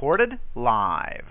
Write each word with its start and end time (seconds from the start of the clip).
recorded 0.00 0.38
live. 0.54 1.26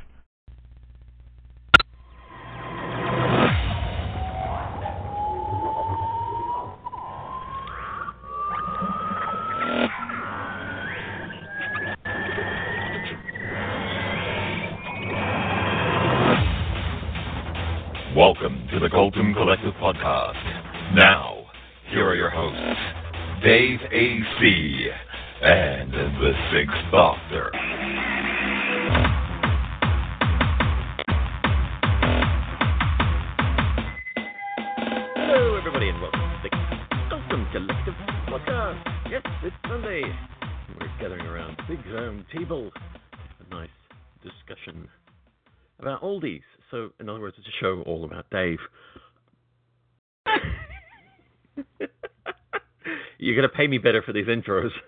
Me 53.69 53.77
better 53.77 54.01
for 54.01 54.13
these 54.13 54.27
intros. 54.27 54.71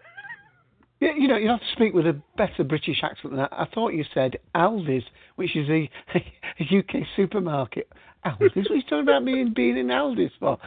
Yeah, 1.03 1.13
you 1.17 1.27
know, 1.27 1.35
you 1.35 1.49
have 1.49 1.61
to 1.61 1.65
speak 1.71 1.95
with 1.95 2.05
a 2.05 2.21
better 2.37 2.63
British 2.63 3.01
accent 3.01 3.31
than 3.31 3.37
that. 3.37 3.49
I 3.51 3.65
thought 3.73 3.89
you 3.89 4.05
said 4.13 4.37
Aldi's, 4.53 5.03
which 5.35 5.55
is 5.55 5.67
a, 5.67 5.89
a 6.13 6.77
UK 6.77 7.07
supermarket. 7.15 7.91
Aldi's? 8.23 8.55
What 8.55 8.71
are 8.71 8.75
you 8.75 8.83
talking 8.83 8.99
about 8.99 9.23
me 9.23 9.41
and 9.41 9.55
being 9.55 9.77
in 9.77 9.87
Aldi's 9.87 10.31
for? 10.39 10.59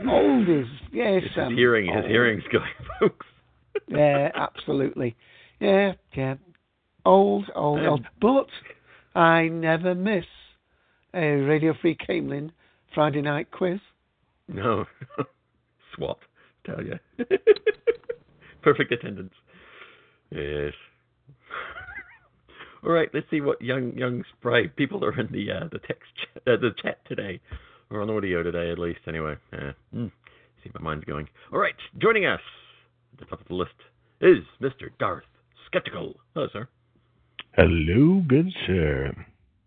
Aldi's, 0.00 0.68
yes. 0.92 1.22
It's 1.26 1.36
um, 1.36 1.50
his 1.50 1.58
hearing, 1.58 1.92
his 1.92 2.06
hearing's 2.06 2.44
going, 2.52 2.70
folks. 3.00 3.26
Yeah, 3.88 4.30
absolutely. 4.32 5.16
Yeah, 5.58 5.94
yeah. 6.14 6.36
Old, 7.04 7.50
old, 7.56 7.80
Um, 7.80 7.86
old. 7.86 8.06
But 8.20 9.20
I 9.20 9.48
never 9.48 9.96
miss 9.96 10.24
a 11.14 11.32
Radio 11.32 11.74
Free 11.82 11.96
Camelin 11.96 12.52
Friday 12.94 13.22
night 13.22 13.50
quiz. 13.50 13.80
No. 14.46 14.84
SWAT, 15.96 16.18
tell 16.74 16.84
you. 16.84 16.98
Perfect 18.62 18.92
attendance. 18.92 19.34
Yes. 20.30 20.72
All 22.84 22.90
right, 22.90 23.08
let's 23.12 23.26
see 23.30 23.40
what 23.40 23.60
young 23.60 23.96
young 23.96 24.24
spry 24.38 24.66
people 24.68 25.04
are 25.04 25.18
in 25.18 25.28
the 25.32 25.50
uh, 25.50 25.68
the 25.70 25.78
text 25.78 26.10
ch- 26.16 26.36
uh, 26.46 26.56
the 26.56 26.70
chat 26.82 26.98
today, 27.06 27.40
or 27.90 28.00
on 28.00 28.10
audio 28.10 28.42
today 28.42 28.70
at 28.70 28.78
least. 28.78 29.00
Anyway, 29.06 29.36
uh, 29.52 29.72
mm, 29.94 30.10
see 30.62 30.70
my 30.74 30.80
mind's 30.80 31.04
going. 31.04 31.28
All 31.52 31.58
right, 31.58 31.74
joining 31.98 32.26
us 32.26 32.40
at 33.12 33.20
the 33.20 33.24
top 33.26 33.40
of 33.40 33.48
the 33.48 33.54
list 33.54 33.74
is 34.20 34.38
Mr. 34.62 34.88
Darth 34.98 35.24
Skeptical. 35.66 36.14
Hello, 36.34 36.48
sir. 36.52 36.68
Hello, 37.54 38.22
good 38.26 38.50
sir. 38.66 39.12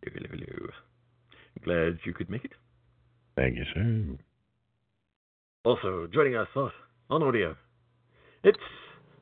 Hello, 0.04 0.28
hello. 0.32 0.70
Glad 1.64 2.00
you 2.06 2.14
could 2.14 2.30
make 2.30 2.46
it. 2.46 2.52
Thank 3.36 3.58
you, 3.58 3.64
sir. 3.74 4.18
Also 5.66 6.08
joining 6.12 6.36
us 6.36 6.48
on 7.10 7.22
on 7.22 7.28
audio, 7.28 7.56
it's 8.44 8.58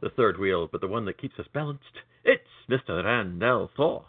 the 0.01 0.09
third 0.09 0.39
wheel, 0.39 0.67
but 0.71 0.81
the 0.81 0.87
one 0.87 1.05
that 1.05 1.19
keeps 1.19 1.39
us 1.39 1.45
balanced. 1.53 1.83
It's 2.23 2.43
Mr. 2.69 3.03
Randall 3.03 3.69
Thor. 3.75 4.05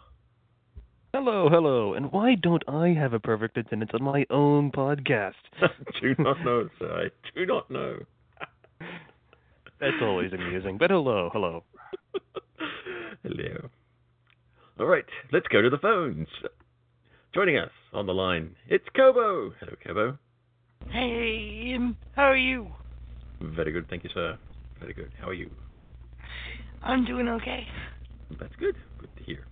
Hello, 1.13 1.47
hello. 1.49 1.93
And 1.93 2.11
why 2.11 2.35
don't 2.35 2.63
I 2.67 2.89
have 2.89 3.13
a 3.13 3.19
perfect 3.19 3.57
attendance 3.57 3.91
on 3.93 4.03
my 4.03 4.25
own 4.29 4.71
podcast? 4.71 5.33
do 6.01 6.15
not 6.17 6.43
know, 6.43 6.69
sir. 6.79 7.07
I 7.07 7.37
do 7.37 7.45
not 7.45 7.69
know. 7.69 7.99
That's 9.79 10.01
always 10.01 10.33
amusing. 10.33 10.77
But 10.77 10.89
hello, 10.89 11.29
hello. 11.31 11.63
Hello. 13.23 13.69
All 14.79 14.85
right, 14.85 15.05
let's 15.31 15.47
go 15.47 15.61
to 15.61 15.69
the 15.69 15.77
phones. 15.77 16.27
Joining 17.33 17.57
us 17.57 17.69
on 17.93 18.05
the 18.05 18.13
line, 18.13 18.55
it's 18.67 18.85
Kobo. 18.95 19.53
Hello, 19.59 19.73
Kobo. 19.85 20.17
Hey, 20.89 21.73
um, 21.77 21.95
how 22.15 22.23
are 22.23 22.35
you? 22.35 22.67
Very 23.43 23.71
good, 23.71 23.87
thank 23.89 24.03
you, 24.03 24.09
sir. 24.13 24.37
Very 24.79 24.93
good. 24.93 25.11
How 25.19 25.29
are 25.29 25.33
you? 25.33 25.49
I'm 26.81 27.05
doing 27.05 27.27
okay. 27.27 27.65
That's 28.39 28.55
good. 28.57 28.75
Good 28.99 29.09
to 29.17 29.23
hear. 29.23 29.45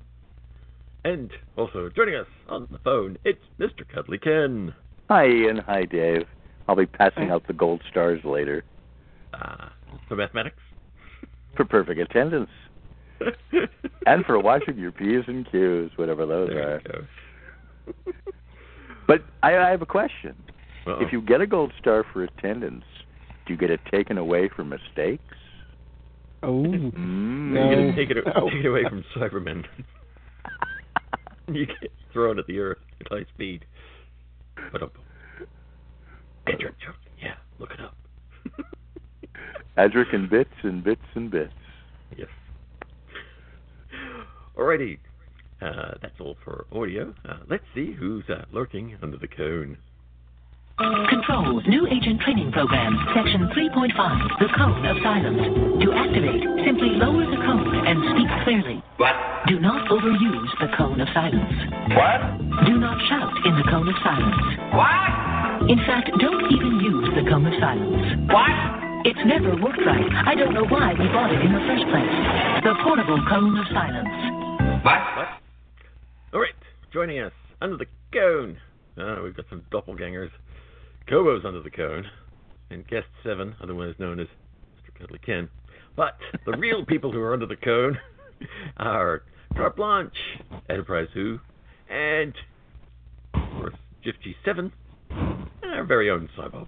And 1.03 1.31
also 1.57 1.89
joining 1.95 2.15
us 2.15 2.27
on 2.49 2.67
the 2.71 2.77
phone, 2.79 3.17
it's 3.25 3.41
Mr. 3.59 3.87
Cuddly 3.93 4.17
Ken. 4.17 4.73
Hi, 5.09 5.25
Ian. 5.27 5.57
Hi, 5.65 5.85
Dave. 5.85 6.25
I'll 6.67 6.75
be 6.75 6.85
passing 6.85 7.31
out 7.31 7.45
the 7.47 7.53
gold 7.53 7.81
stars 7.89 8.21
later 8.23 8.63
Ah, 9.33 9.73
for 10.07 10.15
mathematics. 10.15 10.57
for 11.57 11.65
perfect 11.65 11.99
attendance 11.99 12.49
and 14.05 14.25
for 14.25 14.39
watching 14.39 14.77
your 14.77 14.91
P's 14.91 15.23
and 15.27 15.49
Q's, 15.51 15.91
whatever 15.97 16.25
those 16.25 16.49
there 16.49 16.75
are. 16.75 16.81
you 17.87 17.93
go. 17.93 18.11
But 19.07 19.23
I, 19.43 19.57
I 19.57 19.69
have 19.69 19.81
a 19.81 19.85
question. 19.85 20.35
Uh-oh. 20.87 21.01
If 21.05 21.11
you 21.11 21.21
get 21.21 21.41
a 21.41 21.47
gold 21.47 21.71
star 21.79 22.05
for 22.13 22.23
attendance, 22.23 22.83
do 22.83 22.90
you 23.51 23.57
get 23.57 23.69
it 23.69 23.79
taken 23.91 24.17
away 24.17 24.49
for 24.55 24.63
mistakes? 24.63 25.23
Oh, 26.43 26.63
Mm. 26.63 27.53
You're 27.53 27.69
gonna 27.69 27.87
No. 27.89 27.95
take 27.95 28.09
it, 28.09 28.17
No. 28.25 28.49
take 28.49 28.65
it 28.65 28.67
away 28.67 28.83
from 28.89 29.03
Cybermen. 29.15 29.65
you 31.47 31.65
get 31.65 31.91
thrown 32.13 32.39
at 32.39 32.47
the 32.47 32.59
earth 32.59 32.79
at 32.99 33.07
high 33.11 33.25
speed. 33.33 33.65
But 34.71 34.81
up. 34.83 34.97
Adric. 36.47 36.73
Yeah, 37.21 37.35
look 37.59 37.71
it 37.71 37.79
up. 37.79 37.95
Adric 39.77 40.13
and 40.15 40.29
bits 40.29 40.49
and 40.63 40.83
bits 40.83 41.01
and 41.15 41.29
bits. 41.29 41.53
Yes. 42.17 42.27
Alrighty. 44.57 44.97
Uh, 45.61 45.93
that's 46.01 46.19
all 46.19 46.35
for 46.43 46.65
audio. 46.71 47.13
Uh, 47.27 47.37
let's 47.49 47.63
see 47.75 47.93
who's 47.93 48.23
uh, 48.29 48.45
lurking 48.51 48.97
under 49.03 49.17
the 49.17 49.27
cone. 49.27 49.77
Control, 50.81 51.61
new 51.69 51.85
agent 51.93 52.21
training 52.21 52.51
program, 52.51 52.97
section 53.13 53.45
3.5, 53.53 53.93
the 54.41 54.49
cone 54.57 54.81
of 54.89 54.97
silence. 55.05 55.37
To 55.77 55.87
activate, 55.93 56.41
simply 56.65 56.97
lower 56.97 57.21
the 57.21 57.37
cone 57.37 57.85
and 57.85 58.01
speak 58.09 58.25
clearly. 58.41 58.81
What? 58.97 59.13
Do 59.45 59.59
not 59.61 59.85
overuse 59.93 60.49
the 60.57 60.73
cone 60.73 60.97
of 60.97 61.07
silence. 61.13 61.53
What? 61.93 62.65
Do 62.65 62.81
not 62.81 62.97
shout 63.05 63.29
in 63.45 63.53
the 63.61 63.65
cone 63.69 63.85
of 63.85 63.97
silence. 64.01 64.41
What? 64.73 65.69
In 65.69 65.77
fact, 65.85 66.09
don't 66.17 66.49
even 66.49 66.81
use 66.81 67.13
the 67.13 67.29
cone 67.29 67.45
of 67.45 67.53
silence. 67.61 68.01
What? 68.33 68.49
It's 69.05 69.21
never 69.29 69.53
worked 69.61 69.85
right. 69.85 70.09
I 70.25 70.33
don't 70.33 70.53
know 70.57 70.65
why 70.65 70.97
we 70.97 71.05
bought 71.13 71.29
it 71.29 71.45
in 71.45 71.53
the 71.53 71.61
first 71.69 71.85
place. 71.93 72.15
The 72.65 72.73
portable 72.81 73.21
cone 73.29 73.53
of 73.53 73.69
silence. 73.69 74.81
What? 74.81 75.01
What? 75.13 75.29
Alright, 76.33 76.57
joining 76.89 77.21
us 77.21 77.33
under 77.61 77.77
the 77.77 77.85
cone. 78.09 78.57
Uh, 78.97 79.21
we've 79.23 79.37
got 79.37 79.45
some 79.49 79.61
doppelgangers. 79.71 80.33
Kobo's 81.07 81.45
under 81.45 81.61
the 81.61 81.71
cone. 81.71 82.05
And 82.69 82.87
guest 82.87 83.07
seven, 83.23 83.55
otherwise 83.61 83.95
known 83.99 84.19
as 84.19 84.27
Mr. 84.27 84.97
Cuddly 84.97 85.19
Ken. 85.25 85.49
But 85.95 86.17
the 86.45 86.53
real 86.57 86.85
people 86.85 87.11
who 87.11 87.19
are 87.19 87.33
under 87.33 87.45
the 87.45 87.57
cone 87.57 87.97
are 88.77 89.23
Carte 89.55 89.75
Blanche, 89.75 90.15
Enterprise 90.69 91.07
Who, 91.13 91.39
and, 91.89 92.33
of 93.33 93.41
course, 93.57 93.75
Jiff 94.03 94.15
G7, 94.25 94.71
and 95.09 95.49
our 95.63 95.83
very 95.83 96.09
own 96.09 96.29
Cybob. 96.37 96.67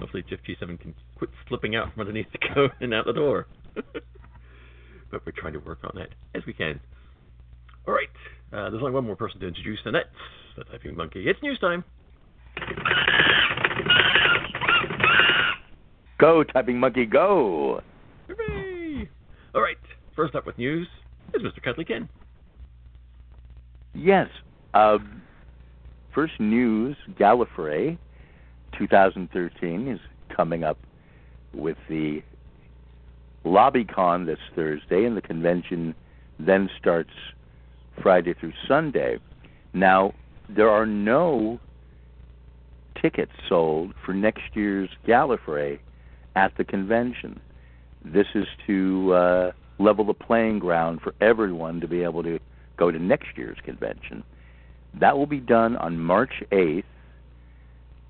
Hopefully, 0.00 0.24
Jiff 0.28 0.40
G7 0.48 0.80
can 0.80 0.94
quit 1.16 1.30
slipping 1.48 1.76
out 1.76 1.92
from 1.92 2.00
underneath 2.00 2.32
the 2.32 2.54
cone 2.54 2.70
and 2.80 2.94
out 2.94 3.04
the 3.04 3.12
door. 3.12 3.46
but 3.74 5.26
we're 5.26 5.32
trying 5.36 5.52
to 5.52 5.58
work 5.58 5.80
on 5.84 5.92
that 5.96 6.08
as 6.34 6.42
we 6.46 6.54
can. 6.54 6.80
All 7.86 7.92
right, 7.92 8.08
uh, 8.52 8.70
there's 8.70 8.82
only 8.82 8.92
one 8.92 9.04
more 9.04 9.16
person 9.16 9.40
to 9.40 9.46
introduce, 9.46 9.80
and 9.84 9.94
that's 9.94 10.08
the 10.56 10.64
Typing 10.64 10.96
Monkey. 10.96 11.28
It's 11.28 11.42
news 11.42 11.58
time. 11.58 11.84
Go, 16.18 16.44
typing 16.44 16.78
monkey, 16.78 17.06
go! 17.06 17.80
Hooray! 18.28 19.08
All 19.54 19.60
right, 19.60 19.76
first 20.14 20.34
up 20.34 20.46
with 20.46 20.56
news 20.58 20.86
is 21.34 21.42
Mr. 21.42 21.62
Cuddly 21.62 21.84
Ken. 21.84 22.08
Yes. 23.94 24.28
Uh, 24.74 24.98
first 26.14 26.34
news 26.38 26.96
Gallifrey 27.18 27.98
2013 28.78 29.88
is 29.88 30.00
coming 30.34 30.64
up 30.64 30.78
with 31.52 31.76
the 31.88 32.22
LobbyCon 33.44 34.26
this 34.26 34.38
Thursday, 34.54 35.04
and 35.04 35.16
the 35.16 35.22
convention 35.22 35.94
then 36.38 36.68
starts 36.80 37.10
Friday 38.02 38.34
through 38.34 38.52
Sunday. 38.66 39.18
Now, 39.72 40.14
there 40.48 40.70
are 40.70 40.86
no 40.86 41.60
tickets 43.00 43.32
sold 43.48 43.92
for 44.04 44.12
next 44.12 44.42
year's 44.54 44.88
Gallifrey 45.06 45.78
at 46.36 46.56
the 46.56 46.64
convention. 46.64 47.40
This 48.04 48.26
is 48.34 48.46
to 48.66 49.12
uh, 49.12 49.52
level 49.78 50.04
the 50.04 50.14
playing 50.14 50.58
ground 50.58 51.00
for 51.00 51.14
everyone 51.20 51.80
to 51.80 51.88
be 51.88 52.02
able 52.02 52.22
to 52.22 52.38
go 52.76 52.90
to 52.90 52.98
next 52.98 53.36
year's 53.36 53.58
convention. 53.64 54.24
That 55.00 55.16
will 55.16 55.26
be 55.26 55.40
done 55.40 55.76
on 55.76 55.98
March 55.98 56.42
8th 56.52 56.84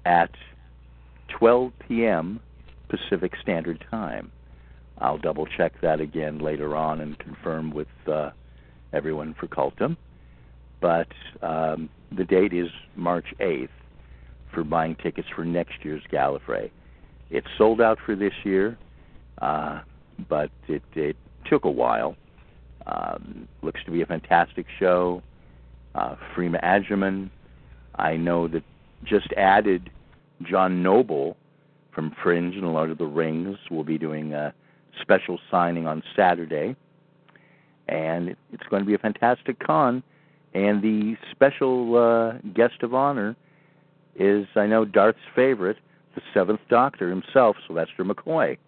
at 0.05 0.31
12 1.39 1.73
p.m. 1.87 2.41
Pacific 2.89 3.33
Standard 3.41 3.85
Time. 3.91 4.31
I'll 4.99 5.19
double 5.19 5.47
check 5.47 5.81
that 5.81 6.01
again 6.01 6.39
later 6.39 6.77
on 6.77 7.01
and 7.01 7.19
confirm 7.19 7.73
with 7.73 7.89
uh, 8.07 8.31
everyone 8.93 9.35
for 9.39 9.49
Cultum. 9.49 9.97
But 10.81 11.09
um, 11.43 11.89
the 12.17 12.25
date 12.25 12.53
is 12.53 12.69
March 12.95 13.27
8th 13.41 13.69
for 14.53 14.63
buying 14.63 14.95
tickets 14.97 15.29
for 15.35 15.45
next 15.45 15.85
year's 15.85 16.03
Gallifrey. 16.13 16.71
It's 17.31 17.47
sold 17.59 17.81
out 17.81 17.99
for 18.05 18.15
this 18.15 18.33
year, 18.45 18.77
uh, 19.41 19.81
but 20.29 20.51
it, 20.69 20.83
it 20.95 21.17
took 21.47 21.65
a 21.65 21.71
while. 21.71 22.17
Um, 22.87 23.49
looks 23.63 23.81
to 23.87 23.91
be 23.91 24.03
a 24.03 24.07
fantastic 24.07 24.67
show. 24.79 25.23
Uh, 25.95 26.17
Freema 26.37 26.63
Agyeman, 26.63 27.31
I 27.95 28.17
know 28.17 28.49
that 28.49 28.63
just 29.05 29.33
added 29.37 29.91
John 30.43 30.83
Noble 30.83 31.37
from 31.95 32.15
Fringe 32.23 32.55
and 32.57 32.73
Lord 32.73 32.91
of 32.91 32.99
the 32.99 33.07
Rings 33.07 33.57
will 33.71 33.85
be 33.85 33.99
doing 33.99 34.33
a 34.35 34.53
special 35.01 35.39
signing 35.51 35.87
on 35.87 36.03
Saturday, 36.17 36.77
and 37.89 38.37
it's 38.53 38.65
going 38.69 38.83
to 38.83 38.87
be 38.87 38.95
a 38.95 38.99
fantastic 38.99 39.59
con. 39.61 40.03
And 40.55 40.83
the 40.83 41.17
special 41.33 41.97
uh, 41.97 42.39
guest 42.55 42.83
of 42.83 42.95
honor 42.95 43.35
is, 44.15 44.47
I 44.55 44.67
know, 44.67 44.85
Darth's 44.85 45.19
favorite, 45.35 45.79
the 46.15 46.23
Seventh 46.33 46.61
Doctor 46.69 47.11
himself, 47.11 47.57
Sylvester 47.67 48.05
McCoy. 48.05 48.59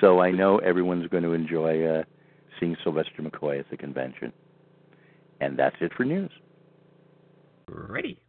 So 0.00 0.20
I 0.20 0.30
know 0.30 0.58
everyone's 0.58 1.08
going 1.08 1.22
to 1.22 1.32
enjoy 1.32 1.84
uh, 1.84 2.02
seeing 2.58 2.76
Sylvester 2.82 3.22
McCoy 3.22 3.60
at 3.60 3.70
the 3.70 3.76
convention. 3.76 4.32
And 5.40 5.58
that's 5.58 5.76
it 5.80 5.92
for 5.96 6.04
news. 6.04 6.30
Ready. 7.68 8.20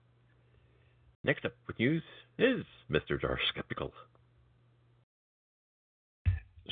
Next 1.24 1.46
up 1.46 1.54
with 1.68 1.80
news 1.80 2.04
is 2.38 2.64
Mr. 2.90 3.20
Darth 3.20 3.40
Skeptical. 3.50 3.94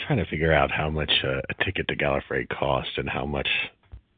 Trying 0.06 0.20
to 0.20 0.26
figure 0.26 0.54
out 0.54 0.72
how 0.72 0.90
much 0.90 1.12
uh, 1.24 1.42
a 1.50 1.64
ticket 1.66 1.88
to 1.88 1.96
Gallifrey 1.96 2.48
cost 2.48 2.90
and 2.98 3.10
how 3.10 3.26
much 3.26 3.48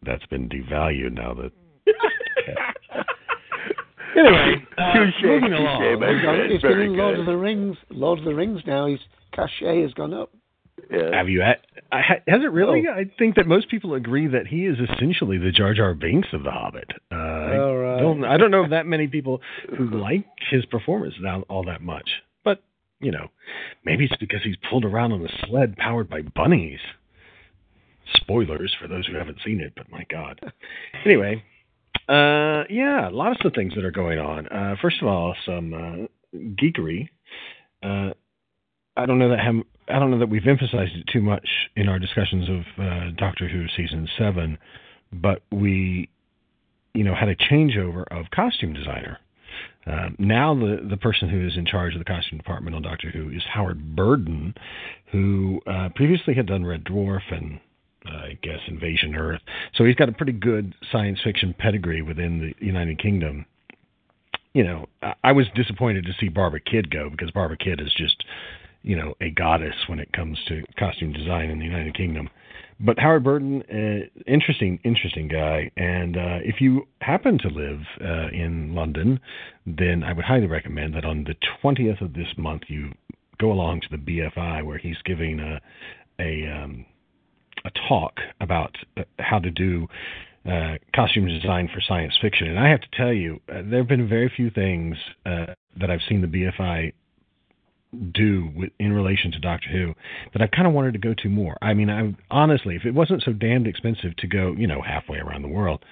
that's 0.04 0.26
been 0.28 0.50
devalued 0.50 1.14
now 1.14 1.34
that. 1.34 1.52
Anyway, 4.18 4.56
uh, 4.78 4.94
Touche, 4.94 5.14
moving 5.24 5.50
touche, 5.52 5.60
along. 5.60 6.00
my 6.00 6.14
He's 6.14 6.22
got- 6.22 6.62
friend. 6.62 6.62
Been 6.62 6.80
in 6.82 6.98
Lord 6.98 7.16
good. 7.16 7.20
of 7.22 7.26
the 7.26 7.38
Rings. 7.38 7.78
Lord 7.90 8.20
of 8.20 8.26
the 8.26 8.34
Rings 8.36 8.62
now. 8.66 8.88
His 8.88 9.00
cachet 9.34 9.82
has 9.82 9.94
gone 9.94 10.14
up. 10.14 10.32
Yeah. 10.90 11.14
Have 11.16 11.30
you? 11.30 11.42
Had, 11.42 11.58
ha- 11.92 12.22
has 12.28 12.42
it 12.42 12.52
really? 12.52 12.84
Oh. 12.90 12.94
I 12.94 13.06
think 13.20 13.36
that 13.36 13.46
most 13.46 13.70
people 13.70 13.94
agree 13.94 14.28
that 14.28 14.48
he 14.48 14.66
is 14.66 14.78
essentially 14.80 15.38
the 15.38 15.52
Jar 15.52 15.74
Jar 15.74 15.94
Binks 15.94 16.30
of 16.34 16.44
The 16.44 16.52
Hobbit. 16.52 16.90
Uh, 17.12 17.16
I 17.16 17.58
All 17.60 17.76
right. 17.78 18.00
don't. 18.02 18.24
I 18.24 18.38
don't 18.38 18.50
know 18.52 18.68
that 18.70 18.86
many 18.88 19.08
people 19.08 19.42
who 19.78 19.90
like 19.90 20.26
his 20.50 20.66
performance 20.66 21.14
now 21.22 21.44
all 21.50 21.64
that 21.66 21.82
much. 21.82 22.10
But 22.44 22.64
you 23.02 23.12
know, 23.12 23.28
maybe 23.86 24.06
it's 24.06 24.16
because 24.20 24.40
he's 24.44 24.56
pulled 24.70 24.86
around 24.86 25.12
on 25.12 25.24
a 25.26 25.46
sled 25.48 25.76
powered 25.78 26.10
by 26.10 26.22
bunnies. 26.22 26.80
Spoilers 28.16 28.76
for 28.82 28.88
those 28.88 29.06
who 29.06 29.16
haven't 29.16 29.38
seen 29.46 29.60
it, 29.60 29.74
but 29.76 29.92
my 29.92 30.04
God. 30.10 30.40
Anyway, 31.06 31.44
uh, 32.10 32.64
yeah, 32.70 33.10
lots 33.12 33.40
of 33.46 33.54
things 33.54 33.76
that 33.76 33.86
are 33.86 33.92
going 33.92 34.18
on. 34.18 34.48
Uh, 34.48 34.76
first 34.82 34.98
of 35.02 35.08
all, 35.08 35.36
some 35.46 35.74
uh, 35.74 36.38
geekery. 36.62 37.10
Uh, 37.84 38.14
I 38.98 39.06
don't 39.06 39.20
know 39.20 39.30
that 39.30 39.40
ham- 39.40 39.66
I 39.88 40.00
don't 40.00 40.12
know 40.12 40.20
that 40.20 40.30
we've 40.30 40.46
emphasized 40.48 40.96
it 40.96 41.06
too 41.12 41.22
much 41.22 41.48
in 41.76 41.88
our 41.88 42.00
discussions 42.00 42.50
of 42.50 42.84
uh, 42.84 43.12
Doctor 43.16 43.48
Who 43.48 43.68
season 43.78 44.08
seven, 44.18 44.58
but 45.14 45.44
we, 45.52 46.10
you 46.94 47.04
know, 47.04 47.14
had 47.16 47.30
a 47.30 47.36
changeover 47.36 48.04
of 48.12 48.32
costume 48.32 48.74
designer. 48.74 49.20
Um, 49.86 50.16
now 50.20 50.54
the 50.56 50.86
the 50.90 50.98
person 50.98 51.30
who 51.30 51.46
is 51.46 51.58
in 51.58 51.66
charge 51.66 51.94
of 51.94 52.00
the 52.00 52.06
costume 52.06 52.38
department 52.40 52.76
on 52.76 52.82
Doctor 52.82 53.10
Who 53.12 53.30
is 53.30 53.44
Howard 53.54 53.96
Burden, 53.96 54.56
who 55.12 55.62
uh, 55.68 55.90
previously 55.96 56.34
had 56.34 56.48
done 56.48 56.66
Red 56.66 56.84
Dwarf 56.84 57.32
and 57.32 57.60
I 58.06 58.38
guess 58.42 58.60
Invasion 58.68 59.16
Earth. 59.16 59.42
So 59.76 59.84
he's 59.84 59.96
got 59.96 60.10
a 60.10 60.14
pretty 60.14 60.32
good 60.32 60.74
science 60.92 61.20
fiction 61.24 61.54
pedigree 61.58 62.02
within 62.02 62.40
the 62.40 62.66
United 62.66 63.00
Kingdom. 63.00 63.46
You 64.54 64.64
know, 64.64 64.90
I, 65.24 65.32
was 65.32 65.46
disappointed 65.54 66.06
to 66.06 66.14
see 66.20 66.28
Barbara 66.28 66.60
Kidd 66.60 66.90
go 66.90 67.10
because 67.10 67.30
Barbara 67.32 67.58
Kidd 67.58 67.80
is 67.80 67.94
just, 67.96 68.24
you 68.82 68.96
know, 68.96 69.14
a 69.22 69.30
goddess 69.30 69.76
when 69.88 70.00
it 70.00 70.12
comes 70.12 70.40
to 70.48 70.64
costume 70.78 71.14
design 71.14 71.50
in 71.50 71.60
the 71.60 71.66
United 71.66 71.96
Kingdom. 71.96 72.30
But 72.80 72.98
Howard 72.98 73.24
Burden, 73.24 73.62
uh, 73.70 74.22
interesting, 74.26 74.80
interesting 74.84 75.28
guy. 75.28 75.70
And 75.76 76.18
uh, 76.18 76.40
if 76.44 76.62
you 76.62 76.88
happen 77.02 77.38
to 77.40 77.50
live 77.50 77.82
uh, 78.02 78.30
in 78.30 78.74
London, 78.74 79.20
then 79.68 80.04
I 80.04 80.14
would 80.14 80.26
highly 80.26 80.48
recommend 80.48 80.96
that 80.96 81.06
on 81.06 81.26
the 81.26 81.36
20th 81.62 82.02
of 82.02 82.14
this 82.14 82.30
month 82.38 82.64
you 82.68 82.94
go 83.38 83.52
along 83.52 83.82
to 83.82 83.88
the 83.92 83.98
BFI 83.98 84.66
where 84.66 84.78
he's 84.78 84.98
giving 85.06 85.40
a 85.40 85.62
a 86.20 86.46
um, 86.48 86.86
a 87.66 87.72
talk 87.88 88.20
about 88.42 88.76
uh, 88.98 89.04
how 89.20 89.40
to 89.40 89.52
do 89.52 89.88
uh, 90.46 90.76
costume 90.96 91.28
design 91.28 91.70
for 91.74 91.82
science 91.82 92.18
fiction. 92.22 92.48
And 92.48 92.60
I 92.60 92.70
have 92.70 92.82
to 92.82 92.88
tell 92.96 93.14
you, 93.14 93.40
uh, 93.50 93.62
there 93.66 93.80
have 93.80 93.88
been 93.88 94.08
very 94.08 94.32
few 94.36 94.50
things 94.50 94.96
uh, 95.26 95.48
that 95.80 95.90
I've 95.90 96.02
seen 96.08 96.22
the 96.22 96.28
BFI 96.28 96.94
do 98.14 98.50
with, 98.56 98.70
in 98.80 98.94
relation 98.94 99.32
to 99.32 99.40
Doctor 99.40 99.70
Who 99.70 99.94
that 100.34 100.42
I 100.42 100.48
kind 100.48 100.68
of 100.68 100.74
wanted 100.74 100.94
to 100.94 101.00
go 101.00 101.14
to 101.16 101.30
more. 101.30 101.58
I 101.62 101.74
mean, 101.74 101.90
I 101.90 102.16
honestly, 102.30 102.76
if 102.76 102.86
it 102.86 102.94
wasn't 102.94 103.24
so 103.24 103.34
damned 103.34 103.68
expensive 103.68 104.16
to 104.18 104.28
go, 104.28 104.54
you 104.58 104.68
know, 104.68 104.82
halfway 104.82 105.18
around 105.18 105.42
the 105.42 105.50
world, 105.50 105.84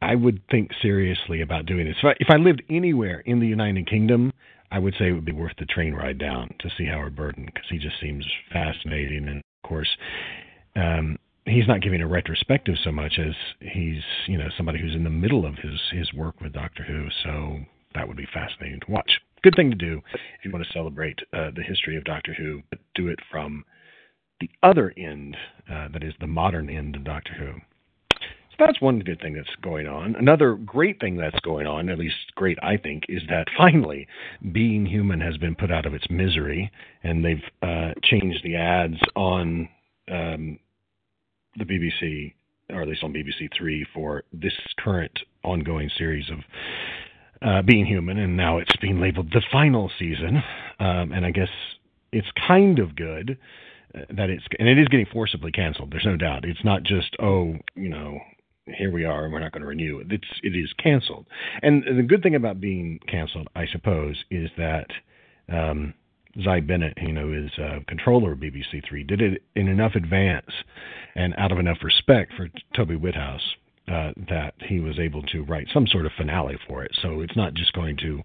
I 0.00 0.14
would 0.14 0.40
think 0.50 0.70
seriously 0.80 1.42
about 1.42 1.66
doing 1.66 1.86
this. 1.86 1.96
If 2.02 2.06
I, 2.06 2.14
if 2.20 2.30
I 2.30 2.36
lived 2.36 2.62
anywhere 2.70 3.20
in 3.20 3.40
the 3.40 3.46
United 3.46 3.88
Kingdom, 3.88 4.32
I 4.70 4.78
would 4.78 4.94
say 4.98 5.08
it 5.08 5.12
would 5.12 5.24
be 5.24 5.32
worth 5.32 5.54
the 5.58 5.66
train 5.66 5.94
ride 5.94 6.18
down 6.18 6.54
to 6.60 6.70
see 6.76 6.86
Howard 6.86 7.16
Burden 7.16 7.46
because 7.46 7.68
he 7.70 7.78
just 7.78 8.00
seems 8.00 8.24
fascinating. 8.52 9.28
And 9.28 9.38
of 9.38 9.68
course, 9.68 9.88
um, 10.78 11.18
he's 11.44 11.66
not 11.66 11.82
giving 11.82 12.00
a 12.00 12.06
retrospective 12.06 12.76
so 12.82 12.92
much 12.92 13.18
as 13.18 13.34
he's, 13.60 14.02
you 14.26 14.38
know, 14.38 14.48
somebody 14.56 14.80
who's 14.80 14.94
in 14.94 15.04
the 15.04 15.10
middle 15.10 15.44
of 15.46 15.56
his 15.56 15.80
his 15.92 16.12
work 16.12 16.40
with 16.40 16.52
Doctor 16.52 16.84
Who. 16.84 17.08
So 17.24 17.58
that 17.94 18.06
would 18.06 18.16
be 18.16 18.28
fascinating 18.32 18.80
to 18.80 18.90
watch. 18.90 19.20
Good 19.42 19.54
thing 19.56 19.70
to 19.70 19.76
do 19.76 20.00
if 20.14 20.44
you 20.44 20.50
want 20.50 20.64
to 20.64 20.72
celebrate 20.72 21.18
uh, 21.32 21.50
the 21.54 21.62
history 21.62 21.96
of 21.96 22.04
Doctor 22.04 22.34
Who, 22.34 22.62
but 22.70 22.80
do 22.94 23.08
it 23.08 23.18
from 23.30 23.64
the 24.40 24.50
other 24.62 24.92
end, 24.96 25.36
uh, 25.70 25.88
that 25.92 26.04
is 26.04 26.14
the 26.20 26.26
modern 26.26 26.70
end 26.70 26.96
of 26.96 27.04
Doctor 27.04 27.34
Who. 27.34 27.52
So 28.50 28.66
that's 28.66 28.80
one 28.80 29.00
good 29.00 29.20
thing 29.20 29.34
that's 29.34 29.54
going 29.62 29.86
on. 29.86 30.16
Another 30.16 30.54
great 30.54 31.00
thing 31.00 31.16
that's 31.16 31.38
going 31.40 31.66
on, 31.66 31.88
at 31.88 31.98
least 31.98 32.16
great 32.34 32.58
I 32.62 32.76
think, 32.76 33.04
is 33.08 33.22
that 33.28 33.46
finally 33.56 34.06
Being 34.52 34.86
Human 34.86 35.20
has 35.20 35.36
been 35.36 35.54
put 35.54 35.70
out 35.70 35.86
of 35.86 35.94
its 35.94 36.10
misery, 36.10 36.70
and 37.02 37.24
they've 37.24 37.42
uh, 37.62 37.92
changed 38.02 38.40
the 38.42 38.56
ads 38.56 38.98
on 39.14 39.68
um, 40.10 40.58
the 41.58 41.64
BBC, 41.64 42.34
or 42.70 42.82
at 42.82 42.88
least 42.88 43.02
on 43.02 43.12
BBC 43.12 43.48
Three, 43.56 43.86
for 43.94 44.24
this 44.32 44.52
current 44.78 45.18
ongoing 45.42 45.90
series 45.96 46.30
of 46.30 46.38
uh, 47.42 47.62
Being 47.62 47.86
Human, 47.86 48.18
and 48.18 48.36
now 48.36 48.58
it's 48.58 48.74
being 48.80 49.00
labeled 49.00 49.30
the 49.32 49.42
final 49.52 49.90
season. 49.98 50.42
Um, 50.80 51.12
and 51.12 51.24
I 51.24 51.30
guess 51.30 51.48
it's 52.12 52.28
kind 52.46 52.78
of 52.78 52.96
good 52.96 53.38
uh, 53.94 54.00
that 54.16 54.30
it's, 54.30 54.44
and 54.58 54.68
it 54.68 54.78
is 54.78 54.88
getting 54.88 55.06
forcibly 55.12 55.52
canceled. 55.52 55.90
There's 55.92 56.04
no 56.04 56.16
doubt. 56.16 56.44
It's 56.44 56.64
not 56.64 56.82
just 56.82 57.16
oh, 57.20 57.54
you 57.74 57.88
know, 57.88 58.18
here 58.66 58.92
we 58.92 59.04
are 59.04 59.24
and 59.24 59.32
we're 59.32 59.40
not 59.40 59.52
going 59.52 59.62
to 59.62 59.68
renew 59.68 59.98
it. 60.00 60.08
It's 60.10 60.40
it 60.42 60.56
is 60.56 60.72
canceled. 60.82 61.26
And 61.62 61.82
the 61.84 62.02
good 62.02 62.22
thing 62.22 62.34
about 62.34 62.60
being 62.60 63.00
canceled, 63.08 63.48
I 63.54 63.66
suppose, 63.70 64.24
is 64.30 64.50
that. 64.56 64.86
Um, 65.50 65.94
Zai 66.42 66.60
Bennett, 66.60 66.94
you 67.00 67.12
know, 67.12 67.32
is 67.32 67.50
uh, 67.58 67.80
controller 67.88 68.32
of 68.32 68.38
BBC 68.38 68.86
Three, 68.88 69.02
did 69.02 69.20
it 69.20 69.42
in 69.54 69.68
enough 69.68 69.94
advance 69.94 70.50
and 71.14 71.34
out 71.36 71.52
of 71.52 71.58
enough 71.58 71.78
respect 71.82 72.32
for 72.36 72.48
Toby 72.76 72.96
Whithouse 72.96 73.56
uh, 73.88 74.12
that 74.28 74.54
he 74.60 74.80
was 74.80 74.98
able 74.98 75.22
to 75.22 75.42
write 75.44 75.66
some 75.72 75.86
sort 75.86 76.06
of 76.06 76.12
finale 76.16 76.58
for 76.68 76.84
it. 76.84 76.92
So 77.02 77.20
it's 77.20 77.36
not 77.36 77.54
just 77.54 77.72
going 77.72 77.96
to, 77.98 78.22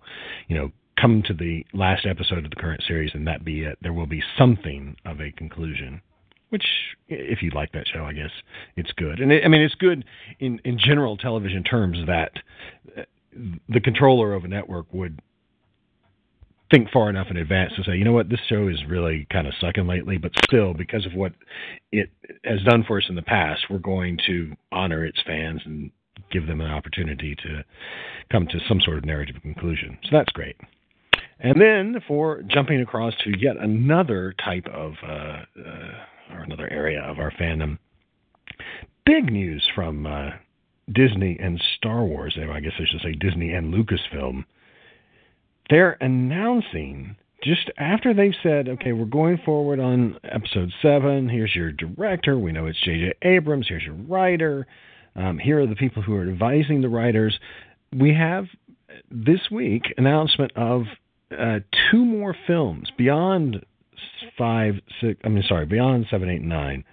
you 0.48 0.58
know, 0.58 0.72
come 1.00 1.24
to 1.26 1.34
the 1.34 1.66
last 1.74 2.06
episode 2.06 2.46
of 2.46 2.50
the 2.50 2.56
current 2.56 2.84
series 2.88 3.12
and 3.14 3.26
that 3.28 3.44
be 3.44 3.62
it. 3.62 3.78
There 3.82 3.94
will 3.94 4.06
be 4.06 4.22
something 4.38 4.96
of 5.06 5.20
a 5.20 5.32
conclusion. 5.32 6.02
Which, 6.50 6.66
if 7.08 7.42
you 7.42 7.50
like 7.56 7.72
that 7.72 7.88
show, 7.92 8.04
I 8.04 8.14
guess 8.14 8.30
it's 8.76 8.92
good. 8.92 9.20
And 9.20 9.32
it, 9.32 9.44
I 9.44 9.48
mean, 9.48 9.62
it's 9.62 9.74
good 9.74 10.06
in 10.40 10.60
in 10.64 10.78
general 10.78 11.18
television 11.18 11.64
terms 11.64 11.98
that 12.06 12.32
uh, 12.96 13.02
the 13.70 13.80
controller 13.80 14.36
of 14.36 14.44
a 14.44 14.48
network 14.48 14.94
would 14.94 15.20
think 16.74 16.90
far 16.90 17.08
enough 17.10 17.28
in 17.30 17.38
advance 17.38 17.72
to 17.76 17.84
say, 17.84 17.96
you 17.96 18.04
know 18.04 18.14
what, 18.14 18.30
this 18.30 18.40
show 18.50 18.68
is 18.68 18.84
really 18.90 19.28
kind 19.32 19.46
of 19.46 19.54
sucking 19.62 19.86
lately, 19.86 20.18
but 20.18 20.32
still, 20.44 20.74
because 20.74 21.06
of 21.06 21.14
what 21.14 21.32
it 21.92 22.10
has 22.44 22.62
done 22.64 22.84
for 22.88 22.98
us 22.98 23.04
in 23.10 23.16
the 23.16 23.22
past, 23.22 23.62
we're 23.70 23.78
going 23.78 24.18
to 24.26 24.56
honor 24.72 25.06
its 25.06 25.20
fans 25.24 25.62
and 25.66 25.92
give 26.32 26.48
them 26.48 26.62
an 26.62 26.72
opportunity 26.72 27.36
to 27.36 27.64
come 28.32 28.48
to 28.48 28.58
some 28.68 28.82
sort 28.82 28.98
of 28.98 29.06
narrative 29.06 29.36
conclusion. 29.44 30.00
So 30.04 30.10
that's 30.14 30.32
great. 30.32 30.56
And 31.40 31.62
then 31.62 32.02
for 32.08 32.42
jumping 32.48 32.82
across 32.82 33.14
to 33.24 33.38
yet 33.38 33.58
another 33.58 34.34
type 34.44 34.66
of, 34.74 34.94
uh, 35.04 35.42
uh, 35.60 36.34
or 36.34 36.40
another 36.40 36.68
area 36.72 37.02
of 37.02 37.20
our 37.20 37.32
fandom, 37.32 37.78
big 39.06 39.32
news 39.32 39.64
from 39.76 40.08
uh, 40.08 40.32
Disney 40.92 41.38
and 41.40 41.62
Star 41.78 42.04
Wars, 42.04 42.36
I 42.36 42.60
guess 42.62 42.74
I 42.80 42.86
should 42.90 43.02
say 43.02 43.12
Disney 43.12 43.52
and 43.52 43.72
Lucasfilm, 43.72 44.46
they're 45.70 45.98
announcing 46.02 47.16
just 47.44 47.70
after 47.78 48.14
they've 48.14 48.36
said, 48.42 48.70
okay, 48.70 48.94
we're 48.94 49.06
going 49.06 49.38
forward 49.46 49.80
on 49.80 50.18
episode 50.24 50.72
seven. 50.82 51.28
Here's 51.28 51.54
your 51.56 51.72
director. 51.72 52.40
We 52.40 52.52
know 52.52 52.68
it's 52.68 52.80
J.J. 52.82 53.14
Abrams. 53.22 53.68
Here's 53.68 53.84
your 53.84 53.96
writer. 53.96 54.66
Um, 55.16 55.38
here 55.38 55.62
are 55.62 55.68
the 55.68 55.76
people 55.76 56.02
who 56.02 56.16
are 56.16 56.28
advising 56.28 56.82
the 56.82 56.90
writers. 56.90 57.38
We 57.96 58.14
have 58.14 58.46
this 59.12 59.42
week 59.52 59.94
announcement 59.98 60.52
of 60.56 60.84
uh, 61.38 61.60
two 61.92 62.06
more 62.06 62.36
films 62.48 62.90
beyond 62.98 63.66
five, 64.38 64.76
six. 65.02 65.20
I 65.24 65.30
mean, 65.30 65.44
sorry, 65.48 65.66
beyond 65.66 66.08
seven, 66.10 66.30
eight, 66.30 66.42
nine 66.42 66.84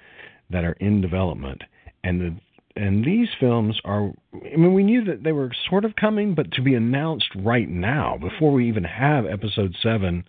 that 0.50 0.64
are 0.64 0.76
in 0.80 1.00
development, 1.00 1.62
and 2.02 2.20
the 2.20 2.36
and 2.76 3.04
these 3.04 3.28
films 3.38 3.78
are. 3.84 4.12
I 4.34 4.56
mean, 4.56 4.74
we 4.74 4.84
knew 4.84 5.04
that 5.04 5.22
they 5.22 5.32
were 5.32 5.50
sort 5.68 5.84
of 5.84 5.96
coming, 5.96 6.34
but 6.34 6.52
to 6.52 6.62
be 6.62 6.74
announced 6.74 7.28
right 7.36 7.68
now 7.68 8.16
before 8.20 8.52
we 8.52 8.68
even 8.68 8.84
have 8.84 9.26
episode 9.26 9.74
seven 9.82 10.24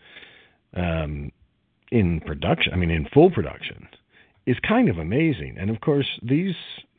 um, 0.76 1.32
in 1.92 2.20
production. 2.22 2.74
I 2.74 2.78
mean, 2.78 2.90
in 2.90 3.08
full 3.14 3.30
production, 3.32 3.88
is 4.46 4.58
kind 4.68 4.90
of 4.90 4.98
amazing. 4.98 5.56
And 5.60 5.70
of 5.70 5.82
course, 5.82 6.08
these 6.24 6.56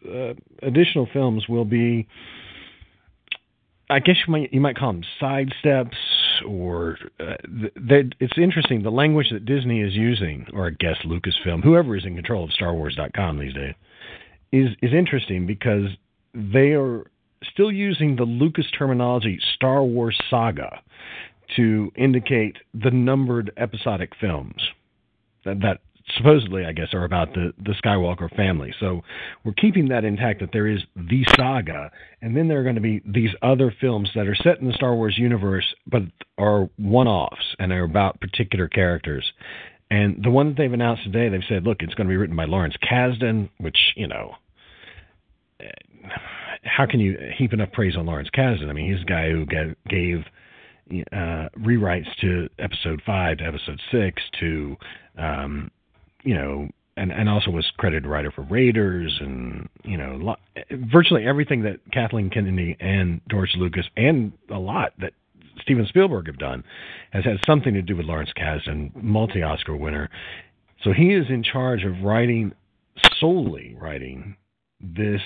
uh, 0.08 0.34
additional 0.62 1.08
films 1.12 1.49
will 1.49 1.64
be. 1.64 2.06
I 3.90 3.99
guess 3.99 4.16
you 4.26 4.32
might 4.32 4.52
you 4.52 4.61
might 4.61 4.76
call 4.76 4.92
them 4.92 5.02
sidesteps, 5.20 5.96
or 6.49 6.96
uh, 7.20 7.34
it's 7.44 8.38
interesting 8.38 8.82
the 8.82 8.90
language 8.90 9.26
that 9.32 9.44
Disney 9.44 9.82
is 9.82 9.92
using, 9.92 10.46
or 10.54 10.68
I 10.68 10.70
guess 10.70 10.96
Lucasfilm, 11.04 11.62
whoever 11.62 11.96
is 11.96 12.06
in 12.06 12.14
control 12.14 12.44
of 12.44 12.52
star 12.52 12.72
StarWars.com 12.72 13.38
these 13.38 13.52
days, 13.52 13.75
is 14.52 14.68
is 14.82 14.92
interesting 14.92 15.47
because 15.47 15.88
they 16.35 16.73
are 16.73 17.11
still 17.52 17.73
using 17.73 18.16
the 18.16 18.25
Lucas 18.25 18.66
terminology 18.76 19.38
Star 19.54 19.82
Wars 19.82 20.18
saga 20.30 20.82
to 21.56 21.90
indicate 21.97 22.56
the 22.73 22.90
numbered 22.90 23.52
episodic 23.56 24.12
films 24.21 24.62
that, 25.44 25.61
that 25.61 25.80
supposedly, 26.16 26.64
I 26.64 26.73
guess, 26.73 26.94
are 26.94 27.04
about 27.04 27.35
the, 27.35 27.52
the 27.59 27.75
Skywalker 27.85 28.35
family. 28.35 28.75
So 28.80 29.02
we're 29.44 29.52
keeping 29.52 29.88
that 29.88 30.04
intact 30.04 30.40
that 30.40 30.50
there 30.52 30.66
is 30.66 30.80
the 30.97 31.25
saga, 31.37 31.90
and 32.21 32.37
then 32.37 32.49
there 32.49 32.61
are 32.61 32.62
going 32.62 32.76
to 32.76 32.80
be 32.80 33.02
these 33.04 33.30
other 33.42 33.75
films 33.80 34.11
that 34.14 34.26
are 34.26 34.35
set 34.35 34.59
in 34.61 34.66
the 34.66 34.75
Star 34.75 34.94
Wars 34.94 35.16
universe, 35.18 35.66
but 35.87 36.02
are 36.38 36.68
one 36.76 37.09
offs 37.09 37.54
and 37.59 37.73
are 37.73 37.85
about 37.85 38.21
particular 38.21 38.68
characters. 38.68 39.25
And 39.90 40.23
the 40.25 40.30
one 40.30 40.49
that 40.49 40.56
they've 40.56 40.73
announced 40.73 41.04
today, 41.04 41.28
they've 41.28 41.42
said, 41.49 41.64
look, 41.64 41.78
it's 41.80 41.94
going 41.94 42.06
to 42.06 42.12
be 42.12 42.16
written 42.16 42.37
by 42.37 42.47
Lawrence 42.47 42.75
Kasdan, 42.82 43.50
which, 43.59 43.76
you 43.94 44.09
know, 44.09 44.35
how 46.64 46.87
can 46.87 47.00
you 47.00 47.18
heap 47.37 47.52
enough 47.52 47.73
praise 47.73 47.97
on 47.97 48.06
Lawrence 48.06 48.30
Kasdan? 48.35 48.68
I 48.68 48.73
mean, 48.73 48.90
he's 48.92 49.02
a 49.02 49.06
guy 49.06 49.30
who 49.30 49.47
gave 49.88 50.25
uh, 51.12 51.49
rewrites 51.59 52.09
to 52.21 52.49
episode 52.59 53.02
five 53.04 53.38
to 53.38 53.44
episode 53.44 53.80
six 53.90 54.23
to 54.40 54.76
um, 55.18 55.71
you 56.25 56.35
know 56.35 56.68
and 56.97 57.12
and 57.12 57.28
also 57.28 57.50
was 57.50 57.71
credited 57.78 58.06
writer 58.06 58.30
for 58.30 58.42
Raiders 58.42 59.16
and 59.21 59.68
you 59.85 59.97
know 59.97 60.37
virtually 60.71 61.26
everything 61.26 61.62
that 61.62 61.80
Kathleen 61.92 62.30
Kennedy 62.30 62.76
and 62.80 63.21
George 63.30 63.52
Lucas 63.56 63.87
and 63.97 64.32
a 64.50 64.59
lot 64.59 64.92
that 64.99 65.12
Steven 65.61 65.87
Spielberg 65.87 66.26
have 66.26 66.38
done 66.38 66.64
has 67.11 67.25
had 67.25 67.38
something 67.47 67.75
to 67.75 67.82
do 67.82 67.97
with 67.97 68.06
Lawrence 68.06 68.30
Kasdan, 68.37 68.90
multi-Oscar 69.02 69.76
winner. 69.76 70.09
So 70.82 70.92
he 70.92 71.14
is 71.14 71.26
in 71.28 71.42
charge 71.42 71.85
of 71.85 72.02
writing 72.02 72.52
solely 73.18 73.76
writing 73.80 74.37
this 74.80 75.23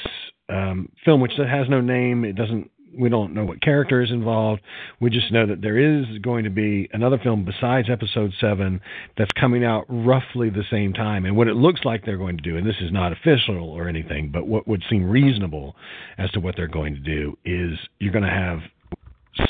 um, 0.49 0.91
film, 1.05 1.21
which 1.21 1.33
has 1.37 1.69
no 1.69 1.81
name. 1.81 2.25
It 2.25 2.37
doesn't 2.37 2.71
we 2.99 3.09
don't 3.09 3.35
know 3.35 3.45
what 3.45 3.61
character 3.61 4.03
is 4.03 4.11
involved. 4.11 4.63
We 5.01 5.11
just 5.11 5.33
know 5.33 5.47
that 5.47 5.61
there 5.61 5.79
is 5.79 6.19
going 6.23 6.45
to 6.45 6.51
be 6.51 6.89
another 6.93 7.19
film 7.19 7.45
besides 7.45 7.89
Episode 7.91 8.33
Seven 8.41 8.81
that's 9.17 9.31
coming 9.33 9.65
out 9.65 9.85
roughly 9.89 10.51
the 10.51 10.65
same 10.71 10.93
time. 10.93 11.25
And 11.25 11.37
what 11.37 11.49
it 11.49 11.55
looks 11.55 11.81
like 11.85 12.05
they're 12.05 12.17
going 12.17 12.37
to 12.37 12.43
do, 12.43 12.57
and 12.57 12.67
this 12.67 12.77
is 12.81 12.93
not 12.93 13.13
official 13.13 13.71
or 13.71 13.89
anything, 13.89 14.31
but 14.33 14.47
what 14.47 14.67
would 14.67 14.83
seem 14.89 15.09
reasonable 15.09 15.77
as 16.19 16.31
to 16.33 16.41
what 16.41 16.57
they're 16.57 16.69
going 16.69 16.95
to 16.95 17.01
do 17.01 17.37
is 17.45 17.79
you're 17.99 18.13
going 18.13 18.25
to 18.25 18.31
have 18.31 18.61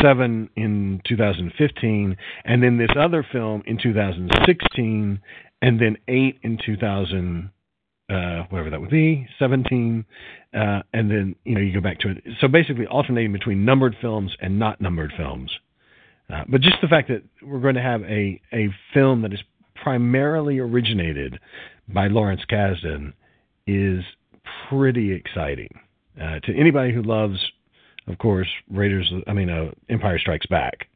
seven 0.03 0.51
in 0.57 1.01
2015, 1.07 2.17
and 2.45 2.63
then 2.63 2.77
this 2.77 2.91
other 2.99 3.25
film 3.31 3.63
in 3.67 3.79
2016, 3.81 5.21
and 5.63 5.81
then 5.81 5.97
eight 6.09 6.39
in 6.43 6.59
2000 6.65 7.51
uh, 8.09 8.45
whatever 8.51 8.71
that 8.71 8.81
would 8.81 8.91
be, 8.91 9.27
17, 9.39 10.05
uh, 10.55 10.83
and 10.93 11.11
then 11.11 11.35
you 11.45 11.55
know 11.55 11.61
you 11.61 11.73
go 11.73 11.81
back 11.81 11.99
to 12.01 12.11
it. 12.11 12.23
So 12.41 12.49
basically, 12.49 12.87
alternating 12.87 13.33
between 13.33 13.65
numbered 13.65 13.97
films 14.01 14.35
and 14.41 14.59
not 14.59 14.81
numbered 14.81 15.13
films. 15.17 15.51
Uh, 16.33 16.43
but 16.49 16.61
just 16.61 16.77
the 16.83 16.89
fact 16.89 17.09
that 17.09 17.23
we're 17.43 17.61
going 17.61 17.75
to 17.75 17.83
have 17.83 18.03
a 18.03 18.41
a 18.53 18.69
film 18.95 19.23
that 19.23 19.33
is 19.33 19.41
primarily 19.83 20.59
originated 20.59 21.39
by 21.89 22.09
Lawrence 22.09 22.43
Kasdan 22.51 23.13
is 23.67 24.05
pretty 24.69 25.13
exciting 25.13 25.71
uh, 26.21 26.41
to 26.41 26.57
anybody 26.57 26.93
who 26.93 27.03
loves, 27.03 27.39
of 28.07 28.19
course, 28.19 28.49
Raiders. 28.71 29.13
I 29.27 29.33
mean, 29.33 29.51
uh, 29.51 29.71
Empire 29.89 30.19
Strikes 30.19 30.47
Back. 30.47 30.89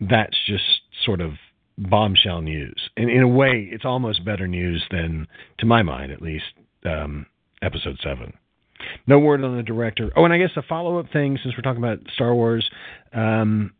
That's 0.00 0.36
just 0.46 0.64
sort 1.04 1.20
of 1.20 1.32
bombshell 1.78 2.42
news. 2.42 2.90
And 2.96 3.10
in 3.10 3.22
a 3.22 3.28
way, 3.28 3.68
it's 3.70 3.84
almost 3.84 4.24
better 4.24 4.46
news 4.46 4.84
than, 4.90 5.26
to 5.58 5.66
my 5.66 5.82
mind 5.82 6.12
at 6.12 6.20
least, 6.20 6.44
um, 6.84 7.26
episode 7.62 7.98
seven. 8.02 8.34
No 9.06 9.18
word 9.18 9.42
on 9.42 9.56
the 9.56 9.62
director. 9.62 10.10
Oh, 10.16 10.24
and 10.24 10.32
I 10.32 10.38
guess 10.38 10.50
a 10.56 10.62
follow 10.62 10.98
up 10.98 11.06
thing, 11.12 11.38
since 11.42 11.54
we're 11.56 11.62
talking 11.62 11.82
about 11.82 11.98
Star 12.14 12.34
Wars, 12.34 12.68
um, 13.12 13.72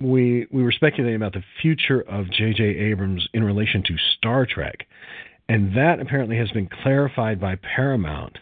we 0.00 0.46
we 0.50 0.62
were 0.62 0.72
speculating 0.72 1.16
about 1.16 1.32
the 1.32 1.44
future 1.62 2.02
of 2.02 2.30
J.J. 2.30 2.62
Abrams 2.62 3.26
in 3.32 3.44
relation 3.44 3.82
to 3.84 3.94
Star 4.16 4.46
Trek, 4.46 4.86
and 5.48 5.76
that 5.76 6.00
apparently 6.00 6.36
has 6.36 6.50
been 6.50 6.68
clarified 6.82 7.40
by 7.40 7.56
Paramount, 7.56 8.38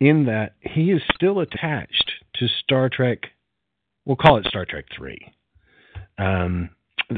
in 0.00 0.26
that 0.26 0.54
he 0.60 0.92
is 0.92 1.02
still 1.14 1.40
attached 1.40 2.12
to 2.34 2.46
Star 2.62 2.88
Trek. 2.88 3.20
We'll 4.04 4.16
call 4.16 4.36
it 4.36 4.46
Star 4.46 4.66
Trek 4.66 4.86
Three. 4.94 5.32
Um, 6.18 6.70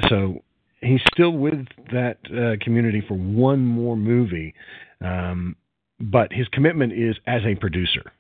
so 0.09 0.43
he's 0.81 1.01
still 1.13 1.33
with 1.33 1.67
that 1.93 2.19
uh, 2.27 2.63
community 2.65 3.03
for 3.07 3.15
one 3.15 3.65
more 3.65 3.97
movie, 3.97 4.55
um, 5.01 5.57
but 6.01 6.33
his 6.33 6.47
commitment 6.49 6.93
is 6.93 7.17
as 7.27 7.43
a 7.45 7.55
producer. 7.55 8.13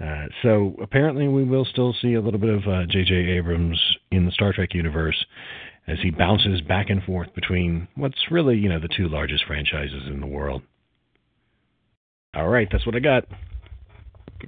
Uh, 0.00 0.26
so 0.42 0.74
apparently, 0.82 1.28
we 1.28 1.44
will 1.44 1.64
still 1.64 1.94
see 2.02 2.14
a 2.14 2.20
little 2.20 2.40
bit 2.40 2.50
of 2.50 2.62
J.J. 2.88 3.14
Uh, 3.14 3.38
Abrams 3.38 3.80
in 4.10 4.26
the 4.26 4.32
Star 4.32 4.52
Trek 4.52 4.74
universe 4.74 5.24
as 5.86 5.98
he 6.02 6.10
bounces 6.10 6.60
back 6.60 6.90
and 6.90 7.02
forth 7.02 7.32
between 7.34 7.88
what's 7.94 8.30
really, 8.30 8.56
you 8.56 8.68
know, 8.68 8.80
the 8.80 8.88
two 8.88 9.08
largest 9.08 9.44
franchises 9.46 10.04
in 10.06 10.20
the 10.20 10.26
world. 10.26 10.62
All 12.34 12.48
right, 12.48 12.68
that's 12.70 12.86
what 12.86 12.96
I 12.96 13.00
got. 13.00 13.24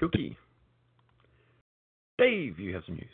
Okie 0.00 0.36
Dave, 2.18 2.58
you 2.58 2.74
have 2.74 2.84
some 2.86 2.96
news. 2.96 3.06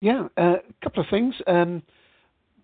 Yeah, 0.00 0.28
a 0.36 0.42
uh, 0.42 0.56
couple 0.82 1.02
of 1.02 1.08
things. 1.10 1.34
Um, 1.46 1.82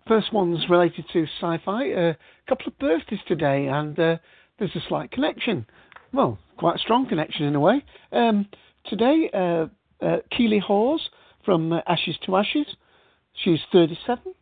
First 0.07 0.31
one's 0.31 0.69
related 0.69 1.05
to 1.11 1.25
sci-fi. 1.41 1.85
A 1.85 2.09
uh, 2.09 2.13
couple 2.47 2.67
of 2.67 2.79
birthdays 2.79 3.19
today, 3.27 3.67
and 3.67 3.99
uh, 3.99 4.17
there's 4.57 4.75
a 4.75 4.81
slight 4.87 5.11
connection. 5.11 5.65
Well, 6.13 6.39
quite 6.57 6.77
a 6.77 6.79
strong 6.79 7.09
connection 7.09 7.45
in 7.45 7.55
a 7.55 7.59
way. 7.59 7.83
Um, 8.13 8.47
today, 8.85 9.29
uh, 9.33 9.67
uh, 10.05 10.17
Keeley 10.31 10.59
Hawes 10.59 11.09
from 11.43 11.73
uh, 11.73 11.81
Ashes 11.87 12.15
to 12.25 12.37
Ashes. 12.37 12.67
She's 13.43 13.59
37. 13.73 14.33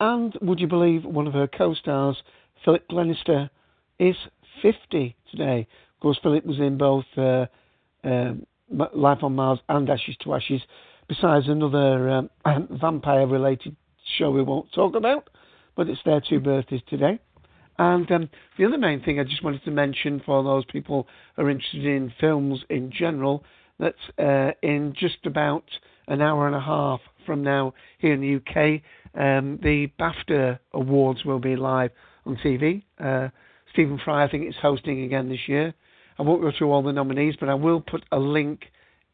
And 0.00 0.36
would 0.42 0.58
you 0.58 0.66
believe 0.66 1.04
one 1.04 1.28
of 1.28 1.34
her 1.34 1.46
co-stars, 1.46 2.16
Philip 2.64 2.88
Glenister, 2.88 3.48
is 4.00 4.16
50 4.60 5.16
today. 5.30 5.68
Of 5.94 6.00
course, 6.00 6.18
Philip 6.20 6.44
was 6.44 6.58
in 6.58 6.78
both 6.78 7.04
uh, 7.16 7.46
um, 8.02 8.44
Life 8.70 9.22
on 9.22 9.36
Mars 9.36 9.60
and 9.68 9.88
Ashes 9.88 10.16
to 10.24 10.34
Ashes, 10.34 10.62
besides 11.06 11.46
another 11.48 12.10
um, 12.10 12.30
vampire-related 12.70 13.76
show 14.18 14.30
we 14.30 14.42
won't 14.42 14.72
talk 14.72 14.94
about, 14.94 15.28
but 15.76 15.88
it's 15.88 16.00
their 16.04 16.20
two 16.20 16.40
birthdays 16.40 16.82
today. 16.88 17.18
And 17.78 18.10
um, 18.12 18.28
the 18.58 18.66
other 18.66 18.76
main 18.76 19.02
thing 19.02 19.18
I 19.18 19.24
just 19.24 19.42
wanted 19.42 19.64
to 19.64 19.70
mention 19.70 20.20
for 20.24 20.44
those 20.44 20.64
people 20.66 21.06
who 21.34 21.42
are 21.42 21.50
interested 21.50 21.86
in 21.86 22.12
films 22.20 22.60
in 22.68 22.92
general, 22.92 23.42
that 23.78 23.94
uh, 24.18 24.52
in 24.62 24.94
just 24.98 25.24
about 25.24 25.64
an 26.06 26.20
hour 26.20 26.46
and 26.46 26.54
a 26.54 26.60
half 26.60 27.00
from 27.24 27.42
now 27.42 27.72
here 27.98 28.12
in 28.12 28.20
the 28.20 28.36
UK, 28.36 28.82
um, 29.14 29.58
the 29.62 29.88
BAFTA 29.98 30.58
Awards 30.74 31.24
will 31.24 31.38
be 31.38 31.56
live 31.56 31.90
on 32.26 32.36
TV. 32.36 32.82
Uh, 33.02 33.28
Stephen 33.72 33.98
Fry, 34.04 34.24
I 34.24 34.30
think, 34.30 34.48
is 34.48 34.56
hosting 34.60 35.02
again 35.02 35.28
this 35.28 35.48
year. 35.48 35.72
I 36.18 36.22
won't 36.22 36.42
go 36.42 36.52
through 36.56 36.70
all 36.70 36.82
the 36.82 36.92
nominees, 36.92 37.36
but 37.40 37.48
I 37.48 37.54
will 37.54 37.80
put 37.80 38.04
a 38.12 38.18
link 38.18 38.64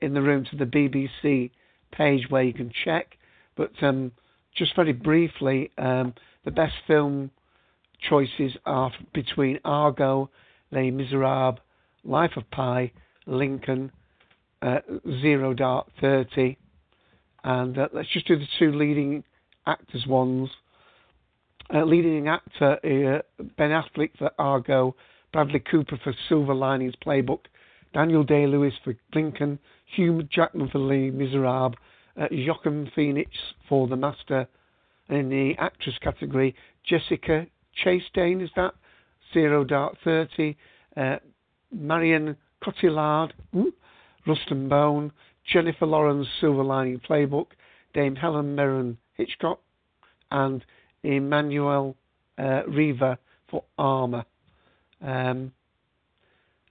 in 0.01 0.15
the 0.15 0.23
room 0.23 0.45
to 0.51 0.57
the 0.57 0.65
BBC 0.65 1.51
page 1.93 2.27
where 2.29 2.43
you 2.43 2.53
can 2.53 2.73
check. 2.85 3.17
But 3.57 3.71
um, 3.83 4.13
just 4.57 4.75
very 4.75 4.93
briefly, 4.93 5.71
um, 5.79 6.15
the 6.45 6.51
best 6.51 6.75
film 6.87 7.31
choices 8.09 8.53
are 8.65 8.91
between 9.15 9.59
Argo, 9.65 10.31
Les 10.71 10.91
Miserables, 10.91 11.59
Life 12.05 12.33
of 12.37 12.51
Pi, 12.51 12.93
Lincoln, 13.27 13.91
uh, 14.63 14.79
Zero 15.21 15.55
Dark 15.55 15.87
Thirty, 16.01 16.57
and 17.45 17.79
uh, 17.79 17.89
let's 17.93 18.13
just 18.13 18.27
do 18.27 18.39
the 18.39 18.47
two 18.59 18.73
leading 18.73 19.25
actors 19.67 20.07
ones. 20.07 20.49
Uh, 21.75 21.83
leading 21.83 22.29
actor 22.29 22.75
uh, 22.85 23.43
Ben 23.57 23.71
Affleck 23.71 24.11
for 24.17 24.31
Argo, 24.39 24.95
Bradley 25.33 25.59
Cooper 25.59 25.99
for 26.03 26.15
Silver 26.29 26.55
Linings 26.55 26.95
Playbook, 27.05 27.41
Daniel 27.93 28.23
Day 28.23 28.47
Lewis 28.47 28.75
for 28.85 28.95
Lincoln, 29.15 29.59
Hugh 29.97 30.23
Jackman 30.31 30.69
for 30.69 30.79
Les 30.79 31.11
Miserables, 31.11 31.75
uh, 32.21 32.29
Joaquin 32.31 32.91
Phoenix 32.95 33.31
for 33.69 33.87
The 33.87 33.97
Master, 33.97 34.49
in 35.09 35.29
the 35.29 35.55
actress 35.59 35.97
category, 36.01 36.55
Jessica 36.85 37.47
Chastain, 37.85 38.43
is 38.43 38.51
that? 38.57 38.75
Zero 39.33 39.65
Dark 39.65 39.97
Thirty, 40.05 40.57
uh, 40.97 41.17
Marion 41.73 42.37
Cotillard, 42.63 43.33
ooh, 43.55 43.73
Rust 44.27 44.51
and 44.51 44.69
Bone, 44.69 45.13
Jennifer 45.53 45.87
Lawrence 45.87 46.27
Silver 46.41 46.65
Lining 46.65 47.01
Playbook, 47.01 47.49
Dame 47.95 48.17
Helen 48.17 48.55
Mirren 48.55 48.99
Hitchcock, 49.15 49.61
and 50.31 50.65
Emmanuelle 51.05 51.95
uh, 52.39 52.63
Riva 52.67 53.19
for 53.49 53.65
Amour. 53.79 54.25
Um, 55.01 55.53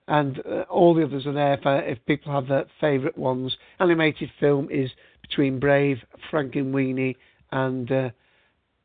and 0.08 0.40
uh, 0.40 0.62
all 0.70 0.94
the 0.94 1.04
others 1.04 1.26
are 1.26 1.34
there 1.34 1.58
for 1.62 1.82
if 1.82 2.04
people 2.06 2.32
have 2.32 2.48
their 2.48 2.66
favourite 2.80 3.18
ones. 3.18 3.56
Animated 3.80 4.30
film 4.40 4.68
is 4.72 4.92
between 5.28 5.60
Brave, 5.60 5.98
Frankenweenie, 6.32 7.16
and 7.52 7.92
uh, 7.92 8.10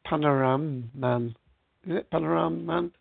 Panorama 0.04 0.82
Man. 0.94 1.34
Is 1.86 1.96
it 1.96 2.10
Panorama 2.10 2.56
Man? 2.56 2.92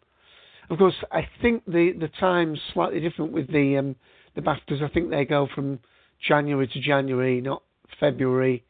Of 0.69 0.77
course, 0.77 0.95
I 1.11 1.27
think 1.41 1.65
the 1.65 1.93
the 1.99 2.09
time's 2.19 2.59
slightly 2.73 2.99
different 2.99 3.31
with 3.31 3.47
the 3.51 3.77
um, 3.77 3.95
the 4.35 4.41
BAFTAs. 4.41 4.83
I 4.83 4.89
think 4.93 5.09
they 5.09 5.25
go 5.25 5.47
from 5.53 5.79
January 6.27 6.67
to 6.67 6.81
January, 6.81 7.41
not 7.41 7.63
February, 7.99 8.63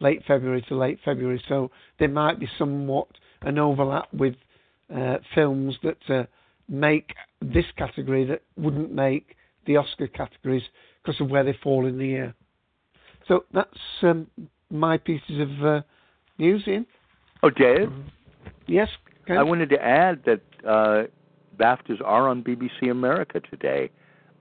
late 0.00 0.22
February 0.26 0.64
to 0.68 0.76
late 0.76 0.98
February. 1.04 1.42
So 1.48 1.70
there 1.98 2.08
might 2.08 2.40
be 2.40 2.48
somewhat 2.58 3.08
an 3.42 3.58
overlap 3.58 4.12
with 4.12 4.34
uh, 4.94 5.18
films 5.34 5.76
that 5.82 6.14
uh, 6.14 6.24
make 6.68 7.14
this 7.40 7.66
category 7.76 8.24
that 8.26 8.42
wouldn't 8.56 8.92
make 8.92 9.36
the 9.66 9.76
Oscar 9.76 10.08
categories 10.08 10.62
because 11.02 11.20
of 11.20 11.30
where 11.30 11.44
they 11.44 11.56
fall 11.62 11.86
in 11.86 11.98
the 11.98 12.06
year. 12.06 12.34
So 13.28 13.44
that's 13.52 13.70
um, 14.02 14.26
my 14.70 14.98
pieces 14.98 15.40
of 15.40 15.64
uh, 15.64 15.80
news, 16.38 16.64
Ian. 16.66 16.86
Oh, 17.42 17.50
Dave? 17.50 17.90
Yes? 18.66 18.88
I 19.28 19.42
wanted 19.42 19.70
to 19.70 19.82
add 19.82 20.22
that 20.26 20.40
uh, 20.66 21.04
BAFTAs 21.56 22.00
are 22.04 22.28
on 22.28 22.42
BBC 22.42 22.90
America 22.90 23.40
today. 23.40 23.90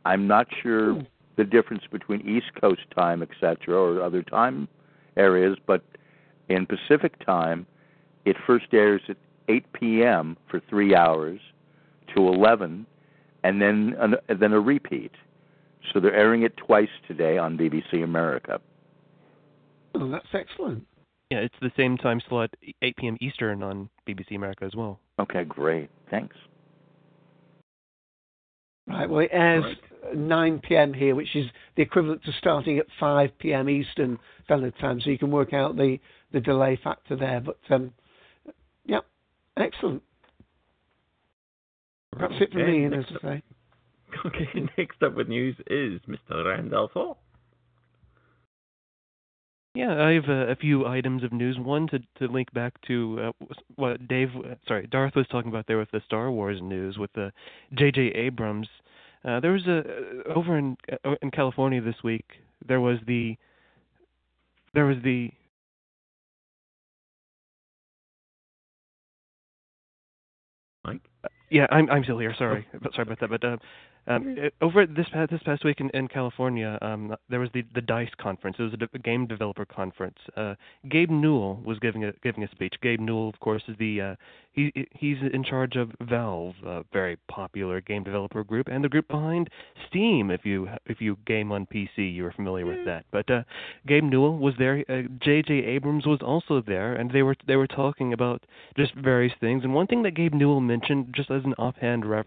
I'm 0.05 0.27
not 0.27 0.47
sure 0.61 0.91
Ooh. 0.91 1.05
the 1.37 1.43
difference 1.45 1.83
between 1.91 2.21
East 2.27 2.51
Coast 2.59 2.81
time, 2.95 3.21
etc., 3.21 3.75
or 3.75 4.01
other 4.01 4.23
time 4.23 4.67
areas, 5.15 5.57
but 5.65 5.83
in 6.49 6.65
Pacific 6.65 7.23
time, 7.25 7.65
it 8.25 8.35
first 8.45 8.65
airs 8.73 9.01
at 9.07 9.17
8 9.47 9.73
p.m. 9.73 10.37
for 10.49 10.61
three 10.69 10.95
hours 10.95 11.39
to 12.15 12.27
11, 12.27 12.85
and 13.43 13.61
then 13.61 13.95
an, 13.99 14.15
and 14.27 14.39
then 14.39 14.53
a 14.53 14.59
repeat. 14.59 15.11
So 15.91 15.99
they're 15.99 16.15
airing 16.15 16.43
it 16.43 16.55
twice 16.57 16.89
today 17.07 17.37
on 17.37 17.57
BBC 17.57 18.03
America. 18.03 18.59
Oh, 19.95 20.09
that's 20.09 20.27
excellent. 20.33 20.85
Yeah, 21.29 21.39
it's 21.39 21.55
the 21.61 21.71
same 21.77 21.97
time 21.97 22.21
slot, 22.29 22.49
8 22.81 22.95
p.m. 22.97 23.17
Eastern 23.21 23.63
on 23.63 23.89
BBC 24.07 24.35
America 24.35 24.65
as 24.65 24.75
well. 24.75 24.99
Okay, 25.19 25.43
great. 25.45 25.89
Thanks. 26.11 26.35
Right, 28.87 29.09
well, 29.09 29.21
it 29.21 29.29
airs 29.31 29.63
9 30.13 30.59
p.m. 30.59 30.93
here, 30.93 31.15
which 31.15 31.35
is 31.35 31.45
the 31.75 31.81
equivalent 31.81 32.23
to 32.25 32.31
starting 32.37 32.77
at 32.79 32.85
5 32.99 33.29
p.m. 33.39 33.69
Eastern 33.69 34.19
Standard 34.43 34.73
Time, 34.79 34.99
so 35.01 35.09
you 35.09 35.17
can 35.17 35.31
work 35.31 35.53
out 35.53 35.77
the, 35.77 35.99
the 36.33 36.41
delay 36.41 36.77
factor 36.83 37.15
there. 37.15 37.39
But, 37.39 37.59
um, 37.69 37.93
yeah, 38.85 38.99
excellent. 39.57 40.03
That's 42.19 42.33
it 42.41 42.51
for 42.51 42.61
Okay, 42.61 42.71
me, 42.71 42.85
as 42.85 42.91
next 42.91 43.11
I 43.23 43.27
say. 43.27 43.43
Okay, 44.25 44.69
next 44.77 45.01
up 45.01 45.15
with 45.15 45.27
news 45.27 45.55
is 45.67 45.99
Mr. 46.07 46.45
Randolph 46.45 46.91
Hall. 46.91 47.22
Yeah, 49.75 50.03
I 50.03 50.11
have 50.11 50.25
a, 50.29 50.51
a 50.51 50.55
few 50.55 50.85
items 50.85 51.23
of 51.23 51.33
news. 51.33 51.57
One 51.57 51.87
to 51.87 51.99
to 52.19 52.31
link 52.31 52.53
back 52.53 52.79
to 52.87 53.31
uh, 53.41 53.45
what 53.75 54.07
Dave, 54.07 54.29
uh, 54.35 54.55
sorry, 54.67 54.85
Darth 54.87 55.15
was 55.15 55.25
talking 55.31 55.49
about 55.49 55.65
there 55.67 55.79
with 55.79 55.89
the 55.91 56.01
Star 56.05 56.29
Wars 56.29 56.59
news 56.61 56.97
with 56.97 57.11
the 57.13 57.31
J.J. 57.73 58.01
Abrams. 58.13 58.67
Uh, 59.25 59.39
there 59.39 59.51
was 59.51 59.65
a 59.65 59.83
over 60.31 60.57
in 60.59 60.77
uh, 61.05 61.15
in 61.23 61.31
California 61.31 61.81
this 61.81 61.95
week. 62.03 62.25
There 62.67 62.81
was 62.81 62.99
the 63.07 63.35
there 64.75 64.85
was 64.85 64.97
the 65.03 65.31
Mike? 70.85 71.01
Yeah, 71.49 71.65
I'm 71.71 71.89
I'm 71.89 72.03
still 72.03 72.19
here. 72.19 72.35
Sorry, 72.37 72.67
sorry 72.93 73.07
about 73.07 73.19
that. 73.21 73.29
But 73.29 73.43
uh, 73.43 73.57
um, 74.07 74.35
uh, 74.37 74.49
over 74.63 74.85
this 74.85 75.07
past 75.13 75.31
this 75.31 75.41
past 75.43 75.63
week 75.63 75.79
in, 75.79 75.89
in 75.91 76.07
California, 76.07 76.77
um, 76.81 77.15
there 77.29 77.39
was 77.39 77.49
the 77.53 77.63
the 77.73 77.81
Dice 77.81 78.09
conference. 78.19 78.57
It 78.59 78.63
was 78.63 78.73
a, 78.73 78.77
de- 78.77 78.89
a 78.93 78.99
game 78.99 79.27
developer 79.27 79.65
conference. 79.65 80.17
Uh, 80.35 80.55
Gabe 80.89 81.09
Newell 81.09 81.61
was 81.65 81.79
giving 81.79 82.03
a 82.03 82.11
giving 82.23 82.43
a 82.43 82.51
speech. 82.51 82.75
Gabe 82.81 82.99
Newell, 82.99 83.29
of 83.29 83.39
course, 83.39 83.63
is 83.67 83.75
the 83.77 84.01
uh, 84.01 84.15
he 84.51 84.71
he's 84.91 85.17
in 85.33 85.43
charge 85.43 85.75
of 85.75 85.91
Valve, 86.01 86.55
a 86.65 86.83
very 86.91 87.17
popular 87.29 87.81
game 87.81 88.03
developer 88.03 88.43
group, 88.43 88.67
and 88.67 88.83
the 88.83 88.89
group 88.89 89.07
behind 89.07 89.49
Steam. 89.87 90.31
If 90.31 90.45
you 90.45 90.67
if 90.85 90.99
you 90.99 91.17
game 91.25 91.51
on 91.51 91.65
PC, 91.65 92.15
you're 92.15 92.33
familiar 92.33 92.65
with 92.65 92.85
that. 92.85 93.05
But 93.11 93.29
uh, 93.31 93.43
Gabe 93.87 94.03
Newell 94.03 94.37
was 94.37 94.53
there. 94.59 94.83
Uh, 94.89 95.03
J.J. 95.21 95.53
Abrams 95.53 96.05
was 96.05 96.19
also 96.21 96.61
there, 96.65 96.93
and 96.93 97.09
they 97.11 97.23
were 97.23 97.35
they 97.47 97.55
were 97.55 97.67
talking 97.67 98.13
about 98.13 98.45
just 98.77 98.93
various 98.95 99.33
things. 99.39 99.63
And 99.63 99.73
one 99.73 99.87
thing 99.87 100.03
that 100.03 100.11
Gabe 100.11 100.33
Newell 100.33 100.61
mentioned, 100.61 101.13
just 101.15 101.31
as 101.31 101.43
an 101.45 101.53
offhand 101.57 102.05
ref, 102.05 102.25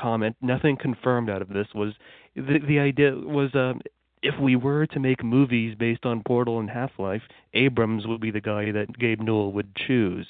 comment, 0.00 0.36
nothing 0.40 0.76
confirmed 0.76 1.30
out 1.30 1.42
of 1.42 1.48
this, 1.48 1.66
was 1.74 1.94
the 2.34 2.58
the 2.66 2.78
idea 2.78 3.12
was 3.12 3.54
um, 3.54 3.80
if 4.22 4.38
we 4.40 4.56
were 4.56 4.86
to 4.86 5.00
make 5.00 5.22
movies 5.22 5.76
based 5.78 6.06
on 6.06 6.22
Portal 6.22 6.58
and 6.58 6.70
Half 6.70 6.92
Life, 6.98 7.22
Abrams 7.52 8.06
would 8.06 8.20
be 8.20 8.30
the 8.30 8.40
guy 8.40 8.72
that 8.72 8.98
Gabe 8.98 9.20
Newell 9.20 9.52
would 9.52 9.74
choose. 9.74 10.26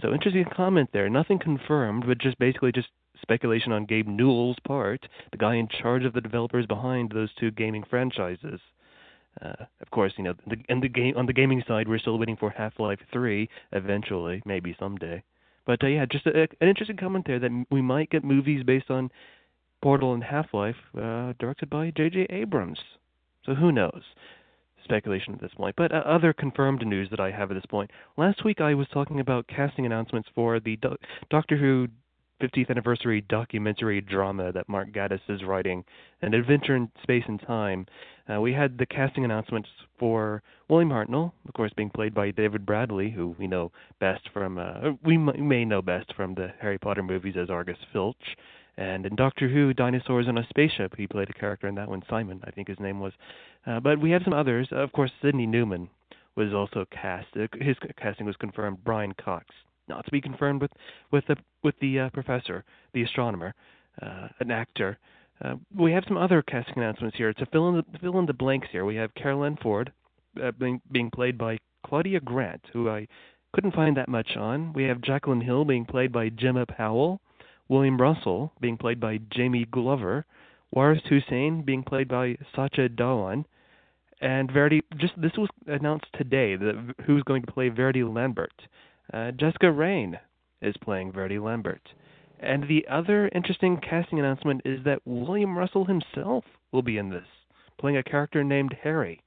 So 0.00 0.12
interesting 0.12 0.44
comment 0.54 0.90
there. 0.92 1.08
Nothing 1.08 1.38
confirmed, 1.38 2.04
but 2.06 2.18
just 2.18 2.38
basically 2.38 2.72
just 2.72 2.88
speculation 3.20 3.72
on 3.72 3.86
Gabe 3.86 4.08
Newell's 4.08 4.56
part, 4.66 5.06
the 5.30 5.38
guy 5.38 5.54
in 5.54 5.68
charge 5.68 6.04
of 6.04 6.12
the 6.12 6.20
developers 6.20 6.66
behind 6.66 7.10
those 7.10 7.30
two 7.38 7.50
gaming 7.50 7.84
franchises. 7.88 8.60
Uh, 9.40 9.64
of 9.80 9.90
course, 9.90 10.12
you 10.16 10.24
know, 10.24 10.34
the, 10.46 10.56
and 10.68 10.82
the 10.82 10.88
game 10.88 11.16
on 11.16 11.26
the 11.26 11.32
gaming 11.32 11.62
side, 11.66 11.88
we're 11.88 11.98
still 11.98 12.18
waiting 12.18 12.36
for 12.36 12.50
Half-Life 12.50 12.98
3 13.12 13.48
eventually, 13.72 14.42
maybe 14.44 14.76
someday. 14.78 15.22
But 15.66 15.82
uh, 15.84 15.88
yeah, 15.88 16.06
just 16.06 16.26
a, 16.26 16.48
an 16.60 16.68
interesting 16.68 16.96
comment 16.96 17.26
there 17.26 17.38
that 17.38 17.66
we 17.70 17.82
might 17.82 18.10
get 18.10 18.24
movies 18.24 18.62
based 18.64 18.90
on 18.90 19.10
Portal 19.82 20.14
and 20.14 20.22
Half-Life, 20.22 20.76
uh, 20.96 21.32
directed 21.38 21.68
by 21.68 21.92
J.J. 21.96 22.26
Abrams. 22.30 22.78
So 23.44 23.54
who 23.54 23.72
knows? 23.72 24.02
Speculation 24.84 25.34
at 25.34 25.40
this 25.40 25.52
point. 25.56 25.76
But 25.76 25.92
uh, 25.92 26.02
other 26.06 26.32
confirmed 26.32 26.86
news 26.86 27.08
that 27.10 27.20
I 27.20 27.30
have 27.30 27.50
at 27.50 27.54
this 27.54 27.66
point. 27.66 27.90
Last 28.16 28.44
week 28.44 28.60
I 28.60 28.74
was 28.74 28.86
talking 28.92 29.20
about 29.20 29.46
casting 29.46 29.86
announcements 29.86 30.28
for 30.34 30.58
the 30.60 30.76
Do- 30.76 30.96
Doctor 31.30 31.56
Who 31.56 31.88
50th 32.42 32.70
anniversary 32.70 33.20
documentary 33.28 34.00
drama 34.00 34.50
that 34.52 34.68
Mark 34.68 34.90
Gatiss 34.90 35.20
is 35.28 35.44
writing, 35.44 35.84
An 36.22 36.34
Adventure 36.34 36.74
in 36.74 36.90
Space 37.02 37.22
and 37.28 37.40
Time. 37.40 37.86
Uh, 38.28 38.40
we 38.40 38.52
had 38.52 38.78
the 38.78 38.86
casting 38.86 39.24
announcements 39.24 39.68
for 39.98 40.42
William 40.68 40.90
Hartnell, 40.90 41.32
of 41.46 41.54
course, 41.54 41.72
being 41.76 41.90
played 41.90 42.14
by 42.14 42.32
David 42.32 42.66
Bradley, 42.66 43.10
who 43.10 43.36
we 43.38 43.46
know 43.46 43.70
best 44.00 44.28
from, 44.32 44.58
uh, 44.58 44.92
we 45.04 45.14
m- 45.14 45.48
may 45.48 45.64
know 45.64 45.82
best 45.82 46.12
from 46.14 46.34
the 46.34 46.48
Harry 46.60 46.78
Potter 46.78 47.02
movies 47.02 47.34
as 47.40 47.48
Argus 47.48 47.78
Filch. 47.92 48.36
And 48.76 49.06
in 49.06 49.14
Doctor 49.14 49.48
Who, 49.48 49.72
Dinosaurs 49.74 50.26
on 50.28 50.38
a 50.38 50.46
Spaceship, 50.48 50.96
he 50.96 51.06
played 51.06 51.30
a 51.30 51.34
character 51.34 51.68
in 51.68 51.74
that 51.76 51.88
one, 51.88 52.02
Simon, 52.08 52.40
I 52.44 52.50
think 52.50 52.68
his 52.68 52.80
name 52.80 53.00
was. 53.00 53.12
Uh, 53.66 53.78
but 53.80 54.00
we 54.00 54.10
have 54.10 54.22
some 54.24 54.32
others. 54.32 54.68
Of 54.72 54.90
course, 54.92 55.10
Sydney 55.20 55.46
Newman 55.46 55.88
was 56.36 56.54
also 56.54 56.86
cast. 56.90 57.28
Uh, 57.36 57.46
his 57.60 57.76
casting 58.00 58.26
was 58.26 58.36
confirmed. 58.36 58.78
Brian 58.82 59.12
Cox, 59.12 59.46
not 59.92 60.04
to 60.04 60.10
be 60.10 60.20
confirmed 60.20 60.62
with 60.62 60.72
with 61.10 61.24
the 61.26 61.36
with 61.62 61.74
the 61.80 62.00
uh, 62.00 62.10
professor, 62.10 62.64
the 62.94 63.02
astronomer, 63.02 63.54
uh, 64.00 64.28
an 64.40 64.50
actor. 64.50 64.98
Uh, 65.44 65.54
we 65.76 65.92
have 65.92 66.04
some 66.06 66.16
other 66.16 66.42
casting 66.42 66.78
announcements 66.78 67.16
here 67.16 67.32
to 67.32 67.46
fill 67.46 67.68
in 67.68 67.76
the 67.76 67.98
fill 68.00 68.18
in 68.18 68.26
the 68.26 68.32
blanks 68.32 68.68
here. 68.72 68.84
We 68.84 68.96
have 68.96 69.14
Carole 69.14 69.44
Ann 69.44 69.58
Ford 69.62 69.92
uh, 70.42 70.52
being 70.52 70.80
being 70.90 71.10
played 71.10 71.36
by 71.36 71.58
Claudia 71.86 72.20
Grant, 72.20 72.62
who 72.72 72.88
I 72.88 73.06
couldn't 73.52 73.74
find 73.74 73.96
that 73.96 74.08
much 74.08 74.36
on. 74.36 74.72
We 74.72 74.84
have 74.84 75.02
Jacqueline 75.02 75.42
Hill 75.42 75.64
being 75.64 75.84
played 75.84 76.12
by 76.12 76.30
Gemma 76.30 76.66
Powell. 76.66 77.20
William 77.68 77.98
Russell 78.00 78.52
being 78.60 78.76
played 78.76 79.00
by 79.00 79.18
Jamie 79.30 79.66
Glover, 79.70 80.26
Waris 80.72 81.02
Hussein 81.08 81.62
being 81.62 81.82
played 81.82 82.08
by 82.08 82.36
Sacha 82.54 82.88
Dhawan, 82.88 83.44
and 84.20 84.50
Verity. 84.50 84.82
Just 84.96 85.14
this 85.16 85.32
was 85.38 85.48
announced 85.66 86.06
today 86.14 86.56
that 86.56 86.94
who's 87.06 87.22
going 87.24 87.42
to 87.42 87.52
play 87.52 87.68
Verity 87.68 88.04
Lambert. 88.04 88.52
Uh, 89.12 89.30
Jessica 89.32 89.70
Raine 89.70 90.18
is 90.60 90.74
playing 90.82 91.12
Verity 91.12 91.38
Lambert, 91.38 91.82
and 92.40 92.64
the 92.64 92.86
other 92.90 93.28
interesting 93.34 93.78
casting 93.78 94.18
announcement 94.18 94.62
is 94.64 94.84
that 94.84 95.00
William 95.04 95.56
Russell 95.56 95.84
himself 95.84 96.44
will 96.72 96.82
be 96.82 96.98
in 96.98 97.10
this, 97.10 97.26
playing 97.78 97.96
a 97.96 98.02
character 98.02 98.42
named 98.42 98.74
Harry. 98.82 99.22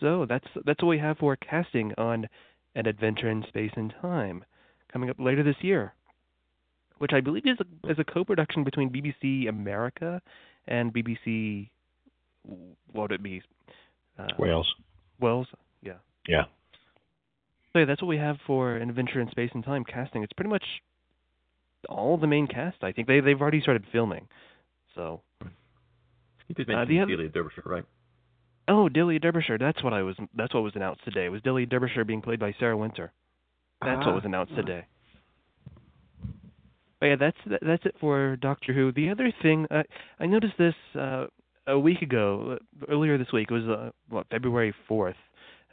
So 0.00 0.26
that's 0.28 0.46
that's 0.64 0.82
what 0.82 0.90
we 0.90 0.98
have 0.98 1.18
for 1.18 1.36
casting 1.36 1.92
on 1.96 2.28
an 2.74 2.86
adventure 2.86 3.30
in 3.30 3.44
space 3.48 3.72
and 3.76 3.92
time 4.02 4.44
coming 4.92 5.08
up 5.08 5.16
later 5.18 5.42
this 5.42 5.56
year, 5.62 5.94
which 6.98 7.12
I 7.14 7.20
believe 7.20 7.46
is 7.46 7.58
a, 7.60 7.90
is 7.90 7.98
a 7.98 8.04
co-production 8.04 8.64
between 8.64 8.90
BBC 8.90 9.48
America 9.48 10.20
and 10.68 10.92
BBC. 10.92 11.70
What 12.92 13.10
would 13.10 13.12
it 13.12 13.22
be? 13.22 13.42
Uh, 14.18 14.26
Wales. 14.38 14.72
Wales. 15.20 15.46
Yeah. 15.82 15.94
Yeah. 16.28 16.44
So 17.76 17.80
yeah, 17.80 17.84
that's 17.84 18.00
what 18.00 18.08
we 18.08 18.16
have 18.16 18.38
for 18.46 18.74
an 18.76 18.88
adventure 18.88 19.20
in 19.20 19.28
space 19.30 19.50
and 19.52 19.62
time 19.62 19.84
casting. 19.84 20.22
It's 20.22 20.32
pretty 20.32 20.48
much 20.48 20.64
all 21.90 22.16
the 22.16 22.26
main 22.26 22.46
cast. 22.46 22.78
I 22.82 22.90
think 22.90 23.06
they 23.06 23.20
they've 23.20 23.38
already 23.38 23.60
started 23.60 23.84
filming. 23.92 24.28
So. 24.94 25.20
You 26.48 26.54
did 26.54 26.70
Uh, 26.70 26.72
mention 26.78 26.96
the 26.96 27.02
oth- 27.02 27.08
Delia 27.08 27.28
Derbyshire, 27.28 27.64
right? 27.66 27.84
Oh, 28.66 28.88
Delia 28.88 29.18
Derbyshire. 29.18 29.58
That's 29.58 29.82
what 29.84 29.92
I 29.92 30.00
was. 30.02 30.16
That's 30.34 30.54
what 30.54 30.62
was 30.62 30.74
announced 30.74 31.04
today. 31.04 31.28
Was 31.28 31.42
Delia 31.42 31.66
Derbyshire 31.66 32.06
being 32.06 32.22
played 32.22 32.40
by 32.40 32.52
Sarah 32.58 32.78
Winter? 32.78 33.12
That's 33.82 34.00
Ah. 34.02 34.06
what 34.06 34.14
was 34.14 34.24
announced 34.24 34.54
today. 34.54 34.86
But 36.98 37.06
yeah, 37.06 37.16
that's 37.16 37.36
that, 37.44 37.60
that's 37.60 37.84
it 37.84 37.96
for 38.00 38.36
Doctor 38.36 38.72
Who. 38.72 38.90
The 38.90 39.10
other 39.10 39.30
thing, 39.42 39.66
uh, 39.70 39.82
I 40.18 40.24
noticed 40.24 40.56
this 40.56 40.74
uh, 40.94 41.26
a 41.66 41.78
week 41.78 42.00
ago, 42.00 42.52
uh, 42.58 42.86
earlier 42.88 43.18
this 43.18 43.30
week. 43.34 43.50
It 43.50 43.54
was 43.54 43.68
uh, 43.68 43.90
what 44.08 44.26
February 44.30 44.72
fourth. 44.88 45.16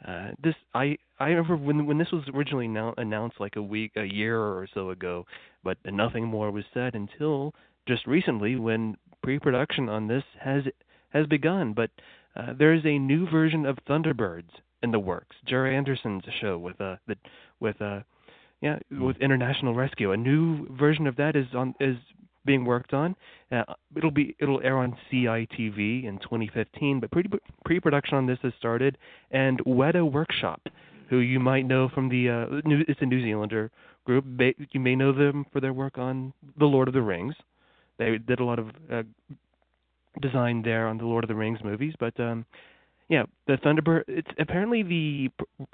Uh, 0.06 0.28
this 0.42 0.54
I 0.74 0.98
I 1.18 1.28
remember 1.28 1.56
when 1.56 1.86
when 1.86 1.98
this 1.98 2.12
was 2.12 2.24
originally 2.34 2.68
now 2.68 2.94
announced 2.98 3.40
like 3.40 3.56
a 3.56 3.62
week 3.62 3.92
a 3.96 4.04
year 4.04 4.38
or 4.38 4.68
so 4.74 4.90
ago, 4.90 5.24
but 5.62 5.78
nothing 5.86 6.26
more 6.26 6.50
was 6.50 6.64
said 6.74 6.94
until 6.94 7.54
just 7.88 8.06
recently 8.06 8.56
when 8.56 8.96
pre-production 9.22 9.88
on 9.88 10.08
this 10.08 10.24
has 10.40 10.64
has 11.10 11.26
begun. 11.26 11.72
But 11.72 11.90
uh, 12.36 12.52
there 12.58 12.74
is 12.74 12.84
a 12.84 12.98
new 12.98 13.28
version 13.30 13.64
of 13.64 13.78
Thunderbirds 13.88 14.50
in 14.82 14.90
the 14.90 14.98
works. 14.98 15.36
Gerry 15.46 15.76
Anderson's 15.76 16.24
show 16.40 16.58
with 16.58 16.80
uh 16.80 16.96
the 17.06 17.16
with 17.60 17.80
uh 17.80 18.00
yeah 18.60 18.78
with 18.90 19.16
International 19.18 19.74
Rescue. 19.74 20.12
A 20.12 20.16
new 20.16 20.68
version 20.76 21.06
of 21.06 21.16
that 21.16 21.34
is 21.34 21.46
on 21.54 21.74
is 21.80 21.96
being 22.44 22.64
worked 22.64 22.92
on. 22.92 23.16
Uh, 23.50 23.62
it'll 23.96 24.10
be 24.10 24.36
it'll 24.38 24.60
air 24.62 24.76
on 24.78 24.96
CITV 25.10 26.04
in 26.04 26.18
2015, 26.22 27.00
but 27.00 27.10
pre 27.10 27.24
pre-production 27.64 28.16
on 28.16 28.26
this 28.26 28.38
has 28.42 28.52
started. 28.58 28.98
And 29.30 29.60
Weta 29.64 30.10
Workshop, 30.10 30.60
who 31.10 31.18
you 31.18 31.40
might 31.40 31.66
know 31.66 31.88
from 31.88 32.08
the 32.08 32.28
uh, 32.28 32.68
new, 32.68 32.84
it's 32.88 33.00
a 33.02 33.06
New 33.06 33.22
Zealander 33.22 33.70
group. 34.04 34.24
You 34.72 34.80
may 34.80 34.94
know 34.94 35.12
them 35.12 35.46
for 35.52 35.60
their 35.60 35.72
work 35.72 35.98
on 35.98 36.32
The 36.58 36.66
Lord 36.66 36.88
of 36.88 36.94
the 36.94 37.02
Rings. 37.02 37.34
They 37.98 38.18
did 38.18 38.40
a 38.40 38.44
lot 38.44 38.58
of 38.58 38.68
uh, 38.92 39.02
design 40.20 40.62
there 40.62 40.88
on 40.88 40.98
the 40.98 41.04
Lord 41.04 41.24
of 41.24 41.28
the 41.28 41.34
Rings 41.34 41.60
movies, 41.62 41.94
but 41.98 42.18
um, 42.18 42.44
yeah, 43.08 43.24
the 43.46 43.54
Thunderbird. 43.54 44.04
It's 44.08 44.30
apparently 44.38 44.82
the 44.82 45.28
pr- 45.38 45.64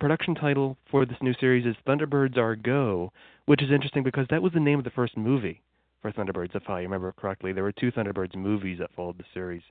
production 0.00 0.34
title 0.34 0.76
for 0.90 1.06
this 1.06 1.16
new 1.22 1.32
series 1.40 1.64
is 1.64 1.76
Thunderbirds 1.86 2.36
Are 2.36 2.56
Go, 2.56 3.12
which 3.46 3.62
is 3.62 3.70
interesting 3.70 4.02
because 4.02 4.26
that 4.30 4.42
was 4.42 4.52
the 4.52 4.60
name 4.60 4.78
of 4.78 4.84
the 4.84 4.90
first 4.90 5.16
movie 5.16 5.62
for 6.02 6.12
Thunderbirds, 6.12 6.54
if 6.54 6.68
I 6.68 6.80
remember 6.80 7.12
correctly. 7.12 7.52
There 7.52 7.62
were 7.62 7.72
two 7.72 7.92
Thunderbirds 7.92 8.34
movies 8.34 8.80
that 8.80 8.92
followed 8.94 9.18
the 9.18 9.24
series: 9.32 9.62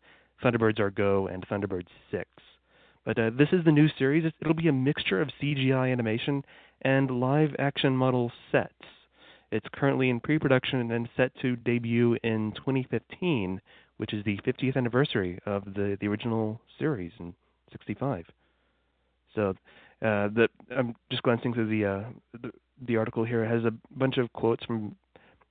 Thunderbirds 0.44 0.80
Are 0.80 0.90
Go 0.90 1.28
and 1.28 1.46
Thunderbirds 1.48 1.88
Six. 2.10 2.28
But 3.06 3.20
uh, 3.20 3.32
this 3.38 3.50
is 3.52 3.66
the 3.66 3.72
new 3.72 3.88
series. 4.00 4.32
It'll 4.40 4.54
be 4.54 4.68
a 4.68 4.74
mixture 4.74 5.22
of 5.22 5.30
CGI 5.42 5.92
animation 5.92 6.44
and 6.84 7.20
live-action 7.20 7.96
model 7.96 8.32
sets. 8.52 8.74
It's 9.52 9.68
currently 9.74 10.10
in 10.10 10.20
pre-production 10.20 10.92
and 10.92 11.10
set 11.18 11.32
to 11.42 11.56
debut 11.58 12.18
in 12.24 12.54
2015, 12.56 13.60
which 13.98 14.14
is 14.14 14.24
the 14.24 14.38
50th 14.46 14.78
anniversary 14.78 15.40
of 15.46 15.66
the 15.66 15.98
the 16.00 16.08
original 16.08 16.62
series 16.80 17.12
in 17.20 17.34
'65. 17.72 18.26
So, 19.36 19.50
uh, 20.02 20.30
the 20.30 20.48
I'm 20.76 20.96
just 21.10 21.24
glancing 21.24 21.54
through 21.54 21.68
the, 21.68 21.86
uh, 21.86 22.04
the 22.42 22.52
the 22.88 22.98
article 22.98 23.24
here. 23.24 23.44
It 23.44 23.50
has 23.50 23.66
a 23.66 23.74
bunch 23.96 24.18
of 24.18 24.32
quotes 24.34 24.64
from 24.66 24.96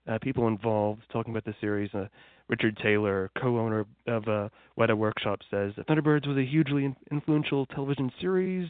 uh, 0.08 0.18
people 0.20 0.48
involved 0.48 1.02
talking 1.12 1.32
about 1.32 1.44
the 1.44 1.54
series. 1.60 1.92
Uh, 1.94 2.06
Richard 2.48 2.76
Taylor, 2.82 3.30
co-owner 3.40 3.86
of 4.08 4.26
uh, 4.26 4.48
Weta 4.78 4.96
Workshop, 4.96 5.40
says 5.50 5.72
that 5.76 5.86
Thunderbirds 5.86 6.26
was 6.26 6.36
a 6.36 6.44
hugely 6.44 6.84
in- 6.84 6.96
influential 7.12 7.66
television 7.66 8.10
series. 8.20 8.68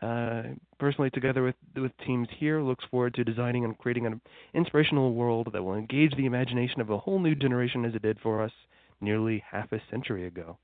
Uh, 0.00 0.42
personally, 0.78 1.10
together 1.10 1.42
with 1.42 1.56
with 1.76 1.92
teams 2.06 2.28
here, 2.38 2.62
looks 2.62 2.84
forward 2.90 3.14
to 3.14 3.24
designing 3.24 3.64
and 3.64 3.76
creating 3.78 4.06
an 4.06 4.20
inspirational 4.54 5.12
world 5.12 5.48
that 5.52 5.62
will 5.62 5.74
engage 5.74 6.16
the 6.16 6.24
imagination 6.24 6.80
of 6.80 6.88
a 6.90 6.98
whole 6.98 7.18
new 7.18 7.34
generation 7.34 7.84
as 7.84 7.94
it 7.94 8.02
did 8.02 8.18
for 8.20 8.42
us 8.42 8.52
nearly 9.00 9.42
half 9.50 9.72
a 9.72 9.80
century 9.90 10.26
ago. 10.26 10.56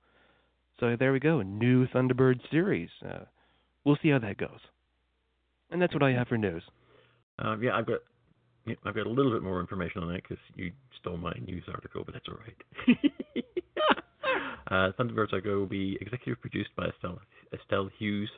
So 0.80 0.96
there 0.98 1.12
we 1.12 1.20
go, 1.20 1.40
A 1.40 1.44
new 1.44 1.86
Thunderbird 1.88 2.40
series. 2.50 2.90
Uh, 3.04 3.24
we'll 3.84 3.98
see 4.02 4.10
how 4.10 4.18
that 4.20 4.38
goes. 4.38 4.58
And 5.70 5.80
that's 5.80 5.94
what 5.94 6.02
I 6.02 6.12
have 6.12 6.28
for 6.28 6.38
news. 6.38 6.62
Um, 7.38 7.62
yeah, 7.62 7.76
I've 7.76 7.86
got 7.86 8.00
yeah, 8.66 8.74
I've 8.84 8.94
got 8.94 9.06
a 9.06 9.10
little 9.10 9.32
bit 9.32 9.42
more 9.42 9.60
information 9.60 10.02
on 10.02 10.12
that 10.12 10.22
because 10.22 10.38
you 10.54 10.72
stole 11.00 11.16
my 11.16 11.34
news 11.46 11.64
article, 11.68 12.02
but 12.04 12.14
that's 12.14 12.26
all 12.28 12.38
right. 12.38 12.56
uh, 14.98 15.40
Go 15.40 15.58
will 15.58 15.66
be 15.66 15.98
executive 16.00 16.40
produced 16.40 16.70
by 16.76 16.86
Estelle, 16.86 17.20
Estelle 17.52 17.90
Hughes 17.98 18.30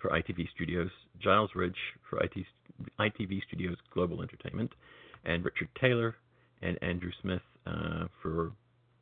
for 0.00 0.10
ITV 0.10 0.48
Studios, 0.54 0.90
Giles 1.20 1.50
Ridge 1.54 1.76
for 2.08 2.22
IT, 2.22 2.32
ITV 3.00 3.40
Studios 3.48 3.76
Global 3.92 4.22
Entertainment, 4.22 4.70
and 5.24 5.44
Richard 5.44 5.68
Taylor 5.80 6.16
and 6.62 6.78
Andrew 6.82 7.10
Smith 7.20 7.42
uh, 7.66 8.06
for 8.20 8.52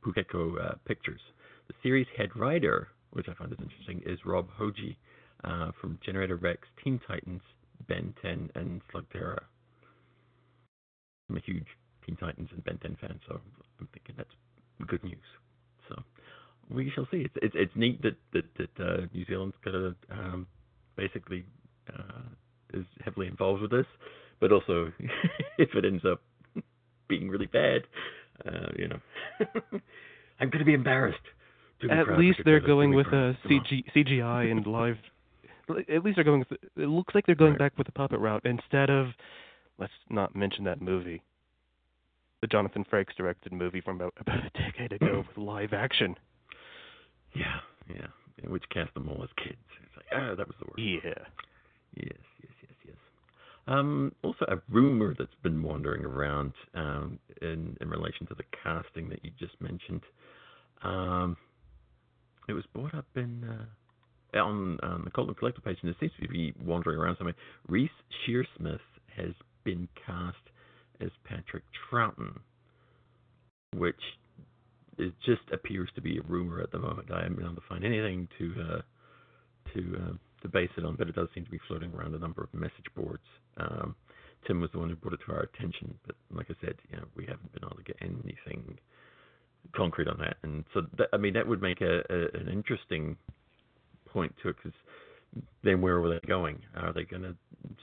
Pukeko 0.04 0.72
uh, 0.72 0.74
Pictures. 0.86 1.20
The 1.68 1.74
series 1.82 2.06
head 2.16 2.30
writer, 2.34 2.88
which 3.12 3.26
I 3.28 3.34
find 3.34 3.52
is 3.52 3.58
interesting, 3.60 4.02
is 4.06 4.18
Rob 4.24 4.48
Hoegee 4.58 4.96
uh, 5.44 5.72
from 5.80 5.98
Generator 6.04 6.36
Rex, 6.36 6.66
Teen 6.82 7.00
Titans, 7.06 7.42
Ben 7.88 8.14
10, 8.22 8.50
and 8.54 8.80
Slugterra. 8.92 9.40
I'm 11.30 11.36
a 11.36 11.40
huge 11.40 11.66
Teen 12.04 12.16
Titans 12.16 12.48
and 12.52 12.64
Ben 12.64 12.78
10 12.78 12.96
fan, 13.00 13.20
so 13.28 13.40
I'm 13.80 13.88
thinking 13.92 14.14
that's 14.18 14.34
good 14.86 15.02
news. 15.04 15.16
So 15.88 16.02
we 16.68 16.90
shall 16.94 17.06
see. 17.10 17.18
It's 17.18 17.34
it's, 17.42 17.54
it's 17.56 17.72
neat 17.76 18.02
that 18.02 18.16
that, 18.32 18.44
that 18.58 18.84
uh, 18.84 19.00
New 19.14 19.24
Zealand's 19.26 19.56
got 19.64 19.74
a 19.74 19.94
um, 20.10 20.46
basically 20.96 21.44
uh, 21.88 22.22
is 22.74 22.84
heavily 23.04 23.26
involved 23.28 23.62
with 23.62 23.70
this, 23.70 23.86
but 24.40 24.52
also 24.52 24.92
if 25.58 25.74
it 25.74 25.84
ends 25.84 26.04
up 26.04 26.20
being 27.08 27.28
really 27.28 27.46
bad, 27.46 27.82
uh, 28.46 28.68
you 28.76 28.88
know, 28.88 29.00
I'm 30.40 30.48
going 30.50 30.60
to 30.60 30.64
be 30.64 30.74
embarrassed. 30.74 31.18
Be 31.82 31.90
At 31.90 32.18
least 32.18 32.40
they're 32.44 32.60
going 32.60 32.94
with 32.94 33.06
proud. 33.06 33.36
uh, 33.44 33.48
CG, 33.48 33.84
CGI 33.96 34.50
and 34.50 34.66
live. 34.66 34.96
At 35.88 36.04
least 36.04 36.16
they're 36.16 36.24
going. 36.24 36.44
With, 36.50 36.58
it 36.76 36.86
looks 36.88 37.14
like 37.14 37.26
they're 37.26 37.34
going 37.34 37.52
Right. 37.52 37.58
back 37.58 37.78
with 37.78 37.86
the 37.86 37.92
puppet 37.92 38.18
route 38.20 38.42
instead 38.44 38.90
of. 38.90 39.06
Let's 39.80 39.92
not 40.10 40.36
mention 40.36 40.64
that 40.64 40.82
movie. 40.82 41.22
The 42.42 42.46
Jonathan 42.46 42.84
Frakes 42.90 43.16
directed 43.16 43.52
movie 43.52 43.80
from 43.80 43.96
about, 43.96 44.14
about 44.20 44.38
a 44.44 44.50
decade 44.50 44.92
ago 44.92 45.24
with 45.28 45.38
live 45.38 45.72
action. 45.72 46.14
Yeah, 47.34 47.60
yeah. 47.88 48.06
Which 48.48 48.64
cast 48.72 48.92
them 48.94 49.08
all 49.08 49.22
as 49.22 49.30
kids. 49.42 49.56
It's 49.82 49.96
like, 49.96 50.06
ah, 50.14 50.34
that 50.34 50.46
was 50.46 50.56
the 50.60 50.66
worst. 50.66 50.78
Yeah. 50.78 51.24
Yes, 51.96 52.18
yes, 52.42 52.52
yes, 52.62 52.72
yes. 52.86 52.96
Um, 53.66 54.12
also, 54.22 54.44
a 54.48 54.56
rumor 54.70 55.14
that's 55.18 55.34
been 55.42 55.62
wandering 55.62 56.04
around 56.04 56.52
um, 56.74 57.18
in 57.42 57.76
in 57.80 57.88
relation 57.90 58.26
to 58.28 58.34
the 58.34 58.44
casting 58.62 59.08
that 59.10 59.24
you 59.24 59.30
just 59.38 59.60
mentioned. 59.60 60.02
Um, 60.82 61.36
it 62.48 62.52
was 62.54 62.64
brought 62.72 62.94
up 62.94 63.06
in 63.16 63.44
uh, 63.44 64.38
on, 64.38 64.78
on 64.82 65.02
the 65.04 65.10
Colton 65.10 65.34
Collector 65.34 65.60
page, 65.60 65.78
and 65.82 65.90
it 65.90 65.96
seems 66.00 66.12
to 66.22 66.28
be 66.28 66.54
wandering 66.64 66.98
around 66.98 67.16
somewhere. 67.18 67.36
Reece 67.68 67.90
Shearsmith 68.26 68.78
has 69.16 69.34
been 69.64 69.88
cast 70.06 70.36
as 71.00 71.10
Patrick 71.24 71.64
Troughton, 71.90 72.38
which 73.76 74.00
it 74.98 75.14
just 75.24 75.42
appears 75.52 75.88
to 75.94 76.00
be 76.00 76.18
a 76.18 76.22
rumor 76.22 76.60
at 76.60 76.70
the 76.72 76.78
moment. 76.78 77.10
I 77.10 77.22
haven't 77.22 77.36
been 77.36 77.46
able 77.46 77.56
to 77.56 77.68
find 77.68 77.84
anything 77.84 78.28
to 78.38 78.54
uh, 78.60 78.80
to 79.74 79.96
uh, 79.96 80.12
to 80.42 80.48
base 80.48 80.70
it 80.76 80.84
on, 80.84 80.96
but 80.96 81.08
it 81.08 81.14
does 81.14 81.28
seem 81.34 81.44
to 81.44 81.50
be 81.50 81.60
floating 81.68 81.92
around 81.92 82.14
a 82.14 82.18
number 82.18 82.42
of 82.42 82.52
message 82.52 82.86
boards. 82.94 83.24
Um, 83.56 83.94
Tim 84.46 84.60
was 84.60 84.70
the 84.72 84.78
one 84.78 84.88
who 84.88 84.96
brought 84.96 85.14
it 85.14 85.20
to 85.26 85.32
our 85.32 85.42
attention, 85.42 85.94
but 86.06 86.16
like 86.32 86.46
I 86.50 86.54
said, 86.64 86.74
you 86.90 86.96
know, 86.96 87.04
we 87.14 87.26
haven't 87.26 87.52
been 87.52 87.64
able 87.64 87.76
to 87.76 87.82
get 87.82 87.96
anything 88.00 88.78
concrete 89.76 90.08
on 90.08 90.18
that. 90.18 90.36
And 90.42 90.64
so, 90.72 90.82
that, 90.96 91.08
I 91.12 91.18
mean, 91.18 91.34
that 91.34 91.46
would 91.46 91.60
make 91.60 91.80
a, 91.82 92.00
a 92.08 92.38
an 92.38 92.48
interesting 92.50 93.16
point 94.06 94.34
to 94.42 94.48
it 94.48 94.56
because 94.56 94.78
then 95.62 95.80
where 95.80 96.02
are 96.02 96.08
they 96.08 96.26
going? 96.26 96.60
Are 96.76 96.92
they 96.92 97.04
going 97.04 97.22
to 97.22 97.34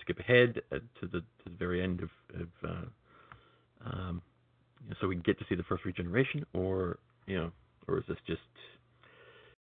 skip 0.02 0.20
ahead 0.20 0.62
uh, 0.72 0.80
to 1.00 1.08
the 1.08 1.20
to 1.20 1.46
the 1.46 1.58
very 1.58 1.82
end 1.82 2.02
of, 2.02 2.10
of 2.42 2.48
uh, 2.64 3.90
um, 3.90 4.22
you 4.84 4.90
know, 4.90 4.96
so 5.02 5.08
we 5.08 5.16
get 5.18 5.38
to 5.40 5.46
see 5.48 5.56
the 5.56 5.64
first 5.64 5.86
regeneration, 5.86 6.46
or 6.54 7.00
you 7.26 7.38
know, 7.38 7.52
or 7.88 8.00
is 8.00 8.04
this 8.08 8.18
just 8.26 8.42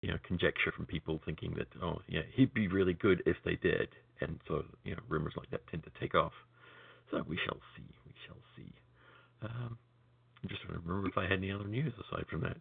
you 0.02 0.10
know 0.10 0.16
conjecture 0.26 0.72
from 0.76 0.86
people 0.86 1.20
thinking 1.24 1.54
that 1.56 1.66
oh 1.82 1.98
yeah 2.08 2.22
he'd 2.34 2.54
be 2.54 2.68
really 2.68 2.94
good 2.94 3.22
if 3.26 3.36
they 3.44 3.56
did, 3.56 3.88
and 4.20 4.38
so 4.48 4.64
you 4.84 4.92
know 4.92 5.02
rumors 5.08 5.34
like 5.36 5.50
that 5.50 5.66
tend 5.70 5.84
to 5.84 5.90
take 6.00 6.14
off. 6.14 6.32
So 7.10 7.22
we 7.26 7.38
shall 7.44 7.58
see. 7.76 7.86
We 8.06 8.12
shall 8.26 8.36
see. 8.56 8.72
Um, 9.42 9.78
I'm 10.42 10.48
just 10.48 10.62
trying 10.62 10.74
to 10.74 10.86
remember 10.86 11.08
if 11.08 11.18
I 11.18 11.22
had 11.22 11.38
any 11.38 11.50
other 11.50 11.66
news 11.66 11.92
aside 11.94 12.26
from 12.30 12.42
that. 12.42 12.56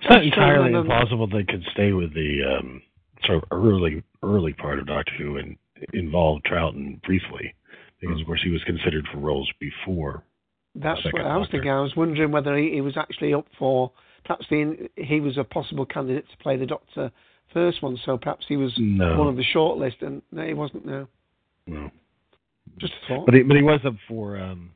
It's 0.00 0.10
not 0.10 0.24
entirely 0.24 0.70
true, 0.70 0.80
and, 0.80 0.90
impossible 0.90 1.28
they 1.28 1.44
could 1.44 1.64
stay 1.72 1.92
with 1.92 2.12
the 2.12 2.58
um, 2.58 2.82
sort 3.24 3.42
of 3.42 3.48
early 3.50 4.02
early 4.22 4.52
part 4.52 4.78
of 4.78 4.86
Doctor 4.86 5.12
Who 5.18 5.36
and 5.38 5.56
involved 5.92 6.44
Troughton 6.44 7.02
briefly, 7.02 7.54
because 8.00 8.20
of 8.20 8.26
course 8.26 8.40
he 8.42 8.50
was 8.50 8.62
considered 8.64 9.06
for 9.12 9.18
roles 9.18 9.50
before. 9.58 10.24
That's 10.74 11.04
what 11.04 11.22
I 11.22 11.36
was 11.36 11.46
Doctor. 11.46 11.58
thinking. 11.58 11.70
I 11.70 11.80
was 11.80 11.94
wondering 11.96 12.30
whether 12.32 12.56
he, 12.56 12.70
he 12.72 12.80
was 12.80 12.96
actually 12.96 13.34
up 13.34 13.46
for 13.58 13.92
perhaps 14.24 14.46
the, 14.48 14.88
he 14.96 15.20
was 15.20 15.36
a 15.36 15.44
possible 15.44 15.84
candidate 15.84 16.24
to 16.30 16.36
play 16.38 16.56
the 16.56 16.66
Doctor 16.66 17.10
first 17.52 17.82
one. 17.82 17.98
So 18.06 18.16
perhaps 18.16 18.46
he 18.48 18.56
was 18.56 18.72
No. 18.78 19.18
one 19.18 19.28
of 19.28 19.36
the 19.36 19.44
shortlist, 19.54 20.00
and 20.00 20.22
no, 20.32 20.46
he 20.46 20.54
wasn't. 20.54 20.86
No, 20.86 21.08
No. 21.66 21.90
just 22.78 22.92
a 23.04 23.08
thought. 23.08 23.26
But 23.26 23.34
he, 23.34 23.42
but 23.42 23.56
he 23.56 23.62
was 23.62 23.80
up 23.84 23.94
for 24.08 24.38
um, 24.38 24.70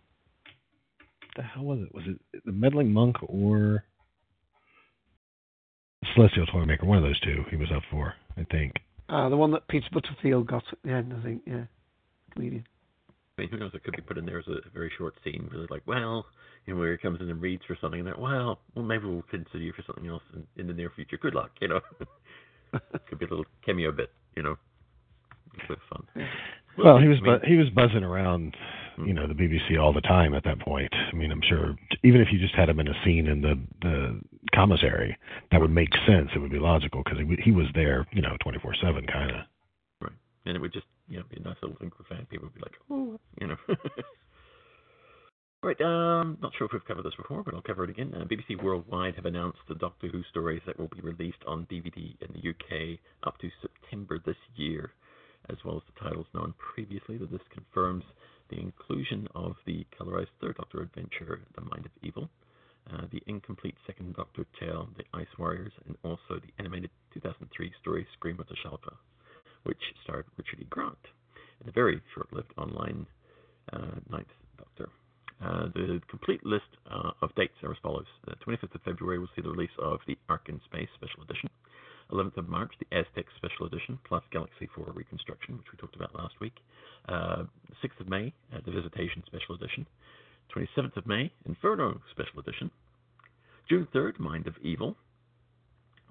the 1.37 1.43
hell 1.43 1.65
was 1.65 1.81
it? 1.81 1.95
Was 1.95 2.05
it 2.07 2.45
the 2.45 2.53
meddling 2.53 2.93
monk 2.93 3.17
or 3.23 3.85
Celestial 6.15 6.47
Toymaker? 6.47 6.85
One 6.87 6.99
of 6.99 7.05
those 7.05 7.21
two. 7.21 7.45
He 7.51 7.57
was 7.57 7.69
up 7.75 7.83
for, 7.91 8.15
I 8.37 8.45
think. 8.45 8.75
Ah, 9.09 9.29
the 9.29 9.37
one 9.37 9.51
that 9.53 9.69
Peter 9.69 9.87
Butterfield 9.93 10.47
got 10.47 10.65
at 10.73 10.79
the 10.85 10.91
end, 10.91 11.15
I 11.19 11.23
think. 11.23 11.43
Yeah, 11.47 11.65
comedian. 12.33 12.65
I 13.39 13.43
mean, 13.43 13.51
who 13.51 13.59
knows? 13.59 13.71
It 13.75 13.85
could 13.85 13.95
be 13.97 14.03
put 14.03 14.19
in 14.19 14.25
there 14.27 14.39
as 14.39 14.47
a, 14.49 14.53
a 14.67 14.71
very 14.73 14.91
short 14.97 15.15
scene, 15.23 15.49
really 15.53 15.67
like, 15.71 15.83
well, 15.87 16.27
you 16.65 16.73
know, 16.75 16.81
where 16.81 16.93
he 16.93 16.99
comes 16.99 17.21
in 17.21 17.29
and 17.29 17.41
reads 17.41 17.63
for 17.67 17.77
something, 17.81 18.01
and 18.01 18.09
that, 18.09 18.19
well, 18.19 18.59
well, 18.75 18.85
maybe 18.85 19.05
we'll 19.07 19.23
consider 19.31 19.59
you 19.63 19.73
for 19.73 19.83
something 19.87 20.07
else 20.07 20.23
in, 20.35 20.45
in 20.61 20.67
the 20.67 20.73
near 20.73 20.91
future. 20.95 21.19
Good 21.19 21.35
luck, 21.35 21.51
you 21.61 21.69
know. 21.69 21.81
could 23.09 23.19
be 23.19 23.27
a 23.27 23.29
little 23.29 23.45
cameo 23.65 23.93
bit, 23.93 24.11
you 24.37 24.43
know. 24.43 24.57
A 25.55 25.69
bit 25.69 25.79
of 25.79 25.83
fun. 26.15 26.27
Well, 26.79 26.99
he 26.99 27.09
was 27.09 27.19
I 27.23 27.27
mean- 27.29 27.39
bu- 27.41 27.47
he 27.47 27.57
was 27.57 27.69
buzzing 27.71 28.03
around, 28.05 28.57
you 29.05 29.13
know, 29.13 29.27
the 29.27 29.35
BBC 29.35 29.81
all 29.81 29.93
the 29.93 30.01
time 30.01 30.35
at 30.35 30.45
that 30.45 30.61
point. 30.61 30.93
I 30.93 31.15
mean, 31.15 31.31
I'm 31.31 31.43
sure 31.49 31.77
even 32.03 32.21
if 32.21 32.29
you 32.33 32.39
just 32.39 32.55
had 32.55 32.69
him 32.69 32.81
in 32.81 32.89
a 32.89 32.95
scene 33.05 33.27
in 33.27 33.41
the 33.43 33.61
the 33.83 34.21
commissary, 34.55 35.17
that 35.53 35.61
would 35.61 35.71
make 35.71 35.91
sense. 36.07 36.31
It 36.35 36.39
would 36.39 36.51
be 36.51 36.59
logical 36.59 37.03
because 37.05 37.19
he 37.19 37.43
he 37.43 37.53
was 37.53 37.67
there, 37.75 38.07
you 38.13 38.23
know, 38.23 38.37
24/7 38.45 39.11
kind 39.13 39.31
of. 39.31 39.37
Right. 40.01 40.13
And 40.47 40.57
it 40.57 40.61
would 40.61 40.73
just, 40.73 40.87
you 41.09 41.19
know, 41.19 41.25
be 41.29 41.37
a 41.37 41.41
nice 41.41 41.57
little 41.63 41.77
thing 41.79 41.91
for 41.97 42.05
fan 42.05 42.27
people 42.27 42.47
would 42.47 42.55
be 42.55 42.61
like, 42.61 42.77
oh, 42.91 43.19
you 43.41 43.49
know. 43.49 43.57
right, 45.63 45.81
um, 45.81 46.39
not 46.41 46.53
sure 46.57 46.67
if 46.67 46.73
we've 46.73 46.85
covered 46.85 47.05
this 47.05 47.15
before, 47.17 47.43
but 47.43 47.55
I'll 47.55 47.63
cover 47.63 47.85
it 47.85 47.91
again. 47.91 48.15
Uh, 48.15 48.25
BBC 48.25 48.63
Worldwide 48.63 49.17
have 49.17 49.27
announced 49.27 49.59
the 49.69 49.75
Doctor 49.75 50.09
Who 50.09 50.23
stories 50.31 50.63
that 50.67 50.79
will 50.79 50.89
be 50.89 51.01
released 51.01 51.43
on 51.47 51.67
DVD 51.67 52.15
in 52.23 52.29
the 52.33 52.51
UK 52.51 52.99
up 53.25 53.39
to 53.39 53.51
September 53.61 54.21
this 54.25 54.37
year, 54.55 54.93
as 55.51 55.57
well 55.65 55.77
as 55.77 55.83
the 55.87 56.01
titles 56.01 56.27
known 56.35 56.55
previously. 56.59 57.19
That 57.19 57.31
this 57.31 57.41
confirms 57.53 58.05
the 58.51 58.61
inclusion 58.61 59.29
of 59.35 59.57
the 59.67 59.87
colorized 59.99 60.35
Third 60.41 60.57
Doctor 60.57 60.83
adventure, 60.83 61.41
The 61.55 61.63
Mind 61.63 61.87
of 61.87 61.93
Evil, 62.03 62.29
uh, 62.93 63.03
the 63.13 63.23
incomplete 63.27 63.77
Second 63.87 64.15
Doctor 64.17 64.47
tale, 64.61 64.89
The 64.97 65.05
Ice 65.15 65.27
Warriors, 65.39 65.73
and 65.87 65.97
also 66.05 66.41
the 66.41 66.53
animated 66.59 66.91
2003 67.15 67.73
story 67.81 68.07
Scream 68.15 68.39
of 68.41 68.47
the 68.49 68.57
Shalka 68.65 68.95
which 69.67 69.83
starred 70.05 70.25
Richard 70.39 70.61
E. 70.61 70.67
Grant, 70.71 70.97
and 71.61 71.69
a 71.69 71.73
very 71.73 72.01
short-lived 72.15 72.53
online 72.57 73.07
uh, 73.73 73.99
Ninth 74.09 74.31
Doctor. 74.57 74.89
Uh, 75.43 75.67
the 75.75 76.01
complete 76.09 76.45
list 76.47 76.71
uh, 76.91 77.11
of 77.21 77.35
dates 77.35 77.55
are 77.63 77.73
as 77.73 77.79
follows. 77.83 78.07
The 78.27 78.37
25th 78.47 78.75
of 78.75 78.83
February 78.83 79.19
will 79.19 79.29
see 79.35 79.43
the 79.43 79.51
release 79.51 79.75
of 79.79 79.99
the 80.07 80.17
Ark 80.29 80.47
in 80.49 80.61
Space 80.65 80.89
Special 80.95 81.23
Edition. 81.25 81.51
11th 82.13 82.37
of 82.37 82.49
March, 82.49 82.73
the 82.79 82.97
Aztec 82.97 83.27
Special 83.37 83.67
Edition, 83.67 83.99
plus 84.05 84.23
Galaxy 84.31 84.69
4 84.75 84.93
Reconstruction, 84.95 85.59
which 85.59 85.67
we 85.73 85.79
talked 85.79 85.97
about 85.97 86.15
last 86.15 86.35
week. 86.41 86.55
Uh, 87.09 87.45
6th 87.83 88.01
of 88.01 88.09
May, 88.09 88.33
uh, 88.55 88.59
the 88.65 88.71
Visitation 88.71 89.23
Special 89.27 89.55
Edition. 89.55 89.87
27th 90.55 90.97
of 90.97 91.07
May, 91.07 91.33
Inferno 91.47 92.01
Special 92.13 92.41
Edition. 92.41 92.71
June 93.69 93.89
3rd, 93.95 94.21
Mind 94.21 94.47
of 94.47 94.55
Evil. 94.63 94.97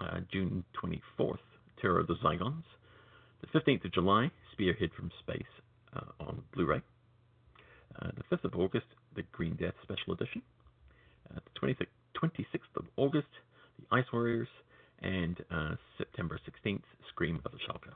Uh, 0.00 0.20
June 0.30 0.62
24th, 0.82 1.38
Terror 1.80 2.00
of 2.00 2.06
the 2.06 2.16
Zygons. 2.16 2.64
The 3.40 3.58
15th 3.58 3.86
of 3.86 3.92
July, 3.92 4.30
Spearhead 4.52 4.90
from 4.94 5.10
Space 5.20 5.42
uh, 5.94 6.24
on 6.24 6.42
Blu-ray. 6.54 6.82
Uh, 8.02 8.10
the 8.16 8.36
5th 8.36 8.44
of 8.44 8.54
August, 8.56 8.86
the 9.14 9.22
Green 9.32 9.56
Death 9.56 9.74
Special 9.82 10.12
Edition. 10.12 10.42
Uh, 11.30 11.38
the 11.54 11.66
20th, 11.66 11.86
26th 12.22 12.76
of 12.76 12.84
August, 12.96 13.28
the 13.78 13.96
Ice 13.96 14.04
Warriors, 14.12 14.48
and 15.02 15.42
uh, 15.50 15.74
September 15.98 16.38
16th, 16.64 16.82
Scream 17.08 17.40
of 17.44 17.52
the 17.52 17.58
Shalka. 17.58 17.92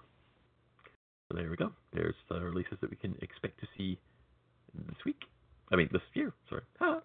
So 1.29 1.37
there 1.37 1.49
we 1.49 1.57
go. 1.57 1.71
There's 1.93 2.15
the 2.29 2.41
releases 2.41 2.79
that 2.81 2.91
we 2.91 2.97
can 2.97 3.17
expect 3.23 3.61
to 3.61 3.67
see 3.79 3.99
this 4.75 4.97
week. 5.05 5.21
I 5.73 5.77
mean, 5.77 5.89
this 5.93 6.03
year. 6.15 6.33
Sorry. 6.49 6.63
Ah. 6.81 7.01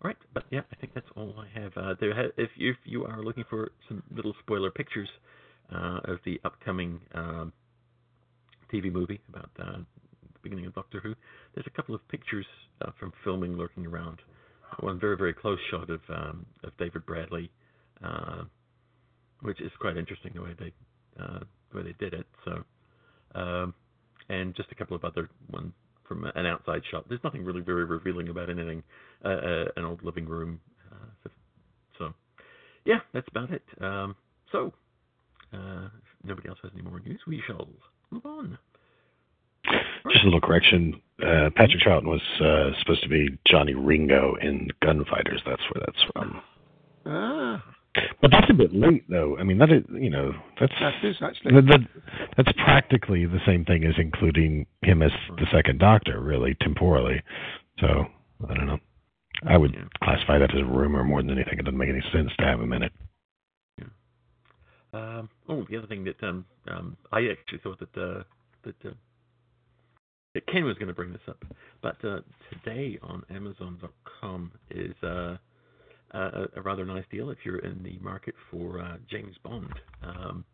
All 0.00 0.08
right, 0.08 0.16
but 0.32 0.44
yeah, 0.50 0.60
I 0.72 0.76
think 0.76 0.94
that's 0.94 1.08
all 1.16 1.34
I 1.36 1.60
have. 1.60 1.72
Uh, 1.76 1.94
there, 2.00 2.14
ha- 2.14 2.30
if 2.36 2.50
you 2.54 2.70
if 2.70 2.76
you 2.84 3.04
are 3.04 3.20
looking 3.20 3.44
for 3.50 3.72
some 3.88 4.00
little 4.14 4.32
spoiler 4.40 4.70
pictures 4.70 5.08
uh, 5.74 5.98
of 6.04 6.18
the 6.24 6.40
upcoming 6.44 7.00
um, 7.14 7.52
TV 8.72 8.92
movie 8.92 9.20
about 9.28 9.50
uh, 9.58 9.78
the 9.78 10.38
beginning 10.42 10.66
of 10.66 10.74
Doctor 10.74 11.00
Who. 11.00 11.14
There's 11.54 11.66
a 11.66 11.70
couple 11.70 11.96
of 11.96 12.06
pictures 12.08 12.46
uh, 12.80 12.92
from 13.00 13.12
filming 13.24 13.56
lurking 13.56 13.86
around. 13.86 14.18
One 14.80 15.00
very 15.00 15.16
very 15.16 15.34
close 15.34 15.58
shot 15.70 15.90
of 15.90 16.00
um, 16.08 16.46
of 16.62 16.76
David 16.78 17.04
Bradley, 17.04 17.50
uh, 18.04 18.44
which 19.42 19.60
is 19.60 19.70
quite 19.80 19.96
interesting 19.96 20.32
the 20.34 20.42
way 20.42 20.54
they 20.58 20.72
uh, 21.20 21.40
the 21.70 21.78
way 21.78 21.82
they 21.84 21.94
did 21.98 22.14
it. 22.14 22.26
So, 22.44 22.64
um, 23.34 23.74
and 24.28 24.54
just 24.54 24.70
a 24.72 24.74
couple 24.74 24.96
of 24.96 25.04
other 25.04 25.28
one 25.48 25.72
from 26.06 26.24
an 26.24 26.46
outside 26.46 26.82
shot. 26.90 27.08
There's 27.08 27.22
nothing 27.22 27.44
really 27.44 27.60
very 27.60 27.84
revealing 27.84 28.28
about 28.28 28.48
anything. 28.50 28.82
Uh, 29.24 29.28
uh, 29.28 29.64
an 29.76 29.84
old 29.84 30.02
living 30.02 30.26
room. 30.26 30.60
Uh, 30.90 31.28
so, 31.98 32.14
yeah, 32.84 33.00
that's 33.12 33.28
about 33.28 33.50
it. 33.50 33.62
Um, 33.80 34.16
so, 34.50 34.72
uh, 35.52 35.86
if 35.86 36.24
nobody 36.24 36.48
else 36.48 36.58
has 36.62 36.70
any 36.74 36.82
more 36.82 37.00
news, 37.00 37.20
we 37.26 37.42
shall 37.46 37.68
move 38.10 38.24
on. 38.24 38.58
Just 40.10 40.22
a 40.22 40.24
little 40.24 40.40
correction. 40.40 41.00
Uh, 41.20 41.50
Patrick 41.54 41.82
Troughton 41.82 42.04
was 42.04 42.22
uh, 42.40 42.78
supposed 42.80 43.02
to 43.02 43.08
be 43.08 43.36
Johnny 43.46 43.74
Ringo 43.74 44.36
in 44.40 44.68
Gunfighters. 44.82 45.42
That's 45.44 45.62
where 45.72 45.84
that's 45.84 46.04
from. 46.12 46.40
Ah, 47.04 47.62
But 48.20 48.30
that's 48.30 48.50
a 48.50 48.54
bit 48.54 48.74
late, 48.74 49.04
though. 49.08 49.36
I 49.38 49.44
mean, 49.44 49.58
that 49.58 49.70
is, 49.70 49.82
you 49.92 50.10
know, 50.10 50.32
that's 50.60 50.72
that 50.80 51.04
is 51.04 51.16
actually. 51.22 51.54
that, 51.54 51.66
that, 51.66 51.80
that's 52.36 52.52
practically 52.64 53.26
the 53.26 53.40
same 53.46 53.64
thing 53.64 53.84
as 53.84 53.94
including 53.98 54.66
him 54.82 55.02
as 55.02 55.12
the 55.36 55.46
second 55.52 55.78
Doctor, 55.78 56.20
really 56.20 56.56
temporally. 56.60 57.22
So 57.80 58.06
I 58.48 58.54
don't 58.54 58.66
know. 58.66 58.78
I 59.46 59.56
would 59.56 59.72
Yeah. 59.72 59.84
classify 60.02 60.38
that 60.38 60.54
as 60.54 60.60
a 60.60 60.64
rumor 60.64 61.04
more 61.04 61.22
than 61.22 61.30
anything. 61.30 61.58
It 61.58 61.64
doesn't 61.64 61.78
make 61.78 61.88
any 61.88 62.02
sense 62.12 62.30
to 62.38 62.44
have 62.44 62.60
him 62.60 62.72
in 62.72 62.82
it. 62.82 62.92
Um, 64.92 65.28
oh, 65.48 65.66
the 65.68 65.76
other 65.76 65.86
thing 65.86 66.04
that 66.04 66.22
um, 66.22 66.46
um, 66.66 66.96
I 67.12 67.28
actually 67.28 67.58
thought 67.58 67.78
that 67.78 67.94
uh, 68.00 68.22
that, 68.64 68.74
uh, 68.86 68.94
that 70.34 70.46
Ken 70.46 70.64
was 70.64 70.76
going 70.76 70.88
to 70.88 70.94
bring 70.94 71.12
this 71.12 71.20
up, 71.28 71.44
but 71.82 72.02
uh, 72.04 72.20
today 72.50 72.98
on 73.02 73.22
Amazon.com 73.30 74.50
is 74.70 74.94
uh, 76.14 76.46
a, 76.56 76.62
rather 76.62 76.84
nice 76.84 77.04
deal 77.10 77.30
if 77.30 77.38
you're 77.44 77.58
in 77.58 77.82
the 77.82 77.98
market 78.00 78.34
for 78.50 78.80
uh, 78.80 78.96
James 79.10 79.36
Bond. 79.42 79.72
Um, 80.02 80.44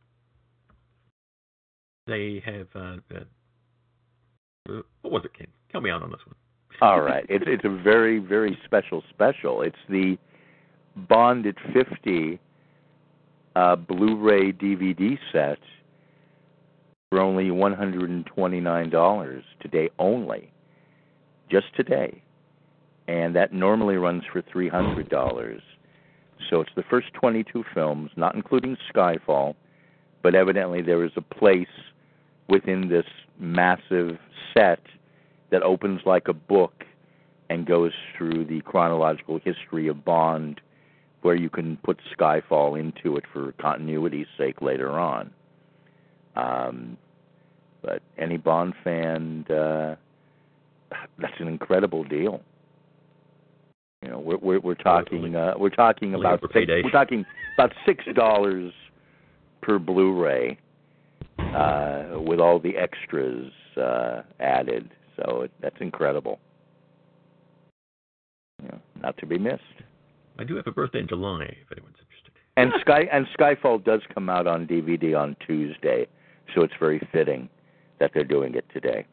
they 2.07 2.43
have 2.45 2.67
uh, 2.75 2.97
uh, 3.15 4.83
what 5.03 5.13
was 5.13 5.25
it, 5.25 5.33
Ken? 5.37 5.47
Tell 5.71 5.81
me 5.81 5.91
out 5.91 6.03
on 6.03 6.11
this 6.11 6.21
one. 6.27 6.37
All 6.81 7.01
right. 7.01 7.25
It's 7.29 7.45
it's 7.47 7.65
a 7.65 7.83
very 7.83 8.19
very 8.19 8.59
special 8.65 9.03
special. 9.11 9.63
It's 9.63 9.77
the 9.89 10.19
Bond 11.09 11.47
at 11.47 11.57
50 11.73 12.39
uh, 13.57 13.77
Blu-ray 13.77 14.53
DVD 14.53 15.19
set 15.33 15.59
for 17.11 17.21
only 17.21 17.45
$129 17.45 19.43
today 19.61 19.91
only. 19.99 20.53
Just 21.51 21.67
today. 21.77 22.24
And 23.07 23.37
that 23.37 23.53
normally 23.53 23.97
runs 23.97 24.23
for 24.33 24.43
$300. 24.43 25.61
So 26.51 26.61
it's 26.61 26.71
the 26.75 26.83
first 26.83 27.13
22 27.15 27.65
films, 27.75 28.11
not 28.17 28.35
including 28.35 28.77
Skyfall, 28.93 29.55
but 30.23 30.35
evidently 30.35 30.83
there 30.83 31.05
is 31.05 31.13
a 31.17 31.21
place 31.21 31.67
within 32.49 32.89
this 32.89 33.07
massive 33.39 34.19
set 34.53 34.81
that 35.51 35.63
opens 35.63 36.01
like 36.05 36.29
a 36.29 36.33
book 36.33 36.85
and 37.51 37.67
goes 37.67 37.93
through 38.17 38.45
the 38.45 38.61
chronological 38.63 39.39
history 39.39 39.89
of 39.89 40.05
Bond, 40.05 40.61
where 41.23 41.35
you 41.37 41.51
can 41.51 41.77
put 41.79 41.99
Skyfall 42.19 42.79
into 42.79 43.17
it 43.17 43.25
for 43.33 43.53
continuity's 43.53 44.27
sake 44.37 44.63
later 44.63 44.99
on. 44.99 45.31
Um, 46.37 46.97
but 47.83 48.03
any 48.19 48.37
Bond 48.37 48.75
fan, 48.83 49.45
uh, 49.51 49.97
that's 51.19 51.39
an 51.39 51.49
incredible 51.49 52.05
deal. 52.05 52.41
We're 54.25 54.39
we're, 54.39 54.61
we're 54.61 54.75
talking 54.75 55.37
uh, 55.37 55.55
we're 55.57 55.69
talking 55.69 56.15
about 56.15 56.41
six, 56.53 56.67
we're 56.67 56.91
talking 56.91 57.25
about 57.59 57.73
six 57.87 58.05
dollars 58.15 58.73
per 59.61 59.79
Blu-ray 59.79 60.59
uh, 61.39 62.21
with 62.21 62.41
all 62.41 62.59
the 62.59 62.77
extras 62.77 63.53
uh, 63.77 64.23
added. 64.41 64.91
So 65.17 65.43
it, 65.43 65.53
that's 65.61 65.77
incredible. 65.81 66.41
Know, 68.63 68.81
not 69.03 69.17
to 69.19 69.27
be 69.27 69.39
missed. 69.39 69.63
I 70.39 70.45
do 70.45 70.57
have 70.57 70.67
a 70.67 70.73
birthday 70.73 71.01
in 71.01 71.09
July, 71.09 71.45
if 71.45 71.71
anyone's 71.71 71.97
interested. 72.01 72.33
And 72.57 72.73
Sky 72.81 73.03
and 73.13 73.27
Skyfall 73.39 73.85
does 73.85 74.01
come 74.13 74.31
out 74.31 74.47
on 74.47 74.67
DVD 74.67 75.19
on 75.19 75.37
Tuesday, 75.47 76.07
so 76.55 76.63
it's 76.63 76.75
very 76.81 77.07
fitting 77.13 77.49
that 78.01 78.13
they're 78.15 78.25
doing 78.25 78.55
it 78.55 78.65
today. 78.73 79.07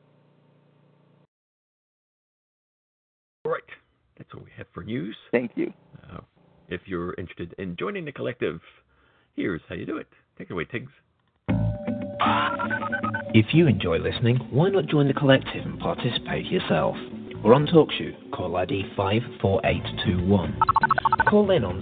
That's 4.21 4.33
all 4.35 4.43
we 4.45 4.51
have 4.55 4.67
for 4.71 4.83
news. 4.83 5.15
Thank 5.31 5.53
you. 5.55 5.73
Uh, 6.03 6.19
if 6.67 6.81
you're 6.85 7.15
interested 7.15 7.55
in 7.57 7.75
joining 7.75 8.05
the 8.05 8.11
collective, 8.11 8.61
here's 9.35 9.61
how 9.67 9.73
you 9.73 9.87
do 9.87 9.97
it. 9.97 10.05
Take 10.37 10.51
it 10.51 10.53
away, 10.53 10.65
Tiggs. 10.65 10.91
If 13.33 13.47
you 13.51 13.65
enjoy 13.65 13.97
listening, 13.97 14.37
why 14.51 14.69
not 14.69 14.85
join 14.85 15.07
the 15.07 15.15
collective 15.15 15.65
and 15.65 15.79
participate 15.79 16.45
yourself? 16.45 16.95
We're 17.43 17.55
on 17.55 17.65
TalkShoe, 17.65 18.29
call 18.31 18.57
ID 18.57 18.83
54821. 18.95 20.59
Call 21.27 21.49
in 21.49 21.63
on 21.63 21.81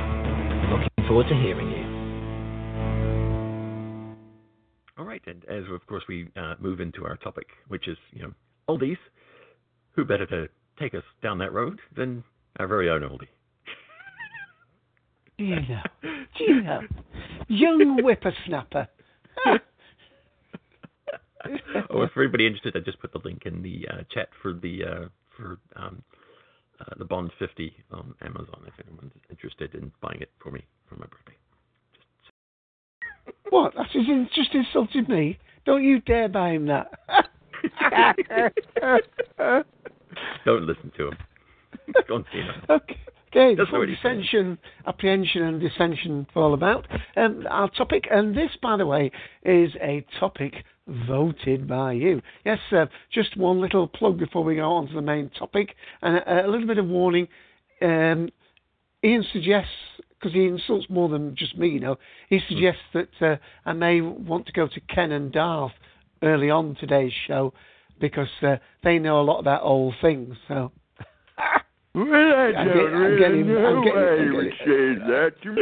Looking 0.71 1.07
forward 1.07 1.27
to 1.27 1.35
hearing 1.35 1.71
you. 1.71 1.83
All 4.97 5.03
right, 5.05 5.21
and 5.27 5.43
as 5.45 5.65
of 5.69 5.85
course 5.87 6.03
we 6.07 6.29
uh, 6.37 6.55
move 6.59 6.79
into 6.79 7.05
our 7.05 7.17
topic, 7.17 7.47
which 7.67 7.89
is 7.89 7.97
you 8.13 8.21
know 8.23 8.31
oldies, 8.69 8.97
who 9.91 10.05
better 10.05 10.25
to 10.27 10.47
take 10.79 10.95
us 10.95 11.03
down 11.21 11.39
that 11.39 11.51
road 11.51 11.81
than 11.95 12.23
our 12.59 12.67
very 12.67 12.89
own 12.89 13.01
oldie? 13.01 13.27
Do 15.37 15.43
you 15.43 15.55
know? 15.55 15.81
Do 16.01 16.43
you 16.43 16.61
know? 16.61 16.81
Young 17.47 17.99
whippersnapper. 18.01 18.87
oh, 21.89 22.01
if 22.01 22.11
everybody 22.11 22.47
interested, 22.47 22.75
I 22.75 22.79
just 22.79 22.99
put 22.99 23.11
the 23.11 23.19
link 23.23 23.43
in 23.45 23.61
the 23.61 23.87
uh, 23.91 24.03
chat 24.11 24.29
for 24.41 24.53
the 24.53 24.83
uh, 24.83 25.05
for 25.35 25.59
um, 25.75 26.01
uh, 26.79 26.93
the 26.97 27.05
Bond 27.05 27.31
50 27.37 27.73
on 27.91 28.15
Amazon. 28.21 28.61
If 28.65 28.73
anyone's 28.85 29.11
interested 29.29 29.75
in 29.75 29.91
buying 30.01 30.21
it 30.21 30.31
for 30.41 30.51
me 30.51 30.63
for 30.87 30.95
my 30.95 31.05
birthday. 31.05 31.35
What? 33.49 33.73
That's 33.75 33.91
just, 33.91 34.07
just 34.35 34.53
insulted 34.53 35.09
me. 35.09 35.37
Don't 35.65 35.83
you 35.83 35.99
dare 36.01 36.29
buy 36.29 36.49
him 36.51 36.67
that. 36.67 36.91
Don't 40.45 40.65
listen 40.67 40.91
to 40.97 41.07
him. 41.07 41.17
Go 42.07 42.15
and 42.17 42.25
see 42.31 42.39
him. 42.39 42.53
Okay. 42.69 42.99
Okay, 43.35 43.53
That's 43.53 43.69
what 43.69 43.85
dissension, 43.87 44.57
apprehension, 44.87 45.41
and 45.41 45.59
dissension 45.59 46.25
all 46.35 46.53
about. 46.53 46.87
Um, 47.17 47.45
our 47.49 47.69
topic, 47.69 48.07
and 48.09 48.33
this, 48.33 48.51
by 48.61 48.77
the 48.77 48.85
way, 48.85 49.11
is 49.43 49.71
a 49.81 50.05
topic 50.21 50.53
voted 50.87 51.67
by 51.67 51.91
you. 51.91 52.21
Yes, 52.45 52.59
uh, 52.71 52.85
just 53.11 53.35
one 53.35 53.59
little 53.59 53.89
plug 53.89 54.17
before 54.17 54.45
we 54.45 54.55
go 54.55 54.71
on 54.71 54.87
to 54.87 54.93
the 54.93 55.01
main 55.01 55.29
topic, 55.37 55.75
and 56.01 56.15
a, 56.15 56.45
a 56.45 56.47
little 56.47 56.65
bit 56.65 56.77
of 56.77 56.87
warning. 56.87 57.27
Um, 57.81 58.29
Ian 59.03 59.25
suggests, 59.33 59.69
because 60.11 60.31
he 60.31 60.45
insults 60.45 60.85
more 60.89 61.09
than 61.09 61.35
just 61.35 61.57
me, 61.57 61.67
you 61.67 61.81
know, 61.81 61.97
he 62.29 62.39
suggests 62.47 62.83
that 62.93 63.09
uh, 63.19 63.35
I 63.65 63.73
may 63.73 63.99
want 63.99 64.45
to 64.45 64.53
go 64.53 64.69
to 64.69 64.79
Ken 64.79 65.11
and 65.11 65.33
Darth 65.33 65.73
early 66.23 66.49
on 66.49 66.77
today's 66.79 67.11
show 67.27 67.53
because 67.99 68.29
uh, 68.41 68.55
they 68.81 68.97
know 68.97 69.19
a 69.19 69.23
lot 69.23 69.39
about 69.39 69.63
old 69.63 69.95
things. 70.01 70.37
So. 70.47 70.71
Well, 71.95 72.13
I 72.13 72.51
I'm 72.57 72.67
don't 72.67 72.75
getting- 72.75 72.93
I'm 72.93 73.01
really 73.01 73.19
getting- 73.19 73.47
know 73.47 73.65
I'm 73.65 73.83
getting- 73.83 73.99
why 74.01 74.09
I'm 74.09 74.25
you 74.27 74.33
would 74.35 74.51
getting- 74.51 74.65
say 74.65 75.07
that 75.07 75.41
to 75.43 75.51
me. 75.51 75.61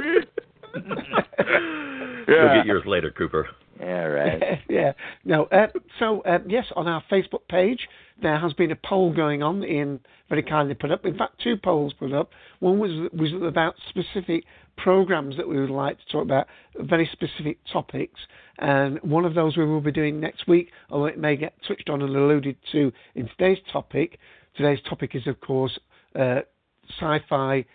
You'll 2.28 2.54
get 2.56 2.66
yours 2.66 2.84
later, 2.86 3.12
Cooper. 3.12 3.48
All 3.82 4.10
right. 4.10 4.42
yeah. 4.70 4.94
No. 5.26 5.44
Uh, 5.46 5.68
so 6.00 6.22
uh, 6.22 6.40
yes, 6.48 6.66
on 6.76 6.88
our 6.88 7.04
Facebook 7.12 7.48
page 7.50 7.88
there 8.22 8.40
has 8.40 8.54
been 8.54 8.72
a 8.72 8.76
poll 8.76 9.14
going 9.14 9.44
on. 9.44 9.64
Ian 9.64 10.00
very 10.30 10.44
kindly 10.44 10.74
put 10.76 10.92
up. 10.92 11.06
In 11.06 11.18
fact, 11.18 11.42
two 11.44 11.58
polls 11.58 11.94
put 11.94 12.14
up. 12.14 12.30
One 12.60 12.80
was 12.80 13.10
was 13.12 13.32
about 13.44 13.76
specific 13.90 14.46
programs 14.78 15.36
that 15.38 15.48
we 15.48 15.60
would 15.60 15.70
like 15.70 15.98
to 16.00 16.06
talk 16.12 16.24
about, 16.24 16.48
very 16.80 17.08
specific 17.12 17.60
topics, 17.72 18.20
and 18.58 19.00
one 19.04 19.26
of 19.26 19.36
those 19.36 19.56
we 19.58 19.66
will 19.66 19.82
be 19.82 19.92
doing 19.92 20.20
next 20.20 20.48
week. 20.48 20.72
Although 20.90 21.06
it 21.08 21.20
may 21.20 21.36
get 21.36 21.54
touched 21.68 21.90
on 21.90 22.02
and 22.02 22.16
alluded 22.16 22.56
to 22.72 22.92
in 23.16 23.28
today's 23.38 23.60
topic. 23.72 24.18
Today's 24.56 24.80
topic 24.88 25.16
is 25.16 25.26
of 25.28 25.40
course 25.42 25.78
uh, 26.16 26.42
sci-fi 27.00 27.66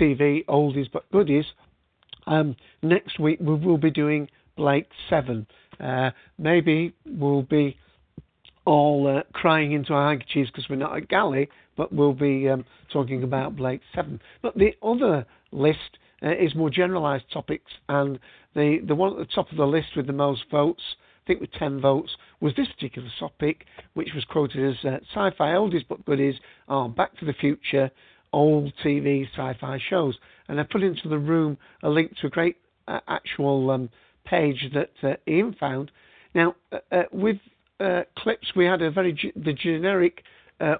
TV 0.00 0.44
oldies 0.46 0.90
but 0.92 1.10
goodies. 1.10 1.44
Um, 2.26 2.56
next 2.82 3.18
week 3.18 3.38
we 3.40 3.54
will 3.54 3.78
be 3.78 3.90
doing 3.90 4.28
Blake 4.56 4.88
Seven. 5.08 5.46
Uh, 5.78 6.10
maybe 6.38 6.94
we'll 7.04 7.42
be 7.42 7.76
all 8.64 9.06
uh, 9.06 9.22
crying 9.32 9.72
into 9.72 9.92
our 9.92 10.08
handkerchiefs 10.08 10.50
because 10.50 10.68
we're 10.68 10.76
not 10.76 10.96
at 10.96 11.08
Galley, 11.08 11.48
but 11.76 11.92
we'll 11.92 12.12
be 12.12 12.48
um, 12.48 12.64
talking 12.92 13.22
about 13.22 13.56
Blake 13.56 13.80
Seven. 13.94 14.20
But 14.42 14.56
the 14.56 14.72
other 14.82 15.24
list 15.52 15.98
uh, 16.22 16.30
is 16.32 16.54
more 16.54 16.70
generalised 16.70 17.30
topics, 17.32 17.70
and 17.88 18.18
the 18.54 18.78
the 18.86 18.94
one 18.94 19.12
at 19.12 19.18
the 19.18 19.32
top 19.34 19.50
of 19.50 19.56
the 19.56 19.66
list 19.66 19.88
with 19.96 20.06
the 20.06 20.12
most 20.12 20.44
votes, 20.50 20.82
think 21.26 21.40
with 21.40 21.52
ten 21.52 21.80
votes, 21.80 22.16
was 22.40 22.54
this 22.56 22.68
particular 22.68 23.08
topic, 23.18 23.64
which 23.94 24.10
was 24.14 24.24
quoted 24.24 24.70
as 24.70 24.84
uh, 24.84 24.98
sci-fi 25.12 25.52
oldies 25.54 25.84
but 25.88 26.04
goodies 26.04 26.36
are 26.68 26.88
Back 26.88 27.16
to 27.18 27.24
the 27.24 27.32
Future, 27.34 27.90
old 28.32 28.72
TV 28.84 29.26
sci-fi 29.32 29.78
shows, 29.88 30.16
and 30.48 30.60
I 30.60 30.64
put 30.64 30.82
into 30.82 31.08
the 31.08 31.18
room 31.18 31.56
a 31.82 31.88
link 31.88 32.16
to 32.20 32.26
a 32.26 32.30
great 32.30 32.56
uh, 32.88 33.00
actual 33.08 33.70
um, 33.70 33.88
page 34.24 34.70
that 34.74 34.90
uh, 35.02 35.16
Ian 35.28 35.54
found. 35.58 35.90
Now, 36.34 36.54
uh, 36.72 36.78
uh, 36.92 37.02
with 37.12 37.38
uh, 37.80 38.02
clips, 38.18 38.48
we 38.54 38.64
had 38.64 38.82
a 38.82 38.90
very 38.90 39.12
ge- 39.12 39.34
the 39.42 39.52
generic 39.52 40.22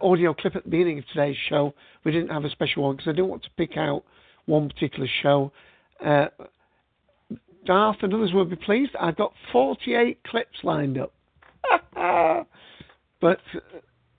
audio 0.00 0.32
clip 0.32 0.56
at 0.56 0.64
the 0.64 0.70
beginning 0.70 0.98
of 0.98 1.04
today's 1.08 1.36
show. 1.48 1.74
We 2.04 2.12
didn't 2.12 2.30
have 2.30 2.44
a 2.44 2.50
special 2.50 2.84
one 2.84 2.96
because 2.96 3.08
I 3.08 3.12
didn't 3.12 3.28
want 3.28 3.42
to 3.42 3.50
pick 3.58 3.76
out 3.76 4.04
one 4.46 4.68
particular 4.68 5.06
show. 5.22 5.52
Darth 7.66 7.98
and 8.02 8.14
others 8.14 8.32
will 8.32 8.44
be 8.44 8.56
pleased. 8.56 8.92
I've 8.98 9.16
got 9.16 9.32
48 9.52 10.20
clips 10.24 10.58
lined 10.62 10.98
up, 10.98 11.12
but 13.20 13.38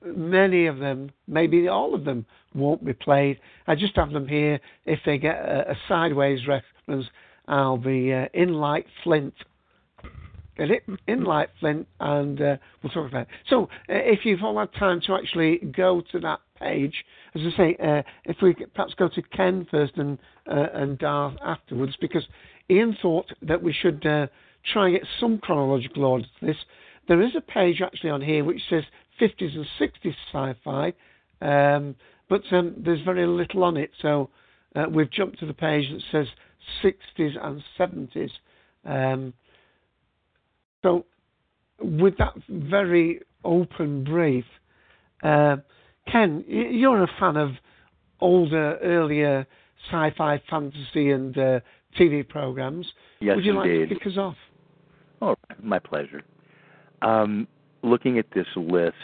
many 0.06 0.68
of 0.68 0.80
them, 0.80 1.12
maybe 1.28 1.68
all 1.68 1.94
of 1.96 2.06
them, 2.06 2.26
won't 2.54 2.86
be 2.86 2.94
played. 2.94 3.40
I 3.68 3.76
just 3.76 3.96
have 3.96 4.12
them 4.12 4.28
here. 4.28 4.60
If 4.86 5.00
they 5.06 5.18
get 5.18 5.38
a, 5.38 5.72
a 5.72 5.76
sideways 5.88 6.42
reference, 6.48 7.08
I'll 7.48 7.78
be 7.78 8.14
uh, 8.14 8.28
in 8.34 8.54
like 8.54 8.86
Flint. 9.04 9.34
Get 10.58 10.72
it? 10.72 10.84
In 11.08 11.24
like 11.24 11.50
Flint, 11.60 11.88
and 12.00 12.42
uh, 12.42 12.58
we'll 12.82 12.92
talk 12.92 13.08
about 13.08 13.24
it. 13.24 13.28
So, 13.48 13.64
uh, 13.64 13.68
if 13.90 14.26
you've 14.26 14.42
all 14.42 14.58
had 14.58 14.74
time 14.74 15.02
to 15.06 15.14
actually 15.14 15.58
go 15.58 16.02
to 16.12 16.20
that 16.22 16.40
page, 16.60 17.06
as 17.36 17.42
I 17.54 17.58
say, 17.58 17.78
uh, 17.82 18.02
if 18.26 18.38
we 18.42 18.56
could 18.56 18.74
perhaps 18.74 18.96
go 18.96 19.08
to 19.08 19.22
Ken 19.22 19.68
first 19.70 19.94
and 19.98 20.18
uh, 20.50 20.68
and 20.74 20.98
Darth 20.98 21.36
afterwards, 21.44 21.96
because 22.02 22.26
Ian 22.70 22.98
thought 23.02 23.28
that 23.42 23.62
we 23.62 23.74
should 23.74 24.06
uh, 24.06 24.28
try 24.74 24.88
and 24.88 24.98
get 24.98 25.08
some 25.20 25.38
chronological 25.38 26.06
order 26.06 26.26
to 26.26 26.46
this. 26.46 26.58
There 27.08 27.22
is 27.22 27.32
a 27.36 27.42
page 27.42 27.82
actually 27.82 28.10
on 28.10 28.22
here 28.22 28.44
which 28.44 28.62
says 28.70 28.84
50s 29.22 29.56
and 29.56 29.66
60s 29.80 30.16
sci-fi, 30.32 30.94
um, 31.42 31.96
but 32.30 32.42
um, 32.52 32.76
there's 32.78 33.02
very 33.02 33.26
little 33.26 33.64
on 33.64 33.78
it. 33.78 33.92
So 34.02 34.30
uh, 34.76 34.86
we've 34.90 35.10
jumped 35.10 35.40
to 35.40 35.46
the 35.46 35.54
page 35.54 35.90
that 35.90 36.02
says 36.12 36.28
60s 36.84 37.38
and 37.42 37.64
70s. 37.80 38.32
Um, 38.86 39.34
so 40.84 41.06
with 41.82 42.18
that 42.18 42.34
very 42.50 43.22
open 43.44 44.04
brief, 44.04 44.46
uh, 45.24 45.58
Ken, 46.12 46.44
you're 46.48 47.04
a 47.04 47.12
fan 47.20 47.38
of 47.38 47.52
older, 48.20 48.78
earlier 48.82 49.48
sci-fi, 49.90 50.42
fantasy, 50.50 51.12
and 51.12 51.38
uh, 51.38 51.60
TV 52.00 52.28
programs. 52.28 52.86
Yes, 53.20 53.36
Would 53.36 53.46
you 53.46 53.54
like 53.54 53.66
to 53.66 53.88
kick 53.88 54.08
us 54.08 54.18
off? 54.18 54.36
Oh, 55.22 55.36
my 55.62 55.80
pleasure. 55.80 56.22
Um, 57.02 57.48
looking 57.84 58.20
at 58.20 58.26
this 58.34 58.48
list, 58.56 58.96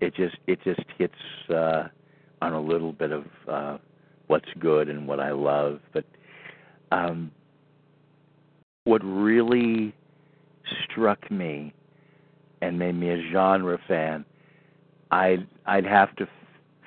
it 0.00 0.14
just 0.14 0.36
it 0.46 0.58
just 0.64 0.80
hits 0.96 1.14
uh, 1.50 1.88
on 2.40 2.52
a 2.52 2.60
little 2.60 2.92
bit 2.92 3.12
of 3.12 3.24
uh, 3.48 3.78
what's 4.28 4.48
good 4.58 4.88
and 4.88 5.06
what 5.06 5.20
I 5.20 5.32
love. 5.32 5.80
But 5.92 6.04
um, 6.92 7.30
what 8.84 9.02
really 9.04 9.94
struck 10.84 11.30
me 11.30 11.74
and 12.62 12.78
made 12.78 12.94
me 12.94 13.10
a 13.10 13.30
genre 13.32 13.78
fan, 13.86 14.24
I'd 15.10 15.46
I'd 15.66 15.86
have 15.86 16.14
to 16.16 16.24
f- 16.24 16.28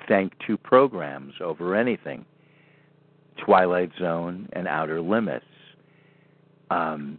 thank 0.08 0.32
two 0.46 0.56
programs 0.56 1.34
over 1.40 1.76
anything: 1.76 2.24
Twilight 3.44 3.90
Zone 3.98 4.48
and 4.52 4.68
Outer 4.68 5.00
Limits. 5.00 5.44
Um, 6.70 7.18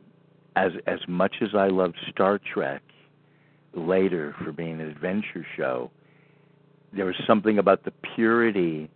as 0.55 0.71
as 0.87 0.99
much 1.07 1.35
as 1.41 1.49
I 1.55 1.67
loved 1.67 1.95
Star 2.11 2.39
Trek 2.53 2.81
later 3.73 4.35
for 4.43 4.51
being 4.51 4.79
an 4.81 4.87
adventure 4.87 5.45
show, 5.57 5.89
there 6.91 7.05
was 7.05 7.15
something 7.25 7.57
about 7.57 7.83
the 7.83 7.93
purity 8.15 8.89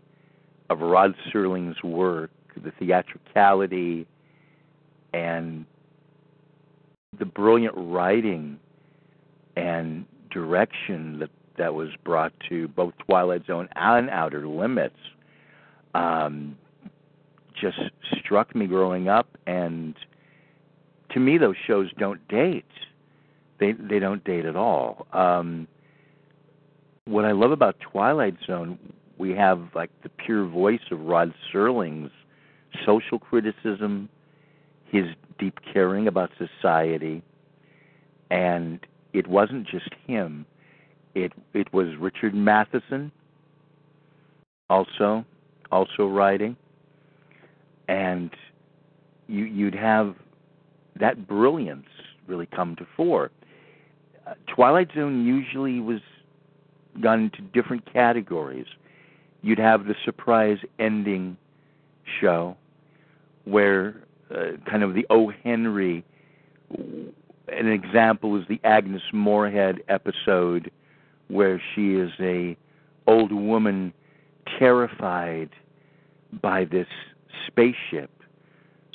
of 0.70 0.80
Rod 0.80 1.15
Serling's 1.32 1.82
work, 1.84 2.32
the 2.55 2.72
theatricality, 2.80 4.07
and 5.13 5.65
the 7.18 7.26
brilliant 7.26 7.74
writing 7.76 8.59
and 9.55 10.05
direction 10.30 11.20
that 11.20 11.30
that 11.57 11.74
was 11.74 11.89
brought 12.03 12.32
to 12.49 12.68
both 12.70 12.93
Twilight 13.07 13.45
Zone 13.47 13.68
and 13.76 14.09
Outer 14.11 14.47
Limits 14.47 14.95
um, 15.95 16.55
just 17.60 17.80
struck 18.20 18.55
me 18.55 18.68
growing 18.68 19.08
up. 19.08 19.28
And 19.45 19.95
to 21.12 21.20
me, 21.20 21.38
those 21.38 21.55
shows 21.66 21.91
don't 21.97 22.26
date. 22.28 22.66
They 23.60 23.72
they 23.74 23.99
don't 23.99 24.24
date 24.24 24.45
at 24.45 24.55
all. 24.55 25.08
Um, 25.14 25.68
what 27.05 27.26
I 27.26 27.32
love 27.32 27.51
about 27.51 27.78
Twilight 27.80 28.36
Zone, 28.45 28.78
we 29.18 29.32
have 29.32 29.70
like 29.74 29.89
the 30.03 30.10
pure 30.10 30.45
voice 30.45 30.82
of 30.91 30.99
Rod 31.01 31.34
Serling's 31.51 32.12
social 32.86 33.18
criticism, 33.18 34.10
his 34.86 35.05
deep 35.39 35.60
caring 35.74 36.08
about 36.08 36.30
society, 36.38 37.24
and 38.30 38.80
it 39.14 39.28
wasn't 39.28 39.68
just 39.68 39.89
him. 40.05 40.45
It 41.16 41.34
it 41.53 41.74
was 41.74 41.95
Richard 41.99 42.36
Matheson 42.36 43.12
also 44.70 45.26
also 45.72 46.08
writing, 46.08 46.55
and 47.88 48.32
you 49.28 49.46
you'd 49.46 49.76
have 49.76 50.16
that 51.00 51.28
brilliance 51.28 51.88
really 52.28 52.48
come 52.48 52.76
to 52.76 52.88
fore. 52.96 53.32
Uh, 54.26 54.34
Twilight 54.54 54.90
Zone 54.96 55.26
usually 55.26 55.80
was 55.80 56.02
gone 57.02 57.24
into 57.26 57.42
different 57.54 57.92
categories. 57.92 58.66
You'd 59.42 59.60
have 59.60 59.86
the 59.86 59.96
surprise 60.04 60.58
ending 60.80 61.38
show, 62.20 62.58
where 63.46 63.96
uh, 64.34 64.58
kind 64.70 64.84
of 64.84 64.94
the 64.94 65.06
O. 65.10 65.32
Henry. 65.44 66.04
An 67.50 67.72
example 67.72 68.38
is 68.38 68.46
the 68.50 68.60
Agnes 68.66 69.02
Moorehead 69.14 69.82
episode, 69.88 70.70
where 71.30 71.62
she 71.74 71.94
is 71.94 72.12
a 72.20 72.58
old 73.06 73.32
woman 73.32 73.94
terrified 74.60 75.50
by 76.42 76.66
this 76.66 76.88
spaceship. 77.48 78.12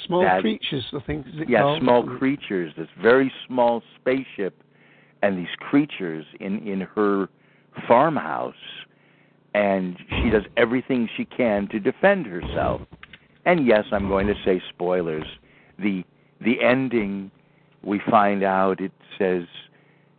Small 0.07 0.23
that, 0.23 0.41
creatures, 0.41 0.85
I 0.93 1.01
think. 1.01 1.27
Is 1.29 1.35
it 1.37 1.49
yeah, 1.49 1.61
called? 1.61 1.83
small 1.83 2.03
creatures. 2.19 2.73
This 2.77 2.89
very 3.01 3.33
small 3.47 3.83
spaceship, 4.01 4.63
and 5.23 5.39
these 5.39 5.55
creatures 5.59 6.25
in 6.41 6.67
in 6.67 6.81
her 6.81 7.29
farmhouse, 7.87 8.55
and 9.55 9.97
she 10.09 10.31
does 10.31 10.45
everything 10.57 11.09
she 11.17 11.25
can 11.25 11.69
to 11.69 11.79
defend 11.79 12.27
herself. 12.27 12.81
And 13.45 13.67
yes, 13.67 13.85
I'm 13.93 14.09
going 14.09 14.27
to 14.27 14.35
say 14.45 14.61
spoilers. 14.71 15.27
The 15.79 16.05
the 16.41 16.63
ending, 16.63 17.31
we 17.83 18.01
find 18.11 18.43
out 18.43 18.81
it 18.81 18.93
says 19.19 19.45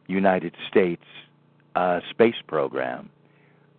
United 0.07 0.53
States 0.69 1.03
uh, 1.75 1.99
space 2.09 2.35
program 2.47 3.09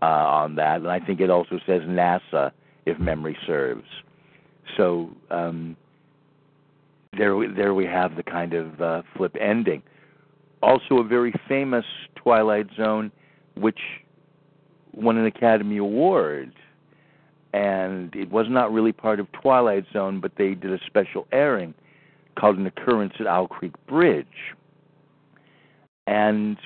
uh, 0.02 0.06
on 0.06 0.56
that, 0.56 0.76
and 0.76 0.88
I 0.88 1.00
think 1.00 1.20
it 1.20 1.30
also 1.30 1.58
says 1.66 1.82
NASA, 1.82 2.50
if 2.86 2.98
memory 2.98 3.36
serves. 3.46 3.86
So 4.76 5.10
um, 5.30 5.76
there, 7.16 7.34
there 7.54 7.74
we 7.74 7.86
have 7.86 8.16
the 8.16 8.22
kind 8.22 8.54
of 8.54 8.80
uh, 8.80 9.02
flip 9.16 9.36
ending. 9.40 9.82
Also, 10.62 10.98
a 10.98 11.04
very 11.04 11.32
famous 11.46 11.84
Twilight 12.16 12.68
Zone, 12.76 13.12
which 13.56 13.78
won 14.94 15.18
an 15.18 15.26
Academy 15.26 15.76
Award, 15.76 16.52
and 17.52 18.14
it 18.16 18.30
was 18.30 18.46
not 18.48 18.72
really 18.72 18.92
part 18.92 19.20
of 19.20 19.30
Twilight 19.32 19.84
Zone, 19.92 20.20
but 20.20 20.32
they 20.36 20.54
did 20.54 20.72
a 20.72 20.78
special 20.86 21.26
airing 21.32 21.74
called 22.36 22.56
"An 22.56 22.66
Occurrence 22.66 23.12
at 23.20 23.26
Owl 23.26 23.46
Creek 23.46 23.74
Bridge," 23.86 24.54
and 26.06 26.56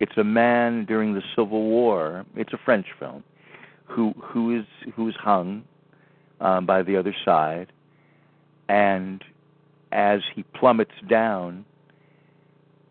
it's 0.00 0.16
a 0.16 0.24
man 0.24 0.84
during 0.86 1.14
the 1.14 1.22
Civil 1.36 1.64
War. 1.64 2.24
It's 2.34 2.52
a 2.52 2.58
French 2.64 2.86
film 2.98 3.22
who 3.84 4.14
who 4.20 4.58
is 4.58 4.64
who 4.94 5.08
is 5.08 5.14
hung 5.16 5.62
um, 6.42 6.66
by 6.66 6.82
the 6.82 6.96
other 6.96 7.14
side, 7.24 7.72
and 8.68 9.24
as 9.92 10.20
he 10.34 10.42
plummets 10.42 10.94
down, 11.08 11.64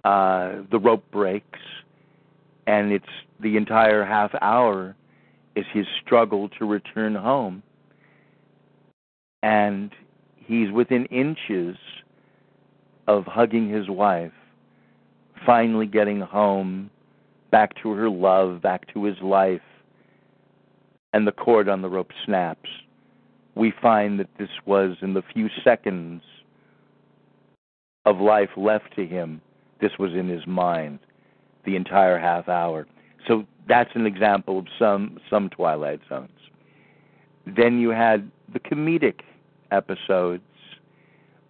uh, 0.04 0.62
the 0.72 0.80
rope 0.80 1.04
breaks, 1.12 1.60
and 2.66 2.92
it's 2.92 3.06
the 3.40 3.58
entire 3.58 4.04
half 4.06 4.32
hour 4.42 4.96
is 5.56 5.66
his 5.74 5.86
struggle 6.04 6.50
to 6.58 6.66
return 6.66 7.14
home, 7.14 7.62
and 9.44 9.92
he's 10.38 10.72
within 10.72 11.06
inches 11.08 11.76
of 13.08 13.26
hugging 13.26 13.70
his 13.70 13.90
wife, 13.90 14.32
finally 15.46 15.88
getting 15.88 16.22
home 16.22 16.90
back 17.52 17.74
to 17.82 17.92
her 17.92 18.10
love, 18.10 18.62
back 18.62 18.92
to 18.94 19.04
his 19.04 19.18
life, 19.22 19.62
and 21.12 21.28
the 21.28 21.32
cord 21.34 21.68
on 21.68 21.82
the 21.82 21.90
rope 21.90 22.12
snaps. 22.26 22.70
We 23.56 23.74
find 23.82 24.20
that 24.20 24.30
this 24.38 24.50
was 24.66 24.98
in 25.02 25.14
the 25.14 25.24
few 25.34 25.50
seconds 25.64 26.24
of 28.06 28.20
life 28.20 28.50
left 28.58 28.96
to 28.96 29.06
him, 29.06 29.42
this 29.80 29.92
was 30.00 30.14
in 30.14 30.28
his 30.28 30.46
mind 30.48 31.00
the 31.66 31.76
entire 31.76 32.18
half 32.18 32.50
hour. 32.50 32.88
So 33.28 33.46
that's 33.68 33.92
an 33.94 34.06
example 34.06 34.60
of 34.60 34.66
some 34.80 35.20
some 35.30 35.50
Twilight 35.50 36.02
Zones. 36.10 36.30
Then 37.46 37.80
you 37.80 37.90
had 37.90 38.32
the 38.54 38.60
comedic 38.60 39.22
episodes. 39.72 40.44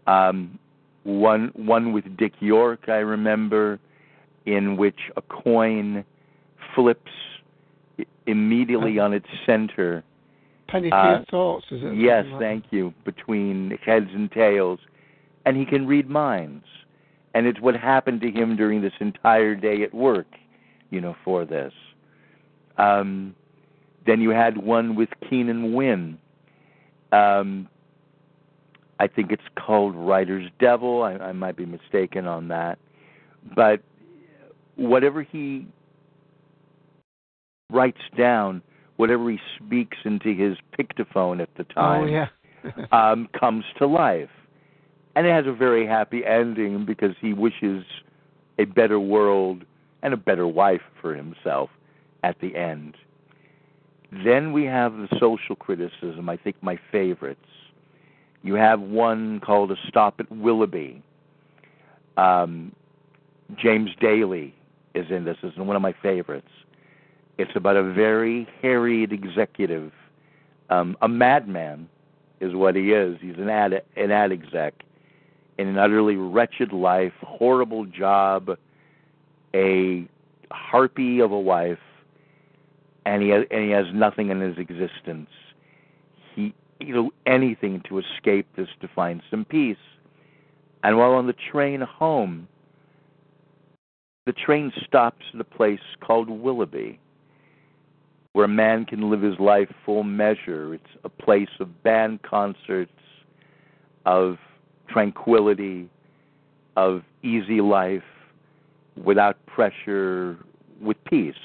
Um, 0.08 0.60
one 1.04 1.52
one 1.56 1.94
with 1.94 2.18
Dick 2.18 2.34
York, 2.40 2.88
I 2.88 2.98
remember, 2.98 3.80
in 4.46 4.78
which 4.78 5.00
a 5.18 5.22
coin 5.22 6.04
flips 6.76 7.12
immediately 8.28 9.00
on 9.00 9.14
its 9.14 9.28
center. 9.46 10.04
Uh, 10.74 11.24
thoughts, 11.30 11.66
is 11.72 11.82
it? 11.84 11.96
Yes, 11.96 12.26
like 12.32 12.42
thank 12.42 12.66
you. 12.72 12.94
Between 13.06 13.78
heads 13.86 14.10
and 14.14 14.32
tails, 14.32 14.80
and 15.46 15.58
he 15.58 15.66
can 15.66 15.88
read 15.88 16.10
minds, 16.10 16.66
and 17.34 17.46
it's 17.46 17.60
what 17.60 17.76
happened 17.76 18.22
to 18.22 18.32
him 18.32 18.56
during 18.56 18.82
this 18.82 18.94
entire 19.00 19.56
day 19.56 19.84
at 19.84 19.94
work, 19.94 20.28
you 20.90 21.02
know, 21.02 21.16
for 21.24 21.46
this. 21.46 21.74
Um, 22.78 23.36
then 24.06 24.22
you 24.22 24.30
had 24.30 24.58
one 24.58 24.96
with 24.96 25.10
Keenan 25.30 25.74
Wynn. 25.74 26.18
Um, 27.12 27.68
I 29.00 29.08
think 29.08 29.32
it's 29.32 29.44
called 29.58 29.96
Writer's 29.96 30.50
Devil. 30.60 31.04
I, 31.04 31.14
I 31.14 31.32
might 31.32 31.58
be 31.58 31.66
mistaken 31.66 32.28
on 32.28 32.48
that, 32.50 32.80
but 33.56 33.82
whatever 34.76 35.24
he 35.24 35.68
writes 37.70 38.02
down, 38.18 38.62
whatever 39.02 39.32
he 39.32 39.40
speaks 39.58 39.98
into 40.06 40.32
his 40.32 40.58
dictaphone 40.78 41.42
at 41.42 41.50
the 41.58 41.64
time, 41.64 42.04
Oh 42.04 42.06
yeah. 42.06 42.28
um, 42.92 43.28
comes 43.34 43.66
to 43.80 43.88
life. 43.88 44.30
And 45.16 45.26
it 45.26 45.32
has 45.32 45.48
a 45.48 45.52
very 45.52 45.88
happy 45.88 46.24
ending 46.24 46.86
because 46.86 47.16
he 47.20 47.34
wishes 47.34 47.84
a 48.60 48.66
better 48.66 49.00
world 49.00 49.64
and 50.04 50.14
a 50.14 50.18
better 50.18 50.48
wife 50.48 50.84
for 51.02 51.16
himself 51.16 51.72
at 52.22 52.40
the 52.42 52.56
end. 52.56 52.96
Then 54.24 54.54
we 54.54 54.66
have 54.66 54.94
the 54.94 55.08
social 55.20 55.56
criticism, 55.56 56.30
I 56.30 56.38
think 56.38 56.58
my 56.62 56.78
favorites. 56.92 57.40
You 58.44 58.54
have 58.54 58.82
one 58.82 59.40
called 59.40 59.72
A 59.72 59.76
Stop 59.88 60.20
at 60.20 60.32
Willoughby. 60.32 61.02
Um, 62.18 62.72
James 63.58 63.90
Daly 64.00 64.54
is 64.94 65.10
in 65.10 65.26
this. 65.26 65.38
This 65.42 65.54
is 65.54 65.58
one 65.58 65.76
of 65.76 65.82
my 65.82 65.96
favorites. 66.04 66.52
It's 67.42 67.56
about 67.56 67.76
a 67.76 67.82
very 67.82 68.48
harried 68.62 69.12
executive, 69.12 69.92
um, 70.70 70.96
a 71.02 71.08
madman 71.08 71.90
is 72.40 72.54
what 72.54 72.76
he 72.76 72.92
is. 72.92 73.18
He's 73.20 73.38
an 73.38 73.50
ad 73.50 73.82
an 73.98 74.12
ad 74.12 74.32
exec 74.32 74.76
in 75.58 75.68
an 75.68 75.80
utterly 75.80 76.18
wretched 76.18 76.72
life, 76.72 77.14
horrible 77.22 77.86
job, 77.86 78.52
a 79.56 80.08
harpy 80.52 81.20
of 81.20 81.32
a 81.32 81.40
wife, 81.40 81.80
and 83.08 83.24
he 83.24 83.30
has, 83.30 83.46
and 83.50 83.64
he 83.64 83.72
has 83.72 83.88
nothing 83.92 84.30
in 84.30 84.40
his 84.40 84.60
existence. 84.60 85.32
He 86.36 86.54
know 86.80 87.12
anything 87.26 87.82
to 87.90 87.98
escape 87.98 88.48
this 88.56 88.70
to 88.82 88.88
find 88.88 89.24
some 89.32 89.46
peace. 89.46 89.78
And 90.84 90.96
while 90.96 91.14
on 91.14 91.26
the 91.26 91.36
train 91.52 91.82
home, 91.82 92.48
the 94.28 94.34
train 94.34 94.72
stops 94.86 95.26
at 95.34 95.42
a 95.42 95.44
place 95.44 95.80
called 96.02 96.30
Willoughby, 96.30 97.00
where 98.34 98.46
a 98.46 98.50
man 98.50 98.86
can 98.86 99.10
live 99.10 99.22
his 99.22 99.40
life 99.40 99.70
full 99.86 100.04
measure. 100.04 100.74
It's 100.74 100.84
a 101.04 101.10
place 101.10 101.50
of 101.60 101.84
band 101.84 102.22
concerts, 102.24 102.92
of 104.06 104.38
tranquility, 104.88 105.90
of 106.78 107.04
easy 107.24 107.62
life, 107.62 108.04
without 109.04 109.38
pressure, 109.46 110.38
with 110.82 110.98
peace. 111.06 111.36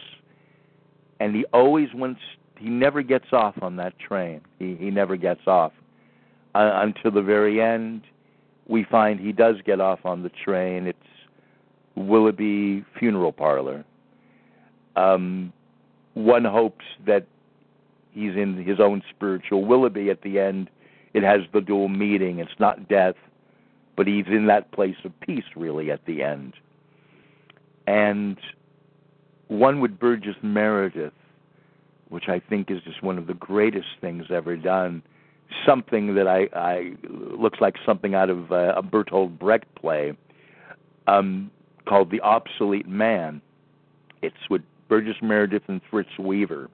and 1.21 1.35
he 1.35 1.45
always 1.53 1.89
wants. 1.95 2.21
He 2.59 2.69
never 2.69 3.03
gets 3.03 3.33
off 3.33 3.55
on 3.63 3.77
that 3.77 3.99
train. 3.99 4.41
He 4.59 4.77
he 4.77 4.91
never 4.91 5.17
gets 5.17 5.47
off 5.47 5.73
uh, 6.55 6.71
until 6.83 7.11
the 7.11 7.23
very 7.23 7.61
end. 7.61 8.03
We 8.69 8.85
find 8.85 9.21
he 9.21 9.33
does 9.33 9.57
get 9.65 9.81
off 9.81 10.01
on 10.05 10.23
the 10.23 10.31
train. 10.31 10.87
It's 10.87 10.99
Willoughby 11.95 12.85
Funeral 12.99 13.33
Parlor. 13.33 13.85
Um, 14.97 15.53
one 16.17 16.47
hopes 16.47 16.87
that 17.07 17.27
he's 18.13 18.35
in 18.35 18.65
his 18.65 18.81
own 18.81 19.03
spiritual 19.15 19.67
Willoughby 19.67 20.09
at 20.09 20.23
the 20.23 20.39
end. 20.41 20.71
It 21.13 21.23
has 21.23 21.41
the 21.53 21.61
dual 21.61 21.89
meaning. 21.89 22.39
It's 22.39 22.59
not 22.59 22.89
death, 22.89 23.17
but 23.97 24.07
he's 24.07 24.25
in 24.27 24.47
that 24.47 24.73
place 24.73 24.97
of 25.05 25.13
peace, 25.21 25.45
really, 25.55 25.91
at 25.91 26.07
the 26.07 26.23
end. 26.23 26.55
And 27.87 28.39
one 29.49 29.81
with 29.81 29.99
Burgess 29.99 30.37
Meredith, 30.43 31.13
which 32.09 32.29
I 32.29 32.41
think 32.41 32.71
is 32.71 32.81
just 32.83 33.03
one 33.03 33.19
of 33.19 33.27
the 33.27 33.35
greatest 33.35 33.89
things 34.01 34.25
ever 34.31 34.57
done. 34.57 35.03
Something 35.67 36.15
that 36.15 36.27
I, 36.27 36.49
I 36.59 36.95
looks 37.11 37.61
like 37.61 37.75
something 37.85 38.15
out 38.15 38.31
of 38.31 38.51
a 38.51 38.83
Bertolt 38.83 39.39
Brecht 39.39 39.73
play 39.75 40.17
um, 41.07 41.51
called 41.87 42.11
The 42.11 42.23
Obsolete 42.23 42.89
Man. 42.89 43.43
It's 44.23 44.49
with 44.49 44.63
Burgess 44.89 45.17
Meredith 45.23 45.63
and 45.69 45.81
Fritz 45.91 46.11
Weaver. 46.19 46.69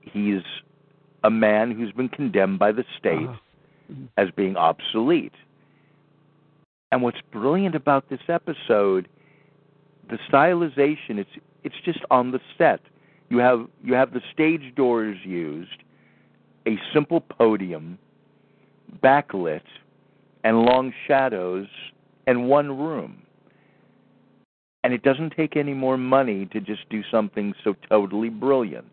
He's 0.00 0.42
a 1.24 1.30
man 1.30 1.70
who's 1.70 1.92
been 1.92 2.08
condemned 2.08 2.58
by 2.58 2.72
the 2.72 2.84
state 2.98 3.28
Uh-huh. 3.28 3.94
as 4.16 4.30
being 4.32 4.56
obsolete. 4.56 5.34
And 6.90 7.02
what's 7.02 7.20
brilliant 7.30 7.74
about 7.74 8.08
this 8.10 8.20
episode, 8.28 9.08
the 10.10 10.18
stylization, 10.30 11.18
it's 11.18 11.30
it's 11.64 11.76
just 11.84 12.00
on 12.10 12.32
the 12.32 12.40
set. 12.58 12.80
You 13.30 13.38
have 13.38 13.66
you 13.82 13.94
have 13.94 14.12
the 14.12 14.20
stage 14.32 14.74
doors 14.74 15.16
used, 15.24 15.82
a 16.66 16.78
simple 16.92 17.20
podium, 17.20 17.98
backlit, 19.02 19.62
and 20.44 20.62
long 20.62 20.92
shadows, 21.06 21.68
and 22.26 22.48
one 22.48 22.76
room. 22.78 23.21
And 24.84 24.92
it 24.92 25.02
doesn't 25.02 25.30
take 25.36 25.56
any 25.56 25.74
more 25.74 25.96
money 25.96 26.46
to 26.46 26.60
just 26.60 26.88
do 26.90 27.02
something 27.10 27.54
so 27.62 27.74
totally 27.88 28.28
brilliant. 28.28 28.90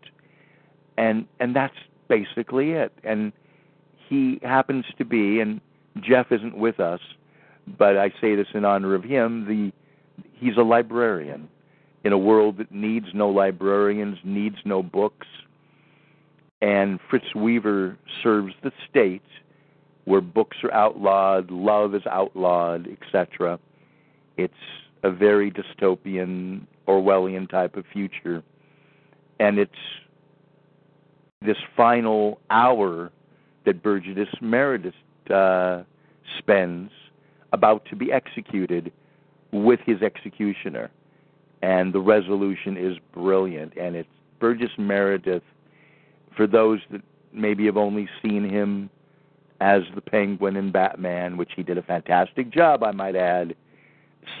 And 0.96 1.26
and 1.40 1.54
that's 1.54 1.76
basically 2.08 2.72
it. 2.72 2.92
And 3.02 3.32
he 4.08 4.38
happens 4.42 4.84
to 4.98 5.04
be, 5.04 5.40
and 5.40 5.60
Jeff 6.00 6.30
isn't 6.30 6.56
with 6.56 6.80
us, 6.80 7.00
but 7.78 7.96
I 7.96 8.10
say 8.20 8.34
this 8.34 8.48
in 8.54 8.64
honor 8.64 8.94
of 8.94 9.04
him, 9.04 9.46
the 9.46 9.72
he's 10.34 10.56
a 10.56 10.62
librarian 10.62 11.48
in 12.04 12.12
a 12.12 12.18
world 12.18 12.58
that 12.58 12.72
needs 12.72 13.06
no 13.14 13.28
librarians, 13.28 14.18
needs 14.24 14.56
no 14.64 14.82
books. 14.82 15.26
And 16.62 16.98
Fritz 17.08 17.34
Weaver 17.34 17.96
serves 18.22 18.54
the 18.62 18.72
state 18.88 19.22
where 20.04 20.20
books 20.20 20.58
are 20.64 20.72
outlawed, 20.72 21.50
love 21.50 21.94
is 21.94 22.02
outlawed, 22.06 22.88
etc. 22.88 23.58
It's 24.36 24.54
a 25.02 25.10
very 25.10 25.50
dystopian, 25.50 26.66
Orwellian 26.86 27.48
type 27.48 27.76
of 27.76 27.84
future. 27.92 28.42
And 29.38 29.58
it's 29.58 29.72
this 31.42 31.56
final 31.76 32.40
hour 32.50 33.10
that 33.64 33.82
Burgess 33.82 34.28
Meredith 34.40 34.94
uh, 35.32 35.82
spends 36.38 36.90
about 37.52 37.84
to 37.86 37.96
be 37.96 38.12
executed 38.12 38.92
with 39.52 39.80
his 39.84 40.02
executioner. 40.02 40.90
And 41.62 41.92
the 41.92 42.00
resolution 42.00 42.76
is 42.76 42.96
brilliant. 43.12 43.76
And 43.76 43.96
it's 43.96 44.08
Burgess 44.38 44.70
Meredith, 44.78 45.42
for 46.36 46.46
those 46.46 46.80
that 46.90 47.02
maybe 47.32 47.66
have 47.66 47.76
only 47.76 48.08
seen 48.22 48.48
him 48.48 48.90
as 49.60 49.82
the 49.94 50.00
Penguin 50.00 50.56
in 50.56 50.72
Batman, 50.72 51.36
which 51.36 51.50
he 51.54 51.62
did 51.62 51.76
a 51.76 51.82
fantastic 51.82 52.50
job, 52.50 52.82
I 52.82 52.92
might 52.92 53.14
add. 53.14 53.54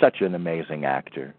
Such 0.00 0.20
an 0.20 0.34
amazing 0.34 0.84
actor. 0.84 1.34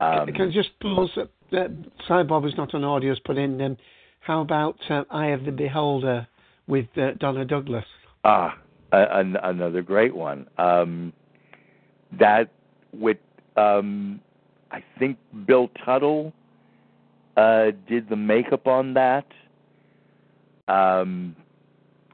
Um, 0.00 0.26
Can 0.32 0.48
I 0.48 0.52
just 0.52 0.78
pause? 0.80 1.10
Uh, 1.16 1.68
sorry, 2.06 2.24
Bob 2.24 2.44
is 2.44 2.52
not 2.56 2.74
on 2.74 2.84
audio. 2.84 3.14
Put 3.24 3.38
in. 3.38 3.60
Um, 3.60 3.76
how 4.20 4.40
about 4.40 4.78
uh, 4.90 5.04
Eye 5.10 5.28
of 5.28 5.44
the 5.44 5.52
Beholder 5.52 6.26
with 6.66 6.86
uh, 6.96 7.12
Donna 7.18 7.44
Douglas? 7.44 7.84
Ah, 8.24 8.58
an, 8.92 9.36
another 9.42 9.82
great 9.82 10.14
one. 10.14 10.46
Um, 10.58 11.12
that 12.18 12.50
with 12.92 13.18
um, 13.56 14.20
I 14.70 14.82
think 14.98 15.16
Bill 15.46 15.70
Tuttle 15.84 16.32
uh, 17.36 17.66
did 17.88 18.08
the 18.08 18.16
makeup 18.16 18.66
on 18.66 18.94
that. 18.94 19.26
Um, 20.68 21.36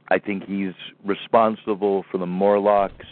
I 0.09 0.19
think 0.19 0.45
he's 0.45 0.75
responsible 1.05 2.05
for 2.11 2.19
the 2.19 2.27
Morlocks 2.27 3.07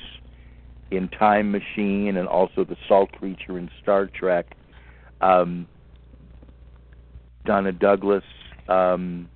in 0.91 1.09
Time 1.09 1.53
Machine 1.53 2.17
and 2.17 2.29
also 2.29 2.65
the 2.65 2.77
Salt 2.89 3.13
Creature 3.13 3.59
in 3.59 3.71
Star 3.83 4.07
Trek. 4.07 4.47
Um, 5.21 5.67
Donna 7.45 7.73
Douglas. 7.73 8.25
Um, 8.69 9.29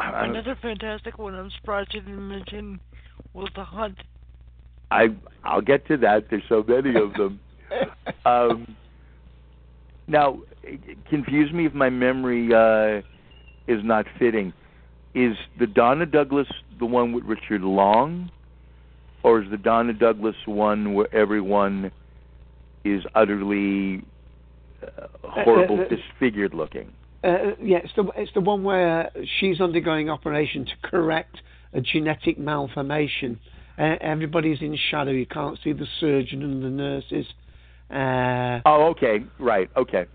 Another 0.00 0.56
fantastic 0.62 1.18
one 1.18 1.34
I'm 1.34 1.50
surprised 1.58 1.92
you 1.92 2.00
didn't 2.00 2.28
mention 2.28 2.78
was 3.34 3.48
The 3.56 3.64
Hunt. 3.64 3.98
I 4.90 5.08
I'll 5.44 5.60
get 5.60 5.86
to 5.88 5.96
that. 5.98 6.26
There's 6.30 6.42
so 6.48 6.64
many 6.66 6.94
of 6.96 7.12
them. 7.14 7.40
um, 8.24 8.76
now, 10.06 10.38
confuse 11.10 11.52
me 11.52 11.66
if 11.66 11.74
my 11.74 11.90
memory 11.90 12.48
uh, 12.54 13.02
is 13.66 13.84
not 13.84 14.06
fitting. 14.18 14.52
Is 15.14 15.36
the 15.58 15.66
Donna 15.66 16.06
Douglas 16.06 16.46
the 16.78 16.86
one 16.86 17.12
with 17.12 17.24
Richard 17.24 17.62
Long, 17.62 18.30
or 19.22 19.42
is 19.42 19.50
the 19.50 19.56
Donna 19.56 19.92
Douglas 19.92 20.36
one 20.46 20.94
where 20.94 21.12
everyone 21.14 21.90
is 22.84 23.02
utterly 23.14 24.02
uh, 24.82 25.06
horrible, 25.24 25.80
Uh, 25.80 25.82
uh, 25.82 25.88
disfigured 25.88 26.54
looking? 26.54 26.92
Uh, 27.24 27.52
yeah, 27.60 27.78
it's 27.78 27.92
the 27.96 28.04
it's 28.16 28.32
the 28.34 28.40
one 28.40 28.62
where 28.62 29.10
she's 29.40 29.60
undergoing 29.60 30.08
operation 30.08 30.64
to 30.64 30.88
correct 30.88 31.40
a 31.72 31.80
genetic 31.80 32.38
malformation. 32.38 33.40
Uh, 33.76 33.96
everybody's 34.00 34.60
in 34.62 34.76
shadow. 34.90 35.10
You 35.10 35.26
can't 35.26 35.58
see 35.62 35.72
the 35.72 35.86
surgeon 36.00 36.42
and 36.42 36.62
the 36.62 36.70
nurses. 36.70 37.26
Uh, 37.90 38.60
Oh, 38.66 38.88
okay, 38.90 39.24
right, 39.38 39.68
okay, 39.76 40.06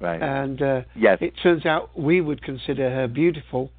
right. 0.00 0.20
and 0.22 0.60
uh, 0.60 0.82
yes, 0.94 1.18
it 1.20 1.32
turns 1.42 1.64
out 1.64 1.98
we 1.98 2.20
would 2.20 2.42
consider 2.42 2.90
her 2.90 3.08
beautiful. 3.08 3.70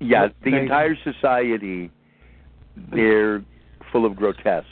yeah. 0.00 0.28
The 0.44 0.56
entire 0.56 0.96
society, 1.02 1.90
they're 2.92 3.42
full 3.94 4.04
of 4.04 4.16
grotesques. 4.16 4.66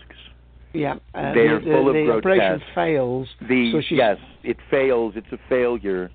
Yeah, 0.75 0.95
uh, 1.15 1.33
They 1.33 1.47
are 1.47 1.61
the, 1.61 1.67
full 1.67 1.89
of 1.89 1.95
the 1.95 2.11
operation 2.11 2.61
fails. 2.75 3.29
The 3.49 3.71
so 3.73 3.95
yes, 3.95 4.19
it 4.43 4.57
fails. 4.69 5.15
It's 5.17 5.31
a 5.31 5.39
failure, 5.49 6.11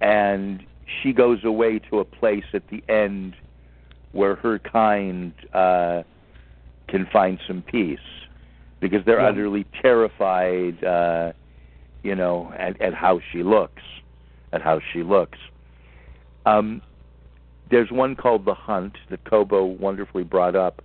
and 0.00 0.62
she 1.02 1.12
goes 1.12 1.44
away 1.44 1.78
to 1.90 1.98
a 1.98 2.04
place 2.04 2.44
at 2.54 2.62
the 2.70 2.82
end 2.90 3.34
where 4.12 4.36
her 4.36 4.58
kind 4.58 5.32
uh, 5.52 6.04
can 6.88 7.06
find 7.12 7.38
some 7.46 7.60
peace 7.62 7.98
because 8.80 9.04
they're 9.04 9.20
Yeah. 9.20 9.28
utterly 9.28 9.66
terrified, 9.82 10.82
uh, 10.82 11.32
you 12.02 12.14
know, 12.14 12.52
at, 12.56 12.80
at 12.80 12.94
how 12.94 13.20
she 13.30 13.42
looks, 13.42 13.82
at 14.52 14.62
how 14.62 14.80
she 14.92 15.02
looks. 15.02 15.38
Um, 16.46 16.80
there's 17.70 17.90
one 17.90 18.16
called 18.16 18.44
The 18.44 18.54
Hunt 18.54 18.96
that 19.10 19.24
Kobo 19.24 19.64
wonderfully 19.64 20.24
brought 20.24 20.56
up, 20.56 20.82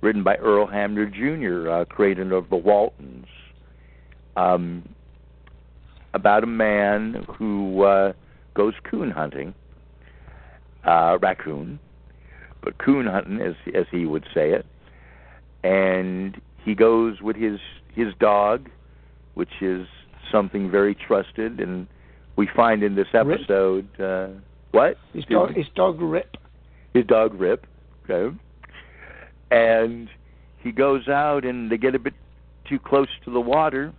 written 0.00 0.22
by 0.22 0.36
Earl 0.36 0.66
Hamner 0.66 1.06
Jr., 1.06 1.70
uh, 1.70 1.84
creator 1.84 2.34
of 2.34 2.48
The 2.48 2.56
Waltons. 2.56 3.26
Um, 4.36 4.88
about 6.14 6.42
a 6.42 6.46
man 6.46 7.26
who 7.38 7.82
uh, 7.82 8.12
goes 8.54 8.74
coon 8.88 9.10
hunting, 9.10 9.54
uh, 10.84 11.18
raccoon, 11.20 11.78
but 12.62 12.78
coon 12.78 13.06
hunting, 13.06 13.40
as 13.40 13.54
as 13.74 13.86
he 13.90 14.06
would 14.06 14.24
say 14.34 14.50
it, 14.50 14.66
and 15.62 16.40
he 16.64 16.74
goes 16.74 17.20
with 17.20 17.36
his 17.36 17.58
his 17.94 18.08
dog, 18.18 18.68
which 19.34 19.60
is 19.60 19.86
something 20.30 20.70
very 20.70 20.94
trusted, 20.94 21.60
and 21.60 21.86
we 22.36 22.48
find 22.54 22.82
in 22.82 22.94
this 22.94 23.08
episode 23.12 23.88
uh, 24.00 24.28
what 24.72 24.96
his 25.12 25.24
dog, 25.26 25.54
his 25.54 25.66
dog 25.74 26.00
Rip. 26.00 26.36
his 26.94 27.04
dog 27.06 27.34
Rip, 27.34 27.66
okay, 28.08 28.36
and 29.50 30.08
he 30.62 30.72
goes 30.72 31.08
out 31.08 31.44
and 31.44 31.70
they 31.70 31.78
get 31.78 31.94
a 31.94 31.98
bit 31.98 32.14
too 32.68 32.78
close 32.78 33.08
to 33.24 33.30
the 33.30 33.40
water, 33.40 33.92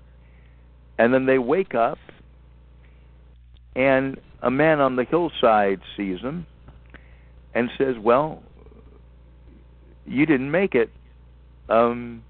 and 0.97 1.13
then 1.13 1.25
they 1.25 1.37
wake 1.37 1.75
up, 1.75 1.97
and 3.75 4.19
a 4.41 4.51
man 4.51 4.79
on 4.79 4.95
the 4.95 5.03
hillside 5.03 5.81
sees 5.97 6.21
them, 6.21 6.45
and 7.53 7.69
says, 7.77 7.95
"Well, 7.99 8.43
you 10.05 10.25
didn't 10.25 10.51
make 10.51 10.75
it. 10.75 10.89
Um, 11.69 12.23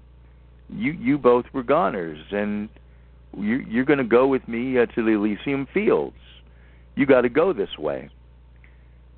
you 0.68 0.92
you 0.92 1.18
both 1.18 1.46
were 1.52 1.62
goners, 1.62 2.20
and 2.30 2.68
you, 3.36 3.64
you're 3.68 3.84
going 3.84 3.98
to 3.98 4.04
go 4.04 4.26
with 4.26 4.46
me 4.48 4.78
uh, 4.78 4.86
to 4.86 5.02
the 5.02 5.12
Elysium 5.12 5.66
Fields. 5.72 6.16
You 6.94 7.06
got 7.06 7.22
to 7.22 7.28
go 7.28 7.52
this 7.52 7.78
way. 7.78 8.10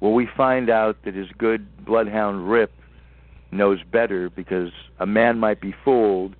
Well, 0.01 0.13
we 0.13 0.29
find 0.37 0.71
out 0.71 0.97
that 1.05 1.15
his 1.15 1.29
good 1.39 1.85
bloodhound 1.85 2.51
Rip 2.51 2.73
knows 3.55 3.79
better 3.93 4.31
because 4.31 4.71
a 4.99 5.07
man 5.07 5.39
might 5.39 5.61
be 5.61 5.75
fooled 5.85 6.35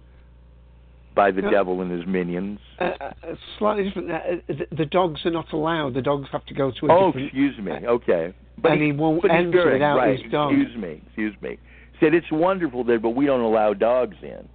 by 1.15 1.31
the 1.31 1.43
Yeah. 1.43 1.51
devil 1.51 1.81
and 1.81 1.91
his 1.91 2.07
minions. 2.07 2.59
Uh, 2.79 2.91
uh, 3.01 3.13
slightly 3.59 3.85
different. 3.85 4.11
Uh, 4.11 4.21
the, 4.49 4.67
the 4.77 4.87
dogs 4.87 5.25
are 5.25 5.31
not 5.31 5.53
allowed. 5.53 5.95
The 5.95 6.03
dogs 6.03 6.29
have 6.33 6.45
to 6.47 6.55
go 6.55 6.73
to 6.73 6.87
a 6.87 6.93
Oh, 6.93 7.07
different. 7.07 7.27
excuse 7.29 7.59
me. 7.59 7.73
Okay. 7.73 8.35
and 8.65 8.83
he 8.83 8.93
won't 8.93 9.23
but 9.23 9.31
he's 9.31 9.41
enter 9.41 9.73
without 9.73 9.97
right. 9.97 10.21
his 10.21 10.31
dog. 10.31 10.53
Excuse 10.53 10.77
me. 10.77 11.03
Excuse 11.07 11.35
me. 11.41 11.59
Said 12.01 12.15
it's 12.15 12.31
wonderful 12.33 12.83
there, 12.83 12.99
but 12.99 13.11
we 13.11 13.27
don't 13.27 13.41
allow 13.43 13.75
dogs 13.75 14.17
in. 14.23 14.49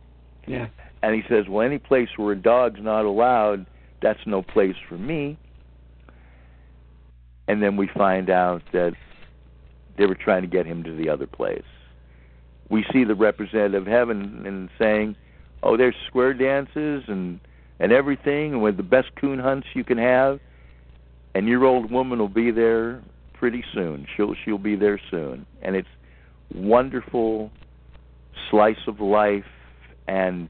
Yeah. 0.47 0.67
And 1.01 1.15
he 1.15 1.21
says, 1.29 1.45
well, 1.47 1.65
any 1.65 1.77
place 1.77 2.09
where 2.17 2.33
a 2.33 2.35
dog's 2.35 2.81
not 2.81 3.05
allowed, 3.05 3.65
that's 4.01 4.19
no 4.25 4.41
place 4.41 4.75
for 4.89 4.97
me. 4.97 5.37
And 7.47 7.63
then 7.63 7.77
we 7.77 7.87
find 7.87 8.29
out 8.29 8.61
that 8.73 8.93
they 9.97 10.05
were 10.05 10.15
trying 10.15 10.41
to 10.41 10.47
get 10.47 10.65
him 10.65 10.83
to 10.83 10.95
the 10.95 11.09
other 11.09 11.27
place. 11.27 11.63
We 12.69 12.85
see 12.93 13.03
the 13.03 13.15
representative 13.15 13.83
of 13.83 13.87
heaven 13.87 14.43
and 14.45 14.69
saying, 14.77 15.15
"Oh, 15.63 15.77
there's 15.77 15.95
square 16.07 16.33
dances 16.33 17.03
and 17.07 17.39
and 17.79 17.91
everything, 17.91 18.53
and 18.53 18.61
with 18.61 18.77
the 18.77 18.83
best 18.83 19.15
coon 19.15 19.39
hunts 19.39 19.67
you 19.73 19.83
can 19.83 19.97
have, 19.97 20.39
and 21.33 21.47
your 21.47 21.65
old 21.65 21.91
woman 21.91 22.19
will 22.19 22.27
be 22.27 22.51
there 22.51 23.01
pretty 23.33 23.63
soon. 23.73 24.05
She'll 24.15 24.35
she'll 24.43 24.57
be 24.57 24.75
there 24.75 24.99
soon, 25.09 25.45
and 25.61 25.75
it's 25.75 25.87
wonderful 26.53 27.51
slice 28.49 28.87
of 28.87 28.99
life 28.99 29.43
and 30.07 30.49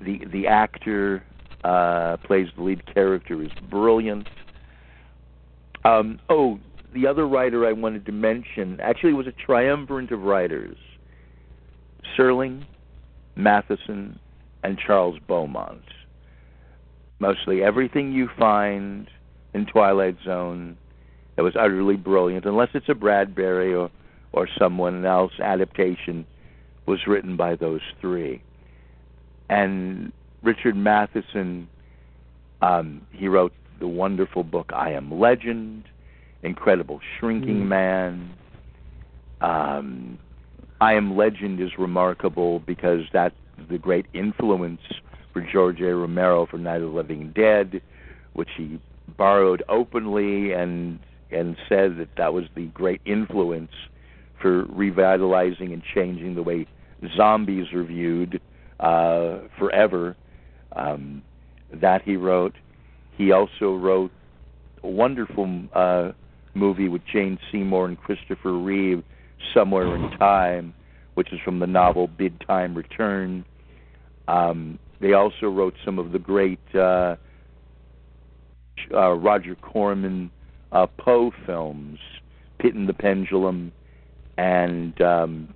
the 0.00 0.20
the 0.32 0.46
actor 0.46 1.22
uh 1.64 2.16
plays 2.18 2.48
the 2.56 2.62
lead 2.62 2.82
character 2.92 3.42
is 3.42 3.50
brilliant. 3.70 4.28
Um 5.84 6.20
oh 6.28 6.58
the 6.92 7.06
other 7.06 7.26
writer 7.26 7.66
i 7.66 7.72
wanted 7.72 8.06
to 8.06 8.12
mention 8.12 8.78
actually 8.80 9.14
was 9.14 9.26
a 9.26 9.32
triumvirate 9.32 10.12
of 10.12 10.20
writers 10.20 10.76
serling 12.16 12.64
matheson 13.36 14.18
and 14.62 14.78
charles 14.78 15.18
beaumont 15.26 15.82
mostly 17.18 17.62
everything 17.62 18.12
you 18.12 18.28
find 18.38 19.08
in 19.54 19.66
twilight 19.66 20.16
zone 20.24 20.76
that 21.36 21.42
was 21.42 21.54
utterly 21.58 21.96
brilliant 21.96 22.44
unless 22.44 22.68
it's 22.74 22.88
a 22.88 22.94
bradbury 22.94 23.74
or 23.74 23.90
or 24.32 24.48
someone 24.58 25.04
else 25.04 25.32
adaptation 25.40 26.26
was 26.86 26.98
written 27.06 27.36
by 27.36 27.54
those 27.54 27.80
three 28.00 28.42
and 29.48 30.12
Richard 30.44 30.76
Matheson, 30.76 31.68
um, 32.62 33.06
he 33.12 33.28
wrote 33.28 33.52
the 33.80 33.88
wonderful 33.88 34.44
book 34.44 34.70
I 34.74 34.92
Am 34.92 35.18
Legend, 35.18 35.84
Incredible 36.42 37.00
Shrinking 37.18 37.64
Mm. 37.64 37.68
Man. 37.68 38.30
Um, 39.40 40.18
I 40.84 40.92
Am 40.92 41.16
Legend 41.16 41.62
is 41.62 41.70
remarkable 41.78 42.58
because 42.58 43.04
that's 43.10 43.34
the 43.70 43.78
great 43.78 44.04
influence 44.12 44.82
for 45.32 45.40
George 45.40 45.80
A. 45.80 45.94
Romero 45.94 46.44
for 46.44 46.58
Night 46.58 46.82
of 46.82 46.90
the 46.90 46.94
Living 46.94 47.32
Dead, 47.34 47.80
which 48.34 48.50
he 48.58 48.78
borrowed 49.16 49.62
openly 49.70 50.52
and 50.52 50.98
and 51.30 51.56
said 51.70 51.96
that 51.96 52.10
that 52.18 52.34
was 52.34 52.44
the 52.54 52.66
great 52.66 53.00
influence 53.06 53.70
for 54.42 54.64
revitalizing 54.64 55.72
and 55.72 55.82
changing 55.94 56.34
the 56.34 56.42
way 56.42 56.66
zombies 57.16 57.72
are 57.72 57.84
viewed 57.84 58.38
uh, 58.78 59.38
forever. 59.58 60.14
Um, 60.76 61.22
that 61.72 62.02
he 62.02 62.16
wrote. 62.16 62.56
He 63.16 63.32
also 63.32 63.74
wrote 63.74 64.10
a 64.82 64.88
wonderful 64.88 65.62
uh, 65.72 66.12
movie 66.52 66.90
with 66.90 67.00
Jane 67.10 67.38
Seymour 67.50 67.86
and 67.86 67.98
Christopher 67.98 68.52
Reeve, 68.52 69.02
Somewhere 69.52 69.94
in 69.94 70.10
Time, 70.18 70.74
which 71.14 71.32
is 71.32 71.40
from 71.44 71.58
the 71.58 71.66
novel 71.66 72.06
Bid 72.06 72.40
Time 72.46 72.74
Return. 72.74 73.44
Um, 74.28 74.78
they 75.00 75.12
also 75.12 75.46
wrote 75.46 75.74
some 75.84 75.98
of 75.98 76.12
the 76.12 76.18
great 76.18 76.60
uh, 76.74 77.16
uh, 78.92 79.12
Roger 79.12 79.54
Corman 79.56 80.30
uh, 80.72 80.86
Poe 80.98 81.30
films, 81.46 81.98
Pit 82.58 82.74
and 82.74 82.88
the 82.88 82.94
Pendulum, 82.94 83.72
and 84.38 85.00
um, 85.00 85.54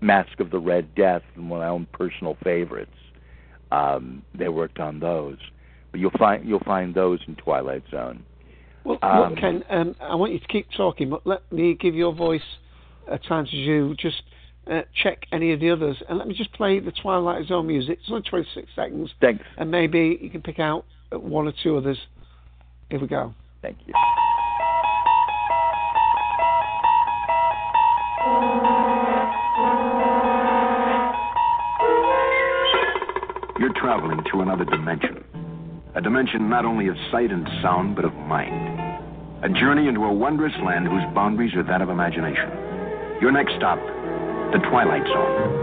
Mask 0.00 0.40
of 0.40 0.50
the 0.50 0.58
Red 0.58 0.94
Death, 0.94 1.22
and 1.34 1.48
one 1.48 1.60
of 1.60 1.64
my 1.64 1.68
own 1.68 1.86
personal 1.92 2.36
favorites. 2.42 2.90
Um, 3.70 4.22
they 4.34 4.48
worked 4.48 4.78
on 4.78 5.00
those, 5.00 5.38
but 5.90 6.00
you'll 6.00 6.10
find 6.18 6.46
you'll 6.46 6.60
find 6.60 6.94
those 6.94 7.20
in 7.26 7.36
Twilight 7.36 7.84
Zone. 7.90 8.24
Well, 8.84 8.98
Um, 9.02 9.36
Ken, 9.36 9.62
um, 9.68 9.94
I 10.00 10.14
want 10.14 10.32
you 10.32 10.38
to 10.38 10.48
keep 10.48 10.68
talking, 10.76 11.10
but 11.10 11.26
let 11.26 11.50
me 11.52 11.74
give 11.74 11.94
your 11.94 12.14
voice 12.14 12.40
at 13.10 13.24
times 13.24 13.48
as 13.48 13.58
you 13.58 13.94
just 13.98 14.22
uh, 14.70 14.82
check 15.02 15.26
any 15.32 15.52
of 15.52 15.60
the 15.60 15.70
others, 15.70 15.96
and 16.08 16.18
let 16.18 16.28
me 16.28 16.34
just 16.34 16.52
play 16.52 16.78
the 16.80 16.92
Twilight 16.92 17.46
Zone 17.46 17.66
music. 17.66 17.98
It's 18.00 18.10
only 18.10 18.22
26 18.28 18.68
seconds, 18.76 19.10
Thanks. 19.20 19.44
and 19.56 19.70
maybe 19.70 20.18
you 20.20 20.30
can 20.30 20.42
pick 20.42 20.58
out 20.58 20.84
one 21.10 21.46
or 21.48 21.52
two 21.62 21.76
others. 21.76 21.98
Here 22.90 23.00
we 23.00 23.06
go. 23.06 23.34
Thank 23.62 23.78
you. 23.86 23.94
You're 33.58 33.74
traveling 33.74 34.22
to 34.32 34.40
another 34.40 34.64
dimension. 34.64 35.24
A 35.96 36.00
dimension 36.00 36.48
not 36.48 36.64
only 36.64 36.86
of 36.86 36.94
sight 37.10 37.32
and 37.32 37.44
sound, 37.60 37.96
but 37.96 38.04
of 38.04 38.14
mind. 38.14 38.54
A 39.42 39.48
journey 39.48 39.88
into 39.88 40.04
a 40.04 40.12
wondrous 40.12 40.52
land 40.64 40.86
whose 40.86 41.02
boundaries 41.12 41.54
are 41.56 41.64
that 41.64 41.82
of 41.82 41.88
imagination. 41.88 42.67
Your 43.20 43.32
next 43.32 43.54
stop, 43.56 43.80
the 44.52 44.58
Twilight 44.70 45.02
Zone. 45.04 45.58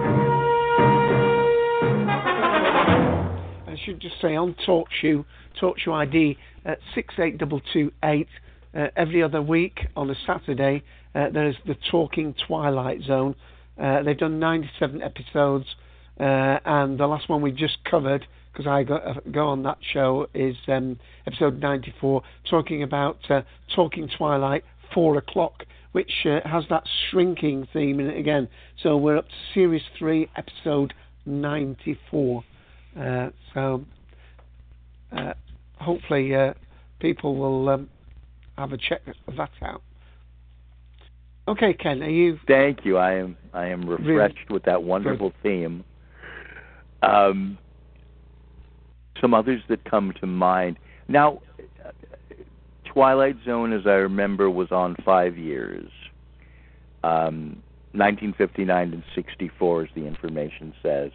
I 3.66 3.78
should 3.86 4.02
just 4.02 4.20
say 4.22 4.36
on 4.36 4.56
TalkShoe, 4.68 5.24
TalkShoe 5.62 5.94
ID 5.94 6.38
at 6.66 6.80
68228. 6.94 8.28
Uh, 8.76 8.88
every 8.98 9.24
other 9.24 9.42
week 9.42 9.88
on 9.96 10.10
a 10.10 10.16
Saturday, 10.28 10.84
uh, 11.16 11.30
there's 11.30 11.56
the 11.66 11.78
Talking 11.90 12.36
Twilight 12.46 13.04
Zone. 13.04 13.36
Uh, 13.82 14.04
they've 14.04 14.18
done 14.18 14.38
97 14.38 15.02
episodes, 15.02 15.66
uh, 16.20 16.60
and 16.66 17.00
the 17.00 17.08
last 17.08 17.30
one 17.30 17.42
we 17.42 17.54
just 17.54 17.78
covered, 17.90 18.26
because 18.52 18.68
I 18.68 18.84
go, 18.84 18.96
uh, 18.96 19.14
go 19.32 19.48
on 19.48 19.64
that 19.64 19.78
show, 19.94 20.28
is 20.34 20.58
um, 20.68 21.00
episode 21.26 21.62
94, 21.62 22.22
talking 22.50 22.84
about 22.84 23.20
uh, 23.30 23.44
Talking 23.74 24.10
Twilight 24.10 24.66
4 24.94 25.18
o'clock, 25.20 25.64
which 25.96 26.12
uh, 26.26 26.42
has 26.44 26.66
that 26.70 26.84
shrinking 27.10 27.66
theme 27.72 28.02
in 28.02 28.08
it 28.08 28.20
again. 28.20 28.50
So 28.84 28.98
we're 28.98 29.16
up 29.16 29.30
to 29.30 29.36
Series 29.54 29.82
3, 29.98 30.28
episode 30.36 30.94
94. 31.26 32.44
Uh, 33.00 33.30
so 33.54 33.86
uh, 35.16 35.34
hopefully 35.80 36.36
uh, 36.36 36.54
people 37.00 37.38
will 37.38 37.70
um, 37.70 37.90
have 38.58 38.74
a 38.74 38.78
check 38.78 39.04
of 39.26 39.38
that 39.38 39.52
out. 39.62 39.82
Okay, 41.48 41.74
Ken, 41.74 42.04
are 42.04 42.10
you? 42.10 42.40
Thank 42.46 42.80
you. 42.84 42.98
I 42.98 43.14
am 43.14 43.38
I 43.54 43.68
am 43.68 43.88
refreshed 43.88 44.50
with 44.50 44.64
that 44.64 44.84
wonderful 44.84 45.32
theme. 45.44 45.86
Um, 47.04 47.58
some 49.22 49.34
others 49.34 49.62
that 49.70 49.90
come 49.90 50.12
to 50.20 50.28
mind 50.28 50.78
now. 51.08 51.40
Twilight 52.96 53.36
Zone, 53.46 53.74
as 53.74 53.86
I 53.86 53.96
remember, 53.96 54.50
was 54.50 54.72
on 54.72 54.96
five 55.06 55.38
years. 55.38 55.92
Um, 57.04 57.62
1959 57.92 58.94
and 58.94 59.04
64, 59.14 59.84
as 59.84 59.90
the 59.96 60.08
information 60.08 60.74
says, 60.82 61.12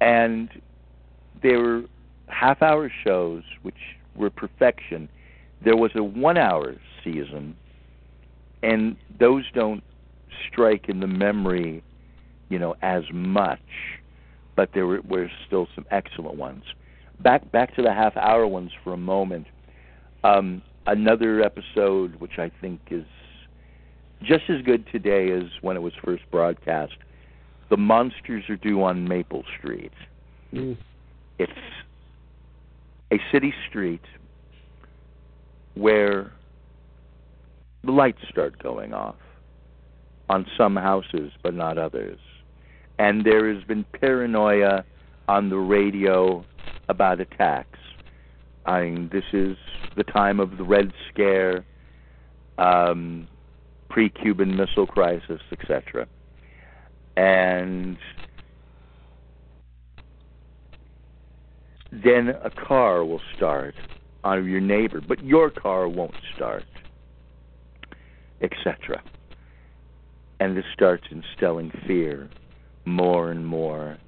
and 0.00 0.48
they 1.42 1.56
were 1.56 1.82
half-hour 2.28 2.90
shows, 3.04 3.42
which 3.62 3.74
were 4.14 4.30
perfection. 4.30 5.08
There 5.64 5.76
was 5.76 5.90
a 5.96 6.02
one-hour 6.02 6.76
season 7.02 7.56
and 8.62 8.96
those 9.18 9.44
don't 9.54 9.82
strike 10.50 10.88
in 10.88 11.00
the 11.00 11.06
memory, 11.06 11.82
you 12.48 12.58
know, 12.58 12.74
as 12.82 13.02
much, 13.12 13.60
but 14.54 14.70
there 14.74 14.86
were, 14.86 15.00
were 15.02 15.30
still 15.46 15.68
some 15.74 15.86
excellent 15.90 16.36
ones. 16.36 16.64
Back 17.20 17.50
back 17.52 17.74
to 17.76 17.82
the 17.82 17.92
half 17.92 18.16
hour 18.16 18.46
ones 18.46 18.70
for 18.82 18.92
a 18.92 18.98
moment. 18.98 19.46
Um, 20.24 20.62
another 20.86 21.42
episode 21.42 22.16
which 22.16 22.38
I 22.38 22.50
think 22.60 22.80
is 22.90 23.04
just 24.22 24.44
as 24.48 24.62
good 24.62 24.86
today 24.90 25.30
as 25.32 25.44
when 25.60 25.76
it 25.76 25.80
was 25.80 25.92
first 26.04 26.22
broadcast. 26.30 26.94
The 27.68 27.76
monsters 27.76 28.44
are 28.48 28.56
due 28.56 28.82
on 28.82 29.06
Maple 29.08 29.44
Street. 29.58 29.92
Mm. 30.52 30.76
It's 31.38 31.52
a 33.12 33.16
city 33.32 33.52
street 33.68 34.04
where 35.74 36.32
the 37.84 37.92
lights 37.92 38.18
start 38.30 38.60
going 38.62 38.94
off 38.94 39.16
on 40.28 40.46
some 40.56 40.76
houses 40.76 41.30
but 41.42 41.54
not 41.54 41.78
others. 41.78 42.18
And 42.98 43.24
there 43.24 43.52
has 43.52 43.62
been 43.64 43.84
paranoia 44.00 44.84
on 45.28 45.50
the 45.50 45.58
radio 45.58 46.44
about 46.88 47.20
attacks. 47.20 47.78
I 48.66 48.82
mean, 48.82 49.08
this 49.12 49.24
is 49.32 49.56
the 49.96 50.02
time 50.02 50.40
of 50.40 50.58
the 50.58 50.64
Red 50.64 50.92
Scare, 51.12 51.64
um, 52.58 53.28
pre-Cuban 53.88 54.56
Missile 54.56 54.86
Crisis, 54.86 55.40
etc. 55.52 56.08
And 57.16 57.96
then 61.92 62.30
a 62.42 62.50
car 62.50 63.04
will 63.04 63.20
start 63.36 63.76
on 64.24 64.44
your 64.44 64.60
neighbor, 64.60 65.00
but 65.00 65.22
your 65.24 65.48
car 65.48 65.88
won't 65.88 66.14
start, 66.34 66.64
etc. 68.40 69.00
And 70.40 70.56
this 70.56 70.64
starts 70.74 71.04
instilling 71.10 71.70
fear 71.86 72.28
more 72.84 73.30
and 73.30 73.46
more. 73.46 73.98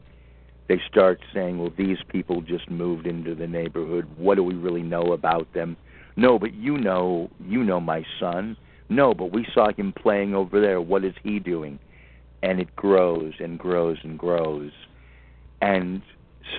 They 0.69 0.81
start 0.91 1.21
saying, 1.33 1.59
well, 1.59 1.73
these 1.77 1.99
people 2.09 2.43
just 2.43 2.71
moved 2.71 3.07
into 3.07 3.35
the 3.35 3.47
neighborhood. 3.47 4.07
What 4.17 4.35
do 4.35 4.43
we 4.43 4.55
really 4.55 4.83
know 4.83 5.13
about 5.13 5.53
them? 5.55 5.77
No, 6.17 6.39
but 6.39 6.55
you 6.55 6.77
know, 6.77 7.31
you 7.41 7.65
know 7.65 7.81
my 7.81 8.05
son. 8.21 8.57
No, 8.91 9.15
but 9.15 9.33
we 9.33 9.47
saw 9.55 9.73
him 9.73 9.93
playing 9.93 10.35
over 10.35 10.61
there. 10.61 10.81
What 10.81 11.05
is 11.05 11.15
he 11.23 11.39
doing? 11.39 11.79
And 12.43 12.61
it 12.61 12.75
grows 12.77 13.35
and 13.41 13.59
grows 13.59 13.99
and 14.03 14.19
grows. 14.19 14.73
And 15.61 16.03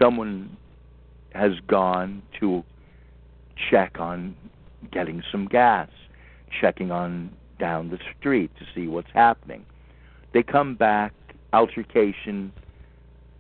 someone 0.02 0.58
has 1.34 1.52
gone 1.68 2.24
to 2.40 2.64
check 3.70 4.00
on 4.00 4.36
getting 4.92 5.22
some 5.32 5.46
gas, 5.46 5.90
checking 6.60 6.92
on 6.92 7.32
down 7.60 7.90
the 7.90 8.00
street 8.18 8.52
to 8.58 8.66
see 8.74 8.88
what's 8.88 9.12
happening. 9.14 9.66
They 10.34 10.44
come 10.44 10.76
back, 10.76 11.14
altercation, 11.54 12.52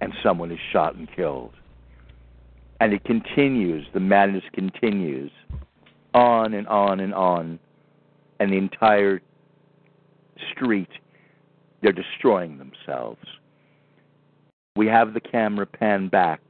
and 0.01 0.13
someone 0.23 0.51
is 0.51 0.59
shot 0.71 0.95
and 0.95 1.07
killed. 1.15 1.53
And 2.79 2.93
it 2.93 3.03
continues, 3.03 3.85
the 3.93 3.99
madness 3.99 4.43
continues 4.53 5.31
on 6.13 6.53
and 6.53 6.67
on 6.67 6.99
and 6.99 7.13
on, 7.13 7.59
and 8.39 8.51
the 8.51 8.57
entire 8.57 9.21
street, 10.51 10.89
they're 11.81 11.91
destroying 11.91 12.57
themselves. 12.57 13.21
We 14.75 14.87
have 14.87 15.13
the 15.13 15.19
camera 15.19 15.65
pan 15.65 16.07
back, 16.07 16.41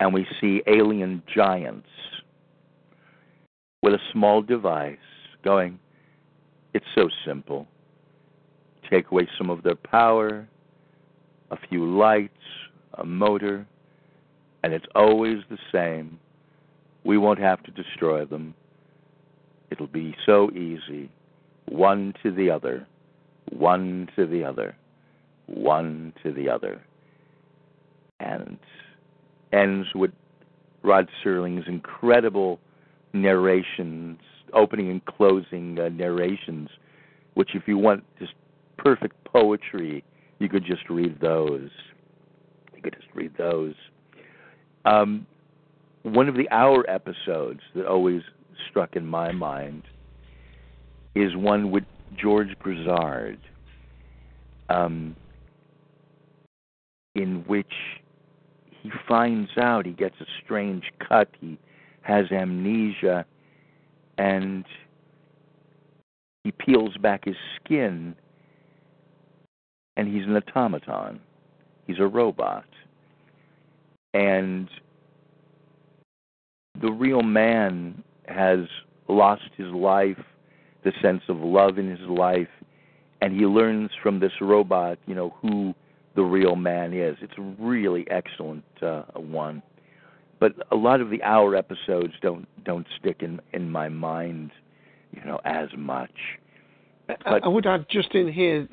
and 0.00 0.14
we 0.14 0.26
see 0.40 0.62
alien 0.66 1.22
giants 1.32 1.88
with 3.82 3.94
a 3.94 3.98
small 4.12 4.42
device 4.42 4.96
going, 5.44 5.78
it's 6.74 6.86
so 6.94 7.08
simple. 7.24 7.66
Take 8.90 9.10
away 9.10 9.28
some 9.36 9.50
of 9.50 9.62
their 9.62 9.76
power, 9.76 10.48
a 11.50 11.56
few 11.68 11.86
lights, 11.86 12.32
a 12.94 13.04
motor, 13.04 13.66
and 14.62 14.72
it's 14.72 14.86
always 14.94 15.38
the 15.50 15.58
same. 15.72 16.18
We 17.04 17.18
won't 17.18 17.38
have 17.38 17.62
to 17.64 17.70
destroy 17.70 18.24
them. 18.24 18.54
It'll 19.70 19.86
be 19.86 20.14
so 20.26 20.50
easy. 20.50 21.10
One 21.66 22.14
to 22.22 22.32
the 22.32 22.50
other, 22.50 22.86
one 23.50 24.08
to 24.16 24.26
the 24.26 24.44
other, 24.44 24.76
one 25.46 26.12
to 26.22 26.32
the 26.32 26.48
other. 26.48 26.82
And 28.20 28.58
ends 29.52 29.88
with 29.94 30.10
Rod 30.82 31.08
Serling's 31.22 31.68
incredible 31.68 32.58
narrations, 33.12 34.18
opening 34.52 34.90
and 34.90 35.04
closing 35.04 35.78
uh, 35.78 35.88
narrations, 35.88 36.68
which, 37.34 37.50
if 37.54 37.62
you 37.66 37.78
want 37.78 38.04
just 38.18 38.32
perfect 38.76 39.16
poetry, 39.24 40.04
you 40.38 40.48
could 40.48 40.64
just 40.64 40.88
read 40.88 41.20
those. 41.20 41.70
You 42.74 42.82
could 42.82 42.94
just 42.94 43.12
read 43.14 43.32
those. 43.36 43.74
Um, 44.84 45.26
one 46.02 46.28
of 46.28 46.36
the 46.36 46.48
hour 46.50 46.88
episodes 46.88 47.60
that 47.74 47.86
always 47.86 48.22
struck 48.70 48.96
in 48.96 49.04
my 49.04 49.32
mind 49.32 49.82
is 51.14 51.34
one 51.36 51.70
with 51.70 51.84
George 52.20 52.56
Grizzard, 52.60 53.38
um, 54.68 55.16
in 57.14 57.44
which 57.46 57.72
he 58.82 58.90
finds 59.08 59.50
out 59.60 59.86
he 59.86 59.92
gets 59.92 60.14
a 60.20 60.26
strange 60.44 60.84
cut, 61.06 61.28
he 61.40 61.58
has 62.02 62.30
amnesia, 62.30 63.26
and 64.16 64.64
he 66.44 66.52
peels 66.52 66.96
back 66.98 67.24
his 67.24 67.36
skin 67.56 68.14
and 69.98 70.06
he's 70.06 70.24
an 70.24 70.36
automaton. 70.36 71.20
He's 71.86 71.98
a 71.98 72.06
robot. 72.06 72.64
And 74.14 74.70
the 76.80 76.90
real 76.90 77.22
man 77.22 78.02
has 78.28 78.60
lost 79.08 79.50
his 79.56 79.66
life, 79.66 80.22
the 80.84 80.92
sense 81.02 81.22
of 81.28 81.38
love 81.38 81.78
in 81.78 81.90
his 81.90 82.08
life, 82.08 82.48
and 83.20 83.34
he 83.34 83.44
learns 83.44 83.90
from 84.00 84.20
this 84.20 84.30
robot, 84.40 84.98
you 85.06 85.14
know, 85.16 85.34
who 85.42 85.74
the 86.14 86.22
real 86.22 86.54
man 86.54 86.92
is. 86.92 87.16
It's 87.20 87.34
a 87.36 87.42
really 87.60 88.06
excellent 88.08 88.64
uh, 88.80 89.02
one. 89.14 89.62
But 90.38 90.52
a 90.70 90.76
lot 90.76 91.00
of 91.00 91.10
the 91.10 91.20
hour 91.24 91.56
episodes 91.56 92.12
don't 92.22 92.46
don't 92.64 92.86
stick 93.00 93.16
in 93.20 93.40
in 93.52 93.68
my 93.68 93.88
mind, 93.88 94.52
you 95.10 95.24
know, 95.24 95.40
as 95.44 95.68
much. 95.76 96.12
But, 97.08 97.42
I 97.42 97.48
would 97.48 97.66
add 97.66 97.86
just 97.90 98.14
in 98.14 98.32
here 98.32 98.68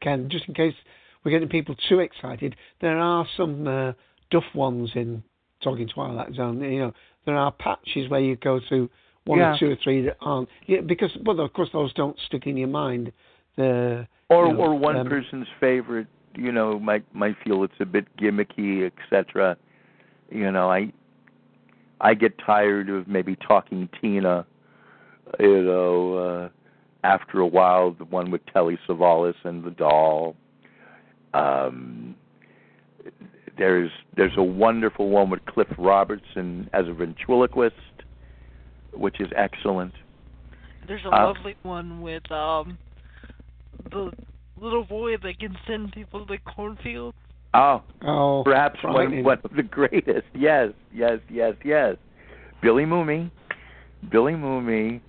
Ken, 0.00 0.28
just 0.30 0.46
in 0.48 0.54
case 0.54 0.74
we're 1.24 1.30
getting 1.30 1.48
people 1.48 1.74
too 1.88 2.00
excited, 2.00 2.56
there 2.80 2.98
are 2.98 3.26
some 3.36 3.66
uh, 3.66 3.92
duff 4.30 4.44
ones 4.54 4.90
in 4.94 5.22
Talking 5.62 5.88
Twilight 5.88 6.34
Zone. 6.34 6.60
You 6.60 6.78
know, 6.78 6.92
there 7.26 7.36
are 7.36 7.52
patches 7.52 8.08
where 8.08 8.20
you 8.20 8.36
go 8.36 8.60
through 8.68 8.88
one 9.24 9.38
yeah. 9.38 9.54
or 9.54 9.58
two 9.58 9.70
or 9.70 9.76
three 9.82 10.02
that 10.06 10.16
aren't. 10.20 10.48
Yeah, 10.66 10.80
because 10.80 11.10
well, 11.24 11.40
of 11.40 11.52
course, 11.52 11.68
those 11.72 11.92
don't 11.94 12.16
stick 12.26 12.46
in 12.46 12.56
your 12.56 12.68
mind. 12.68 13.12
The 13.56 14.06
or 14.28 14.46
you 14.46 14.52
know, 14.52 14.58
or 14.60 14.74
one 14.74 14.96
um, 14.96 15.08
person's 15.08 15.46
favorite, 15.60 16.06
you 16.34 16.52
know, 16.52 16.78
might 16.78 17.04
might 17.14 17.36
feel 17.44 17.64
it's 17.64 17.74
a 17.80 17.86
bit 17.86 18.06
gimmicky, 18.16 18.90
etc. 18.90 19.56
You 20.30 20.50
know, 20.50 20.70
I 20.70 20.92
I 22.00 22.14
get 22.14 22.38
tired 22.38 22.88
of 22.88 23.08
maybe 23.08 23.36
talking 23.36 23.88
Tina, 24.00 24.46
you 25.38 25.62
know. 25.62 26.50
After 27.08 27.40
a 27.40 27.46
while, 27.46 27.92
the 27.92 28.04
one 28.04 28.30
with 28.30 28.44
Telly 28.52 28.78
Savalas 28.86 29.34
and 29.44 29.64
the 29.64 29.70
doll. 29.70 30.36
Um, 31.32 32.14
there's 33.56 33.90
there's 34.14 34.36
a 34.36 34.42
wonderful 34.42 35.08
one 35.08 35.30
with 35.30 35.42
Cliff 35.46 35.68
Robertson 35.78 36.68
as 36.74 36.86
a 36.86 36.92
ventriloquist, 36.92 37.74
which 38.92 39.20
is 39.20 39.28
excellent. 39.34 39.94
There's 40.86 41.04
a 41.06 41.08
Uh, 41.08 41.32
lovely 41.32 41.56
one 41.62 42.02
with 42.02 42.30
um 42.30 42.76
the 43.90 44.12
little 44.60 44.84
boy 44.84 45.16
that 45.16 45.38
can 45.38 45.56
send 45.66 45.92
people 45.92 46.26
to 46.26 46.32
the 46.34 46.38
cornfield. 46.38 47.14
Oh, 47.54 47.82
oh, 48.02 48.42
perhaps 48.44 48.78
one, 48.84 49.24
one 49.24 49.40
of 49.44 49.56
the 49.56 49.62
greatest. 49.62 50.26
Yes, 50.34 50.72
yes, 50.92 51.20
yes, 51.30 51.54
yes. 51.64 51.96
Billy 52.60 52.84
Mumy, 52.84 53.30
Billy 54.10 54.34
Mumy. 54.34 55.00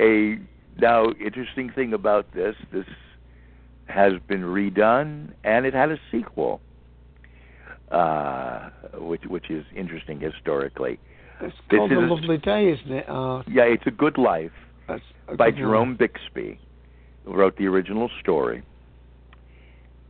A 0.00 0.38
now 0.80 1.10
interesting 1.24 1.70
thing 1.70 1.92
about 1.92 2.32
this: 2.34 2.56
this 2.72 2.86
has 3.86 4.12
been 4.28 4.42
redone, 4.42 5.32
and 5.44 5.66
it 5.66 5.74
had 5.74 5.90
a 5.90 5.98
sequel, 6.10 6.60
uh, 7.90 8.70
which 8.94 9.22
which 9.26 9.50
is 9.50 9.64
interesting 9.74 10.20
historically. 10.20 10.98
It's 11.40 11.54
This 11.70 11.78
called 11.78 11.92
is 11.92 11.98
a 11.98 12.00
lovely 12.00 12.38
day, 12.38 12.70
isn't 12.70 12.92
it? 12.92 13.08
Uh, 13.08 13.42
Yeah, 13.48 13.64
it's 13.64 13.86
a 13.86 13.90
Good 13.90 14.18
Life 14.18 14.52
a 15.28 15.36
by 15.36 15.50
good 15.50 15.54
one. 15.54 15.56
Jerome 15.56 15.96
Bixby, 15.96 16.58
who 17.24 17.34
wrote 17.34 17.56
the 17.56 17.66
original 17.66 18.10
story, 18.20 18.62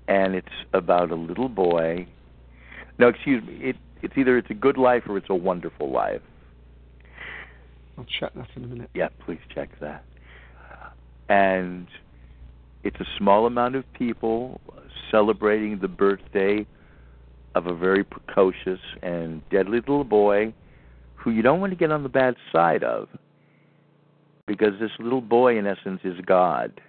and 0.08 0.34
it's 0.34 0.48
about 0.72 1.10
a 1.10 1.14
little 1.14 1.48
boy. 1.48 2.06
No, 2.98 3.08
excuse 3.08 3.44
me. 3.44 3.58
It, 3.62 3.76
it's 4.02 4.14
either 4.16 4.36
it's 4.38 4.50
a 4.50 4.54
good 4.54 4.76
life 4.76 5.04
or 5.08 5.16
it's 5.16 5.30
a 5.30 5.34
wonderful 5.34 5.90
life. 5.90 6.20
I'll 7.96 8.04
check 8.04 8.34
that 8.34 8.48
in 8.56 8.64
a 8.64 8.66
minute. 8.66 8.90
Yeah, 8.94 9.08
please 9.24 9.38
check 9.54 9.70
that. 9.80 10.04
And 11.28 11.86
it's 12.82 12.98
a 13.00 13.06
small 13.18 13.46
amount 13.46 13.76
of 13.76 13.84
people 13.94 14.60
celebrating 15.10 15.78
the 15.80 15.88
birthday 15.88 16.66
of 17.54 17.66
a 17.66 17.74
very 17.74 18.04
precocious 18.04 18.80
and 19.02 19.48
deadly 19.50 19.78
little 19.80 20.04
boy 20.04 20.52
who 21.14 21.30
you 21.30 21.40
don't 21.42 21.60
want 21.60 21.72
to 21.72 21.76
get 21.76 21.90
on 21.90 22.02
the 22.02 22.08
bad 22.08 22.34
side 22.52 22.82
of 22.84 23.08
because 24.46 24.78
this 24.80 24.90
little 24.98 25.20
boy 25.20 25.56
in 25.56 25.66
essence 25.66 26.00
is 26.04 26.14
god 26.26 26.80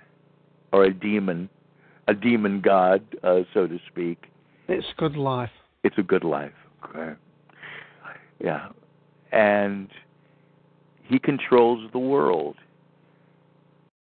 or 0.74 0.84
a 0.84 0.94
demon 0.94 1.48
a 2.08 2.14
demon 2.14 2.60
god 2.62 3.02
uh, 3.24 3.42
so 3.54 3.68
to 3.68 3.80
speak 3.88 4.26
It's 4.68 4.88
a 4.98 5.00
good 5.00 5.16
life. 5.16 5.52
it's 5.84 5.98
a 5.98 6.04
good 6.04 6.24
life. 6.24 6.52
Okay. 6.90 7.14
Yeah. 8.44 8.70
And 9.32 9.90
he 11.04 11.20
controls 11.20 11.90
the 11.92 12.00
world. 12.00 12.56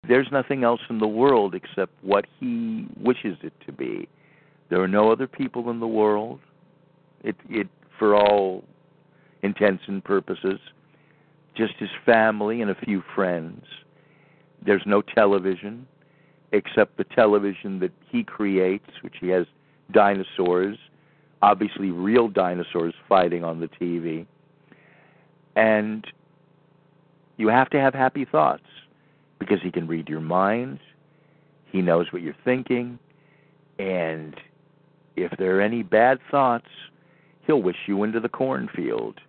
There's 0.08 0.28
nothing 0.32 0.64
else 0.64 0.82
in 0.90 1.00
the 1.00 1.08
world 1.08 1.54
except 1.54 1.92
what 2.02 2.26
he 2.40 2.88
wishes 2.98 3.38
it 3.44 3.54
to 3.66 3.74
be. 3.74 4.08
There 4.70 4.82
are 4.82 4.88
no 4.88 5.12
other 5.12 5.28
people 5.28 5.70
in 5.70 5.80
the 5.80 5.88
world. 5.88 6.40
It 7.24 7.36
it 7.50 7.68
for 8.00 8.16
all 8.16 8.64
intents 9.44 9.84
and 9.88 10.04
purposes. 10.04 10.60
Just 11.56 11.74
his 11.78 11.90
family 12.06 12.62
and 12.62 12.72
a 12.72 12.76
few 12.76 13.04
friends. 13.16 13.66
There's 14.66 14.84
no 14.86 15.02
television 15.02 15.88
except 16.54 16.98
the 16.98 17.04
television 17.04 17.80
that 17.80 17.92
he 18.10 18.24
creates, 18.24 18.90
which 19.02 19.16
he 19.20 19.28
has 19.30 19.46
dinosaurs, 19.92 20.78
obviously 21.42 21.92
real 21.92 22.30
dinosaurs 22.30 22.94
fighting 23.10 23.44
on 23.44 23.60
the 23.60 23.68
TV. 23.68 24.26
And 25.56 26.06
you 27.36 27.50
have 27.50 27.70
to 27.72 27.80
have 27.80 27.94
happy 27.94 28.24
thoughts 28.24 28.64
because 29.40 29.60
he 29.62 29.72
can 29.72 29.88
read 29.88 30.08
your 30.08 30.22
mind. 30.22 30.80
He 31.72 31.82
knows 31.82 32.08
what 32.12 32.22
you're 32.22 32.36
thinking. 32.46 32.98
And 33.80 34.36
if 35.16 35.32
there 35.38 35.58
are 35.58 35.62
any 35.62 35.84
bad 35.84 36.20
thoughts, 36.32 36.68
he'll 37.46 37.62
wish 37.62 37.76
you 37.88 38.04
into 38.04 38.20
the 38.20 38.30
cornfield. 38.30 39.20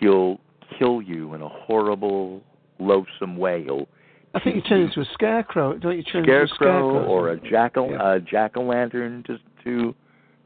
He'll 0.00 0.38
kill 0.78 1.00
you 1.00 1.34
in 1.34 1.42
a 1.42 1.48
horrible, 1.48 2.42
loathsome 2.78 3.36
way. 3.36 3.64
He'll 3.64 3.86
I 4.34 4.40
think 4.40 4.56
you 4.56 4.62
turn 4.62 4.82
into 4.82 5.00
a 5.00 5.06
scarecrow, 5.14 5.78
don't 5.78 5.96
you? 5.96 6.02
Turn 6.02 6.24
scarecrow, 6.24 6.42
into 6.42 6.52
a 6.52 6.56
scarecrow 6.56 7.04
or 7.06 7.30
a 7.30 7.40
jackal 7.40 7.90
Yeah. 7.90 8.14
a 8.14 8.20
jack 8.20 8.56
o' 8.58 8.62
lantern 8.62 9.22
to 9.26 9.38
to 9.64 9.94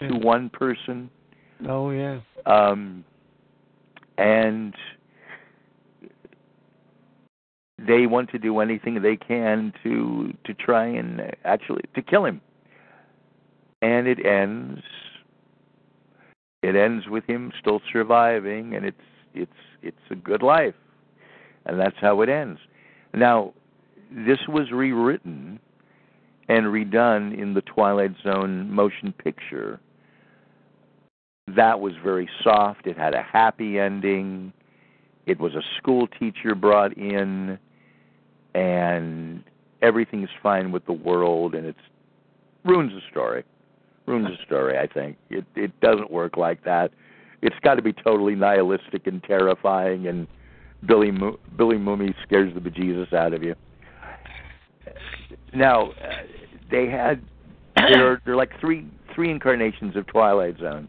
to 0.00 0.14
Yeah. 0.14 0.18
one 0.18 0.48
person. 0.50 1.10
Oh 1.68 1.90
yeah. 1.90 2.20
Um, 2.46 3.04
and 4.16 4.74
they 7.86 8.06
want 8.06 8.30
to 8.30 8.38
do 8.38 8.60
anything 8.60 9.02
they 9.02 9.16
can 9.16 9.72
to 9.82 10.32
to 10.44 10.54
try 10.54 10.86
and 10.86 11.20
actually 11.44 11.82
to 11.94 12.02
kill 12.02 12.24
him. 12.24 12.40
And 13.82 14.06
it 14.06 14.24
ends. 14.24 14.82
It 16.62 16.76
ends 16.76 17.08
with 17.08 17.24
him 17.24 17.52
still 17.58 17.80
surviving, 17.92 18.74
and 18.74 18.84
it's 18.84 19.00
it's 19.34 19.52
it's 19.82 19.96
a 20.10 20.14
good 20.14 20.42
life, 20.42 20.74
and 21.64 21.80
that's 21.80 21.96
how 22.00 22.20
it 22.20 22.28
ends. 22.28 22.60
Now, 23.14 23.54
this 24.10 24.38
was 24.46 24.70
rewritten 24.70 25.58
and 26.48 26.66
redone 26.66 27.36
in 27.36 27.54
the 27.54 27.62
Twilight 27.62 28.14
Zone 28.22 28.70
motion 28.70 29.12
picture 29.12 29.80
that 31.56 31.80
was 31.80 31.94
very 32.02 32.28
soft. 32.42 32.86
It 32.86 32.96
had 32.96 33.14
a 33.14 33.22
happy 33.22 33.78
ending. 33.78 34.52
It 35.26 35.38
was 35.38 35.54
a 35.54 35.62
school 35.78 36.06
teacher 36.06 36.54
brought 36.54 36.96
in, 36.96 37.58
and 38.54 39.42
everything's 39.82 40.28
fine 40.42 40.72
with 40.72 40.84
the 40.86 40.92
world, 40.92 41.54
and 41.54 41.66
it's 41.66 41.78
ruins 42.64 42.92
the 42.92 43.00
story. 43.10 43.44
Ruins 44.06 44.28
the 44.28 44.44
story. 44.44 44.78
I 44.78 44.86
think 44.86 45.16
it 45.30 45.44
it 45.54 45.78
doesn't 45.80 46.10
work 46.10 46.36
like 46.36 46.64
that. 46.64 46.90
It's 47.42 47.56
got 47.62 47.76
to 47.76 47.82
be 47.82 47.92
totally 47.92 48.34
nihilistic 48.34 49.06
and 49.06 49.22
terrifying, 49.22 50.06
and 50.06 50.26
Billy 50.86 51.10
Mo- 51.10 51.38
Billy 51.56 51.76
Mumy 51.76 52.14
scares 52.22 52.52
the 52.54 52.60
bejesus 52.60 53.12
out 53.12 53.32
of 53.32 53.42
you. 53.42 53.54
Now, 55.54 55.90
uh, 55.92 55.94
they 56.70 56.88
had 56.88 57.22
there 57.76 58.20
there 58.24 58.34
are 58.34 58.36
like 58.36 58.58
three 58.60 58.86
three 59.14 59.30
incarnations 59.30 59.96
of 59.96 60.06
Twilight 60.06 60.58
Zone 60.58 60.88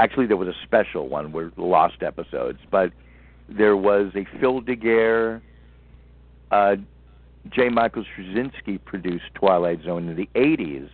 actually 0.00 0.26
there 0.26 0.36
was 0.36 0.48
a 0.48 0.54
special 0.64 1.08
one 1.08 1.30
with 1.30 1.52
lost 1.56 2.02
episodes, 2.02 2.58
but 2.70 2.90
there 3.48 3.76
was 3.76 4.10
a 4.14 4.26
Phil 4.40 4.62
DeGuere, 4.62 5.42
uh, 6.50 6.76
J. 7.50 7.68
Michael 7.68 8.04
Straczynski 8.04 8.82
produced 8.84 9.24
Twilight 9.34 9.82
Zone 9.84 10.08
in 10.08 10.16
the 10.16 10.28
'80s, 10.34 10.90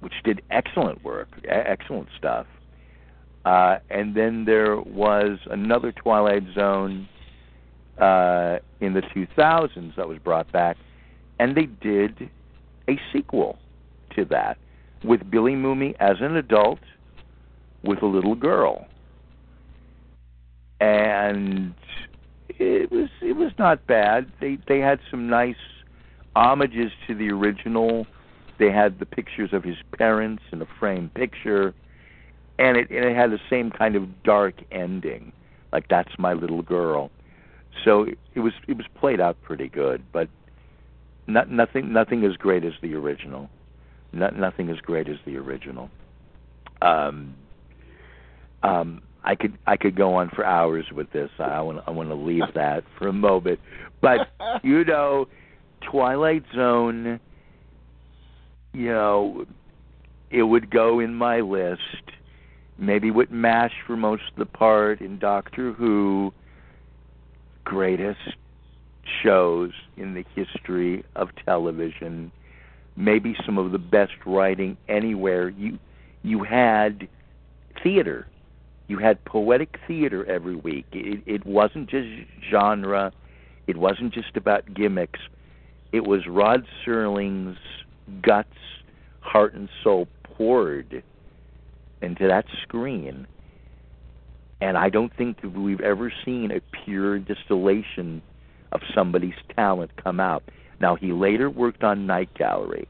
which 0.00 0.14
did 0.24 0.42
excellent 0.50 1.02
work, 1.02 1.28
excellent 1.48 2.08
stuff. 2.16 2.46
Uh, 3.44 3.78
and 3.88 4.14
then 4.14 4.44
there 4.44 4.76
was 4.80 5.38
another 5.50 5.92
Twilight 5.92 6.42
Zone 6.54 7.08
uh, 7.98 8.58
in 8.80 8.92
the 8.92 9.00
2000s 9.00 9.96
that 9.96 10.06
was 10.06 10.18
brought 10.18 10.50
back, 10.52 10.76
and 11.38 11.56
they 11.56 11.66
did 11.66 12.30
a 12.88 12.98
sequel 13.12 13.58
to 14.14 14.24
that 14.26 14.58
with 15.04 15.30
Billy 15.30 15.54
Mumy 15.54 15.94
as 16.00 16.16
an 16.20 16.36
adult 16.36 16.80
with 17.82 18.02
a 18.02 18.06
little 18.06 18.34
girl. 18.34 18.86
And 20.80 21.74
it 22.58 22.90
was 22.90 23.08
it 23.20 23.36
was 23.36 23.52
not 23.58 23.86
bad. 23.86 24.30
They 24.40 24.58
they 24.66 24.78
had 24.78 25.00
some 25.10 25.28
nice 25.28 25.56
homages 26.34 26.92
to 27.06 27.14
the 27.14 27.30
original. 27.30 28.06
They 28.58 28.70
had 28.70 28.98
the 28.98 29.06
pictures 29.06 29.50
of 29.52 29.62
his 29.62 29.76
parents 29.96 30.42
in 30.52 30.60
a 30.60 30.66
framed 30.78 31.14
picture, 31.14 31.74
and 32.58 32.76
it 32.76 32.90
and 32.90 33.04
it 33.04 33.16
had 33.16 33.30
the 33.30 33.40
same 33.48 33.70
kind 33.70 33.96
of 33.96 34.22
dark 34.22 34.54
ending, 34.72 35.32
like 35.72 35.88
that's 35.88 36.12
my 36.18 36.32
little 36.32 36.62
girl. 36.62 37.10
So 37.84 38.06
it 38.34 38.40
was 38.40 38.52
it 38.66 38.76
was 38.76 38.86
played 38.98 39.20
out 39.20 39.40
pretty 39.42 39.68
good, 39.68 40.02
but 40.12 40.28
not, 41.26 41.50
nothing 41.50 41.92
nothing 41.92 42.24
as 42.24 42.36
great 42.36 42.64
as 42.64 42.72
the 42.82 42.94
original. 42.94 43.48
Not, 44.12 44.36
nothing 44.36 44.70
as 44.70 44.78
great 44.78 45.08
as 45.08 45.16
the 45.26 45.36
original. 45.36 45.90
Um, 46.80 47.34
um, 48.62 49.02
I 49.24 49.34
could 49.34 49.58
I 49.66 49.76
could 49.76 49.96
go 49.96 50.14
on 50.14 50.30
for 50.30 50.44
hours 50.44 50.86
with 50.92 51.10
this. 51.12 51.30
I 51.38 51.60
want 51.60 51.80
I 51.86 51.90
want 51.90 52.08
to 52.08 52.14
leave 52.14 52.54
that 52.54 52.84
for 52.96 53.08
a 53.08 53.12
moment, 53.12 53.60
but 54.00 54.28
you 54.62 54.84
know, 54.84 55.26
Twilight 55.90 56.44
Zone. 56.54 57.20
You 58.74 58.88
know, 58.90 59.46
it 60.30 60.42
would 60.42 60.70
go 60.70 61.00
in 61.00 61.14
my 61.14 61.40
list. 61.40 61.80
Maybe 62.78 63.10
with 63.10 63.30
Mash 63.30 63.72
for 63.86 63.96
most 63.96 64.22
of 64.30 64.38
the 64.38 64.46
part, 64.46 65.00
in 65.00 65.18
Doctor 65.18 65.72
Who, 65.72 66.32
greatest 67.64 68.20
shows 69.22 69.72
in 69.96 70.14
the 70.14 70.24
history 70.36 71.04
of 71.16 71.28
television. 71.44 72.30
Maybe 72.96 73.34
some 73.44 73.58
of 73.58 73.72
the 73.72 73.78
best 73.78 74.12
writing 74.24 74.76
anywhere. 74.88 75.48
You 75.48 75.78
you 76.22 76.44
had 76.44 77.08
theater. 77.82 78.26
You 78.88 78.98
had 78.98 79.24
poetic 79.24 79.78
theater 79.86 80.24
every 80.26 80.56
week. 80.56 80.86
It, 80.92 81.22
it 81.26 81.46
wasn't 81.46 81.88
just 81.88 82.08
genre. 82.50 83.12
It 83.66 83.76
wasn't 83.76 84.12
just 84.12 84.36
about 84.36 84.74
gimmicks. 84.74 85.20
It 85.92 86.06
was 86.06 86.26
Rod 86.26 86.64
Serling's 86.84 87.58
guts, 88.22 88.56
heart, 89.20 89.54
and 89.54 89.68
soul 89.84 90.08
poured 90.22 91.02
into 92.00 92.26
that 92.26 92.46
screen. 92.62 93.26
And 94.60 94.76
I 94.76 94.88
don't 94.88 95.14
think 95.16 95.42
that 95.42 95.50
we've 95.50 95.80
ever 95.80 96.12
seen 96.24 96.50
a 96.50 96.60
pure 96.84 97.18
distillation 97.18 98.22
of 98.72 98.80
somebody's 98.94 99.34
talent 99.54 99.90
come 100.02 100.18
out. 100.18 100.42
Now, 100.80 100.94
he 100.96 101.12
later 101.12 101.50
worked 101.50 101.84
on 101.84 102.06
Night 102.06 102.32
Gallery. 102.34 102.88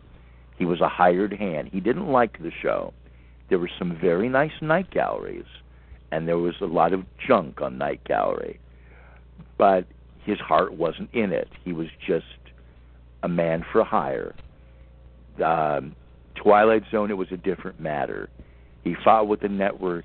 He 0.58 0.64
was 0.64 0.80
a 0.80 0.88
hired 0.88 1.32
hand. 1.32 1.70
He 1.72 1.80
didn't 1.80 2.08
like 2.08 2.38
the 2.38 2.50
show. 2.62 2.92
There 3.48 3.58
were 3.58 3.70
some 3.78 3.96
very 4.00 4.28
nice 4.28 4.52
night 4.60 4.90
galleries, 4.90 5.46
and 6.10 6.26
there 6.26 6.38
was 6.38 6.54
a 6.60 6.66
lot 6.66 6.92
of 6.92 7.04
junk 7.26 7.60
on 7.60 7.78
Night 7.78 8.02
Gallery. 8.04 8.60
But 9.56 9.86
his 10.24 10.38
heart 10.38 10.74
wasn't 10.74 11.10
in 11.12 11.32
it. 11.32 11.48
He 11.64 11.72
was 11.72 11.88
just 12.06 12.26
a 13.22 13.28
man 13.28 13.64
for 13.72 13.84
hire. 13.84 14.34
Um, 15.44 15.94
Twilight 16.34 16.84
Zone, 16.90 17.10
it 17.10 17.16
was 17.16 17.28
a 17.32 17.36
different 17.36 17.80
matter. 17.80 18.28
He 18.84 18.94
fought 19.04 19.28
with 19.28 19.40
the 19.40 19.48
network. 19.48 20.04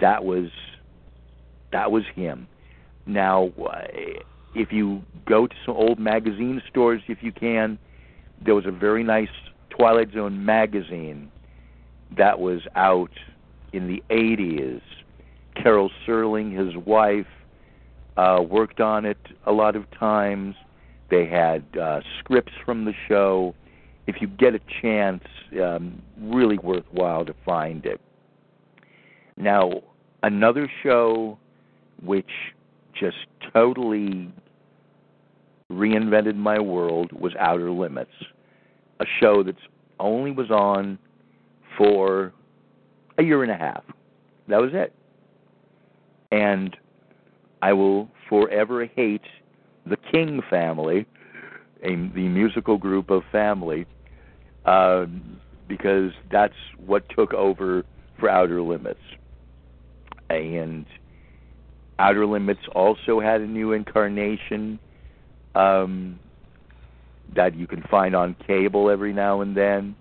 That 0.00 0.24
was 0.24 0.48
that 1.70 1.90
was 1.90 2.02
him. 2.14 2.46
Now, 3.06 3.50
uh, 3.58 3.82
if 4.54 4.72
you 4.72 5.02
go 5.26 5.46
to 5.46 5.54
some 5.64 5.74
old 5.74 5.98
magazine 5.98 6.62
stores, 6.68 7.00
if 7.08 7.18
you 7.22 7.32
can, 7.32 7.78
there 8.44 8.54
was 8.54 8.66
a 8.66 8.70
very 8.70 9.02
nice 9.02 9.28
Twilight 9.70 10.12
Zone 10.12 10.44
magazine 10.44 11.30
that 12.16 12.38
was 12.38 12.60
out 12.76 13.10
in 13.72 13.88
the 13.88 14.02
80s. 14.10 14.82
Carol 15.62 15.90
Serling, 16.06 16.56
his 16.56 16.76
wife, 16.84 17.26
uh, 18.16 18.42
worked 18.42 18.80
on 18.80 19.04
it 19.04 19.18
a 19.46 19.52
lot 19.52 19.76
of 19.76 19.90
times. 19.98 20.54
They 21.10 21.26
had 21.26 21.64
uh, 21.80 22.00
scripts 22.18 22.52
from 22.64 22.84
the 22.84 22.92
show. 23.08 23.54
If 24.06 24.16
you 24.20 24.26
get 24.26 24.54
a 24.54 24.60
chance, 24.80 25.22
um, 25.62 26.02
really 26.20 26.58
worthwhile 26.58 27.24
to 27.24 27.34
find 27.44 27.86
it. 27.86 28.00
Now, 29.36 29.82
another 30.22 30.70
show 30.82 31.38
which 32.02 32.30
just 32.98 33.16
totally 33.52 34.32
reinvented 35.70 36.36
my 36.36 36.58
world 36.58 37.12
was 37.12 37.32
Outer 37.38 37.70
Limits, 37.70 38.10
a 39.00 39.04
show 39.20 39.42
that's 39.42 39.56
only 39.98 40.30
was 40.30 40.50
on 40.50 40.98
for 41.78 42.32
a 43.18 43.22
year 43.22 43.42
and 43.42 43.52
a 43.52 43.56
half. 43.56 43.84
That 44.48 44.60
was 44.60 44.70
it. 44.74 44.92
And 46.32 46.76
I 47.60 47.72
will 47.74 48.08
forever 48.28 48.86
hate 48.86 49.22
the 49.86 49.96
King 50.10 50.40
family, 50.48 51.06
a, 51.82 51.88
the 51.90 52.28
musical 52.28 52.78
group 52.78 53.10
of 53.10 53.22
family, 53.30 53.86
uh, 54.64 55.06
because 55.68 56.12
that's 56.30 56.54
what 56.84 57.04
took 57.16 57.34
over 57.34 57.84
for 58.18 58.28
Outer 58.28 58.62
Limits. 58.62 59.00
and 60.30 60.86
Outer 61.98 62.26
Limits 62.26 62.62
also 62.74 63.20
had 63.20 63.42
a 63.42 63.46
new 63.46 63.72
incarnation 63.72 64.78
um, 65.54 66.18
that 67.36 67.54
you 67.54 67.66
can 67.66 67.82
find 67.90 68.16
on 68.16 68.34
cable 68.46 68.90
every 68.90 69.12
now 69.12 69.42
and 69.42 69.56
then. 69.56 69.94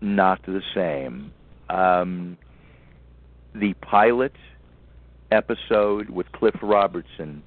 Not 0.00 0.40
the 0.46 0.62
same. 0.74 1.32
Um, 1.68 2.38
the 3.54 3.74
pilot 3.74 4.32
episode 5.32 6.10
with 6.10 6.30
Cliff 6.32 6.54
Robertson 6.62 7.42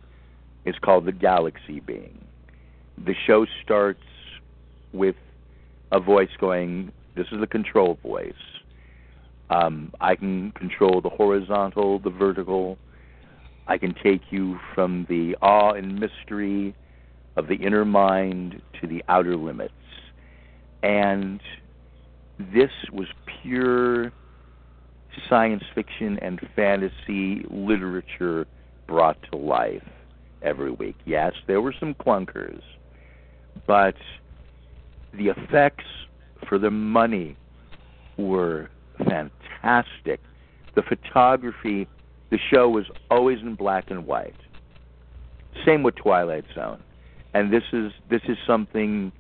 is 0.66 0.76
called 0.82 1.06
The 1.06 1.12
Galaxy 1.12 1.80
Being. 1.80 2.26
The 2.98 3.14
show 3.28 3.46
starts 3.64 4.02
with 4.92 5.16
a 5.92 6.00
voice 6.00 6.30
going, 6.40 6.92
This 7.16 7.28
is 7.32 7.40
the 7.40 7.48
control 7.48 8.00
voice. 8.02 8.34
Um, 9.52 9.94
I 10.02 10.16
can 10.16 10.52
control 10.54 11.02
the 11.02 11.10
horizontal, 11.10 12.00
the 12.00 12.10
vertical. 12.10 12.80
I 13.68 13.78
can 13.78 13.94
take 14.04 14.22
you 14.32 14.60
from 14.74 15.06
the 15.08 15.36
awe 15.42 15.74
and 15.74 16.00
mystery 16.00 16.74
of 17.36 17.48
the 17.48 17.56
inner 17.56 17.86
mind 17.86 18.62
to 18.82 18.88
the 18.88 19.04
outer 19.08 19.36
limits. 19.36 19.74
And 20.82 21.40
this 22.40 22.72
was 22.92 23.08
pure 23.42 24.12
science 25.30 25.64
fiction 25.74 26.20
and 26.22 26.40
fantasy 26.56 27.46
literature 27.50 28.46
brought 28.88 29.18
to 29.32 29.38
life 29.38 29.84
every 30.42 30.72
week. 30.72 30.96
Yes, 31.06 31.34
there 31.48 31.62
were 31.62 31.74
some 31.80 31.94
clunkers, 31.94 32.62
but 33.68 33.96
the 35.14 35.28
effects 35.28 35.86
for 36.48 36.60
the 36.60 36.72
money 36.72 37.38
were 38.18 38.70
fantastic. 38.98 40.20
The 40.76 40.84
photography, 40.84 41.88
the 42.30 42.40
show 42.52 42.70
was 42.70 42.86
always 43.10 43.40
in 43.40 43.56
black 43.56 43.90
and 43.90 44.06
white. 44.06 44.36
Same 45.66 45.84
with 45.84 45.96
Twilight 45.96 46.46
Zone. 46.54 46.82
And 47.34 47.52
this 47.52 47.64
is 47.74 47.92
this 48.10 48.22
is 48.28 48.38
something 48.46 49.12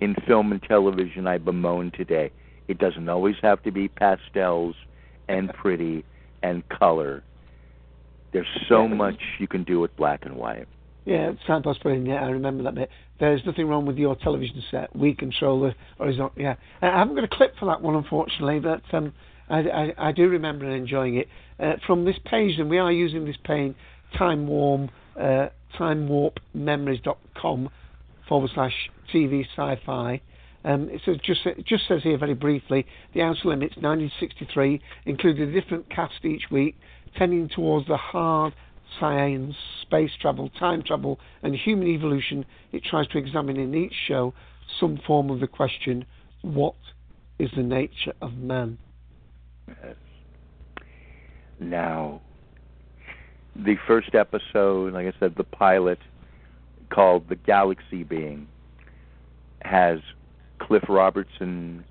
in 0.00 0.14
film 0.26 0.52
and 0.52 0.62
television 0.62 1.26
I 1.26 1.38
bemoan 1.38 1.90
today. 1.90 2.30
It 2.68 2.78
doesn't 2.78 3.08
always 3.08 3.36
have 3.42 3.62
to 3.62 3.72
be 3.72 3.88
pastels 3.88 4.74
and 5.28 5.52
pretty 5.52 6.04
and 6.42 6.68
color. 6.68 7.22
There's 8.32 8.46
so 8.68 8.86
much 8.86 9.16
you 9.38 9.48
can 9.48 9.64
do 9.64 9.80
with 9.80 9.96
black 9.96 10.26
and 10.26 10.36
white. 10.36 10.66
Yeah, 11.04 11.32
Santos 11.46 11.78
put 11.78 11.92
in, 11.92 12.04
yeah, 12.04 12.24
I 12.24 12.30
remember 12.30 12.64
that 12.64 12.74
bit. 12.74 12.90
There's 13.20 13.40
nothing 13.46 13.68
wrong 13.68 13.86
with 13.86 13.96
your 13.96 14.16
television 14.16 14.62
set. 14.70 14.94
We 14.94 15.14
control 15.14 15.60
the 15.60 15.74
horizontal. 15.96 16.32
Yeah. 16.36 16.56
I 16.82 16.98
haven't 16.98 17.14
got 17.14 17.24
a 17.24 17.28
clip 17.28 17.54
for 17.58 17.66
that 17.66 17.80
one, 17.80 17.94
unfortunately, 17.94 18.58
but 18.58 18.82
um, 18.92 19.12
I, 19.48 19.60
I, 19.60 19.94
I 20.08 20.12
do 20.12 20.28
remember 20.28 20.68
enjoying 20.68 21.16
it. 21.16 21.28
Uh, 21.58 21.74
from 21.86 22.04
this 22.04 22.16
page, 22.26 22.58
and 22.58 22.68
we 22.68 22.78
are 22.78 22.92
using 22.92 23.24
this 23.24 23.36
page, 23.44 23.74
Time 24.18 24.46
Warm, 24.46 24.90
uh, 25.18 25.46
timewarpmemories.com 25.78 27.70
forward 28.28 28.50
slash 28.54 28.74
TV 29.14 29.46
sci 29.56 29.80
fi. 29.86 30.20
Um, 30.66 30.88
it 30.90 31.00
says, 31.04 31.16
just, 31.24 31.46
it 31.46 31.64
just 31.64 31.86
says 31.86 32.02
here 32.02 32.18
very 32.18 32.34
briefly 32.34 32.86
the 33.14 33.22
Outer 33.22 33.48
Limits 33.50 33.76
1963 33.76 34.80
included 35.06 35.48
a 35.48 35.52
different 35.52 35.88
cast 35.88 36.24
each 36.24 36.50
week, 36.50 36.76
tending 37.16 37.48
towards 37.48 37.86
the 37.86 37.96
hard 37.96 38.52
science, 38.98 39.54
space 39.82 40.10
travel, 40.20 40.50
time 40.58 40.82
travel, 40.82 41.20
and 41.44 41.54
human 41.54 41.86
evolution. 41.86 42.44
It 42.72 42.82
tries 42.82 43.06
to 43.08 43.18
examine 43.18 43.56
in 43.56 43.76
each 43.76 43.94
show 44.08 44.34
some 44.80 44.98
form 45.06 45.30
of 45.30 45.38
the 45.38 45.46
question 45.46 46.04
what 46.42 46.74
is 47.38 47.48
the 47.56 47.62
nature 47.62 48.12
of 48.20 48.34
man? 48.34 48.78
Yes. 49.68 49.94
Now, 51.60 52.20
the 53.54 53.76
first 53.86 54.16
episode, 54.16 54.94
like 54.94 55.06
I 55.06 55.18
said, 55.20 55.34
the 55.36 55.44
pilot 55.44 56.00
called 56.90 57.28
The 57.28 57.36
Galaxy 57.36 58.02
Being, 58.02 58.48
has 59.62 60.00
Cliff 60.58 60.84
Robertson 60.88 61.84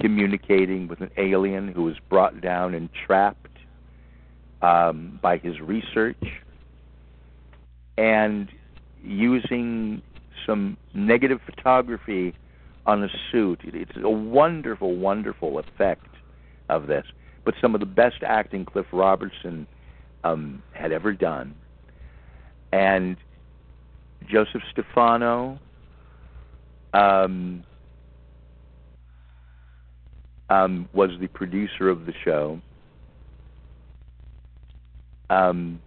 communicating 0.00 0.88
with 0.88 1.00
an 1.00 1.10
alien 1.16 1.68
who 1.68 1.84
was 1.84 1.96
brought 2.08 2.40
down 2.40 2.74
and 2.74 2.88
trapped 3.06 3.58
um, 4.62 5.18
by 5.22 5.38
his 5.38 5.60
research 5.60 6.22
and 7.96 8.48
using 9.02 10.02
some 10.46 10.76
negative 10.94 11.40
photography 11.44 12.34
on 12.86 13.02
a 13.02 13.08
suit. 13.30 13.60
It's 13.64 13.92
a 14.02 14.08
wonderful, 14.08 14.96
wonderful 14.96 15.58
effect 15.58 16.06
of 16.68 16.86
this. 16.86 17.04
But 17.44 17.54
some 17.60 17.74
of 17.74 17.80
the 17.80 17.86
best 17.86 18.22
acting 18.22 18.64
Cliff 18.64 18.86
Robertson 18.92 19.66
um, 20.24 20.62
had 20.72 20.92
ever 20.92 21.12
done. 21.12 21.54
And 22.72 23.16
Joseph 24.26 24.62
Stefano 24.70 25.58
um, 26.92 27.64
um, 30.50 30.88
was 30.92 31.10
the 31.20 31.28
producer 31.28 31.88
of 31.88 32.06
the 32.06 32.12
show. 32.24 32.60
Um, 35.30 35.80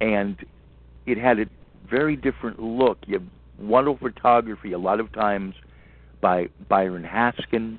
and 0.00 0.36
it 1.06 1.18
had 1.18 1.38
a 1.40 1.46
very 1.90 2.16
different 2.16 2.60
look. 2.60 2.98
You 3.06 3.14
have 3.14 3.26
wonderful 3.58 4.10
photography, 4.10 4.72
a 4.72 4.78
lot 4.78 5.00
of 5.00 5.12
times 5.12 5.54
by 6.20 6.48
Byron 6.68 7.04
Haskin. 7.04 7.78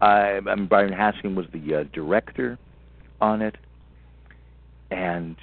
I 0.00 0.40
mean, 0.40 0.66
Byron 0.66 0.92
Haskin 0.92 1.34
was 1.34 1.46
the 1.52 1.74
uh, 1.74 1.84
director 1.92 2.58
on 3.20 3.42
it, 3.42 3.56
and 4.90 5.36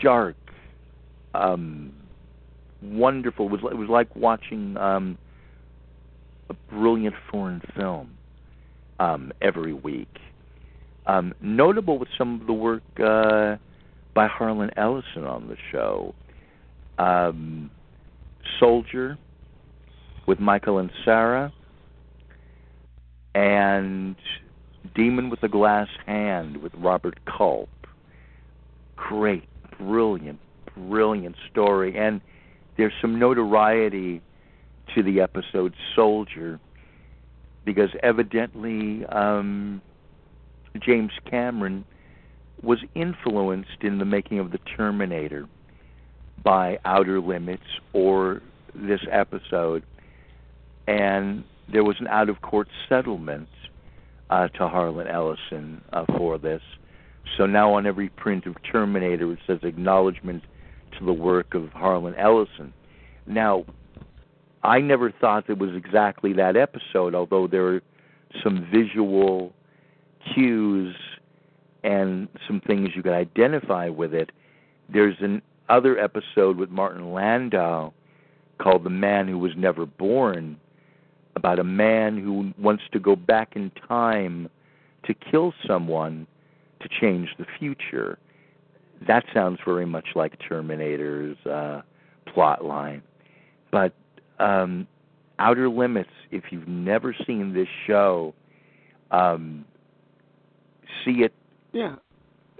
dark, 0.00 0.36
um, 1.34 1.92
wonderful. 2.82 3.46
It 3.46 3.52
was 3.52 3.60
it 3.72 3.76
was 3.76 3.88
like 3.88 4.14
watching 4.16 4.76
um, 4.76 5.18
a 6.48 6.54
brilliant 6.70 7.14
foreign 7.30 7.62
film 7.76 8.16
um, 8.98 9.32
every 9.40 9.72
week. 9.72 10.18
Um, 11.06 11.34
notable 11.40 11.98
with 11.98 12.08
some 12.16 12.40
of 12.40 12.46
the 12.46 12.52
work 12.52 12.82
uh, 13.02 13.56
by 14.14 14.26
Harlan 14.26 14.70
Ellison 14.76 15.24
on 15.24 15.48
the 15.48 15.56
show. 15.72 16.14
Um, 16.98 17.70
Soldier 18.58 19.18
with 20.26 20.38
Michael 20.38 20.78
and 20.78 20.90
Sarah, 21.04 21.52
and 23.34 24.16
Demon 24.94 25.30
with 25.30 25.42
a 25.42 25.48
Glass 25.48 25.88
Hand 26.06 26.58
with 26.58 26.72
Robert 26.76 27.18
Culp. 27.26 27.68
Great, 28.96 29.44
brilliant, 29.78 30.38
brilliant 30.76 31.36
story. 31.50 31.96
And 31.96 32.20
there's 32.76 32.92
some 33.00 33.18
notoriety 33.18 34.22
to 34.94 35.02
the 35.02 35.20
episode 35.20 35.74
Soldier 35.94 36.58
because 37.64 37.90
evidently 38.02 39.04
um, 39.06 39.82
James 40.78 41.12
Cameron 41.28 41.84
was 42.62 42.78
influenced 42.94 43.82
in 43.82 43.98
the 43.98 44.04
making 44.04 44.38
of 44.38 44.50
the 44.50 44.58
Terminator 44.76 45.46
by 46.42 46.78
Outer 46.84 47.20
Limits 47.20 47.62
or 47.92 48.42
this 48.74 49.00
episode, 49.10 49.82
and 50.86 51.44
there 51.72 51.84
was 51.84 51.96
an 52.00 52.06
out 52.08 52.28
of 52.28 52.40
court 52.40 52.68
settlement 52.88 53.48
uh, 54.30 54.48
to 54.48 54.68
Harlan 54.68 55.06
Ellison 55.06 55.82
uh, 55.92 56.04
for 56.16 56.38
this. 56.38 56.62
So 57.36 57.46
now 57.46 57.74
on 57.74 57.86
every 57.86 58.08
print 58.08 58.46
of 58.46 58.56
Terminator, 58.62 59.32
it 59.32 59.38
says 59.46 59.58
acknowledgement 59.62 60.44
to 60.98 61.04
the 61.04 61.12
work 61.12 61.54
of 61.54 61.70
Harlan 61.70 62.14
Ellison. 62.16 62.72
Now, 63.26 63.64
I 64.62 64.80
never 64.80 65.10
thought 65.10 65.48
it 65.48 65.58
was 65.58 65.70
exactly 65.74 66.32
that 66.34 66.56
episode, 66.56 67.14
although 67.14 67.46
there 67.46 67.66
are 67.66 67.80
some 68.42 68.68
visual 68.72 69.52
cues 70.34 70.94
and 71.82 72.28
some 72.46 72.60
things 72.60 72.90
you 72.94 73.02
can 73.02 73.12
identify 73.12 73.88
with 73.88 74.12
it. 74.12 74.30
There's 74.92 75.16
an 75.20 75.40
other 75.68 75.98
episode 75.98 76.56
with 76.56 76.70
Martin 76.70 77.12
Landau 77.12 77.92
called 78.58 78.84
The 78.84 78.90
Man 78.90 79.28
Who 79.28 79.38
Was 79.38 79.52
Never 79.56 79.86
Born 79.86 80.58
about 81.36 81.58
a 81.58 81.64
man 81.64 82.18
who 82.18 82.52
wants 82.58 82.82
to 82.92 82.98
go 82.98 83.16
back 83.16 83.56
in 83.56 83.70
time 83.88 84.48
to 85.04 85.14
kill 85.14 85.54
someone 85.66 86.26
to 86.80 86.88
change 87.00 87.28
the 87.38 87.46
future. 87.58 88.18
That 89.06 89.24
sounds 89.32 89.58
very 89.64 89.86
much 89.86 90.06
like 90.14 90.34
Terminator's 90.48 91.36
uh, 91.46 91.82
plot 92.32 92.64
line. 92.64 93.02
But 93.70 93.94
um, 94.38 94.86
Outer 95.38 95.68
Limits, 95.68 96.10
if 96.30 96.44
you've 96.50 96.68
never 96.68 97.14
seen 97.26 97.54
this 97.54 97.68
show, 97.86 98.34
um, 99.10 99.64
see 101.04 101.22
it. 101.22 101.32
Yeah, 101.72 101.92
um, 101.92 101.98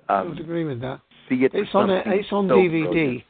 I 0.09 0.23
would 0.23 0.41
agree 0.41 0.65
with 0.65 0.81
that. 0.81 1.01
See 1.29 1.37
it. 1.37 1.53
It's 1.55 1.71
on. 1.75 1.91
A, 1.91 2.03
it's 2.07 2.33
on 2.33 2.49
so 2.49 2.55
DVD. 2.55 2.85
brilliant. 2.85 3.25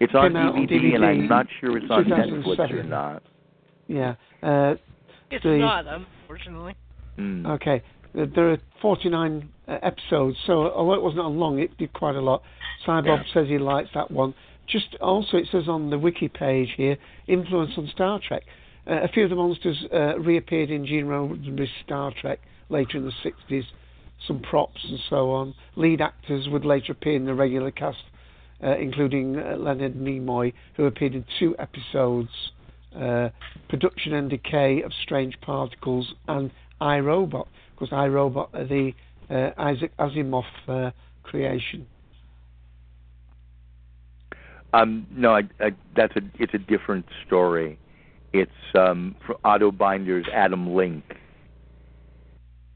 It's 0.00 0.14
on 0.14 0.30
Came 0.30 0.36
out 0.36 0.54
on 0.54 0.66
DVD, 0.66 0.94
and 0.96 1.04
I'm 1.04 1.28
not 1.28 1.46
sure 1.60 1.76
it's 1.78 1.90
on 1.90 2.04
Netflix 2.04 2.70
or 2.70 2.82
not. 2.82 3.22
Yeah. 3.86 4.14
Uh, 4.42 4.74
It's 5.30 5.42
the- 5.42 5.58
not, 5.58 5.86
unfortunately. 5.86 6.74
Mm. 7.18 7.46
Okay. 7.46 7.82
There 8.14 8.52
are 8.52 8.58
49 8.80 9.48
uh, 9.66 9.78
episodes, 9.82 10.36
so 10.46 10.70
although 10.70 10.94
it 10.94 11.02
wasn't 11.02 11.26
long, 11.32 11.58
it 11.58 11.76
did 11.78 11.92
quite 11.92 12.14
a 12.14 12.20
lot. 12.20 12.42
Cybob 12.86 13.06
Yeah. 13.06 13.32
says 13.32 13.48
he 13.48 13.58
likes 13.58 13.90
that 13.94 14.10
one. 14.10 14.34
Just 14.68 14.94
also, 15.00 15.36
it 15.36 15.48
says 15.50 15.68
on 15.68 15.90
the 15.90 15.98
wiki 15.98 16.28
page 16.28 16.70
here, 16.76 16.96
influence 17.26 17.72
on 17.76 17.88
Star 17.88 18.20
Trek. 18.20 18.44
Uh, 18.86 19.00
a 19.02 19.08
few 19.08 19.24
of 19.24 19.30
the 19.30 19.36
monsters 19.36 19.84
uh, 19.92 20.18
reappeared 20.18 20.70
in 20.70 20.86
Gene 20.86 21.06
Roddenberry's 21.06 21.70
Star 21.84 22.12
Trek 22.20 22.38
later 22.68 22.98
in 22.98 23.04
the 23.04 23.12
60s. 23.50 23.64
Some 24.26 24.40
props 24.40 24.84
and 24.88 24.98
so 25.10 25.32
on. 25.32 25.54
Lead 25.76 26.00
actors 26.00 26.48
would 26.48 26.64
later 26.64 26.92
appear 26.92 27.16
in 27.16 27.26
the 27.26 27.34
regular 27.34 27.70
cast, 27.70 27.98
uh, 28.62 28.76
including 28.76 29.36
uh, 29.36 29.56
Leonard 29.58 29.94
Nimoy, 29.94 30.52
who 30.76 30.84
appeared 30.84 31.14
in 31.14 31.24
two 31.38 31.56
episodes. 31.58 32.30
Uh, 32.94 33.30
Production 33.68 34.12
and 34.14 34.30
Decay 34.30 34.82
of 34.82 34.92
Strange 35.02 35.40
Particles 35.40 36.14
and 36.28 36.52
I 36.80 36.98
iRobot. 36.98 37.46
Because 37.74 37.92
I, 37.92 38.06
Robot 38.06 38.50
are 38.54 38.64
the 38.66 38.92
uh, 39.30 39.50
Isaac 39.58 39.92
Asimov 39.98 40.44
uh, 40.68 40.90
creation. 41.22 41.86
Um, 44.72 45.06
no, 45.10 45.34
I, 45.36 45.42
I, 45.60 45.70
that's 45.96 46.14
a 46.16 46.20
it's 46.38 46.52
a 46.54 46.58
different 46.58 47.06
story. 47.26 47.78
It's 48.32 48.50
um, 48.74 49.14
for 49.24 49.36
Otto 49.44 49.70
Binder's 49.70 50.26
Adam 50.34 50.74
Link 50.74 51.04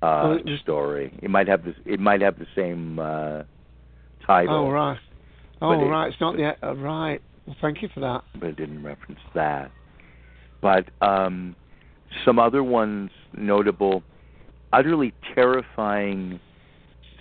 uh, 0.02 0.06
Oh, 0.06 0.32
it 0.34 0.44
was- 0.44 0.60
story. 0.60 1.12
It 1.22 1.30
might 1.30 1.48
have 1.48 1.64
this. 1.64 1.74
It 1.84 1.98
might 1.98 2.20
have 2.20 2.38
the 2.38 2.46
same 2.54 2.98
uh, 3.00 3.42
title. 4.24 4.54
Oh 4.68 4.70
right. 4.70 4.98
Oh 5.60 5.72
it- 5.72 5.88
right. 5.88 6.08
It's 6.12 6.20
not 6.20 6.36
the 6.36 6.54
uh, 6.64 6.74
right. 6.74 7.20
Well, 7.46 7.56
thank 7.60 7.82
you 7.82 7.88
for 7.92 8.00
that. 8.00 8.22
but 8.38 8.50
it 8.50 8.56
didn't 8.56 8.82
reference 8.84 9.20
that. 9.34 9.72
But 10.60 10.84
um, 11.00 11.56
some 12.24 12.38
other 12.38 12.62
ones 12.62 13.10
notable, 13.36 14.02
utterly 14.72 15.12
terrifying 15.34 16.40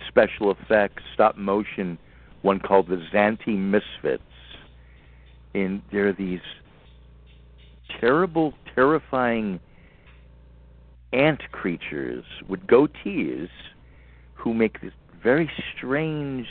special 0.06 0.50
effects, 0.50 1.02
stop 1.14 1.36
motion, 1.36 1.98
one 2.42 2.58
called 2.58 2.88
the 2.88 3.02
Zanti 3.12 3.56
Misfits. 3.56 4.22
And 5.54 5.82
there 5.92 6.08
are 6.08 6.12
these 6.12 6.40
terrible, 8.00 8.54
terrifying 8.74 9.60
ant 11.12 11.40
creatures 11.52 12.24
with 12.48 12.60
goatees 12.66 13.48
who 14.34 14.54
make 14.54 14.80
this 14.80 14.92
very 15.22 15.50
strange 15.76 16.46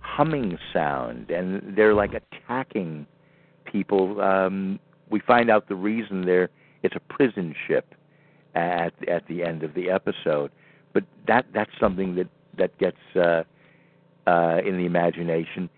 humming 0.00 0.58
sound, 0.72 1.30
and 1.30 1.76
they're 1.76 1.94
like 1.94 2.12
attacking 2.14 3.06
people. 3.64 4.20
Um, 4.20 4.78
we 5.08 5.20
find 5.20 5.50
out 5.50 5.68
the 5.68 5.74
reason 5.74 6.26
there. 6.26 6.50
It's 6.82 6.94
a 6.94 7.00
prison 7.00 7.54
ship 7.66 7.94
at 8.54 8.92
at 9.08 9.26
the 9.28 9.42
end 9.42 9.62
of 9.62 9.74
the 9.74 9.90
episode, 9.90 10.50
but 10.92 11.04
that 11.26 11.46
that's 11.52 11.70
something 11.80 12.14
that 12.16 12.28
that 12.56 12.76
gets 12.78 12.98
uh, 13.16 13.42
uh, 14.26 14.58
in 14.64 14.76
the 14.76 14.86
imagination. 14.86 15.68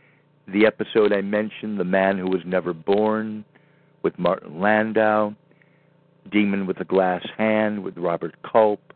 The 0.48 0.66
episode 0.66 1.12
I 1.12 1.22
mentioned, 1.22 1.78
"The 1.78 1.84
Man 1.84 2.18
Who 2.18 2.28
Was 2.28 2.42
Never 2.44 2.72
Born," 2.72 3.44
with 4.02 4.18
Martin 4.18 4.60
Landau, 4.60 5.34
"Demon 6.30 6.66
with 6.66 6.80
a 6.80 6.84
Glass 6.84 7.26
Hand" 7.36 7.82
with 7.82 7.96
Robert 7.96 8.34
Culp, 8.42 8.92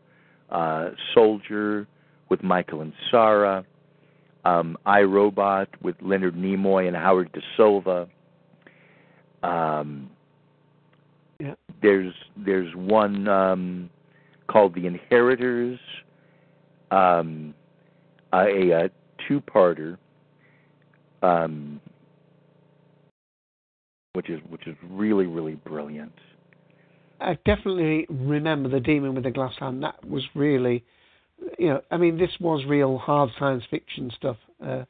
uh, 0.49 0.91
"Soldier" 1.13 1.87
with 2.29 2.43
Michael 2.43 2.81
and 2.81 2.93
Sarah 3.09 3.65
um, 4.45 4.77
I, 4.85 5.01
Robot 5.01 5.69
with 5.81 5.95
Leonard 6.01 6.35
Nimoy 6.35 6.87
and 6.87 6.95
Howard 6.95 7.31
De 7.31 7.41
Silva. 7.57 8.07
Um. 9.43 10.10
There's 11.81 12.13
there's 12.37 12.73
one 12.75 13.27
um, 13.27 13.89
called 14.47 14.75
The 14.75 14.85
Inheritors, 14.85 15.79
um, 16.91 17.53
a, 18.33 18.71
a 18.71 18.89
two-parter, 19.27 19.97
um, 21.23 21.79
which 24.13 24.29
is 24.29 24.39
which 24.49 24.67
is 24.67 24.75
really 24.89 25.25
really 25.25 25.55
brilliant. 25.55 26.13
I 27.19 27.37
definitely 27.45 28.07
remember 28.09 28.67
the 28.67 28.79
demon 28.79 29.13
with 29.13 29.23
the 29.23 29.31
glass 29.31 29.53
hand. 29.59 29.83
That 29.83 30.03
was 30.07 30.23
really, 30.33 30.83
you 31.59 31.69
know, 31.69 31.81
I 31.91 31.97
mean, 31.97 32.17
this 32.17 32.31
was 32.39 32.65
real 32.65 32.97
hard 32.97 33.29
science 33.37 33.63
fiction 33.69 34.11
stuff. 34.15 34.37
Uh, 34.65 34.83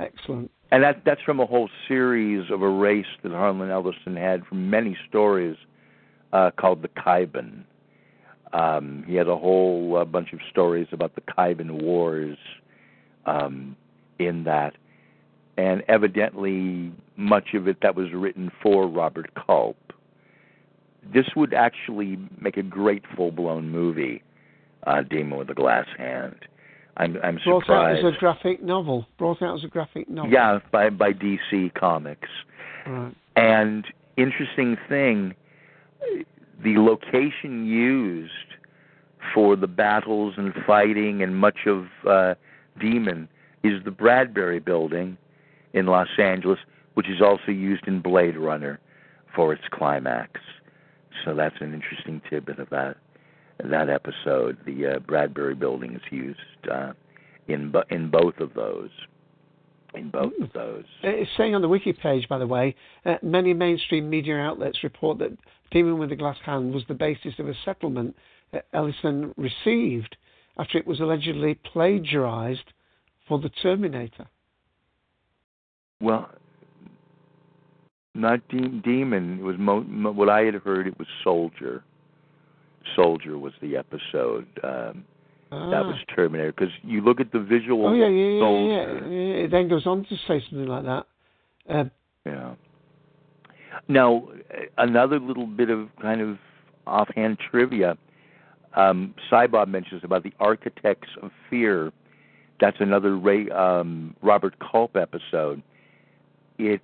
excellent. 0.00 0.50
And 0.70 0.82
that 0.82 1.02
that's 1.04 1.20
from 1.22 1.40
a 1.40 1.46
whole 1.46 1.68
series 1.86 2.50
of 2.50 2.62
a 2.62 2.68
race 2.68 3.06
that 3.22 3.32
Harlan 3.32 3.70
Ellison 3.70 4.16
had 4.16 4.46
from 4.46 4.68
many 4.68 4.96
stories 5.08 5.56
uh, 6.34 6.50
called 6.58 6.82
the 6.82 6.88
Kyben. 6.88 7.64
Um, 8.52 9.04
he 9.06 9.14
had 9.14 9.28
a 9.28 9.36
whole 9.36 9.96
uh, 9.98 10.04
bunch 10.04 10.32
of 10.32 10.40
stories 10.50 10.88
about 10.92 11.14
the 11.14 11.22
Kyben 11.22 11.82
Wars 11.82 12.36
um, 13.24 13.76
in 14.18 14.44
that, 14.44 14.74
and 15.56 15.82
evidently 15.88 16.92
much 17.16 17.54
of 17.54 17.66
it 17.68 17.78
that 17.82 17.94
was 17.94 18.08
written 18.12 18.50
for 18.62 18.86
Robert 18.86 19.30
Culp. 19.46 19.76
This 21.12 21.26
would 21.36 21.54
actually 21.54 22.18
make 22.40 22.56
a 22.56 22.62
great 22.62 23.04
full-blown 23.16 23.70
movie, 23.70 24.22
uh, 24.86 25.02
Demon 25.02 25.38
with 25.38 25.50
a 25.50 25.54
Glass 25.54 25.86
Hand. 25.96 26.36
I'm 26.96 27.16
I'm 27.24 27.38
Brought 27.44 27.68
out 27.68 27.96
as 27.96 28.04
a 28.04 28.16
graphic 28.18 28.62
novel. 28.62 29.06
Brought 29.18 29.42
out 29.42 29.58
as 29.58 29.64
a 29.64 29.68
graphic 29.68 30.08
novel. 30.08 30.30
Yeah, 30.30 30.60
by 30.70 30.90
by 30.90 31.12
DC 31.12 31.74
Comics. 31.74 32.28
Right. 32.86 33.12
And 33.34 33.84
interesting 34.16 34.76
thing, 34.88 35.34
the 36.62 36.78
location 36.78 37.66
used 37.66 38.30
for 39.32 39.56
the 39.56 39.66
battles 39.66 40.34
and 40.36 40.52
fighting 40.66 41.22
and 41.22 41.36
much 41.36 41.66
of 41.66 41.86
uh, 42.08 42.34
Demon 42.80 43.28
is 43.62 43.82
the 43.84 43.90
Bradbury 43.90 44.60
Building 44.60 45.16
in 45.72 45.86
Los 45.86 46.08
Angeles, 46.18 46.58
which 46.94 47.08
is 47.08 47.20
also 47.20 47.50
used 47.50 47.86
in 47.86 48.00
Blade 48.00 48.36
Runner 48.36 48.78
for 49.34 49.52
its 49.52 49.62
climax. 49.72 50.40
So 51.24 51.34
that's 51.34 51.56
an 51.60 51.74
interesting 51.74 52.20
tidbit 52.28 52.58
of 52.58 52.70
that 52.70 52.96
that 53.62 53.88
episode. 53.88 54.58
The 54.66 54.96
uh, 54.96 54.98
Bradbury 55.00 55.54
Building 55.54 55.94
is 55.94 56.02
used 56.10 56.38
uh, 56.70 56.92
in 57.48 57.70
bo- 57.70 57.84
in 57.90 58.10
both 58.10 58.38
of 58.38 58.52
those. 58.54 58.90
In 59.94 60.10
both 60.10 60.32
of 60.42 60.52
those. 60.52 60.84
It's 61.04 61.30
saying 61.36 61.54
on 61.54 61.62
the 61.62 61.68
wiki 61.68 61.92
page, 61.92 62.28
by 62.28 62.38
the 62.38 62.48
way, 62.48 62.74
uh, 63.06 63.14
many 63.22 63.54
mainstream 63.54 64.10
media 64.10 64.36
outlets 64.36 64.82
report 64.82 65.18
that 65.18 65.30
Demon 65.74 65.98
with 65.98 66.10
the 66.10 66.16
Glass 66.16 66.36
Hand 66.46 66.72
was 66.72 66.84
the 66.86 66.94
basis 66.94 67.34
of 67.40 67.48
a 67.48 67.54
settlement 67.64 68.16
that 68.52 68.66
Ellison 68.72 69.34
received 69.36 70.16
after 70.56 70.78
it 70.78 70.86
was 70.86 71.00
allegedly 71.00 71.54
plagiarized 71.54 72.72
for 73.26 73.40
the 73.40 73.48
Terminator. 73.48 74.26
Well, 76.00 76.30
not 78.14 78.46
de- 78.48 78.68
demon. 78.68 79.40
It 79.40 79.42
was 79.42 79.56
mo- 79.58 79.82
mo- 79.82 80.12
what 80.12 80.28
I 80.28 80.42
had 80.42 80.54
heard. 80.54 80.86
It 80.86 80.96
was 80.96 81.08
soldier. 81.24 81.82
Soldier 82.94 83.36
was 83.36 83.52
the 83.60 83.76
episode 83.76 84.46
um, 84.62 85.04
that 85.50 85.84
was 85.84 85.96
Terminator. 86.14 86.52
Because 86.52 86.72
you 86.84 87.00
look 87.00 87.18
at 87.18 87.32
the 87.32 87.40
visual. 87.40 87.86
Ah. 87.86 87.90
Oh 87.90 87.94
yeah, 87.94 88.08
yeah, 88.08 88.28
yeah, 88.28 88.68
yeah, 88.68 89.08
yeah. 89.08 89.44
It 89.44 89.50
then 89.50 89.68
goes 89.68 89.86
on 89.86 90.04
to 90.04 90.16
say 90.28 90.40
something 90.48 90.66
like 90.68 90.84
that. 90.84 91.06
Uh, 91.68 91.84
Yeah. 92.24 92.54
Now, 93.88 94.28
another 94.78 95.18
little 95.20 95.46
bit 95.46 95.70
of 95.70 95.88
kind 96.00 96.20
of 96.20 96.38
offhand 96.86 97.38
trivia. 97.50 97.96
Um, 98.74 99.14
mentions 99.68 100.02
about 100.02 100.24
the 100.24 100.32
Architects 100.40 101.08
of 101.22 101.30
Fear. 101.48 101.92
That's 102.60 102.76
another 102.80 103.16
Ray, 103.16 103.48
um, 103.50 104.16
Robert 104.22 104.54
Culp 104.58 104.96
episode. 104.96 105.62
It's 106.58 106.82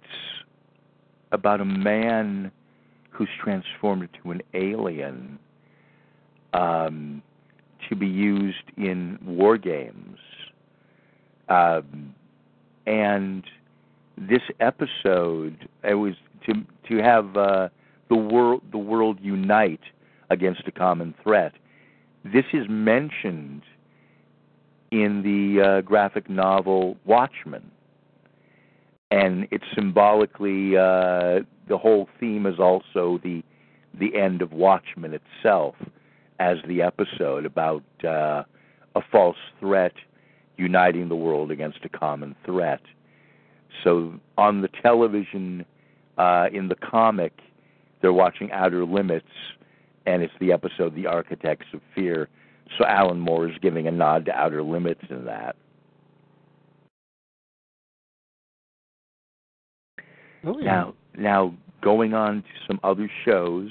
about 1.32 1.60
a 1.60 1.64
man 1.64 2.52
who's 3.10 3.28
transformed 3.42 4.08
into 4.14 4.30
an 4.30 4.42
alien 4.54 5.38
um, 6.52 7.22
to 7.88 7.96
be 7.96 8.06
used 8.06 8.64
in 8.76 9.18
war 9.24 9.58
games. 9.58 10.18
Um, 11.48 12.14
and 12.86 13.44
this 14.16 14.42
episode 14.60 15.68
it 15.82 15.94
was 15.94 16.14
to 16.46 16.54
to 16.88 17.02
have 17.02 17.36
uh, 17.36 17.68
the 18.08 18.16
world 18.16 18.62
the 18.70 18.78
world 18.78 19.18
unite 19.20 19.80
against 20.30 20.62
a 20.66 20.72
common 20.72 21.14
threat. 21.22 21.52
This 22.24 22.44
is 22.52 22.66
mentioned 22.68 23.62
in 24.90 25.22
the 25.22 25.62
uh, 25.62 25.80
graphic 25.82 26.28
novel 26.28 26.96
Watchmen, 27.04 27.70
and 29.10 29.46
it's 29.50 29.64
symbolically 29.74 30.76
uh, 30.76 31.40
the 31.68 31.78
whole 31.78 32.08
theme 32.18 32.46
is 32.46 32.58
also 32.58 33.20
the 33.22 33.42
the 33.98 34.16
end 34.16 34.42
of 34.42 34.52
Watchmen 34.52 35.12
itself 35.14 35.74
as 36.38 36.58
the 36.66 36.82
episode 36.82 37.44
about 37.44 37.82
uh, 38.04 38.44
a 38.94 39.00
false 39.12 39.36
threat 39.58 39.92
uniting 40.56 41.08
the 41.08 41.16
world 41.16 41.50
against 41.50 41.78
a 41.84 41.88
common 41.88 42.36
threat. 42.44 42.80
So 43.82 44.14
on 44.36 44.62
the 44.62 44.68
television, 44.82 45.64
uh, 46.20 46.48
in 46.52 46.68
the 46.68 46.76
comic, 46.76 47.32
they're 48.02 48.12
watching 48.12 48.52
Outer 48.52 48.84
Limits, 48.84 49.26
and 50.06 50.22
it's 50.22 50.32
the 50.40 50.52
episode 50.52 50.94
"The 50.94 51.06
Architects 51.06 51.66
of 51.72 51.80
Fear." 51.94 52.28
so 52.78 52.84
Alan 52.86 53.18
Moore 53.18 53.48
is 53.48 53.54
giving 53.60 53.86
a 53.86 53.90
nod 53.90 54.24
to 54.26 54.32
Outer 54.32 54.62
Limits 54.62 55.02
in 55.10 55.24
that. 55.24 55.56
Oh, 60.44 60.58
yeah. 60.58 60.64
Now, 60.64 60.94
now 61.18 61.54
going 61.82 62.14
on 62.14 62.42
to 62.42 62.48
some 62.66 62.80
other 62.82 63.10
shows, 63.24 63.70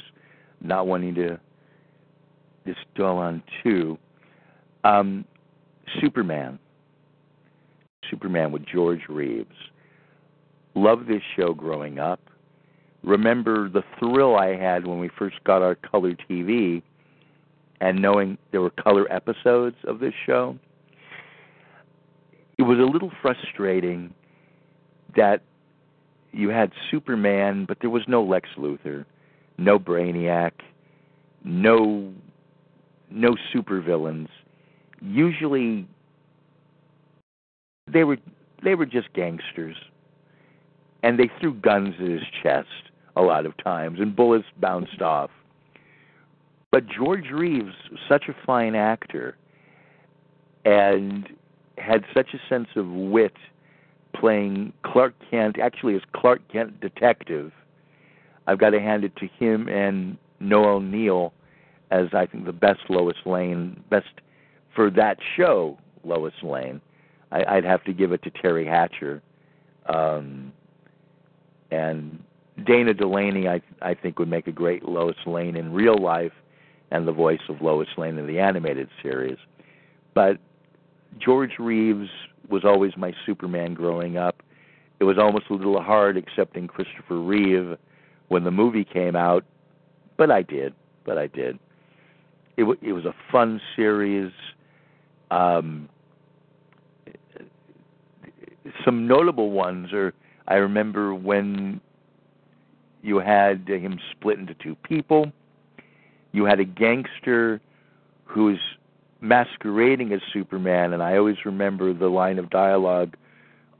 not 0.62 0.88
wanting 0.88 1.16
to 1.16 1.40
just 2.68 2.80
dwell 2.96 3.18
on 3.18 3.42
two. 3.64 3.98
Um, 4.84 5.26
Superman. 6.02 6.60
Superman 8.10 8.52
with 8.52 8.66
George 8.66 9.02
Reeves. 9.08 9.56
Loved 10.76 11.08
this 11.08 11.22
show 11.36 11.54
growing 11.54 12.00
up. 12.00 12.20
Remember 13.04 13.70
the 13.70 13.84
thrill 13.98 14.36
I 14.36 14.56
had 14.56 14.86
when 14.86 15.00
we 15.00 15.10
first 15.18 15.44
got 15.44 15.62
our 15.62 15.76
color 15.76 16.16
TV 16.30 16.82
and 17.82 18.02
knowing 18.02 18.38
there 18.52 18.62
were 18.62 18.72
color 18.72 19.12
episodes 19.12 19.78
of 19.86 20.00
this 20.00 20.14
show. 20.26 20.58
It 22.58 22.64
was 22.64 22.78
a 22.78 22.84
little 22.84 23.12
frustrating 23.22 24.14
that 25.16 25.42
you 26.34 26.50
had 26.50 26.72
Superman, 26.92 27.66
but 27.66 27.78
there 27.80 27.90
was 27.90 28.04
no 28.08 28.22
Lex 28.22 28.50
Luthor, 28.58 29.06
no 29.58 29.80
Brainiac, 29.80 30.52
no 31.44 32.14
no 33.10 33.36
supervillains. 33.54 34.28
Usually 35.02 35.88
they 37.88 38.04
were 38.04 38.18
they 38.62 38.76
were 38.76 38.86
just 38.86 39.12
gangsters. 39.14 39.78
And 41.02 41.18
they 41.18 41.32
threw 41.40 41.54
guns 41.54 41.96
at 41.98 42.08
his 42.08 42.22
chest 42.44 42.89
a 43.20 43.22
lot 43.22 43.46
of 43.46 43.56
times 43.58 44.00
and 44.00 44.16
bullets 44.16 44.48
bounced 44.60 45.02
off. 45.02 45.30
But 46.72 46.88
George 46.88 47.30
Reeves, 47.32 47.74
such 48.08 48.30
a 48.30 48.36
fine 48.46 48.76
actor 48.76 49.36
and 50.64 51.28
had 51.78 52.06
such 52.14 52.34
a 52.34 52.40
sense 52.48 52.70
of 52.76 52.88
wit 52.88 53.36
playing 54.16 54.72
Clark 54.84 55.14
Kent, 55.30 55.60
actually 55.60 55.96
as 55.96 56.02
Clark 56.14 56.42
Kent 56.52 56.80
detective. 56.80 57.52
I've 58.48 58.58
got 58.58 58.70
to 58.72 58.80
hand 58.80 59.04
it 59.04 59.16
to 59.18 59.28
him 59.28 59.68
and 59.68 60.18
Noel 60.40 60.80
Neill 60.80 61.34
as 61.92 62.08
I 62.14 62.26
think 62.26 62.46
the 62.46 62.54
best 62.54 62.82
Lois 62.90 63.18
Lane, 63.26 63.84
best 63.90 64.08
for 64.74 64.90
that 64.92 65.18
show, 65.36 65.78
Lois 66.04 66.34
Lane. 66.42 66.80
I, 67.32 67.44
I'd 67.58 67.66
have 67.66 67.84
to 67.84 67.94
give 67.94 68.12
it 68.12 68.24
to 68.24 68.32
Teri 68.32 68.66
Hatcher, 68.66 69.22
um, 69.88 70.54
and 71.72 72.24
Dana 72.60 72.94
Delany. 72.94 73.48
I 73.48 73.62
I 73.82 73.94
think 73.94 74.20
would 74.20 74.30
make 74.30 74.48
a 74.48 74.52
great 74.52 74.84
Lois 74.84 75.16
Lane 75.26 75.56
in 75.56 75.74
real 75.74 75.98
life, 75.98 76.34
and 76.92 77.08
the 77.08 77.12
voice 77.12 77.42
of 77.50 77.62
Lois 77.62 77.88
Lane 77.98 78.18
in 78.18 78.28
the 78.28 78.40
animated 78.40 78.90
series. 79.02 79.38
But 80.14 80.38
George 81.18 81.60
Reeves 81.60 82.10
was 82.50 82.66
always 82.66 82.96
my 82.98 83.14
Superman 83.26 83.74
growing 83.74 84.18
up. 84.18 84.42
It 85.00 85.04
was 85.04 85.18
almost 85.18 85.46
a 85.50 85.54
little 85.54 85.82
hard 85.82 86.18
accepting 86.18 86.68
Christopher 86.68 87.20
Reeve 87.20 87.78
when 88.28 88.44
the 88.44 88.52
movie 88.52 88.84
came 88.84 89.16
out, 89.16 89.46
but 90.18 90.30
I 90.30 90.42
did. 90.42 90.74
But 91.06 91.18
I 91.18 91.28
did. 91.28 91.58
It, 92.58 92.64
w- 92.64 92.80
it 92.82 92.92
was 92.92 93.06
a 93.06 93.16
fun 93.32 93.62
series. 93.76 94.32
Um, 95.32 95.88
some 98.84 99.08
notable 99.08 99.52
ones 99.52 99.94
are 99.94 100.14
I 100.48 100.56
remember 100.56 101.14
when 101.14 101.80
you 103.02 103.20
had 103.20 103.68
him 103.68 104.00
split 104.12 104.40
into 104.40 104.54
two 104.54 104.76
people. 104.76 105.32
You 106.32 106.46
had 106.46 106.60
a 106.60 106.66
gangster 106.66 107.60
who's 108.26 108.60
masquerading 109.22 110.14
as 110.14 110.22
Superman, 110.32 110.94
and 110.94 111.02
I 111.02 111.18
always 111.18 111.44
remember 111.46 111.94
the 111.94 112.08
line 112.08 112.40
of 112.40 112.50
dialogue 112.50 113.16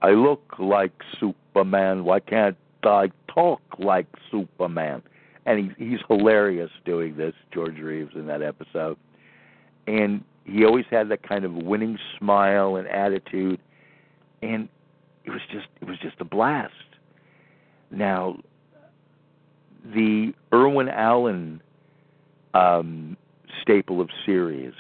I 0.02 0.12
look 0.12 0.56
like 0.60 0.94
Superman, 1.20 2.06
why 2.06 2.20
can't 2.22 2.56
I 2.84 3.12
talk 3.28 3.62
like 3.78 4.08
Superman? 4.32 5.02
And 5.46 5.74
he, 5.78 5.86
he's 5.86 6.00
hilarious 6.08 6.72
doing 6.86 7.18
this, 7.18 7.34
George 7.54 7.78
Reeves, 7.78 8.16
in 8.16 8.28
that 8.28 8.42
episode. 8.42 8.98
And 9.88 10.24
he 10.46 10.64
always 10.64 10.86
had 10.90 11.10
that 11.10 11.28
kind 11.28 11.44
of 11.44 11.54
winning 11.54 11.98
smile 12.18 12.76
and 12.76 12.88
attitude, 12.88 13.60
and 14.42 14.70
it 15.26 15.32
was 15.32 15.42
just 15.52 15.68
it 15.82 15.88
was 15.88 15.98
just 16.00 16.16
a 16.20 16.26
blast. 16.26 16.74
Now, 17.92 18.38
the 19.94 20.34
Irwin 20.54 20.90
Allen 20.90 21.62
um, 22.54 23.18
staple 23.62 24.02
of 24.02 24.10
series, 24.26 24.74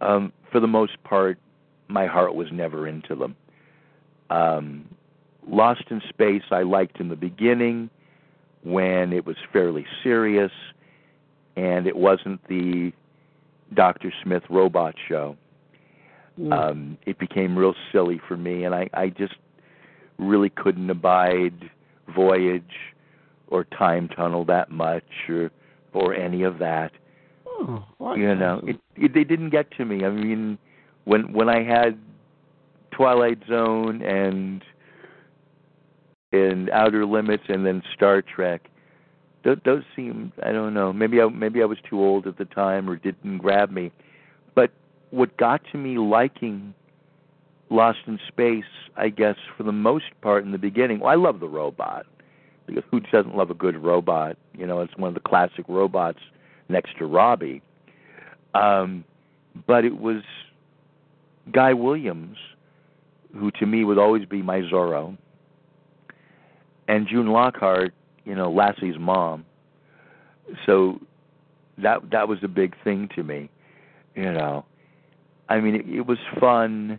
um, 0.00 0.32
for 0.50 0.60
the 0.60 0.66
most 0.66 1.02
part, 1.04 1.38
my 1.88 2.06
heart 2.06 2.34
was 2.34 2.48
never 2.52 2.86
into 2.86 3.14
them. 3.14 3.36
Um, 4.30 4.88
Lost 5.48 5.84
in 5.90 6.02
Space, 6.08 6.42
I 6.50 6.62
liked 6.62 6.98
in 6.98 7.08
the 7.08 7.16
beginning 7.16 7.88
when 8.64 9.12
it 9.12 9.24
was 9.24 9.36
fairly 9.52 9.86
serious 10.02 10.50
and 11.56 11.86
it 11.86 11.96
wasn't 11.96 12.46
the 12.48 12.92
Dr. 13.74 14.12
Smith 14.22 14.42
robot 14.50 14.94
show. 15.08 15.36
Mm. 16.38 16.52
Um, 16.52 16.98
it 17.06 17.18
became 17.18 17.56
real 17.56 17.74
silly 17.92 18.20
for 18.28 18.36
me, 18.36 18.64
and 18.64 18.74
I, 18.74 18.90
I 18.92 19.08
just 19.08 19.34
really 20.18 20.50
couldn't 20.50 20.90
abide 20.90 21.70
Voyage 22.14 22.94
or 23.48 23.64
Time 23.64 24.08
Tunnel 24.08 24.44
that 24.46 24.70
much, 24.70 25.04
or 25.28 25.50
or 25.92 26.14
any 26.14 26.42
of 26.42 26.58
that. 26.58 26.92
Oh, 27.46 27.84
what? 27.98 28.18
You 28.18 28.34
know, 28.34 28.60
it, 28.66 28.76
it 28.96 29.14
they 29.14 29.24
didn't 29.24 29.50
get 29.50 29.70
to 29.72 29.84
me. 29.84 30.04
I 30.04 30.10
mean, 30.10 30.58
when 31.04 31.32
when 31.32 31.48
I 31.48 31.62
had 31.62 31.98
Twilight 32.92 33.38
Zone 33.48 34.02
and 34.02 34.62
and 36.32 36.70
Outer 36.70 37.06
Limits 37.06 37.44
and 37.48 37.64
then 37.64 37.82
Star 37.94 38.22
Trek, 38.22 38.68
those, 39.44 39.58
those 39.64 39.82
seemed 39.94 40.32
I 40.42 40.52
don't 40.52 40.74
know. 40.74 40.92
Maybe 40.92 41.20
I 41.20 41.28
maybe 41.28 41.62
I 41.62 41.66
was 41.66 41.78
too 41.88 42.00
old 42.00 42.26
at 42.26 42.38
the 42.38 42.44
time 42.44 42.90
or 42.90 42.96
didn't 42.96 43.38
grab 43.38 43.70
me. 43.70 43.92
But 44.54 44.72
what 45.10 45.36
got 45.36 45.62
to 45.72 45.78
me 45.78 45.98
liking 45.98 46.74
Lost 47.68 47.98
in 48.06 48.18
Space, 48.28 48.64
I 48.96 49.08
guess, 49.08 49.36
for 49.56 49.64
the 49.64 49.72
most 49.72 50.04
part 50.20 50.44
in 50.44 50.52
the 50.52 50.58
beginning. 50.58 51.00
Well, 51.00 51.10
I 51.10 51.16
love 51.16 51.40
the 51.40 51.48
robot 51.48 52.06
because 52.66 52.84
who 52.90 53.00
doesn't 53.00 53.36
love 53.36 53.50
a 53.50 53.54
good 53.54 53.76
robot? 53.82 54.36
You 54.56 54.66
know, 54.66 54.80
it's 54.80 54.96
one 54.96 55.08
of 55.08 55.14
the 55.14 55.20
classic 55.20 55.64
robots 55.68 56.18
next 56.68 56.98
to 56.98 57.06
Robbie. 57.06 57.62
Um, 58.54 59.04
but 59.66 59.84
it 59.84 59.98
was 59.98 60.22
Guy 61.52 61.72
Williams, 61.72 62.36
who 63.34 63.50
to 63.52 63.66
me 63.66 63.84
would 63.84 63.98
always 63.98 64.24
be 64.24 64.42
my 64.42 64.60
Zorro, 64.60 65.16
and 66.88 67.06
June 67.08 67.28
Lockhart, 67.28 67.92
you 68.24 68.34
know, 68.34 68.50
Lassie's 68.50 68.98
mom. 68.98 69.44
So 70.64 71.00
that 71.78 72.10
that 72.10 72.28
was 72.28 72.38
a 72.42 72.48
big 72.48 72.74
thing 72.82 73.08
to 73.14 73.22
me, 73.22 73.50
you 74.14 74.32
know. 74.32 74.64
I 75.48 75.60
mean, 75.60 75.74
it, 75.76 75.88
it 75.88 76.06
was 76.06 76.18
fun, 76.40 76.98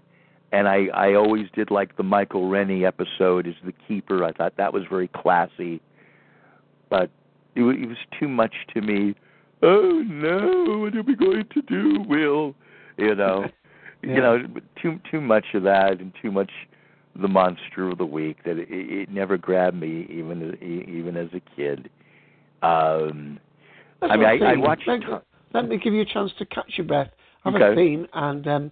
and 0.52 0.68
I 0.68 0.88
I 0.94 1.14
always 1.14 1.48
did 1.54 1.72
like 1.72 1.98
the 1.98 2.04
Michael 2.04 2.50
Rennie 2.50 2.86
episode 2.86 3.48
as 3.48 3.56
the 3.66 3.74
keeper. 3.88 4.24
I 4.24 4.32
thought 4.32 4.56
that 4.58 4.74
was 4.74 4.84
very 4.90 5.08
classy, 5.10 5.82
but 6.90 7.10
it, 7.56 7.62
it 7.64 7.88
was 7.88 7.98
too 8.20 8.28
much 8.28 8.54
to 8.74 8.82
me. 8.82 9.16
Oh 9.62 10.04
no, 10.06 10.80
what 10.80 10.96
are 10.96 11.02
we 11.02 11.16
going 11.16 11.46
to 11.54 11.62
do, 11.64 12.02
Will? 12.08 12.56
You 12.98 13.16
know, 13.16 13.46
Yeah. 14.04 14.10
you 14.16 14.22
know, 14.22 14.38
too 14.82 15.00
too 15.10 15.22
much 15.22 15.46
of 15.54 15.64
that 15.64 16.00
and 16.00 16.14
too 16.22 16.32
much 16.32 16.52
the 17.20 17.28
monster 17.28 17.90
of 17.90 17.98
the 17.98 18.06
week 18.06 18.38
that 18.46 18.58
it, 18.58 18.68
it 18.70 19.10
never 19.10 19.38
grabbed 19.38 19.80
me 19.80 20.08
even 20.10 20.56
even 20.62 21.18
as 21.18 21.30
a 21.34 21.42
kid. 21.56 21.90
Um, 22.62 23.40
That's 24.00 24.14
I 24.14 24.18
mean, 24.18 24.44
I, 24.44 24.54
I 24.54 24.58
watched. 24.58 24.88
Let, 24.88 25.24
let 25.54 25.68
me 25.68 25.78
give 25.78 25.94
you 25.94 26.02
a 26.02 26.06
chance 26.06 26.32
to 26.40 26.46
catch 26.46 26.74
your 26.78 26.86
breath, 26.86 27.10
I 27.46 27.52
have 27.52 27.62
a 27.62 27.66
Okay. 27.66 27.76
theme, 27.76 28.08
and 28.14 28.48
um, 28.48 28.72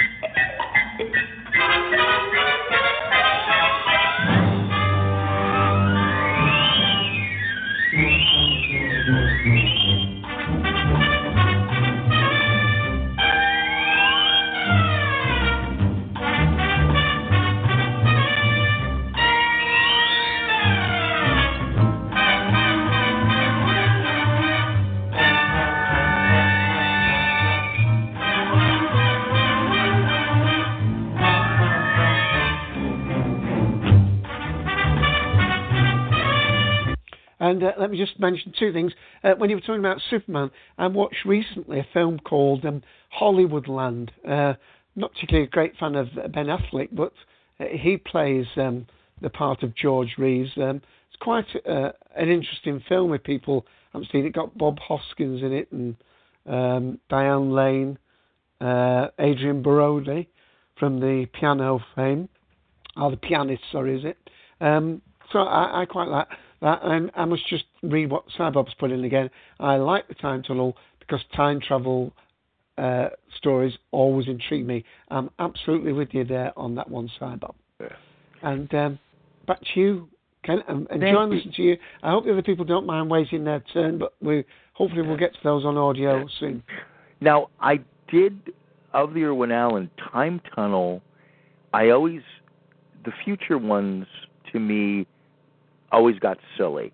let 37.79 37.91
me 37.91 37.97
just 37.97 38.19
mention 38.19 38.53
two 38.57 38.73
things. 38.73 38.93
Uh, 39.23 39.33
when 39.37 39.49
you 39.49 39.55
were 39.55 39.61
talking 39.61 39.79
about 39.79 40.01
Superman, 40.09 40.51
I 40.77 40.87
watched 40.87 41.25
recently 41.25 41.79
a 41.79 41.87
film 41.93 42.19
called 42.19 42.65
um, 42.65 42.81
Hollywoodland. 43.19 44.09
Uh, 44.27 44.53
not 44.95 45.13
particularly 45.13 45.47
a 45.47 45.49
great 45.49 45.75
fan 45.77 45.95
of 45.95 46.07
Ben 46.33 46.47
Affleck, 46.47 46.89
but 46.91 47.13
uh, 47.59 47.65
he 47.71 47.97
plays 47.97 48.45
um, 48.57 48.87
the 49.21 49.29
part 49.29 49.63
of 49.63 49.75
George 49.75 50.15
Reeves. 50.17 50.51
Um, 50.57 50.81
it's 51.09 51.19
quite 51.19 51.45
uh, 51.67 51.91
an 52.15 52.29
interesting 52.29 52.81
film 52.87 53.13
if 53.13 53.23
people 53.23 53.65
haven't 53.93 54.09
seen 54.11 54.25
it. 54.25 54.29
It 54.29 54.33
got 54.33 54.57
Bob 54.57 54.79
Hoskins 54.79 55.41
in 55.41 55.53
it 55.53 55.71
and 55.71 55.95
um, 56.45 56.99
Diane 57.09 57.51
Lane, 57.51 57.97
uh, 58.59 59.07
Adrien 59.19 59.61
Brody 59.61 60.29
from 60.77 60.99
the 60.99 61.27
piano 61.33 61.79
fame, 61.95 62.27
or 62.97 63.11
the 63.11 63.17
pianist, 63.17 63.61
sorry, 63.71 63.99
is 63.99 64.05
it? 64.05 64.17
Um, 64.59 65.01
so 65.31 65.39
I, 65.39 65.81
I 65.81 65.85
quite 65.85 66.07
like 66.07 66.27
that. 66.61 66.79
And 66.83 67.11
I 67.15 67.25
must 67.25 67.47
just 67.49 67.65
read 67.83 68.09
what 68.09 68.23
Cybob's 68.37 68.73
put 68.79 68.91
in 68.91 69.03
again. 69.03 69.29
I 69.59 69.75
like 69.75 70.07
the 70.07 70.15
time 70.15 70.43
tunnel 70.43 70.77
because 70.99 71.21
time 71.35 71.59
travel 71.59 72.13
uh, 72.77 73.09
stories 73.37 73.73
always 73.91 74.27
intrigue 74.27 74.65
me. 74.65 74.83
I'm 75.09 75.29
absolutely 75.39 75.93
with 75.93 76.09
you 76.11 76.23
there 76.23 76.51
on 76.57 76.75
that 76.75 76.89
one, 76.89 77.09
Cybob. 77.19 77.55
Yeah. 77.79 77.87
And 78.41 78.73
um, 78.73 78.99
back 79.47 79.59
to 79.73 79.79
you, 79.79 80.09
Ken. 80.43 80.59
I'm 80.67 80.87
enjoying 80.89 81.31
you. 81.31 81.37
listening 81.37 81.53
to 81.55 81.61
you. 81.61 81.77
I 82.01 82.11
hope 82.11 82.25
the 82.25 82.31
other 82.31 82.41
people 82.41 82.65
don't 82.65 82.85
mind 82.85 83.09
waiting 83.09 83.43
their 83.43 83.63
turn, 83.73 83.99
but 83.99 84.13
we 84.21 84.43
hopefully 84.73 85.01
we'll 85.01 85.17
get 85.17 85.33
to 85.33 85.39
those 85.43 85.65
on 85.65 85.77
audio 85.77 86.27
soon. 86.39 86.63
Now, 87.19 87.49
I 87.59 87.81
did 88.11 88.53
of 88.93 89.13
the 89.13 89.23
Irwin 89.23 89.51
Allen 89.51 89.89
Time 90.11 90.41
Tunnel. 90.55 91.01
I 91.73 91.89
always 91.89 92.21
the 93.05 93.11
future 93.23 93.57
ones 93.57 94.05
to 94.51 94.59
me 94.59 95.07
always 95.91 96.19
got 96.19 96.37
silly 96.57 96.91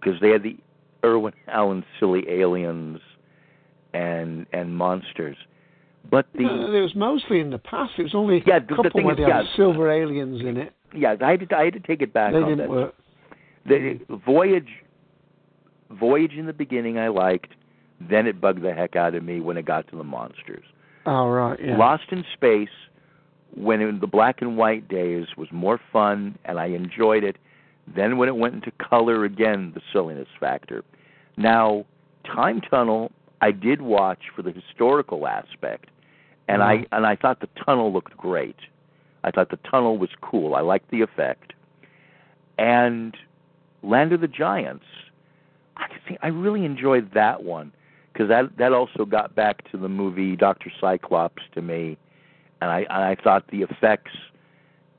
because 0.00 0.20
they 0.20 0.30
had 0.30 0.42
the 0.42 0.56
Irwin 1.04 1.32
Allen 1.48 1.84
silly 1.98 2.24
aliens 2.28 3.00
and 3.94 4.46
and 4.52 4.76
monsters. 4.76 5.36
But 6.10 6.26
the 6.34 6.44
No, 6.44 6.72
it 6.72 6.80
was 6.80 6.94
mostly 6.94 7.40
in 7.40 7.50
the 7.50 7.58
past. 7.58 7.92
It 7.98 8.04
was 8.04 8.14
only 8.14 8.42
Yeah, 8.46 8.56
a 8.56 8.60
the- 8.60 8.66
the 8.66 8.74
couple 8.76 8.90
thing 8.92 9.04
where 9.06 9.14
they 9.14 9.22
had 9.24 9.46
silver 9.56 9.90
aliens 9.90 10.40
in 10.40 10.56
it. 10.56 10.72
yeah, 10.94 11.16
I 11.20 11.30
had 11.32 11.48
to, 11.48 11.56
I 11.56 11.64
had 11.64 11.74
to 11.74 11.80
take 11.80 12.00
it 12.02 12.12
back 12.12 12.32
they 12.32 12.38
on 12.38 12.44
didn't 12.48 12.58
that. 12.58 12.70
work. 12.70 12.94
The 13.66 14.00
Voyage 14.08 14.84
Voyage 15.90 16.32
in 16.34 16.46
the 16.46 16.52
beginning 16.52 16.98
I 16.98 17.08
liked, 17.08 17.54
then 18.00 18.26
it 18.26 18.40
bugged 18.40 18.62
the 18.62 18.72
heck 18.74 18.94
out 18.96 19.14
of 19.14 19.22
me 19.24 19.40
when 19.40 19.56
it 19.56 19.64
got 19.64 19.88
to 19.88 19.96
the 19.96 20.04
monsters. 20.04 20.64
Oh 21.06 21.28
right, 21.28 21.58
yeah. 21.62 21.76
Lost 21.76 22.04
in 22.10 22.24
Space, 22.34 22.68
when 23.54 23.80
in 23.80 23.98
the 24.00 24.06
black 24.06 24.42
and 24.42 24.56
white 24.56 24.88
days, 24.88 25.26
was 25.36 25.48
more 25.50 25.80
fun 25.92 26.38
and 26.44 26.58
I 26.60 26.66
enjoyed 26.66 27.24
it. 27.24 27.36
Then 27.94 28.18
when 28.18 28.28
it 28.28 28.36
went 28.36 28.54
into 28.54 28.70
color 28.72 29.24
again, 29.24 29.72
the 29.74 29.80
silliness 29.92 30.28
factor. 30.38 30.84
Now, 31.36 31.84
Time 32.24 32.60
Tunnel, 32.60 33.12
I 33.40 33.52
did 33.52 33.82
watch 33.82 34.24
for 34.34 34.42
the 34.42 34.50
historical 34.50 35.26
aspect, 35.26 35.86
and 36.48 36.62
I 36.62 36.78
mm-hmm. 36.78 36.94
and 36.94 37.06
I 37.06 37.16
thought 37.16 37.40
the 37.40 37.48
tunnel 37.64 37.92
looked 37.92 38.16
great. 38.16 38.56
I 39.24 39.30
thought 39.30 39.50
the 39.50 39.58
tunnel 39.70 39.98
was 39.98 40.10
cool. 40.20 40.54
I 40.54 40.60
liked 40.60 40.90
the 40.90 41.02
effect. 41.02 41.52
And 42.58 43.16
Land 43.82 44.12
of 44.12 44.20
the 44.20 44.28
Giants, 44.28 44.84
I 45.76 45.86
think 46.06 46.18
I 46.22 46.28
really 46.28 46.64
enjoyed 46.64 47.12
that 47.14 47.44
one 47.44 47.72
because 48.12 48.28
that 48.28 48.56
that 48.58 48.72
also 48.72 49.04
got 49.04 49.34
back 49.34 49.70
to 49.70 49.78
the 49.78 49.88
movie 49.88 50.36
Doctor 50.36 50.72
Cyclops 50.80 51.42
to 51.54 51.62
me, 51.62 51.96
and 52.60 52.70
I 52.70 52.78
and 52.80 53.04
I 53.04 53.16
thought 53.22 53.46
the 53.50 53.62
effects 53.62 54.12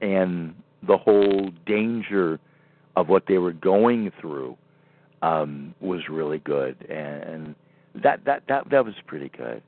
and 0.01 0.55
the 0.83 0.97
whole 0.97 1.51
danger 1.65 2.39
of 2.99 3.07
what 3.07 3.23
they 3.27 3.37
were 3.37 3.53
going 3.53 4.11
through 4.19 4.57
um, 5.21 5.73
was 5.79 6.01
really 6.09 6.39
good, 6.39 6.85
and, 6.89 7.55
that 7.95 8.23
that 8.25 8.43
that 8.47 8.69
that 8.69 8.85
was 8.85 8.93
pretty 9.07 9.29
good. 9.29 9.63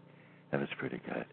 That 0.52 0.60
was 0.60 0.70
pretty 0.78 1.02
good. 1.12 1.26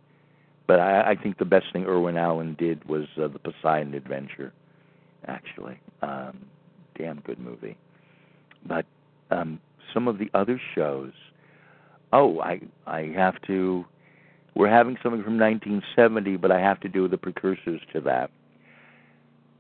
But 0.67 0.81
I, 0.81 1.11
I 1.11 1.17
think 1.17 1.39
the 1.39 1.45
best 1.45 1.67
thing 1.73 1.85
Irwin 1.85 2.17
Allen 2.17 2.57
did 2.59 2.83
was 2.89 3.05
uh, 3.23 3.29
the 3.29 3.39
Poseidon 3.39 3.93
Adventure. 3.93 4.53
Actually, 5.27 5.79
um, 6.01 6.39
damn 6.97 7.21
good 7.21 7.39
movie. 7.39 7.77
But 8.65 8.87
um, 9.31 9.61
some 9.93 10.09
of 10.09 10.19
the 10.19 10.31
other 10.33 10.61
shows. 10.75 11.13
Oh, 12.13 12.41
I 12.41 12.61
I 12.87 13.13
have 13.15 13.41
to. 13.43 13.85
We're 14.55 14.71
having 14.71 14.97
something 15.03 15.23
from 15.23 15.39
1970, 15.39 16.39
but 16.39 16.51
I 16.51 16.61
have 16.61 16.81
to 16.81 16.89
do 16.89 17.07
the 17.07 17.19
precursors 17.19 17.83
to 17.93 18.01
that. 18.01 18.31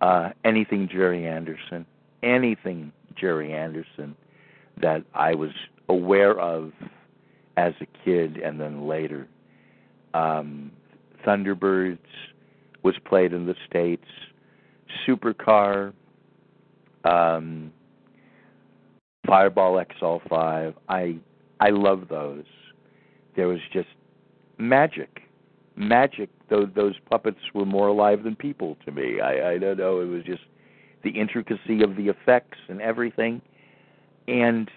Uh, 0.01 0.31
anything 0.45 0.89
Gerry 0.91 1.27
Anderson, 1.27 1.85
anything 2.23 2.93
Gerry 3.17 3.53
Anderson 3.53 4.17
that 4.81 5.05
I 5.15 5.35
was 5.35 5.51
aware 5.89 6.39
of 6.39 6.73
as 7.57 7.73
a 7.81 7.87
kid 8.05 8.37
and 8.37 8.61
then 8.61 8.87
later. 8.87 9.27
Um, 10.15 10.71
Thunderbirds 11.27 11.99
was 12.83 12.95
played 13.05 13.33
in 13.33 13.47
the 13.47 13.55
states. 13.69 14.07
Supercar, 15.07 15.93
um, 17.05 17.73
Fireball 19.27 19.85
XL5. 20.01 20.75
I 20.89 21.17
I 21.61 21.71
love 21.71 22.09
those. 22.09 22.45
There 23.37 23.49
was 23.49 23.59
just 23.73 23.89
magic, 24.59 25.23
magic. 25.77 26.31
Those 26.49 26.69
those 26.75 26.95
puppets 27.11 27.41
were 27.53 27.67
more 27.67 27.89
alive 27.89 28.23
than 28.23 28.37
people 28.37 28.77
to 28.87 28.93
me. 28.93 29.21
I 29.21 29.53
I 29.53 29.59
don't 29.59 29.77
know. 29.77 30.01
It 30.01 30.07
was 30.07 30.25
just 30.25 30.43
the 31.03 31.11
intricacy 31.11 31.83
of 31.83 31.97
the 31.97 32.09
effects 32.09 32.59
and 32.69 32.81
everything. 32.81 33.41
And 34.27 34.71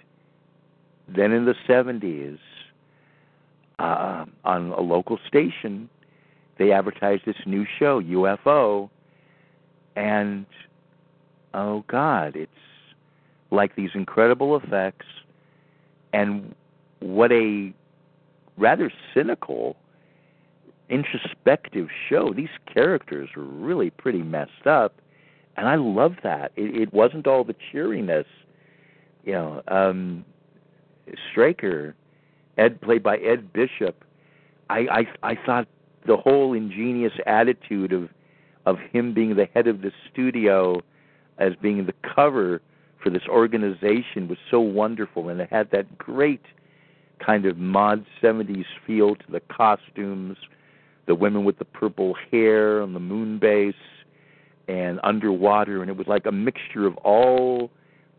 then 1.08 1.32
in 1.32 1.46
the 1.46 1.56
seventies, 1.68 2.38
uh, 3.80 4.26
on 4.46 4.72
a 4.72 4.82
local 4.82 5.20
station, 5.28 5.90
they 6.58 6.72
advertised 6.72 7.24
this 7.26 7.36
new 7.46 7.66
show, 7.80 8.02
UFO, 8.02 8.90
and 9.96 10.46
oh 11.54 11.84
God, 11.88 12.36
it's 12.36 12.52
like 13.50 13.76
these 13.76 13.90
incredible 13.94 14.56
effects, 14.56 15.08
and 16.14 16.54
what 17.00 17.32
a 17.32 17.74
rather 18.58 18.92
cynical, 19.14 19.76
introspective 20.90 21.88
show. 22.08 22.34
These 22.34 22.50
characters 22.72 23.30
were 23.36 23.44
really 23.44 23.90
pretty 23.90 24.22
messed 24.22 24.68
up, 24.68 25.01
and 25.58 25.68
I 25.68 25.76
love 25.76 26.14
that. 26.24 26.52
It, 26.56 26.76
it 26.76 26.94
wasn't 26.94 27.28
all 27.28 27.44
the 27.44 27.56
cheeriness, 27.72 28.26
you 29.24 29.34
know. 29.34 29.62
Um, 29.68 30.26
Straker, 31.32 31.96
Ed 32.58 32.82
played 32.82 33.04
by 33.04 33.18
Ed 33.18 33.52
Bishop. 33.54 34.04
I 34.70 35.06
I 35.24 35.32
I 35.32 35.36
thought 35.46 35.68
the 36.06 36.18
whole 36.18 36.54
ingenious 36.54 37.14
attitude 37.26 37.94
of 37.94 38.10
of 38.66 38.78
him 38.92 39.14
being 39.14 39.36
the 39.36 39.48
head 39.54 39.68
of 39.68 39.82
the 39.82 39.92
studio 40.12 40.82
as 41.38 41.54
being 41.62 41.86
the 41.86 41.94
cover 42.16 42.62
for 43.04 43.10
this 43.10 43.24
organization 43.28 44.28
was 44.28 44.38
so 44.50 44.60
wonderful 44.60 45.30
and 45.30 45.42
it 45.42 45.50
had 45.50 45.72
that 45.72 45.98
great 45.98 46.44
kind 47.20 47.46
of 47.46 47.58
mod 47.58 48.06
70s 48.22 48.66
feel 48.86 49.16
to 49.16 49.32
the 49.32 49.40
costumes 49.40 50.38
the 51.08 51.16
women 51.16 51.44
with 51.44 51.58
the 51.58 51.66
purple 51.66 52.16
hair 52.32 52.82
on 52.82 52.94
the 52.94 53.00
moon 53.00 53.40
base 53.40 53.74
and 54.68 55.00
underwater 55.04 55.82
and 55.82 55.90
it 55.90 55.98
was 55.98 56.08
like 56.08 56.26
a 56.26 56.32
mixture 56.32 56.86
of 56.86 56.96
all 56.98 57.72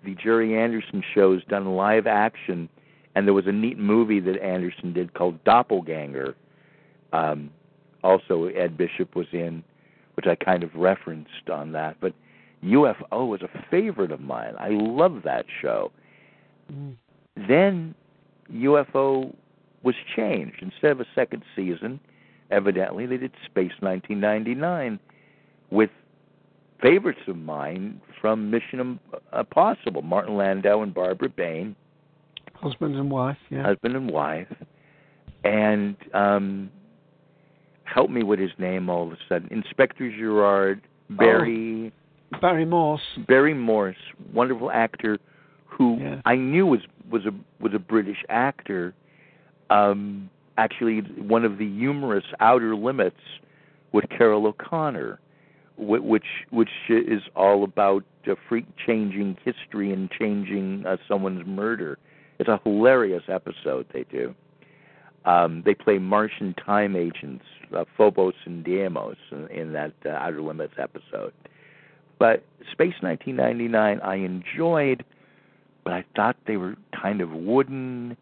the 0.04 0.14
Gerry 0.14 0.58
Anderson 0.58 1.02
shows 1.14 1.42
done 1.44 1.76
live 1.76 2.06
action 2.06 2.68
and 3.14 3.26
there 3.26 3.34
was 3.34 3.46
a 3.46 3.52
neat 3.52 3.78
movie 3.78 4.20
that 4.20 4.40
Anderson 4.42 4.92
did 4.92 5.14
called 5.14 5.42
Doppelganger 5.44 6.34
um 7.12 7.50
also 8.02 8.46
Ed 8.46 8.76
Bishop 8.76 9.14
was 9.14 9.26
in 9.32 9.62
which 10.14 10.26
I 10.26 10.34
kind 10.34 10.62
of 10.62 10.74
referenced 10.74 11.48
on 11.50 11.72
that 11.72 11.96
but 12.00 12.12
UFO 12.64 13.26
was 13.26 13.42
a 13.42 13.48
favorite 13.70 14.12
of 14.12 14.20
mine. 14.20 14.54
I 14.58 14.68
love 14.70 15.22
that 15.24 15.46
show. 15.60 15.90
Then 17.36 17.94
UFO 18.52 19.34
was 19.82 19.94
changed. 20.14 20.62
Instead 20.62 20.92
of 20.92 21.00
a 21.00 21.06
second 21.14 21.42
season, 21.56 21.98
evidently 22.50 23.06
they 23.06 23.16
did 23.16 23.32
Space 23.44 23.72
1999 23.80 25.00
with 25.70 25.90
favorites 26.82 27.20
of 27.28 27.36
mine 27.36 28.00
from 28.20 28.50
Mission 28.50 28.98
Impossible, 29.32 30.02
Martin 30.02 30.36
Landau 30.36 30.82
and 30.82 30.92
Barbara 30.92 31.28
Bain, 31.28 31.76
Husband 32.54 32.94
and 32.94 33.10
wife, 33.10 33.38
yeah. 33.50 33.62
husband 33.64 33.96
and 33.96 34.10
wife, 34.10 34.46
and 35.42 35.96
um, 36.14 36.70
help 37.84 38.10
me 38.10 38.22
with 38.22 38.38
his 38.38 38.52
name 38.58 38.88
all 38.88 39.06
of 39.06 39.12
a 39.12 39.16
sudden, 39.28 39.48
Inspector 39.50 40.08
Gerard, 40.16 40.82
Barry. 41.10 41.92
Barry 42.40 42.64
Morse. 42.64 43.00
Barry 43.28 43.52
Morse, 43.52 43.96
wonderful 44.32 44.70
actor, 44.70 45.18
who 45.66 45.98
Yeah. 46.00 46.20
I 46.24 46.36
knew 46.36 46.66
was 46.66 46.80
was 47.10 47.26
a 47.26 47.32
was 47.60 47.74
a 47.74 47.78
British 47.78 48.22
actor. 48.28 48.94
Um, 49.70 50.30
actually, 50.56 51.00
one 51.00 51.44
of 51.44 51.58
the 51.58 51.68
humorous 51.68 52.24
Outer 52.40 52.74
Limits 52.76 53.16
with 53.92 54.04
Carroll 54.08 54.46
O'Connor, 54.46 55.18
which 55.76 56.24
which 56.50 56.70
is 56.88 57.22
all 57.34 57.64
about 57.64 58.04
uh, 58.30 58.34
freak 58.48 58.66
changing 58.86 59.36
history 59.44 59.92
and 59.92 60.10
changing 60.10 60.84
uh, 60.86 60.96
someone's 61.08 61.46
murder. 61.46 61.98
It's 62.38 62.48
a 62.48 62.60
hilarious 62.64 63.22
episode 63.28 63.86
they 63.92 64.04
do. 64.10 64.34
Um, 65.24 65.62
they 65.64 65.74
play 65.74 65.98
Martian 65.98 66.54
time 66.54 66.96
agents, 66.96 67.44
uh, 67.76 67.84
Phobos 67.96 68.34
and 68.44 68.64
Deimos, 68.64 69.16
in, 69.30 69.46
in 69.48 69.72
that 69.72 69.92
uh, 70.04 70.10
Outer 70.10 70.42
Limits 70.42 70.74
episode. 70.78 71.32
But 72.18 72.44
Space 72.72 72.94
1999, 73.00 74.00
I 74.00 74.14
enjoyed, 74.16 75.04
but 75.84 75.92
I 75.92 76.04
thought 76.16 76.36
they 76.46 76.56
were 76.56 76.76
kind 77.00 77.20
of 77.20 77.30
wooden. 77.30 78.16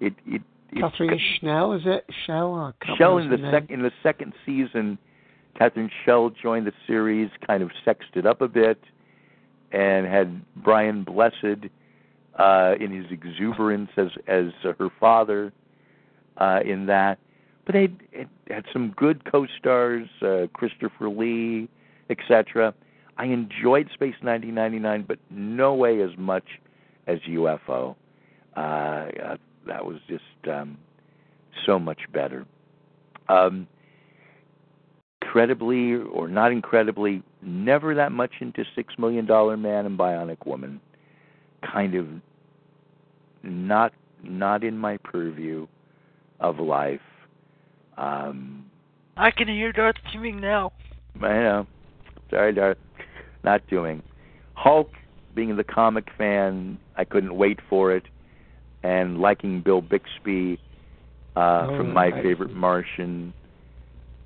It 0.00 0.14
it, 0.26 0.42
it 0.70 0.80
Catherine 0.80 1.18
Schnell, 1.38 1.72
is 1.72 1.82
it? 1.84 2.04
Shell? 2.26 2.74
Can't 2.80 2.98
Shell 2.98 3.18
in 3.18 3.30
the 3.30 3.38
her 3.38 3.60
sec 3.60 3.70
in 3.70 3.82
the 3.82 3.92
second 4.02 4.32
season, 4.44 4.98
Catherine 5.56 5.90
Schell 6.04 6.30
joined 6.30 6.66
the 6.66 6.72
series, 6.86 7.30
kind 7.46 7.62
of 7.62 7.70
sexed 7.84 8.10
it 8.14 8.26
up 8.26 8.40
a 8.40 8.48
bit, 8.48 8.82
and 9.72 10.06
had 10.06 10.42
Brian 10.56 11.02
Blessed 11.02 11.66
uh, 12.38 12.74
in 12.78 12.90
his 12.90 13.10
exuberance 13.10 13.90
as 13.96 14.08
as 14.26 14.46
her 14.62 14.88
father 15.00 15.52
uh, 16.36 16.60
in 16.64 16.86
that. 16.86 17.18
But 17.64 17.72
they 17.72 17.88
it 18.12 18.28
had 18.48 18.64
some 18.72 18.90
good 18.90 19.30
co-stars, 19.30 20.08
uh, 20.22 20.46
Christopher 20.52 21.08
Lee, 21.08 21.68
etc. 22.10 22.74
I 23.16 23.24
enjoyed 23.26 23.88
Space 23.94 24.14
1999, 24.20 25.04
but 25.08 25.18
no 25.30 25.74
way 25.74 26.02
as 26.02 26.10
much 26.18 26.44
as 27.06 27.18
UFO. 27.20 27.96
Uh, 28.56 28.60
uh, 28.60 29.36
that 29.66 29.84
was 29.84 29.96
just 30.06 30.22
um, 30.50 30.76
so 31.64 31.78
much 31.78 32.00
better. 32.12 32.44
Um, 33.28 33.66
incredibly 35.26 35.94
or 35.94 36.28
not 36.28 36.52
incredibly, 36.52 37.22
never 37.42 37.94
that 37.94 38.12
much 38.12 38.30
into 38.40 38.64
Six 38.74 38.94
Million 38.98 39.26
Dollar 39.26 39.56
Man 39.56 39.86
and 39.86 39.98
Bionic 39.98 40.46
Woman. 40.46 40.80
Kind 41.62 41.94
of 41.94 42.06
not 43.42 43.92
not 44.22 44.64
in 44.64 44.76
my 44.76 44.96
purview 44.98 45.66
of 46.40 46.58
life. 46.58 47.00
Um, 47.96 48.66
I 49.16 49.30
can 49.30 49.48
hear 49.48 49.72
Darth 49.72 49.96
fuming 50.12 50.40
now. 50.40 50.72
I 51.16 51.28
know. 51.28 51.66
Sorry, 52.30 52.52
Darth. 52.52 52.78
Not 53.42 53.66
doing. 53.68 54.02
Hulk, 54.54 54.90
being 55.34 55.56
the 55.56 55.64
comic 55.64 56.06
fan, 56.18 56.78
I 56.96 57.04
couldn't 57.04 57.34
wait 57.34 57.58
for 57.68 57.94
it. 57.94 58.04
And 58.82 59.18
liking 59.20 59.62
Bill 59.62 59.80
Bixby 59.80 60.60
uh, 61.36 61.66
Oh, 61.68 61.76
from 61.76 61.92
My 61.92 62.08
right. 62.08 62.22
Favorite 62.22 62.54
Martian 62.54 63.32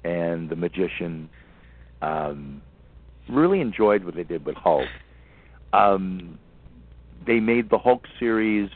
and 0.04 0.48
The 0.48 0.56
Magician. 0.56 1.28
Um, 2.02 2.62
really 3.28 3.60
enjoyed 3.60 4.04
what 4.04 4.14
they 4.14 4.24
did 4.24 4.44
with 4.44 4.56
Hulk. 4.56 4.88
Um, 5.72 6.38
they 7.26 7.40
made 7.40 7.70
the 7.70 7.78
Hulk 7.78 8.04
series 8.18 8.70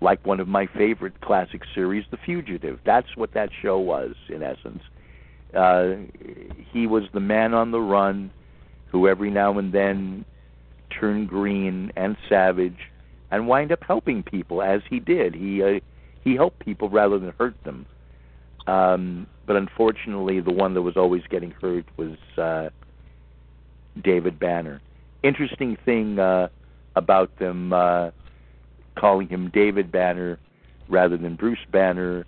like 0.00 0.24
one 0.26 0.40
of 0.40 0.48
my 0.48 0.66
favorite 0.76 1.20
classic 1.20 1.62
series, 1.74 2.04
The 2.10 2.18
Fugitive. 2.24 2.78
That's 2.84 3.16
what 3.16 3.32
that 3.34 3.48
show 3.62 3.78
was, 3.78 4.14
in 4.28 4.42
essence. 4.42 4.82
Uh, 5.56 5.94
he 6.72 6.86
was 6.86 7.04
the 7.14 7.20
man 7.20 7.54
on 7.54 7.70
the 7.70 7.80
run 7.80 8.30
who 8.90 9.08
every 9.08 9.30
now 9.30 9.58
and 9.58 9.72
then 9.72 10.24
turned 11.00 11.28
green 11.28 11.92
and 11.96 12.16
savage 12.28 12.76
and 13.30 13.48
wind 13.48 13.72
up 13.72 13.80
helping 13.86 14.22
people 14.22 14.62
as 14.62 14.80
he 14.88 15.00
did. 15.00 15.34
He 15.34 15.62
uh, 15.62 15.80
he 16.22 16.34
helped 16.34 16.58
people 16.58 16.88
rather 16.90 17.18
than 17.18 17.32
hurt 17.38 17.54
them. 17.64 17.86
Um, 18.66 19.26
but 19.46 19.56
unfortunately, 19.56 20.40
the 20.40 20.52
one 20.52 20.74
that 20.74 20.82
was 20.82 20.96
always 20.96 21.22
getting 21.30 21.52
hurt 21.52 21.86
was 21.96 22.16
uh, 22.36 22.68
David 24.02 24.38
Banner. 24.38 24.80
Interesting 25.22 25.76
thing 25.84 26.18
uh, 26.18 26.48
about 26.96 27.38
them 27.38 27.72
uh, 27.72 28.10
calling 28.98 29.28
him 29.28 29.50
David 29.52 29.92
Banner 29.92 30.38
rather 30.88 31.16
than 31.16 31.36
Bruce 31.36 31.64
Banner, 31.72 32.24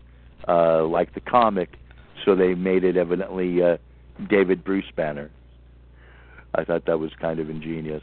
uh, 0.46 0.84
like 0.84 1.14
the 1.14 1.20
comic, 1.20 1.76
so 2.24 2.34
they 2.34 2.54
made 2.54 2.84
it 2.84 2.96
evidently 2.96 3.62
uh, 3.62 3.76
David 4.28 4.64
Bruce 4.64 4.90
Banner. 4.96 5.30
I 6.54 6.64
thought 6.64 6.86
that 6.86 6.98
was 6.98 7.12
kind 7.20 7.40
of 7.40 7.50
ingenious. 7.50 8.02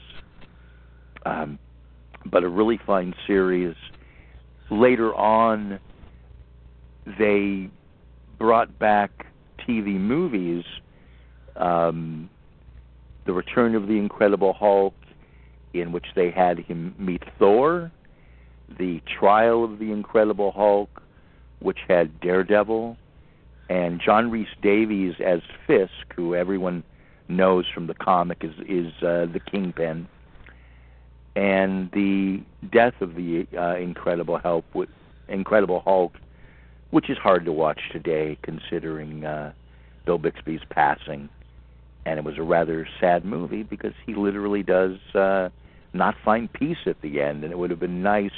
Um, 1.25 1.57
but 2.25 2.43
a 2.43 2.49
really 2.49 2.79
fine 2.85 3.13
series. 3.27 3.75
Later 4.69 5.13
on, 5.13 5.79
they 7.19 7.69
brought 8.37 8.77
back 8.79 9.27
TV 9.67 9.99
movies. 9.99 10.63
Um, 11.55 12.29
the 13.25 13.33
Return 13.33 13.75
of 13.75 13.87
the 13.87 13.97
Incredible 13.97 14.53
Hulk, 14.53 14.93
in 15.73 15.91
which 15.91 16.05
they 16.15 16.31
had 16.31 16.59
him 16.59 16.95
meet 16.97 17.23
Thor. 17.39 17.91
The 18.77 19.01
Trial 19.19 19.63
of 19.63 19.79
the 19.79 19.91
Incredible 19.91 20.51
Hulk, 20.51 21.01
which 21.59 21.79
had 21.87 22.19
Daredevil, 22.19 22.97
and 23.69 23.99
John 23.99 24.29
Reese 24.29 24.47
Davies 24.61 25.15
as 25.23 25.41
Fisk, 25.65 26.13
who 26.15 26.35
everyone 26.35 26.83
knows 27.27 27.65
from 27.73 27.87
the 27.87 27.93
comic 27.95 28.43
is 28.43 28.53
is 28.67 28.93
uh, 29.01 29.25
the 29.31 29.41
Kingpin, 29.51 30.07
and 31.35 31.91
the 31.91 32.41
death 32.71 32.93
of 33.01 33.15
the 33.15 33.47
uh, 33.57 33.75
Incredible 33.75 34.37
Hulk, 34.37 34.65
Incredible 35.27 35.81
Hulk, 35.81 36.13
which 36.91 37.09
is 37.09 37.17
hard 37.17 37.45
to 37.45 37.51
watch 37.51 37.79
today 37.91 38.37
considering 38.43 39.25
uh, 39.25 39.53
Bill 40.05 40.19
Bixby's 40.19 40.61
passing, 40.69 41.29
and 42.05 42.19
it 42.19 42.25
was 42.25 42.37
a 42.37 42.43
rather 42.43 42.87
sad 42.99 43.25
movie 43.25 43.63
because 43.63 43.93
he 44.05 44.13
literally 44.13 44.63
does 44.63 44.97
uh, 45.15 45.49
not 45.93 46.15
find 46.23 46.51
peace 46.51 46.77
at 46.85 47.01
the 47.01 47.21
end, 47.21 47.43
and 47.43 47.51
it 47.51 47.57
would 47.57 47.69
have 47.69 47.79
been 47.79 48.03
nice 48.03 48.31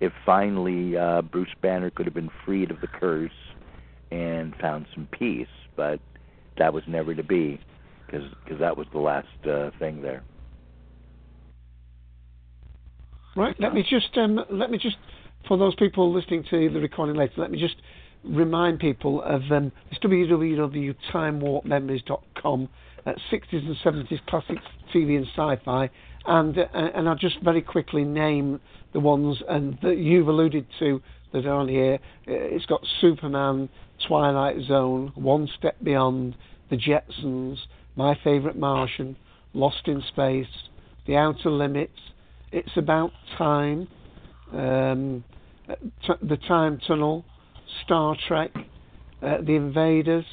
if 0.00 0.12
finally 0.24 0.96
uh, 0.96 1.22
Bruce 1.22 1.54
Banner 1.62 1.90
could 1.90 2.06
have 2.06 2.14
been 2.14 2.30
freed 2.44 2.70
of 2.70 2.80
the 2.80 2.86
curse 2.86 3.30
and 4.10 4.54
found 4.60 4.86
some 4.94 5.08
peace, 5.12 5.46
but 5.76 6.00
that 6.58 6.72
was 6.72 6.84
never 6.86 7.14
to 7.14 7.22
be 7.22 7.60
because 8.06 8.60
that 8.60 8.76
was 8.76 8.86
the 8.92 8.98
last 8.98 9.26
uh, 9.48 9.70
thing 9.78 10.02
there. 10.02 10.22
Right. 13.36 13.56
Let 13.58 13.74
me 13.74 13.84
just 13.88 14.16
um, 14.16 14.44
let 14.50 14.70
me 14.70 14.78
just 14.78 14.96
for 15.46 15.56
those 15.56 15.74
people 15.74 16.12
listening 16.12 16.44
to 16.50 16.68
the 16.70 16.80
recording 16.80 17.16
later, 17.16 17.34
let 17.36 17.50
me 17.50 17.58
just 17.58 17.76
remind 18.24 18.78
people 18.78 19.22
of 19.22 19.42
um, 19.50 19.72
it's 19.90 19.98
www.timewarpmemories.com, 20.00 22.68
uh, 23.06 23.12
60s 23.30 23.52
and 23.52 23.76
70s 23.84 24.26
classics 24.26 24.62
TV 24.94 25.16
and 25.16 25.26
sci-fi, 25.36 25.90
and 26.26 26.58
uh, 26.58 26.66
and 26.72 27.08
I'll 27.08 27.16
just 27.16 27.40
very 27.42 27.62
quickly 27.62 28.04
name 28.04 28.60
the 28.92 29.00
ones 29.00 29.42
and 29.48 29.78
that 29.82 29.98
you've 29.98 30.28
alluded 30.28 30.66
to 30.78 31.02
that 31.32 31.46
are 31.46 31.54
on 31.54 31.68
here. 31.68 31.98
Uh, 32.26 32.32
It's 32.32 32.66
got 32.66 32.80
Superman, 33.00 33.68
Twilight 34.06 34.62
Zone, 34.66 35.12
One 35.14 35.48
Step 35.58 35.76
Beyond, 35.82 36.36
The 36.70 36.76
Jetsons, 36.76 37.58
My 37.96 38.18
Favorite 38.24 38.56
Martian, 38.56 39.16
Lost 39.52 39.86
in 39.86 40.02
Space, 40.08 40.46
The 41.06 41.16
Outer 41.16 41.50
Limits. 41.50 41.98
It's 42.52 42.76
about 42.76 43.10
time, 43.36 43.88
um, 44.52 45.24
t- 45.68 46.12
the 46.22 46.36
Time 46.36 46.80
Tunnel, 46.86 47.24
Star 47.84 48.16
Trek, 48.28 48.50
uh, 49.22 49.38
The 49.44 49.54
Invaders, 49.54 50.26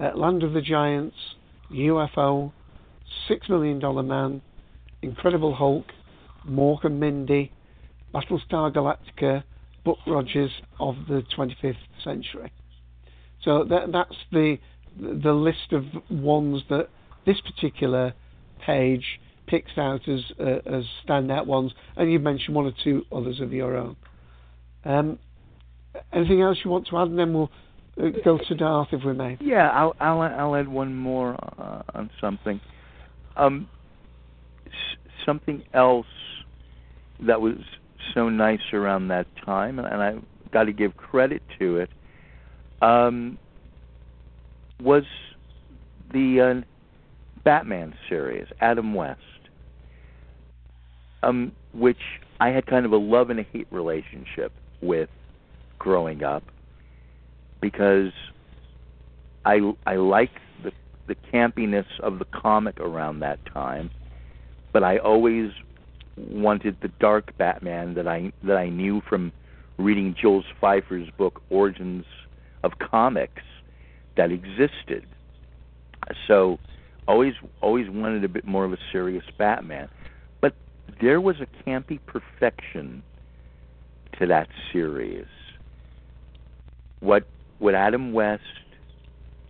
uh, 0.00 0.10
Land 0.14 0.42
of 0.42 0.52
the 0.52 0.60
Giants, 0.60 1.16
UFO, 1.72 2.52
Six 3.26 3.48
Million 3.48 3.78
Dollar 3.78 4.02
Man, 4.02 4.42
Incredible 5.02 5.54
Hulk, 5.54 5.86
Mork 6.48 6.84
and 6.84 6.98
Mindy, 6.98 7.52
Battlestar 8.14 8.72
Galactica, 8.72 9.44
Buck 9.84 9.98
Rogers 10.06 10.50
of 10.80 10.96
the 11.08 11.22
25th 11.36 11.76
century. 12.02 12.52
So 13.42 13.64
that, 13.64 13.92
that's 13.92 14.16
the 14.32 14.58
the 15.00 15.32
list 15.32 15.72
of 15.72 15.84
ones 16.10 16.62
that 16.68 16.88
this 17.24 17.40
particular 17.40 18.14
page 18.64 19.20
picks 19.48 19.76
out 19.76 20.06
as 20.08 20.20
uh, 20.38 20.60
as 20.66 20.84
standout 21.06 21.46
ones, 21.46 21.72
and 21.96 22.10
you've 22.12 22.22
mentioned 22.22 22.54
one 22.54 22.66
or 22.66 22.72
two 22.84 23.04
others 23.10 23.40
of 23.40 23.52
your 23.52 23.76
own. 23.76 23.96
Um, 24.84 25.18
anything 26.12 26.40
else 26.42 26.58
you 26.64 26.70
want 26.70 26.86
to 26.88 26.98
add, 26.98 27.08
and 27.08 27.18
then 27.18 27.34
we'll 27.34 27.50
uh, 28.00 28.10
go 28.24 28.38
to 28.38 28.54
Darth 28.54 28.88
if 28.92 29.04
we 29.04 29.12
may. 29.12 29.36
Yeah, 29.40 29.68
I'll 29.70 29.94
I'll, 30.00 30.20
I'll 30.20 30.56
add 30.56 30.68
one 30.68 30.94
more 30.94 31.34
uh, 31.58 31.82
on 31.94 32.10
something. 32.20 32.60
Um, 33.36 33.68
s- 34.66 34.98
something 35.26 35.62
else 35.74 36.06
that 37.26 37.40
was 37.40 37.56
so 38.14 38.28
nice 38.28 38.60
around 38.72 39.08
that 39.08 39.26
time, 39.44 39.78
and, 39.78 39.88
I 40.02 40.16
got 40.52 40.64
to 40.64 40.72
give 40.72 40.96
credit 40.96 41.42
to 41.58 41.78
it, 41.78 41.90
um, 42.80 43.38
was 44.80 45.04
the 46.12 46.40
uh, 46.40 47.42
Batman 47.44 47.94
series, 48.08 48.46
Adam 48.60 48.94
West, 48.94 49.20
um, 51.22 51.52
which 51.72 51.98
I 52.40 52.48
had 52.50 52.66
kind 52.66 52.86
of 52.86 52.92
a 52.92 52.96
love 52.96 53.30
and 53.30 53.40
a 53.40 53.42
hate 53.42 53.66
relationship 53.70 54.52
with 54.80 55.08
growing 55.78 56.22
up 56.22 56.44
because 57.60 58.12
I 59.44 59.72
I 59.86 59.96
liked 59.96 60.38
the 60.62 60.72
the 61.06 61.16
campiness 61.32 61.86
of 62.00 62.18
the 62.18 62.26
comic 62.26 62.78
around 62.80 63.20
that 63.20 63.44
time, 63.46 63.90
but 64.72 64.84
I 64.84 64.98
always 64.98 65.50
wanted 66.16 66.76
the 66.82 66.88
dark 67.00 67.36
Batman 67.38 67.94
that 67.94 68.06
I 68.06 68.32
that 68.44 68.56
I 68.56 68.68
knew 68.68 69.02
from 69.08 69.32
reading 69.78 70.14
Jules 70.20 70.44
Feiffer's 70.60 71.08
book 71.16 71.42
Origins 71.50 72.04
of 72.64 72.72
Comics 72.78 73.42
that 74.16 74.30
existed. 74.30 75.06
So 76.26 76.58
always 77.06 77.34
always 77.60 77.88
wanted 77.88 78.24
a 78.24 78.28
bit 78.28 78.44
more 78.44 78.64
of 78.64 78.72
a 78.72 78.78
serious 78.92 79.24
Batman. 79.38 79.88
There 81.00 81.20
was 81.20 81.36
a 81.40 81.68
campy 81.68 82.00
perfection 82.06 83.02
to 84.18 84.26
that 84.26 84.48
series. 84.72 85.26
What 87.00 87.24
what 87.58 87.74
Adam 87.74 88.12
West, 88.12 88.42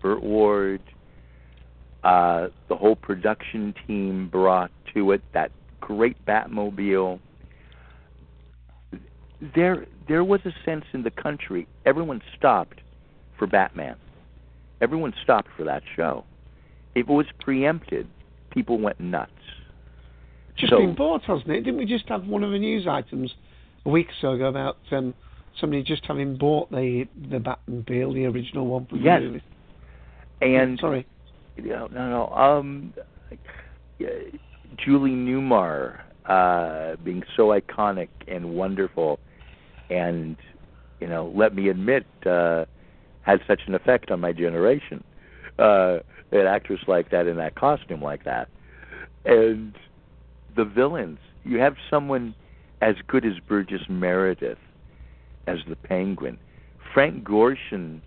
Burt 0.02 0.22
Ward, 0.22 0.80
uh, 2.04 2.48
the 2.68 2.76
whole 2.76 2.96
production 2.96 3.74
team 3.86 4.28
brought 4.28 4.70
to 4.94 5.12
it, 5.12 5.22
that 5.32 5.50
great 5.80 6.22
Batmobile. 6.26 7.20
There 9.54 9.86
there 10.06 10.24
was 10.24 10.40
a 10.44 10.52
sense 10.64 10.84
in 10.92 11.02
the 11.02 11.10
country 11.10 11.66
everyone 11.86 12.20
stopped 12.36 12.80
for 13.38 13.46
Batman. 13.46 13.96
Everyone 14.80 15.14
stopped 15.22 15.48
for 15.56 15.64
that 15.64 15.82
show. 15.96 16.24
If 16.94 17.08
it 17.08 17.12
was 17.12 17.26
preempted, 17.40 18.06
people 18.50 18.78
went 18.78 19.00
nuts. 19.00 19.32
Just 20.58 20.70
so, 20.70 20.78
been 20.78 20.94
bought, 20.94 21.22
hasn't 21.22 21.48
it? 21.48 21.62
Didn't 21.62 21.78
we 21.78 21.84
just 21.84 22.08
have 22.08 22.26
one 22.26 22.42
of 22.42 22.50
the 22.50 22.58
news 22.58 22.86
items 22.88 23.32
a 23.86 23.88
week 23.88 24.08
or 24.08 24.14
so 24.20 24.32
ago 24.32 24.46
about 24.46 24.76
um, 24.90 25.14
somebody 25.60 25.82
just 25.82 26.04
having 26.04 26.36
bought 26.36 26.70
the 26.70 27.06
the 27.30 27.38
Batmobile, 27.38 28.14
the 28.14 28.26
original 28.26 28.66
one 28.66 28.86
from 28.86 29.00
yes. 29.00 29.20
the 29.20 29.26
movie? 29.26 29.42
And 30.40 30.78
sorry, 30.80 31.06
no, 31.56 31.86
no, 31.86 32.10
no. 32.10 32.28
Um, 32.34 32.92
Julie 34.84 35.10
Newmar 35.10 36.00
uh, 36.26 36.96
being 37.04 37.22
so 37.36 37.48
iconic 37.48 38.08
and 38.26 38.54
wonderful, 38.54 39.18
and 39.90 40.36
you 41.00 41.06
know, 41.06 41.32
let 41.34 41.54
me 41.54 41.68
admit, 41.68 42.04
uh, 42.26 42.64
had 43.22 43.40
such 43.46 43.60
an 43.66 43.74
effect 43.74 44.10
on 44.10 44.20
my 44.20 44.32
generation. 44.32 45.02
Uh, 45.58 45.98
an 46.30 46.46
actress 46.46 46.80
like 46.86 47.10
that 47.10 47.26
in 47.26 47.36
that 47.36 47.54
costume 47.54 48.02
like 48.02 48.24
that, 48.24 48.48
and 49.24 49.74
the 50.58 50.64
villains. 50.64 51.18
You 51.44 51.58
have 51.60 51.76
someone 51.88 52.34
as 52.82 52.96
good 53.06 53.24
as 53.24 53.32
Burgess 53.48 53.82
Meredith 53.88 54.58
as 55.46 55.58
the 55.68 55.76
Penguin. 55.76 56.36
Frank 56.92 57.24
Gorshin 57.24 58.00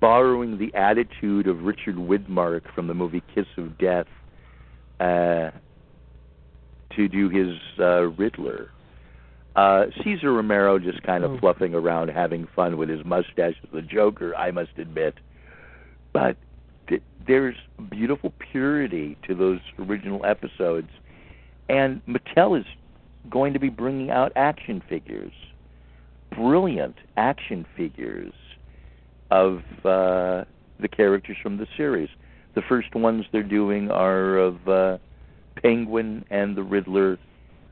borrowing 0.00 0.58
the 0.58 0.72
attitude 0.74 1.48
of 1.48 1.64
Richard 1.64 1.96
Widmark 1.96 2.62
from 2.74 2.86
the 2.86 2.94
movie 2.94 3.22
Kiss 3.34 3.46
of 3.58 3.76
Death 3.78 4.06
uh, 5.00 5.50
to 6.96 7.08
do 7.08 7.28
his 7.28 7.56
uh, 7.80 8.02
Riddler. 8.02 8.70
Uh, 9.56 9.86
Cesar 10.02 10.32
Romero 10.32 10.78
just 10.78 11.02
kind 11.02 11.24
of 11.24 11.32
Oh. 11.32 11.38
fluffing 11.38 11.74
around, 11.74 12.08
having 12.10 12.46
fun 12.54 12.76
with 12.78 12.88
his 12.88 13.04
mustache 13.04 13.54
as 13.62 13.70
the 13.72 13.82
Joker, 13.82 14.34
I 14.36 14.52
must 14.52 14.70
admit. 14.78 15.14
But 16.12 16.36
there's 17.26 17.56
beautiful 17.90 18.32
purity 18.52 19.16
to 19.26 19.34
those 19.34 19.60
original 19.78 20.24
episodes, 20.24 20.88
and 21.68 22.00
Mattel 22.06 22.58
is 22.58 22.66
going 23.30 23.52
to 23.52 23.58
be 23.58 23.68
bringing 23.68 24.10
out 24.10 24.32
action 24.36 24.82
figures, 24.88 25.32
brilliant 26.34 26.96
action 27.16 27.66
figures 27.76 28.32
of 29.30 29.58
uh, 29.84 30.44
the 30.80 30.88
characters 30.90 31.36
from 31.42 31.56
the 31.56 31.66
series. 31.76 32.08
The 32.54 32.62
first 32.68 32.94
ones 32.94 33.24
they're 33.32 33.42
doing 33.42 33.90
are 33.90 34.36
of 34.36 34.68
uh, 34.68 34.98
Penguin 35.56 36.24
and 36.30 36.56
the 36.56 36.62
Riddler 36.62 37.18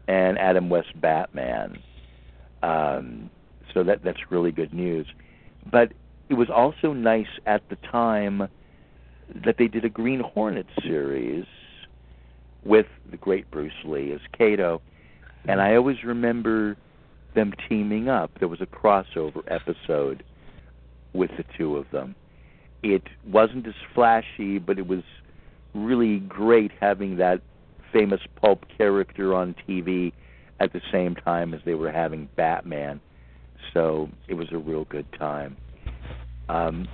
and 0.08 0.38
Adam 0.38 0.70
West 0.70 0.98
Batman. 1.00 1.78
Um, 2.62 3.30
so 3.72 3.82
that 3.84 4.02
that's 4.02 4.30
really 4.30 4.52
good 4.52 4.72
news. 4.72 5.06
But 5.70 5.92
it 6.28 6.34
was 6.34 6.48
also 6.48 6.92
nice 6.92 7.28
at 7.46 7.68
the 7.68 7.76
time 7.76 8.48
that 9.44 9.56
they 9.58 9.68
did 9.68 9.84
a 9.84 9.88
Green 9.88 10.20
Hornet 10.20 10.66
series 10.82 11.44
with 12.64 12.86
the 13.10 13.16
great 13.16 13.50
Bruce 13.50 13.72
Lee 13.84 14.12
as 14.12 14.20
Kato, 14.36 14.82
and 15.48 15.60
I 15.60 15.76
always 15.76 16.02
remember 16.04 16.76
them 17.34 17.52
teaming 17.68 18.08
up. 18.08 18.30
There 18.38 18.48
was 18.48 18.60
a 18.60 18.66
crossover 18.66 19.42
episode 19.48 20.22
with 21.12 21.30
the 21.36 21.44
two 21.56 21.76
of 21.76 21.86
them. 21.90 22.14
It 22.82 23.02
wasn't 23.26 23.66
as 23.66 23.74
flashy, 23.94 24.58
but 24.58 24.78
it 24.78 24.86
was 24.86 25.02
really 25.74 26.18
great 26.20 26.72
having 26.80 27.16
that 27.18 27.40
famous 27.92 28.20
pulp 28.40 28.64
character 28.76 29.34
on 29.34 29.54
TV 29.68 30.12
at 30.60 30.72
the 30.72 30.80
same 30.92 31.14
time 31.14 31.54
as 31.54 31.60
they 31.64 31.74
were 31.74 31.90
having 31.90 32.28
Batman. 32.36 33.00
So 33.72 34.08
it 34.28 34.34
was 34.34 34.48
a 34.52 34.58
real 34.58 34.84
good 34.84 35.06
time. 35.18 35.56
Um, 36.48 36.88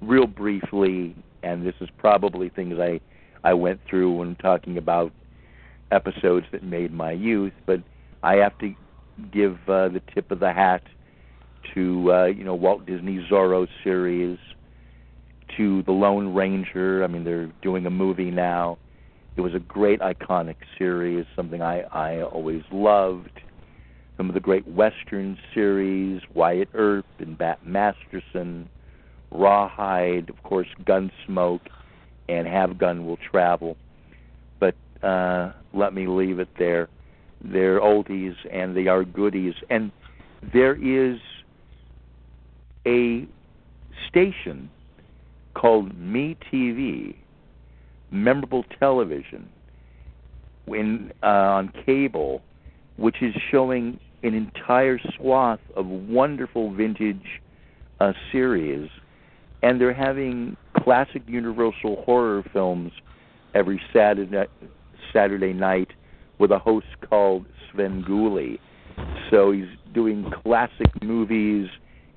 real 0.00 0.26
briefly, 0.26 1.14
and 1.48 1.66
this 1.66 1.74
is 1.80 1.88
probably 1.98 2.48
things 2.48 2.78
I 2.78 3.00
I 3.44 3.54
went 3.54 3.80
through 3.88 4.12
when 4.16 4.36
talking 4.36 4.76
about 4.78 5.12
episodes 5.90 6.46
that 6.52 6.62
made 6.62 6.92
my 6.92 7.12
youth, 7.12 7.52
but 7.66 7.80
I 8.22 8.36
have 8.36 8.58
to 8.58 8.74
give 9.32 9.56
uh, 9.68 9.88
the 9.88 10.02
tip 10.14 10.30
of 10.30 10.40
the 10.40 10.52
hat 10.52 10.82
to 11.74 12.12
uh, 12.12 12.24
you 12.26 12.44
know 12.44 12.54
Walt 12.54 12.86
Disney 12.86 13.26
Zorro 13.30 13.66
series, 13.82 14.38
to 15.56 15.82
the 15.84 15.92
Lone 15.92 16.34
Ranger. 16.34 17.04
I 17.04 17.06
mean, 17.06 17.24
they're 17.24 17.50
doing 17.62 17.86
a 17.86 17.90
movie 17.90 18.30
now. 18.30 18.78
It 19.36 19.40
was 19.40 19.54
a 19.54 19.60
great 19.60 20.00
iconic 20.00 20.56
series, 20.76 21.26
something 21.36 21.62
I 21.62 21.80
I 21.92 22.22
always 22.22 22.62
loved. 22.70 23.40
Some 24.16 24.28
of 24.28 24.34
the 24.34 24.40
great 24.40 24.66
Western 24.66 25.38
series, 25.54 26.20
Wyatt 26.34 26.70
Earp 26.74 27.06
and 27.20 27.38
Bat 27.38 27.64
Masterson, 27.64 28.68
Rawhide, 29.30 30.30
of 30.30 30.42
course, 30.42 30.68
Gunsmoke, 30.84 31.60
and 32.28 32.46
Have 32.46 32.78
Gun 32.78 33.06
Will 33.06 33.18
Travel. 33.30 33.76
But 34.60 34.74
uh, 35.02 35.52
let 35.72 35.94
me 35.94 36.06
leave 36.06 36.38
it 36.38 36.48
there. 36.58 36.88
They're 37.42 37.80
oldies 37.80 38.34
and 38.50 38.76
they 38.76 38.88
are 38.88 39.04
goodies. 39.04 39.54
And 39.70 39.92
there 40.52 40.74
is 40.74 41.18
a 42.86 43.26
station 44.08 44.70
called 45.54 45.96
Me 45.98 46.36
TV, 46.52 47.16
Memorable 48.10 48.64
Television, 48.78 49.48
in 50.66 51.12
uh, 51.22 51.26
on 51.26 51.72
cable, 51.86 52.42
which 52.96 53.22
is 53.22 53.34
showing 53.50 53.98
an 54.22 54.34
entire 54.34 54.98
swath 55.16 55.60
of 55.76 55.86
wonderful 55.86 56.72
vintage 56.74 57.40
uh, 58.00 58.12
series, 58.32 58.90
and 59.62 59.80
they're 59.80 59.94
having 59.94 60.56
classic 60.76 61.22
Universal 61.26 62.02
horror 62.04 62.44
films 62.52 62.92
every 63.54 63.80
Saturday 63.92 64.46
Saturday 65.12 65.52
night 65.52 65.88
with 66.38 66.50
a 66.50 66.58
host 66.58 66.86
called 67.08 67.46
Svengoolie. 67.72 68.58
So 69.30 69.52
he's 69.52 69.68
doing 69.94 70.30
classic 70.42 71.02
movies, 71.02 71.68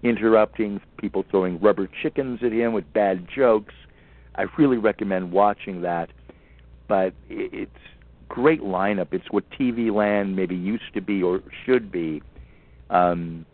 interrupting 0.03 0.81
people 0.97 1.25
throwing 1.29 1.59
rubber 1.59 1.89
chickens 2.01 2.39
at 2.43 2.51
him 2.51 2.73
with 2.73 2.91
bad 2.93 3.27
jokes. 3.33 3.73
I 4.35 4.45
really 4.57 4.77
recommend 4.77 5.31
watching 5.31 5.81
that. 5.81 6.09
But 6.87 7.13
it's 7.29 7.71
great 8.27 8.61
lineup. 8.61 9.07
It's 9.11 9.31
what 9.31 9.49
TV 9.51 9.93
Land 9.93 10.35
maybe 10.35 10.55
used 10.55 10.93
to 10.93 11.01
be 11.01 11.23
or 11.23 11.41
should 11.65 11.91
be. 11.91 12.21
Um, 12.89 13.45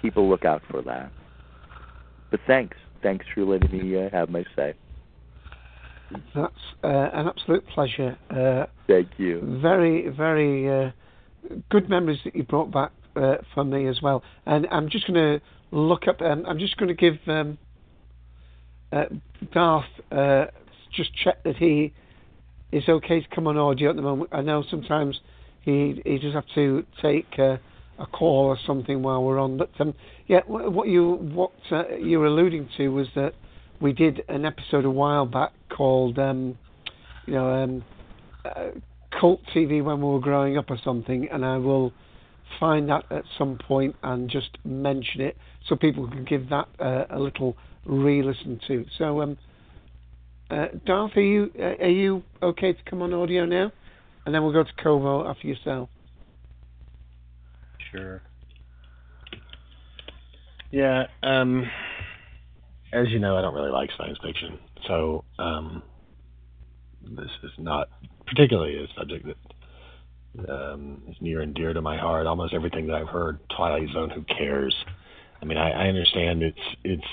keep 0.00 0.16
a 0.16 0.20
lookout 0.20 0.62
for 0.70 0.82
that. 0.82 1.10
But 2.30 2.40
thanks, 2.46 2.76
thanks 3.02 3.24
for 3.34 3.44
letting 3.44 3.72
me 3.72 3.96
uh, 3.96 4.10
have 4.10 4.30
my 4.30 4.44
say. 4.54 4.74
that's 6.34 6.54
uh, 6.82 7.10
an 7.12 7.28
absolute 7.28 7.66
pleasure. 7.68 8.16
Uh, 8.30 8.66
Thank 8.86 9.08
you. 9.18 9.58
very, 9.60 10.08
very 10.08 10.86
uh, 10.86 10.90
good 11.70 11.88
memories 11.88 12.18
that 12.24 12.34
you 12.34 12.42
brought 12.42 12.70
back 12.70 12.92
uh, 13.16 13.36
for 13.54 13.64
me 13.64 13.86
as 13.86 14.00
well. 14.02 14.22
And 14.46 14.66
I'm 14.70 14.88
just 14.88 15.06
going 15.06 15.40
to 15.40 15.40
look 15.70 16.08
up. 16.08 16.20
Um, 16.20 16.44
I'm 16.46 16.58
just 16.58 16.76
going 16.76 16.88
to 16.88 16.94
give 16.94 17.16
um, 17.26 17.58
uh, 18.92 19.04
Darth 19.52 19.84
uh, 20.12 20.46
just 20.94 21.10
check 21.14 21.42
that 21.44 21.56
he 21.56 21.92
is 22.72 22.88
okay 22.88 23.20
to 23.20 23.28
come 23.34 23.46
on 23.46 23.56
audio 23.56 23.90
at 23.90 23.96
the 23.96 24.02
moment. 24.02 24.30
I 24.32 24.42
know 24.42 24.64
sometimes 24.70 25.20
he 25.60 26.00
he 26.04 26.18
does 26.18 26.34
have 26.34 26.46
to 26.54 26.84
take 27.02 27.26
uh, 27.38 27.56
a 27.98 28.06
call 28.06 28.46
or 28.46 28.58
something 28.66 29.02
while 29.02 29.22
we're 29.22 29.38
on. 29.38 29.56
But 29.56 29.70
um, 29.78 29.94
yeah, 30.26 30.40
what 30.46 30.88
you 30.88 31.12
what 31.12 31.52
uh, 31.70 31.96
you 31.96 32.18
were 32.18 32.26
alluding 32.26 32.68
to 32.76 32.88
was 32.88 33.08
that 33.14 33.34
we 33.80 33.92
did 33.92 34.22
an 34.28 34.44
episode 34.44 34.84
a 34.84 34.90
while 34.90 35.26
back 35.26 35.52
called 35.68 36.18
um, 36.18 36.58
you 37.26 37.34
know 37.34 37.48
um, 37.50 37.84
uh, 38.44 38.70
cult 39.18 39.40
TV 39.54 39.82
when 39.82 40.00
we 40.00 40.08
were 40.08 40.20
growing 40.20 40.58
up 40.58 40.70
or 40.70 40.78
something, 40.84 41.28
and 41.30 41.44
I 41.44 41.56
will 41.58 41.92
find 42.60 42.88
that 42.88 43.04
at 43.10 43.24
some 43.36 43.58
point 43.58 43.96
and 44.02 44.30
just 44.30 44.58
mention 44.64 45.20
it 45.20 45.36
so 45.68 45.74
people 45.76 46.08
can 46.08 46.24
give 46.24 46.48
that 46.50 46.68
uh, 46.78 47.04
a 47.10 47.18
little 47.18 47.56
re-listen 47.84 48.60
to. 48.68 48.84
So 48.98 49.20
um, 49.22 49.36
Uh, 50.48 50.68
Darth, 50.84 51.16
are 51.16 51.20
you 51.20 51.50
uh, 51.58 51.84
are 51.84 51.90
you 51.90 52.22
okay 52.40 52.72
to 52.72 52.82
come 52.88 53.02
on 53.02 53.12
audio 53.12 53.44
now? 53.46 53.72
And 54.24 54.34
then 54.34 54.42
we'll 54.42 54.52
go 54.52 54.62
to 54.62 54.82
Kovo 54.82 55.28
after 55.28 55.46
yourself. 55.48 55.88
Sure. 57.90 58.22
Yeah, 60.70 61.04
um, 61.22 61.64
as 62.92 63.08
you 63.10 63.18
know, 63.18 63.36
I 63.36 63.42
don't 63.42 63.54
really 63.54 63.70
like 63.70 63.90
science 63.96 64.18
fiction, 64.22 64.58
so 64.86 65.24
um, 65.38 65.82
this 67.02 67.30
is 67.44 67.50
not 67.58 67.88
particularly 68.26 68.76
a 68.82 68.86
subject 68.98 69.26
that 69.26 70.50
um, 70.50 71.02
is 71.08 71.16
near 71.20 71.40
and 71.40 71.54
dear 71.54 71.72
to 71.72 71.80
my 71.80 71.96
heart. 71.96 72.26
Almost 72.26 72.52
everything 72.52 72.86
that 72.88 72.94
I've 72.96 73.08
heard, 73.08 73.38
Twilight 73.56 73.88
Zone, 73.92 74.10
who 74.10 74.22
cares? 74.22 74.74
I 75.40 75.44
mean, 75.44 75.58
I, 75.58 75.70
I 75.70 75.88
understand 75.88 76.42
its 76.42 76.58
its 76.84 77.04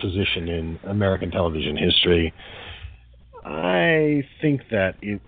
position 0.00 0.48
in 0.48 0.78
American 0.84 1.30
television 1.30 1.76
history. 1.76 2.32
I 3.48 4.24
think 4.42 4.62
that 4.72 4.96
its 5.02 5.22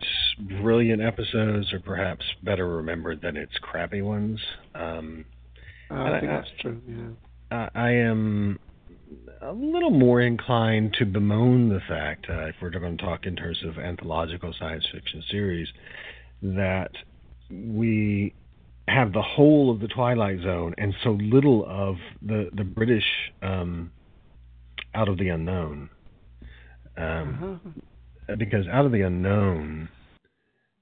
brilliant 0.61 1.01
episodes 1.01 1.73
are 1.73 1.79
perhaps 1.81 2.25
better 2.43 2.69
remembered 2.69 3.21
than 3.23 3.37
its 3.37 3.53
crappy 3.61 4.03
ones. 4.03 4.41
Um, 4.75 5.25
Uh, 5.91 6.03
I 6.03 6.21
think 6.21 6.33
that's 6.33 6.51
true. 6.61 6.81
Yeah. 6.87 7.11
I 7.51 7.71
I 7.75 7.91
am 7.93 8.59
a 9.41 9.53
little 9.53 9.91
more 9.91 10.21
inclined 10.21 10.95
to 10.99 11.07
bemoan 11.07 11.69
the 11.69 11.81
fact, 11.89 12.27
uh, 12.29 12.47
if 12.47 12.57
we're 12.61 12.71
going 12.71 12.97
to 12.97 13.03
talk 13.03 13.25
in 13.25 13.37
terms 13.37 13.63
of 13.65 13.79
anthological 13.79 14.53
science 14.59 14.85
fiction 14.93 15.23
series, 15.31 15.69
that 16.43 16.91
we 17.51 18.35
have 18.89 19.13
the 19.13 19.23
whole 19.23 19.71
of 19.71 19.81
the 19.81 19.89
Twilight 19.89 20.41
Zone 20.43 20.75
and 20.77 20.93
so 21.05 21.11
little 21.13 21.65
of 21.67 21.97
the 22.21 22.51
the 22.53 22.65
British 22.65 23.07
um, 23.43 23.93
Out 24.95 25.09
of 25.09 25.19
the 25.19 25.29
Unknown. 25.29 25.89
Um, 26.97 27.61
Uh-huh. 27.65 27.71
Because 28.37 28.67
Out 28.69 28.85
of 28.85 28.93
the 28.93 29.03
Unknown 29.03 29.89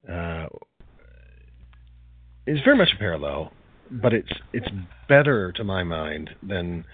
uh, 0.09 0.47
is 2.45 2.59
very 2.63 2.77
much 2.77 2.89
a 2.95 2.97
parallel, 2.97 3.51
but 3.91 4.13
it's 4.13 4.31
it's 4.53 4.67
better 5.07 5.51
to 5.53 5.63
my 5.63 5.83
mind 5.83 6.29
than 6.43 6.85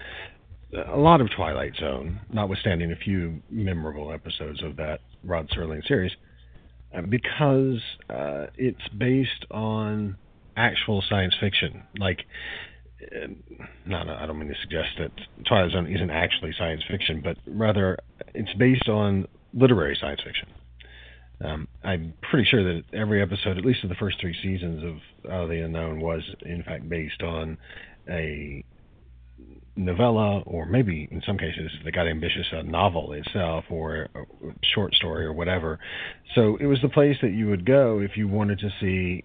a 0.92 0.96
lot 0.96 1.20
of 1.20 1.28
Twilight 1.36 1.74
Zone, 1.78 2.20
notwithstanding 2.32 2.92
a 2.92 2.96
few 2.96 3.40
memorable 3.50 4.12
episodes 4.12 4.62
of 4.62 4.76
that 4.76 5.00
Rod 5.22 5.48
Serling 5.50 5.86
series, 5.86 6.12
uh, 6.96 7.02
because 7.02 7.80
uh, 8.10 8.46
it's 8.56 8.88
based 8.98 9.46
on 9.50 10.16
actual 10.56 11.02
science 11.08 11.34
fiction. 11.40 11.84
Like, 11.98 12.20
uh, 13.02 13.28
no, 13.86 14.02
no, 14.02 14.14
I 14.14 14.26
don't 14.26 14.38
mean 14.38 14.48
to 14.48 14.54
suggest 14.62 14.88
that 14.98 15.12
Twilight 15.46 15.72
Zone 15.72 15.92
isn't 15.92 16.10
actually 16.10 16.52
science 16.58 16.82
fiction, 16.90 17.20
but 17.22 17.36
rather 17.46 17.98
it's 18.34 18.52
based 18.54 18.88
on 18.88 19.26
literary 19.54 19.96
science 20.00 20.20
fiction. 20.24 20.48
Um, 21.44 21.68
I'm 21.82 22.14
pretty 22.30 22.46
sure 22.48 22.62
that 22.62 22.82
every 22.92 23.20
episode, 23.20 23.58
at 23.58 23.64
least 23.64 23.82
of 23.82 23.88
the 23.88 23.96
first 23.96 24.20
three 24.20 24.36
seasons 24.42 24.82
of 24.84 25.30
Out 25.30 25.44
of 25.44 25.48
the 25.50 25.60
Unknown, 25.60 26.00
was 26.00 26.22
in 26.42 26.62
fact 26.62 26.88
based 26.88 27.22
on 27.22 27.58
a 28.08 28.64
novella, 29.76 30.40
or 30.42 30.66
maybe 30.66 31.08
in 31.10 31.20
some 31.26 31.36
cases, 31.36 31.70
they 31.84 31.90
got 31.90 32.06
ambitious, 32.06 32.46
a 32.52 32.62
novel 32.62 33.12
itself, 33.12 33.64
or 33.68 34.08
a 34.14 34.24
short 34.74 34.94
story, 34.94 35.26
or 35.26 35.32
whatever. 35.32 35.80
So 36.34 36.56
it 36.60 36.66
was 36.66 36.78
the 36.82 36.88
place 36.88 37.16
that 37.22 37.32
you 37.32 37.48
would 37.48 37.66
go 37.66 38.00
if 38.00 38.16
you 38.16 38.28
wanted 38.28 38.60
to 38.60 38.70
see, 38.80 39.24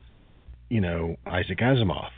you 0.69 0.81
know, 0.81 1.15
Isaac 1.25 1.59
Asimov. 1.59 2.09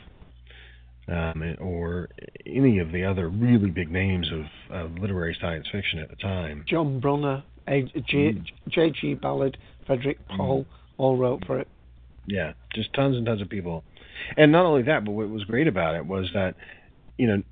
Um, 1.08 1.56
or 1.60 2.08
any 2.46 2.78
of 2.78 2.92
the 2.92 3.04
other 3.04 3.28
really 3.28 3.70
big 3.70 3.90
names 3.90 4.30
of 4.70 4.92
literary 4.98 5.36
science 5.40 5.66
fiction 5.72 5.98
at 5.98 6.08
the 6.08 6.16
time. 6.16 6.64
John 6.68 7.00
Brunner, 7.00 7.42
A- 7.68 7.82
J- 8.06 8.42
J.G. 8.68 9.14
Ballard, 9.14 9.58
Frederik 9.86 10.18
Pohl 10.28 10.66
all 10.98 11.16
wrote 11.16 11.44
for 11.46 11.58
it. 11.58 11.68
Yeah, 12.26 12.52
just 12.74 12.92
tons 12.94 13.16
and 13.16 13.26
tons 13.26 13.40
of 13.40 13.48
people. 13.48 13.84
And 14.36 14.52
not 14.52 14.64
only 14.64 14.82
that, 14.82 15.04
but 15.04 15.12
what 15.12 15.28
was 15.28 15.44
great 15.44 15.66
about 15.66 15.96
it 15.96 16.06
was 16.06 16.30
that, 16.34 16.54
you 17.18 17.26
know, 17.26 17.42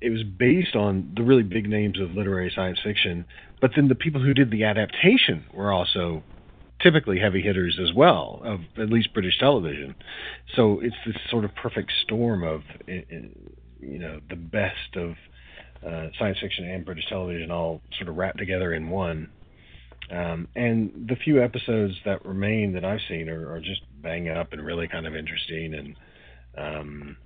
it 0.00 0.10
was 0.10 0.22
based 0.22 0.76
on 0.76 1.12
the 1.16 1.22
really 1.22 1.42
big 1.42 1.68
names 1.68 2.00
of 2.00 2.12
literary 2.12 2.52
science 2.54 2.78
fiction, 2.82 3.26
but 3.60 3.72
then 3.74 3.88
the 3.88 3.94
people 3.94 4.22
who 4.22 4.32
did 4.32 4.50
the 4.50 4.64
adaptation 4.64 5.44
were 5.52 5.72
also 5.72 6.22
typically 6.80 7.18
heavy 7.18 7.42
hitters 7.42 7.78
as 7.82 7.92
well 7.92 8.40
of 8.44 8.60
at 8.80 8.88
least 8.88 9.12
British 9.12 9.38
television. 9.38 9.96
So 10.54 10.78
it's 10.80 10.94
this 11.04 11.16
sort 11.28 11.44
of 11.44 11.54
perfect 11.56 11.90
storm 12.04 12.44
of, 12.44 12.62
you 12.86 13.98
know, 13.98 14.20
the 14.30 14.36
best 14.36 14.96
of 14.96 15.16
uh, 15.84 16.08
science 16.18 16.38
fiction 16.40 16.64
and 16.68 16.84
British 16.84 17.06
television 17.08 17.50
all 17.50 17.82
sort 17.98 18.08
of 18.08 18.16
wrapped 18.16 18.38
together 18.38 18.72
in 18.72 18.88
one. 18.88 19.30
Um, 20.10 20.48
and 20.56 21.06
the 21.08 21.16
few 21.16 21.42
episodes 21.42 21.94
that 22.04 22.24
remain 22.24 22.72
that 22.72 22.84
I've 22.84 23.00
seen 23.08 23.28
are, 23.28 23.52
are 23.52 23.60
just 23.60 23.82
bang 24.02 24.28
up 24.28 24.52
and 24.52 24.64
really 24.64 24.88
kind 24.88 25.06
of 25.06 25.14
interesting. 25.14 25.74
And 25.74 25.96
um, 26.56 27.16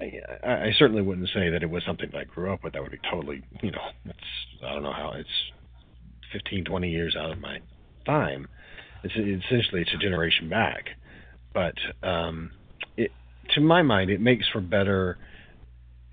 I, 0.00 0.20
I 0.44 0.70
certainly 0.78 1.02
wouldn't 1.02 1.28
say 1.28 1.50
that 1.50 1.62
it 1.62 1.70
was 1.70 1.82
something 1.86 2.08
that 2.12 2.18
I 2.18 2.24
grew 2.24 2.52
up 2.52 2.64
with. 2.64 2.72
That 2.72 2.82
would 2.82 2.92
be 2.92 2.98
totally, 3.10 3.42
you 3.62 3.70
know, 3.70 3.82
it's 4.04 4.18
I 4.64 4.72
don't 4.72 4.82
know 4.82 4.92
how 4.92 5.12
it's 5.16 5.28
15, 6.32 6.64
20 6.64 6.90
years 6.90 7.16
out 7.16 7.30
of 7.30 7.38
my 7.38 7.60
time. 8.04 8.48
It's 9.04 9.14
essentially 9.14 9.82
it's 9.82 9.94
a 9.94 9.98
generation 9.98 10.48
back, 10.48 10.86
but 11.54 11.74
um, 12.02 12.50
it, 12.96 13.12
to 13.54 13.60
my 13.60 13.82
mind, 13.82 14.10
it 14.10 14.20
makes 14.20 14.44
for 14.48 14.60
better, 14.60 15.18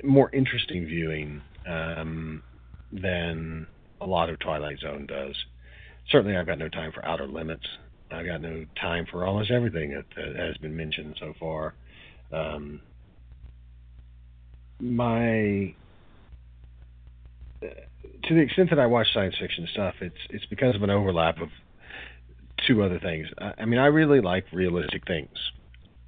more 0.04 0.30
interesting 0.34 0.86
viewing 0.86 1.42
um, 1.68 2.44
than 2.92 3.66
a 4.02 4.06
lot 4.06 4.30
of 4.30 4.40
Twilight 4.40 4.80
Zone 4.80 5.08
does. 5.08 5.36
Certainly, 6.10 6.38
I've 6.38 6.46
got 6.46 6.60
no 6.60 6.70
time 6.70 6.92
for 6.92 7.06
Outer 7.06 7.28
Limits. 7.28 7.66
I've 8.12 8.26
got 8.26 8.42
no 8.42 8.66
time 8.80 9.06
for 9.12 9.26
almost 9.26 9.52
everything 9.52 9.92
that, 9.92 10.06
that 10.16 10.36
has 10.36 10.58
been 10.58 10.76
mentioned 10.76 11.16
so 11.20 11.34
far. 11.40 11.74
Um, 12.32 12.82
my 14.80 15.74
to 17.62 18.34
the 18.34 18.42
extent 18.42 18.70
that 18.72 18.80
I 18.80 18.86
watch 18.86 19.08
science 19.14 19.36
fiction 19.40 19.68
stuff, 19.72 19.96
it's 20.02 20.18
it's 20.30 20.46
because 20.46 20.76
of 20.76 20.84
an 20.84 20.90
overlap 20.90 21.42
of 21.42 21.50
two 22.68 22.84
other 22.84 23.00
things. 23.00 23.28
I, 23.40 23.54
I 23.60 23.66
mean, 23.66 23.80
I 23.80 23.88
really 23.88 24.22
like 24.22 24.46
realistic 24.52 25.06
things. 25.08 25.30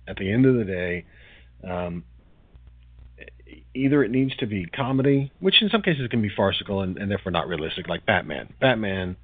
At 0.07 0.17
the 0.17 0.31
end 0.31 0.45
of 0.45 0.55
the 0.55 0.63
day, 0.63 1.05
um, 1.67 2.03
either 3.73 4.03
it 4.03 4.11
needs 4.11 4.35
to 4.37 4.47
be 4.47 4.65
comedy, 4.65 5.31
which 5.39 5.61
in 5.61 5.69
some 5.69 5.81
cases 5.81 6.07
can 6.09 6.21
be 6.21 6.29
farcical 6.35 6.81
and, 6.81 6.97
and 6.97 7.11
therefore 7.11 7.31
not 7.31 7.47
realistic, 7.47 7.87
like 7.87 8.05
Batman. 8.05 8.53
Batman, 8.59 9.17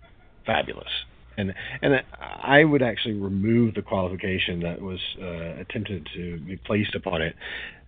fabulous. 0.45 0.90
And 1.38 1.53
and 1.82 2.03
I 2.18 2.64
would 2.64 2.82
actually 2.82 3.15
remove 3.15 3.74
the 3.74 3.82
qualification 3.82 4.60
that 4.61 4.82
was 4.82 4.99
uh, 5.20 5.61
attempted 5.61 6.07
to 6.14 6.40
be 6.40 6.57
placed 6.57 6.95
upon 6.95 7.22
it. 7.22 7.36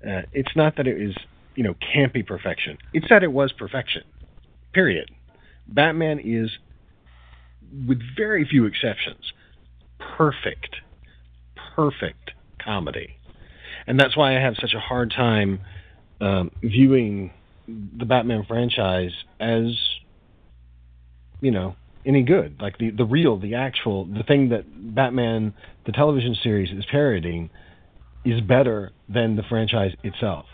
Uh, 0.05 0.21
it's 0.33 0.55
not 0.55 0.77
that 0.77 0.87
it 0.87 0.99
is 0.99 1.15
you 1.55 1.63
know 1.63 1.75
campy 1.75 2.25
perfection. 2.25 2.77
It's 2.93 3.07
that 3.09 3.23
it 3.23 3.31
was 3.31 3.51
perfection. 3.51 4.03
Period. 4.73 5.09
Batman 5.67 6.19
is, 6.19 6.51
with 7.87 7.99
very 8.15 8.47
few 8.47 8.65
exceptions, 8.65 9.31
perfect, 10.17 10.75
perfect 11.75 12.31
comedy, 12.63 13.17
and 13.87 13.99
that's 13.99 14.17
why 14.17 14.35
I 14.35 14.41
have 14.41 14.55
such 14.59 14.73
a 14.73 14.79
hard 14.79 15.11
time 15.11 15.59
um, 16.21 16.51
viewing 16.61 17.31
the 17.67 18.05
Batman 18.05 18.45
franchise 18.47 19.11
as 19.39 19.77
you 21.41 21.51
know 21.51 21.75
any 22.05 22.23
good. 22.23 22.61
Like 22.61 22.77
the 22.77 22.91
the 22.91 23.05
real, 23.05 23.39
the 23.39 23.55
actual, 23.55 24.05
the 24.05 24.23
thing 24.23 24.49
that 24.49 24.63
Batman 24.95 25.53
the 25.85 25.91
television 25.91 26.35
series 26.41 26.71
is 26.71 26.85
parodying 26.91 27.49
is 28.23 28.41
better 28.41 28.91
than 29.07 29.35
the 29.35 29.43
franchise 29.43 29.91
itself. 30.03 30.45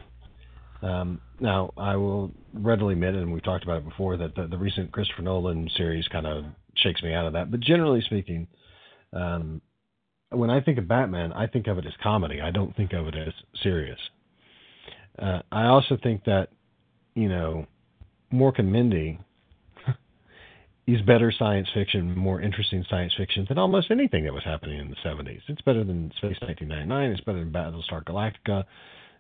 Um, 0.82 1.22
now, 1.40 1.72
I 1.78 1.96
will 1.96 2.32
readily 2.54 2.94
admit, 2.94 3.16
and 3.16 3.32
we've 3.32 3.44
talked 3.44 3.64
about 3.64 3.78
it 3.78 3.86
before, 3.86 4.18
that 4.18 4.36
the, 4.36 4.48
the 4.48 4.58
recent 4.58 4.92
Christopher 4.92 5.22
Nolan 5.22 5.70
series 5.78 6.08
kind 6.08 6.26
of 6.26 6.44
shakes 6.76 7.02
me 7.02 7.14
out 7.14 7.28
of 7.28 7.34
that. 7.34 7.50
But 7.52 7.60
generally 7.60 8.02
speaking, 8.02 8.48
um, 9.14 9.62
when 10.32 10.50
I 10.50 10.62
think 10.62 10.78
of 10.78 10.88
Batman, 10.88 11.34
I 11.34 11.48
think 11.48 11.68
of 11.68 11.78
it 11.78 11.86
as 11.86 11.94
comedy. 12.02 12.42
I 12.42 12.52
don't 12.52 12.76
think 12.76 12.94
of 12.94 13.08
it 13.08 13.16
as 13.16 13.34
serious. 13.62 14.00
Uh, 15.20 15.42
I 15.52 15.66
also 15.66 15.98
think 16.02 16.24
that, 16.26 16.50
you 17.16 17.30
know, 17.30 17.68
Mork 18.34 18.60
and 18.60 18.72
Mindy 18.72 19.20
is 20.88 21.02
better 21.04 21.32
science 21.38 21.68
fiction, 21.74 22.18
more 22.18 22.42
interesting 22.42 22.84
science 22.90 23.14
fiction 23.16 23.46
than 23.48 23.58
almost 23.58 23.92
anything 23.92 24.24
that 24.24 24.34
was 24.34 24.44
happening 24.44 24.80
in 24.80 24.90
the 24.90 24.96
70s. 25.06 25.42
It's 25.48 25.62
better 25.62 25.84
than 25.84 26.12
Space 26.18 26.38
1999. 26.42 27.12
It's 27.12 27.22
better 27.22 27.40
than 27.40 27.52
Battlestar 27.52 28.04
Galactica. 28.04 28.64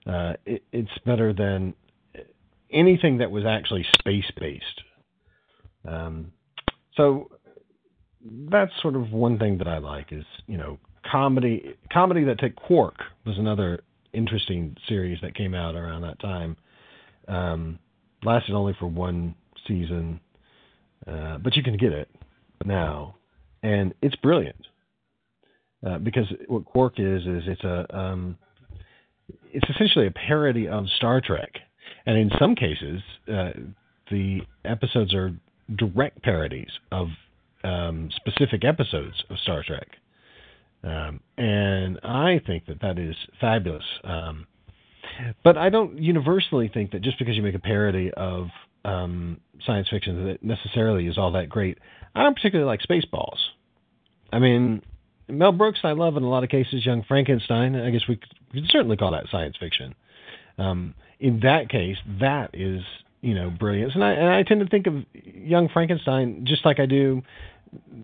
Uh, 0.05 0.33
it, 0.45 0.63
it's 0.71 0.91
better 1.05 1.33
than 1.33 1.73
anything 2.71 3.19
that 3.19 3.31
was 3.31 3.45
actually 3.45 3.85
space 3.99 4.29
based. 4.39 4.81
Um, 5.87 6.31
so 6.95 7.29
that's 8.49 8.71
sort 8.81 8.95
of 8.95 9.11
one 9.11 9.39
thing 9.39 9.57
that 9.59 9.67
I 9.67 9.79
like 9.79 10.11
is 10.11 10.25
you 10.47 10.57
know 10.57 10.79
comedy 11.09 11.75
comedy 11.91 12.23
that 12.25 12.39
took 12.39 12.55
Quark 12.55 12.95
was 13.25 13.37
another 13.37 13.81
interesting 14.13 14.75
series 14.87 15.19
that 15.21 15.35
came 15.35 15.53
out 15.53 15.75
around 15.75 16.01
that 16.01 16.19
time. 16.19 16.57
Um, 17.27 17.79
lasted 18.23 18.53
only 18.53 18.75
for 18.79 18.87
one 18.87 19.35
season, 19.67 20.19
uh, 21.07 21.37
but 21.37 21.55
you 21.55 21.63
can 21.63 21.77
get 21.77 21.91
it. 21.91 22.09
now, 22.65 23.15
and 23.63 23.93
it's 24.01 24.15
brilliant. 24.17 24.67
Uh, 25.85 25.97
because 25.97 26.25
what 26.47 26.63
Quark 26.65 26.99
is 26.99 27.23
is 27.23 27.43
it's 27.47 27.63
a 27.63 27.97
um, 27.97 28.37
it's 29.51 29.67
essentially 29.69 30.07
a 30.07 30.11
parody 30.11 30.67
of 30.67 30.85
Star 30.97 31.21
Trek, 31.21 31.51
and 32.05 32.17
in 32.17 32.29
some 32.37 32.55
cases, 32.55 33.01
uh, 33.27 33.51
the 34.11 34.41
episodes 34.63 35.13
are 35.13 35.31
direct 35.75 36.21
parodies 36.21 36.69
of 36.91 37.07
um, 37.63 38.09
specific 38.15 38.63
episodes 38.63 39.23
of 39.29 39.37
Star 39.39 39.63
Trek. 39.65 39.87
Um, 40.83 41.19
and 41.37 41.99
I 42.03 42.41
think 42.45 42.65
that 42.67 42.81
that 42.81 42.97
is 42.97 43.15
fabulous. 43.39 43.83
Um, 44.03 44.47
but 45.43 45.57
I 45.57 45.69
don't 45.69 45.97
universally 45.97 46.69
think 46.73 46.91
that 46.91 47.01
just 47.01 47.19
because 47.19 47.35
you 47.35 47.43
make 47.43 47.55
a 47.55 47.59
parody 47.59 48.11
of 48.15 48.47
um, 48.85 49.39
science 49.65 49.87
fiction 49.89 50.25
that 50.25 50.43
necessarily 50.43 51.07
is 51.07 51.17
all 51.17 51.31
that 51.33 51.49
great. 51.49 51.77
I 52.15 52.23
don't 52.23 52.35
particularly 52.35 52.67
like 52.67 52.81
Spaceballs. 52.81 53.37
I 54.33 54.39
mean, 54.39 54.81
Mel 55.27 55.51
Brooks, 55.51 55.79
I 55.83 55.91
love 55.91 56.17
in 56.17 56.23
a 56.23 56.29
lot 56.29 56.43
of 56.43 56.49
cases. 56.49 56.85
Young 56.85 57.03
Frankenstein, 57.07 57.75
I 57.75 57.89
guess 57.89 58.01
we 58.07 58.17
could 58.53 58.65
certainly 58.69 58.97
call 58.97 59.11
that 59.11 59.25
science 59.31 59.55
fiction. 59.59 59.95
Um, 60.57 60.93
in 61.19 61.39
that 61.41 61.69
case, 61.69 61.97
that 62.19 62.51
is 62.53 62.81
you 63.21 63.35
know 63.35 63.49
brilliance, 63.49 63.93
and 63.95 64.03
I 64.03 64.11
and 64.11 64.29
I 64.29 64.43
tend 64.43 64.61
to 64.61 64.67
think 64.67 64.87
of 64.87 64.95
Young 65.13 65.69
Frankenstein 65.69 66.45
just 66.45 66.65
like 66.65 66.79
I 66.79 66.85
do, 66.85 67.21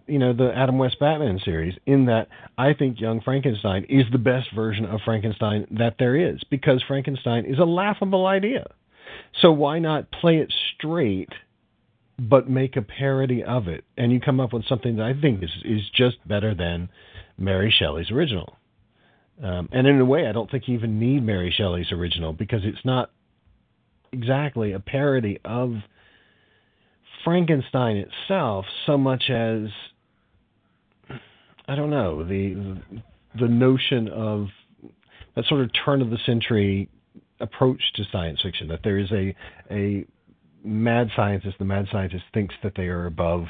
you 0.08 0.20
know, 0.20 0.34
the 0.34 0.54
Adam 0.56 0.78
West 0.78 1.00
Batman 1.00 1.40
series. 1.44 1.76
In 1.86 2.06
that, 2.06 2.28
I 2.58 2.74
think 2.74 3.00
Young 3.02 3.22
Frankenstein 3.22 3.86
is 3.90 4.06
the 4.12 4.18
best 4.18 4.54
version 4.54 4.86
of 4.86 5.02
Frankenstein 5.04 5.68
that 5.72 5.96
there 6.00 6.16
is 6.16 6.42
because 6.50 6.84
Frankenstein 6.88 7.46
is 7.46 7.60
a 7.60 7.66
laughable 7.66 8.28
idea. 8.28 8.68
So 9.42 9.52
why 9.52 9.80
not 9.80 10.12
play 10.12 10.38
it 10.38 10.54
straight? 10.76 11.30
but 12.20 12.50
make 12.50 12.76
a 12.76 12.82
parody 12.82 13.44
of 13.44 13.68
it, 13.68 13.84
and 13.96 14.12
you 14.12 14.20
come 14.20 14.40
up 14.40 14.54
with 14.54 14.66
something 14.66 14.96
that 14.98 15.06
I 15.06 15.20
think 15.20 15.44
is 15.44 15.52
is 15.64 15.82
just 15.94 16.18
better 16.28 16.56
than 16.56 16.90
Mary 17.38 17.74
Shelley's 17.78 18.10
original. 18.12 18.58
Um, 19.42 19.70
and 19.72 19.86
in 19.86 20.00
a 20.00 20.06
way, 20.06 20.26
I 20.28 20.32
don't 20.32 20.50
think 20.50 20.68
you 20.68 20.74
even 20.74 21.00
need 21.00 21.24
Mary 21.24 21.54
Shelley's 21.56 21.92
original 21.92 22.34
because 22.34 22.62
it's 22.64 22.84
not 22.84 23.12
exactly 24.12 24.72
a 24.72 24.80
parody 24.80 25.40
of 25.46 25.76
Frankenstein 27.24 27.98
itself, 27.98 28.66
so 28.88 28.98
much 28.98 29.30
as 29.30 29.68
I 31.68 31.76
don't 31.76 31.92
know 31.92 32.24
the 32.24 32.82
the 33.40 33.48
notion 33.48 34.08
of 34.08 34.48
that 35.36 35.46
sort 35.46 35.62
of 35.62 35.70
turn 35.86 36.02
of 36.02 36.10
the 36.10 36.18
century 36.26 36.90
approach 37.40 37.82
to 37.96 38.04
science 38.12 38.40
fiction. 38.42 38.68
That 38.68 38.82
there 38.84 38.98
is 38.98 39.12
a 39.12 39.36
a 39.72 40.06
mad 40.64 41.10
scientist. 41.16 41.58
The 41.60 41.66
mad 41.66 41.88
scientist 41.92 42.24
thinks 42.34 42.56
that 42.64 42.74
they 42.76 42.88
are 42.88 43.06
above 43.06 43.46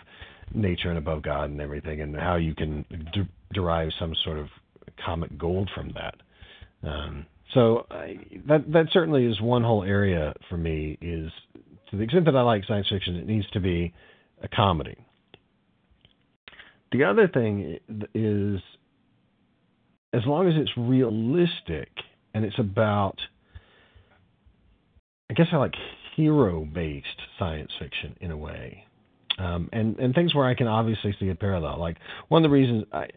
nature 0.54 0.90
and 0.90 0.98
above 0.98 1.24
God 1.24 1.50
and 1.50 1.60
everything, 1.62 2.02
and 2.02 2.16
how 2.16 2.36
you 2.36 2.56
can 2.56 2.86
de- 3.14 3.30
derive 3.54 3.90
some 4.00 4.14
sort 4.24 4.40
of 4.40 4.48
comic 5.04 5.38
gold 5.38 5.70
from 5.74 5.94
that. 5.94 6.16
Um, 6.88 7.26
so 7.54 7.86
I, 7.90 8.18
that 8.48 8.72
that 8.72 8.88
certainly 8.92 9.26
is 9.26 9.40
one 9.42 9.64
whole 9.64 9.84
area 9.84 10.34
for 10.50 10.58
me. 10.58 10.98
Is 11.02 11.32
to 11.90 11.98
the 11.98 12.04
extent 12.04 12.26
that 12.26 12.36
I 12.36 12.42
like 12.42 12.66
science 12.66 12.88
fiction, 12.90 13.16
it 13.16 13.28
needs 13.28 13.50
to 13.52 13.60
be 13.60 13.94
a 14.42 14.48
comedy. 14.48 14.98
The 16.92 17.04
other 17.04 17.28
thing 17.28 17.80
is, 18.14 18.62
as 20.14 20.22
long 20.26 20.48
as 20.48 20.54
it's 20.56 20.72
realistic 20.78 21.90
and 22.34 22.46
it's 22.46 22.60
about, 22.60 23.18
I 25.30 25.34
guess 25.34 25.48
I 25.52 25.58
like 25.58 25.76
hero-based 26.16 27.22
science 27.38 27.72
fiction 27.80 28.16
in 28.22 28.32
a 28.32 28.38
way, 28.38 28.86
um, 29.38 29.70
and 29.74 29.98
and 30.00 30.16
things 30.16 30.34
where 30.34 30.46
I 30.46 30.56
can 30.56 30.68
obviously 30.68 31.16
see 31.20 31.30
a 31.30 31.36
parallel. 31.36 31.80
Like 31.80 31.98
one 32.30 32.44
of 32.44 32.50
the 32.50 32.54
reasons 32.54 32.86
I 32.92 33.08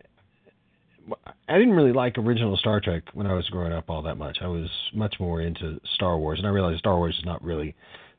I 1.49 1.59
didn't 1.59 1.75
really 1.75 1.93
like 1.93 2.19
original 2.19 2.57
Star 2.57 2.81
Trek 2.81 3.03
when 3.15 3.27
I 3.27 3.35
was 3.35 3.49
growing 3.49 3.73
up 3.73 3.89
all 3.89 4.03
that 4.03 4.17
much. 4.17 4.39
I 4.41 4.47
was 4.47 4.69
much 4.95 5.17
more 5.19 5.41
into 5.41 5.81
Star 5.95 6.19
Wars, 6.19 6.39
and 6.39 6.47
I 6.47 6.51
realized 6.51 6.79
Star 6.81 6.97
Wars 6.97 7.17
is 7.19 7.25
not 7.25 7.43
really 7.43 7.75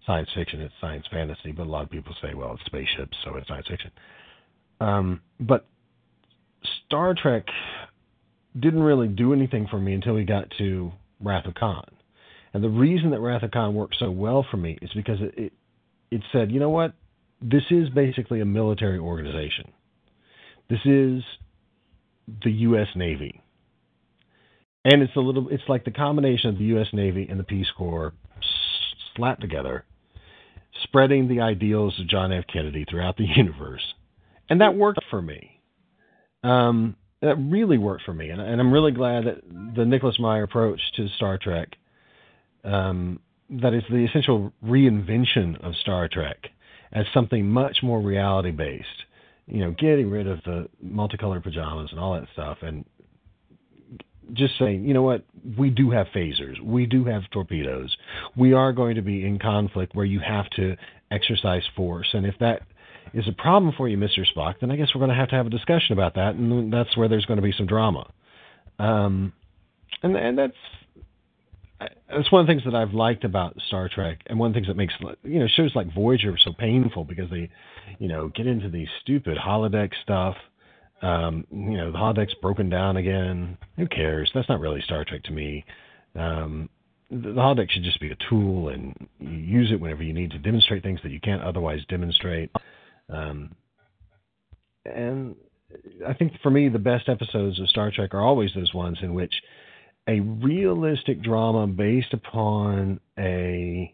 science 0.06 0.30
fiction; 0.36 0.62
it's 0.62 0.74
science 0.82 1.06
fantasy. 1.12 1.52
But 1.52 1.64
a 1.64 1.70
lot 1.70 1.84
of 1.84 1.90
people 1.90 2.16
say, 2.22 2.34
well, 2.34 2.54
it's 2.54 2.66
spaceships, 2.66 3.18
so 3.24 3.36
it's 3.36 3.48
science 3.48 3.68
fiction. 3.68 3.92
Um, 4.80 5.22
but 5.40 5.68
Star 6.88 7.14
Trek 7.14 7.46
didn't 8.60 8.84
really 8.84 9.08
do 9.08 9.34
anything 9.34 9.68
for 9.70 9.80
me 9.80 9.94
until 9.94 10.14
we 10.14 10.24
got 10.24 10.52
to 10.58 10.92
Wrath 11.22 11.46
of 11.46 11.54
Khan. 11.56 11.86
And 12.54 12.64
the 12.64 12.70
reason 12.70 13.12
that 13.12 13.22
Wrath 13.22 13.44
of 13.44 13.52
Khan 13.52 13.76
worked 13.76 13.96
so 13.98 14.12
well 14.12 14.46
for 14.50 14.58
me 14.58 14.78
is 14.82 14.90
because 14.94 15.22
it, 15.22 15.34
it, 15.38 15.54
it 16.12 16.22
said, 16.32 16.52
you 16.52 16.60
know 16.60 16.70
what, 16.70 16.94
this 17.42 17.64
is 17.72 17.90
basically 17.90 18.42
a 18.42 18.46
military 18.46 19.00
organization. 19.00 19.72
This 20.70 20.80
is 20.86 21.24
the 22.44 22.52
U.S. 22.52 22.88
Navy, 22.96 23.42
and 24.86 25.02
it's 25.02 25.16
a 25.16 25.20
little, 25.20 25.50
it's 25.50 25.64
like 25.68 25.86
the 25.86 25.92
combination 25.92 26.50
of 26.50 26.58
the 26.58 26.66
U.S. 26.66 26.88
Navy 26.94 27.28
and 27.30 27.40
the 27.40 27.44
Peace 27.44 27.68
Corps 27.78 28.14
slapped 29.16 29.42
together, 29.42 29.86
spreading 30.84 31.28
the 31.28 31.42
ideals 31.42 32.00
of 32.00 32.08
John 32.08 32.32
F. 32.32 32.46
Kennedy 32.52 32.86
throughout 32.90 33.18
the 33.18 33.26
universe, 33.36 33.84
and 34.50 34.62
that 34.62 34.76
worked 34.76 35.04
for 35.10 35.22
me. 35.22 35.62
Um, 36.44 36.96
that 37.22 37.36
really 37.36 37.78
worked 37.78 38.04
for 38.04 38.14
me, 38.14 38.30
and, 38.30 38.42
and 38.42 38.60
I'm 38.60 38.72
really 38.72 38.92
glad 38.92 39.26
that 39.26 39.42
the 39.76 39.86
Nicholas 39.86 40.20
Meyer 40.20 40.44
approach 40.44 40.80
to 40.96 41.08
Star 41.10 41.38
Trek 41.38 41.70
um, 42.64 43.20
that 43.50 43.74
is 43.74 43.84
the 43.90 44.06
essential 44.06 44.54
reinvention 44.64 45.62
of 45.64 45.76
Star 45.82 46.08
Trek 46.08 46.38
as 46.94 47.06
something 47.14 47.48
much 47.48 47.80
more 47.84 48.02
reality 48.02 48.52
based. 48.52 48.88
You 49.48 49.66
know, 49.66 49.72
getting 49.72 50.10
rid 50.10 50.28
of 50.28 50.42
the 50.44 50.70
multicolored 50.82 51.44
pajamas 51.44 51.90
and 51.92 52.00
all 52.00 52.14
that 52.14 52.28
stuff, 52.34 52.60
and 52.62 52.86
just 54.34 54.54
saying, 54.58 54.86
you 54.86 54.94
know 54.94 55.02
what, 55.02 55.26
we 55.58 55.70
do 55.70 55.92
have 55.92 56.08
phasers, 56.16 56.62
we 56.64 56.86
do 56.86 57.04
have 57.06 57.24
torpedoes, 57.32 57.96
we 58.38 58.54
are 58.54 58.72
going 58.72 58.96
to 58.96 59.02
be 59.02 59.26
in 59.26 59.40
conflict 59.40 59.94
where 59.96 60.06
you 60.06 60.20
have 60.20 60.50
to 60.52 60.78
exercise 61.12 61.64
force, 61.76 62.08
and 62.14 62.26
if 62.26 62.36
that 62.40 62.62
is 63.14 63.28
a 63.28 63.34
problem 63.34 63.74
for 63.76 63.90
you, 63.90 63.98
Mr. 63.98 64.24
Spock, 64.34 64.56
then 64.62 64.72
I 64.72 64.78
guess 64.78 64.88
we're 64.94 65.00
going 65.00 65.10
to 65.10 65.16
have 65.16 65.30
to 65.30 65.36
have 65.36 65.48
a 65.48 65.50
discussion 65.50 65.94
about 65.94 66.16
that, 66.16 66.36
and 66.36 66.72
that's 66.72 66.96
where 66.96 67.10
there's 67.10 67.26
going 67.26 67.38
to 67.38 67.44
be 67.44 67.54
some 67.58 67.66
drama. 67.66 68.10
Um, 68.80 69.34
and 70.02 70.16
and 70.16 70.38
that's 70.38 70.54
that's 72.10 72.32
one 72.32 72.42
of 72.42 72.48
the 72.48 72.54
things 72.54 72.64
that 72.66 72.76
I've 72.76 72.94
liked 72.94 73.24
about 73.24 73.56
Star 73.68 73.90
Trek, 73.90 74.20
and 74.28 74.38
one 74.38 74.48
of 74.48 74.54
the 74.54 74.58
things 74.58 74.68
that 74.68 74.78
makes 74.78 74.94
you 75.24 75.40
know 75.40 75.48
shows 75.48 75.76
like 75.76 75.94
Voyager 75.94 76.38
so 76.38 76.54
painful 76.54 77.06
because 77.06 77.30
they, 77.30 77.50
you 78.00 78.08
know, 78.08 78.30
get 78.30 78.48
into 78.48 78.70
these 78.70 78.88
stupid 79.02 79.38
holodeck 79.38 79.92
stuff. 80.04 80.36
Um, 81.02 81.46
you 81.52 81.78
know, 81.78 81.92
the 81.92 81.98
holodeck's 81.98 82.36
broken 82.36 82.70
down 82.70 82.98
again. 82.98 83.58
Who 83.78 83.88
cares? 83.88 84.30
That's 84.34 84.50
not 84.50 84.60
really 84.60 84.82
Star 84.82 85.04
Trek 85.04 85.24
to 85.24 85.32
me. 85.32 85.66
Um, 86.16 86.70
the, 87.10 87.18
the 87.18 87.42
holodeck 87.42 87.72
should 87.72 87.84
just 87.84 88.00
be 88.00 88.12
a 88.12 88.18
tool, 88.30 88.70
and 88.70 88.96
you 89.20 89.30
use 89.30 89.72
it 89.72 89.80
whenever 89.80 90.04
you 90.04 90.14
need 90.14 90.32
to 90.32 90.40
demonstrate 90.40 90.84
things 90.84 91.00
that 91.04 91.12
you 91.12 91.20
can't 91.20 91.42
otherwise 91.42 91.80
demonstrate. 91.90 92.52
Um, 93.10 93.56
and 94.86 95.36
I 96.08 96.14
think 96.14 96.34
for 96.44 96.52
me, 96.52 96.70
the 96.70 96.80
best 96.80 97.10
episodes 97.10 97.60
of 97.60 97.70
Star 97.70 97.92
Trek 97.92 98.14
are 98.14 98.22
always 98.22 98.52
those 98.54 98.74
ones 98.74 99.00
in 99.02 99.14
which 99.14 99.34
a 100.08 100.20
realistic 100.20 101.22
drama 101.22 101.68
based 101.68 102.14
upon 102.14 103.00
a 103.18 103.94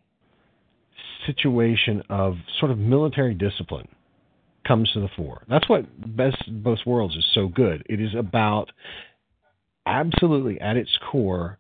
situation 1.26 2.02
of 2.10 2.36
sort 2.60 2.72
of 2.72 2.78
military 2.78 3.34
discipline 3.34 3.88
comes 4.66 4.92
to 4.94 5.00
the 5.00 5.10
fore. 5.16 5.44
That's 5.50 5.68
what 5.70 5.86
Best 6.16 6.38
Both 6.64 6.80
Worlds 6.86 7.16
is 7.16 7.26
so 7.34 7.48
good. 7.48 7.86
It 7.90 8.02
is 8.02 8.16
about 8.18 8.72
absolutely 9.86 10.60
at 10.60 10.78
its 10.78 10.98
core 11.10 11.58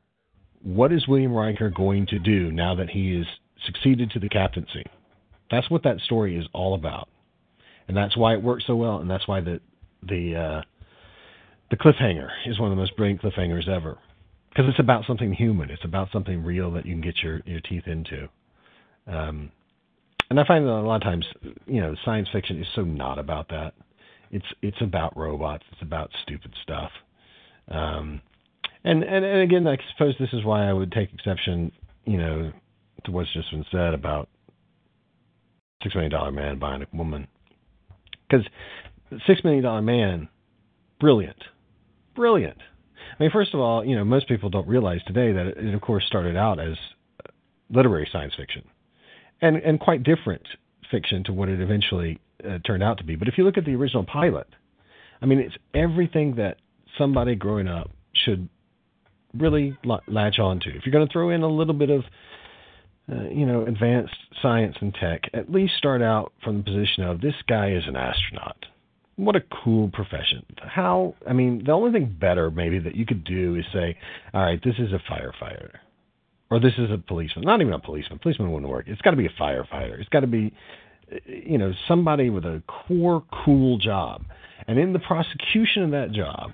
what 0.64 0.91
is 0.91 1.07
William 1.07 1.34
Riker 1.34 1.69
going 1.69 2.07
to 2.07 2.19
do 2.19 2.52
now 2.52 2.76
that 2.76 2.90
he 2.90 3.15
is 3.15 3.26
succeeded 3.65 4.11
to 4.11 4.19
the 4.19 4.28
captaincy. 4.28 4.84
That's 5.49 5.69
what 5.69 5.84
that 5.84 5.99
story 5.99 6.38
is 6.38 6.45
all 6.52 6.74
about, 6.74 7.07
and 7.88 7.95
that's 7.95 8.18
why 8.18 8.34
it 8.34 8.44
works 8.44 8.65
so 8.68 8.76
well, 8.76 8.98
and 8.98 9.10
that's 9.10 9.28
why 9.28 9.40
the 9.40 9.61
the 10.03 10.36
uh, 10.36 10.61
the 11.69 11.78
cliffhanger 11.78 12.30
is 12.45 12.60
one 12.60 12.69
of 12.69 12.76
the 12.76 12.82
most 12.82 12.98
brilliant 12.98 13.22
cliffhangers 13.22 13.69
ever 13.69 13.98
because 14.57 14.71
it's 14.71 14.79
about 14.79 15.05
something 15.05 15.31
human. 15.34 15.69
It's 15.69 15.85
about 15.85 16.09
something 16.11 16.43
real 16.43 16.71
that 16.71 16.85
you 16.85 16.93
can 16.93 17.01
get 17.01 17.17
your 17.21 17.41
your 17.45 17.59
teeth 17.59 17.84
into. 17.85 18.27
Um, 19.05 19.51
and 20.29 20.39
I 20.39 20.45
find 20.45 20.65
that 20.65 20.71
a 20.71 20.81
lot 20.81 20.95
of 20.95 21.03
times, 21.03 21.25
you 21.67 21.79
know, 21.79 21.95
science 22.03 22.27
fiction 22.34 22.59
is 22.59 22.67
so 22.75 22.81
not 22.81 23.19
about 23.19 23.49
that. 23.49 23.73
It's 24.31 24.45
it's 24.63 24.81
about 24.81 25.15
robots. 25.15 25.63
It's 25.71 25.81
about 25.84 26.09
stupid 26.23 26.53
stuff. 26.63 26.89
Um, 27.69 28.21
and, 28.84 29.03
and 29.03 29.23
and 29.23 29.41
again, 29.41 29.67
I 29.67 29.77
suppose 29.93 30.15
this 30.19 30.34
is 30.34 30.43
why 30.43 30.67
I 30.67 30.73
would 30.73 30.91
take 30.91 31.13
exception, 31.13 31.71
you 32.05 32.17
know, 32.17 32.51
to 33.05 33.11
what's 33.11 33.31
just 33.34 33.51
been 33.51 33.65
said 33.71 33.93
about 33.93 34.27
Six 35.84 35.93
Million 35.93 36.11
Dollar 36.11 36.31
Man 36.31 36.57
buying 36.57 36.81
a 36.81 36.97
woman, 36.97 37.27
because 38.27 38.45
Six 39.27 39.43
Million 39.43 39.63
Dollar 39.63 39.84
Man, 39.84 40.29
brilliant, 40.99 41.43
brilliant. 42.15 42.57
I 43.18 43.23
mean, 43.23 43.31
first 43.31 43.53
of 43.53 43.60
all, 43.60 43.84
you 43.84 43.95
know, 43.95 44.06
most 44.06 44.27
people 44.27 44.49
don't 44.49 44.68
realize 44.68 45.02
today 45.07 45.31
that 45.31 45.48
it, 45.48 45.73
of 45.73 45.81
course, 45.81 46.03
started 46.06 46.35
out 46.35 46.60
as 46.60 46.76
literary 47.69 48.07
science 48.11 48.34
fiction, 48.38 48.64
and 49.41 49.57
and 49.57 49.80
quite 49.80 50.03
different 50.03 50.44
fiction 50.91 51.23
to 51.26 51.34
what 51.34 51.49
it 51.49 51.60
eventually 51.60 52.19
uh, 52.48 52.60
turned 52.65 52.84
out 52.84 52.98
to 52.99 53.03
be. 53.03 53.15
But 53.15 53.27
if 53.27 53.38
you 53.38 53.44
look 53.44 53.57
at 53.57 53.65
the 53.65 53.76
original 53.76 54.06
pilot, 54.06 54.48
I 55.22 55.26
mean, 55.26 55.39
it's 55.39 55.56
everything 55.73 56.35
that 56.35 56.57
somebody 56.98 57.35
growing 57.35 57.68
up 57.68 57.91
should 58.14 58.48
really 59.34 59.77
latch 60.07 60.39
on 60.39 60.60
to. 60.61 60.69
If 60.69 60.85
you're 60.85 60.94
going 60.94 61.07
to 61.07 61.11
throw 61.11 61.30
in 61.30 61.44
a 61.44 61.48
little 61.48 61.73
bit 61.73 61.89
of, 61.89 62.03
uh, 63.11 63.30
you 63.30 63.45
know, 63.45 63.65
advanced 63.65 64.15
science 64.41 64.76
and 64.80 64.94
tech, 64.94 65.22
at 65.34 65.52
least 65.52 65.73
start 65.77 66.02
out 66.02 66.34
from 66.44 66.57
the 66.57 66.64
position 66.64 67.03
of 67.03 67.22
this 67.22 67.35
guy 67.48 67.72
is 67.72 67.84
an 67.88 67.95
astronaut. 67.95 68.65
What 69.18 69.35
a 69.35 69.41
cool 69.64 69.89
profession. 69.89 70.45
How, 70.60 71.15
I 71.27 71.34
mean, 71.34 71.64
the 71.65 71.72
only 71.72 71.91
thing 71.91 72.15
better 72.19 72.52
maybe 72.52 72.77
that 72.80 72.95
you 72.95 73.06
could 73.06 73.23
do 73.23 73.56
is 73.56 73.65
say, 73.73 73.98
all 74.31 74.44
right, 74.44 74.61
this 74.64 74.76
is 74.77 74.94
a 74.94 74.99
firefighter. 75.11 75.72
Or 76.52 76.60
this 76.60 76.73
is 76.77 76.91
a 76.91 76.99
policeman. 76.99 77.44
Not 77.44 77.60
even 77.60 77.73
a 77.73 77.80
policeman. 77.80 78.19
Policeman 78.19 78.52
wouldn't 78.52 78.72
work. 78.72 78.85
It's 78.88 79.02
got 79.02 79.11
to 79.11 79.18
be 79.18 79.26
a 79.26 79.41
firefighter. 79.41 79.99
It's 79.99 80.10
got 80.10 80.19
to 80.19 80.27
be, 80.27 80.53
eh, 81.11 81.18
you 81.26 81.57
know, 81.57 81.73
somebody 81.88 82.30
with 82.30 82.45
a 82.45 82.61
core 82.68 83.23
cool 83.44 83.80
job. 83.80 84.23
And 84.68 84.77
in 84.77 84.94
the 84.94 84.99
prosecution 84.99 85.84
of 85.84 85.91
that 85.91 86.11
job, 86.11 86.52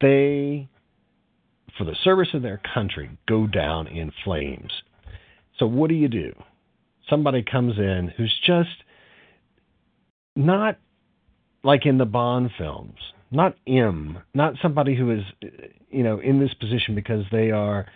they, 0.00 0.68
for 1.76 1.84
the 1.84 1.96
service 2.02 2.28
of 2.32 2.40
their 2.40 2.60
country, 2.74 3.10
go 3.28 3.46
down 3.46 3.88
in 3.88 4.10
flames. 4.24 4.72
So 5.58 5.66
what 5.66 5.88
do 5.88 5.94
you 5.94 6.08
do? 6.08 6.32
Somebody 7.10 7.42
comes 7.42 7.76
in 7.76 8.10
who's 8.16 8.34
just 8.46 8.84
not 10.34 10.78
like 11.62 11.86
in 11.86 11.98
the 11.98 12.04
Bond 12.04 12.50
films, 12.58 12.96
not 13.30 13.54
M, 13.66 14.18
not 14.34 14.54
somebody 14.62 14.96
who 14.96 15.12
is, 15.12 15.22
you 15.90 16.02
know, 16.02 16.18
in 16.20 16.40
this 16.40 16.52
position 16.54 16.94
because 16.94 17.24
they 17.30 17.50
are 17.50 17.86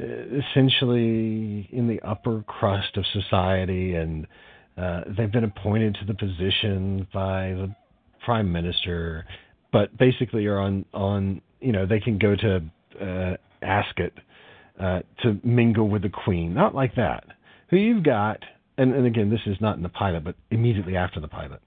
uh, 0.00 0.04
essentially 0.04 1.68
in 1.72 1.88
the 1.88 2.00
upper 2.02 2.42
crust 2.46 2.96
of 2.96 3.04
society 3.12 3.94
and 3.94 4.26
uh, 4.76 5.02
they've 5.16 5.32
been 5.32 5.44
appointed 5.44 5.96
to 5.96 6.06
the 6.06 6.14
position 6.14 7.06
by 7.12 7.48
the 7.48 7.74
prime 8.24 8.50
minister, 8.50 9.26
but 9.72 9.96
basically 9.98 10.46
are 10.46 10.58
on 10.58 10.84
on 10.94 11.40
you 11.60 11.72
know 11.72 11.86
they 11.86 12.00
can 12.00 12.18
go 12.18 12.34
to 12.36 12.62
uh, 13.00 13.36
Ascot 13.62 14.12
uh, 14.80 15.00
to 15.22 15.38
mingle 15.44 15.88
with 15.88 16.02
the 16.02 16.08
Queen. 16.08 16.54
Not 16.54 16.74
like 16.74 16.94
that. 16.94 17.24
Who 17.70 17.76
you've 17.76 18.04
got, 18.04 18.38
and, 18.78 18.94
and 18.94 19.06
again, 19.06 19.30
this 19.30 19.40
is 19.46 19.56
not 19.60 19.76
in 19.76 19.82
the 19.82 19.88
pilot, 19.88 20.24
but 20.24 20.34
immediately 20.50 20.96
after 20.96 21.20
the 21.20 21.28
pilot, 21.28 21.60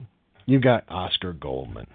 you've 0.45 0.61
got 0.61 0.85
Oscar 0.89 1.33
Goldman, 1.33 1.87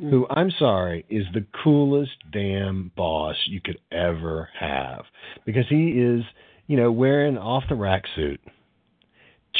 mm. 0.00 0.10
who 0.10 0.26
I'm 0.28 0.50
sorry 0.58 1.04
is 1.08 1.24
the 1.32 1.46
coolest 1.62 2.12
damn 2.32 2.92
boss 2.96 3.36
you 3.46 3.60
could 3.60 3.78
ever 3.90 4.48
have 4.58 5.04
because 5.44 5.68
he 5.68 5.90
is, 5.90 6.22
you 6.66 6.76
know, 6.76 6.92
wearing 6.92 7.38
off 7.38 7.64
the 7.68 7.74
rack 7.74 8.04
suit, 8.14 8.40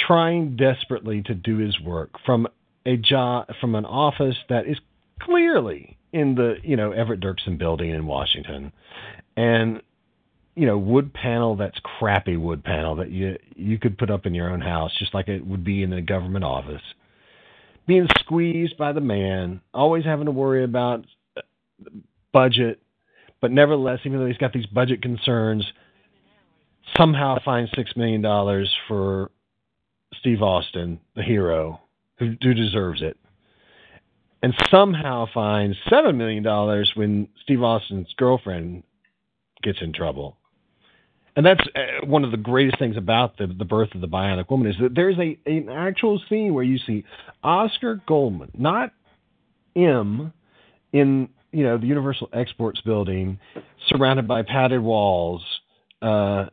trying 0.06 0.56
desperately 0.56 1.22
to 1.22 1.34
do 1.34 1.58
his 1.58 1.80
work 1.80 2.10
from 2.24 2.46
a 2.86 2.96
job 2.96 3.46
from 3.60 3.74
an 3.74 3.84
office 3.84 4.36
that 4.48 4.66
is 4.66 4.78
clearly 5.20 5.98
in 6.12 6.34
the 6.34 6.56
you 6.62 6.76
know 6.76 6.92
Everett 6.92 7.20
Dirksen 7.20 7.58
building 7.58 7.90
in 7.90 8.06
Washington, 8.06 8.72
and 9.36 9.82
you 10.54 10.66
know 10.66 10.78
wood 10.78 11.12
panel 11.12 11.56
that's 11.56 11.78
crappy 11.98 12.36
wood 12.36 12.64
panel 12.64 12.96
that 12.96 13.10
you 13.10 13.38
you 13.54 13.78
could 13.78 13.98
put 13.98 14.10
up 14.10 14.26
in 14.26 14.34
your 14.34 14.50
own 14.50 14.60
house 14.60 14.90
just 14.98 15.14
like 15.14 15.28
it 15.28 15.46
would 15.46 15.64
be 15.64 15.82
in 15.82 15.92
a 15.92 16.02
government 16.02 16.44
office. 16.44 16.82
Being 17.88 18.06
squeezed 18.20 18.76
by 18.76 18.92
the 18.92 19.00
man, 19.00 19.62
always 19.72 20.04
having 20.04 20.26
to 20.26 20.30
worry 20.30 20.62
about 20.62 21.06
budget, 22.32 22.82
but 23.40 23.50
nevertheless, 23.50 24.00
even 24.04 24.18
though 24.18 24.26
he's 24.26 24.36
got 24.36 24.52
these 24.52 24.66
budget 24.66 25.00
concerns, 25.00 25.66
somehow 26.98 27.38
finds 27.42 27.70
six 27.74 27.96
million 27.96 28.20
dollars 28.20 28.70
for 28.86 29.30
Steve 30.20 30.42
Austin, 30.42 31.00
the 31.16 31.22
hero, 31.22 31.80
who, 32.18 32.34
who 32.42 32.52
deserves 32.52 33.00
it, 33.00 33.16
and 34.42 34.52
somehow 34.70 35.26
finds 35.32 35.78
seven 35.88 36.18
million 36.18 36.42
dollars 36.42 36.92
when 36.94 37.26
Steve 37.42 37.62
Austin's 37.62 38.12
girlfriend 38.18 38.82
gets 39.62 39.78
in 39.80 39.94
trouble. 39.94 40.36
And 41.38 41.46
that's 41.46 41.60
uh, 41.76 42.04
one 42.04 42.24
of 42.24 42.32
the 42.32 42.36
greatest 42.36 42.80
things 42.80 42.96
about 42.96 43.38
the 43.38 43.46
the 43.46 43.64
birth 43.64 43.94
of 43.94 44.00
the 44.00 44.08
Bionic 44.08 44.50
Woman 44.50 44.66
is 44.66 44.74
that 44.80 44.96
there's 44.96 45.16
a 45.18 45.38
an 45.46 45.68
actual 45.68 46.20
scene 46.28 46.52
where 46.52 46.64
you 46.64 46.78
see 46.78 47.04
Oscar 47.44 48.02
Goldman, 48.08 48.50
not 48.58 48.92
M, 49.76 50.32
in 50.92 51.28
you 51.52 51.62
know 51.62 51.78
the 51.78 51.86
Universal 51.86 52.30
Exports 52.32 52.80
building, 52.80 53.38
surrounded 53.86 54.26
by 54.26 54.42
padded 54.42 54.82
walls, 54.82 55.44
uh, 56.02 56.46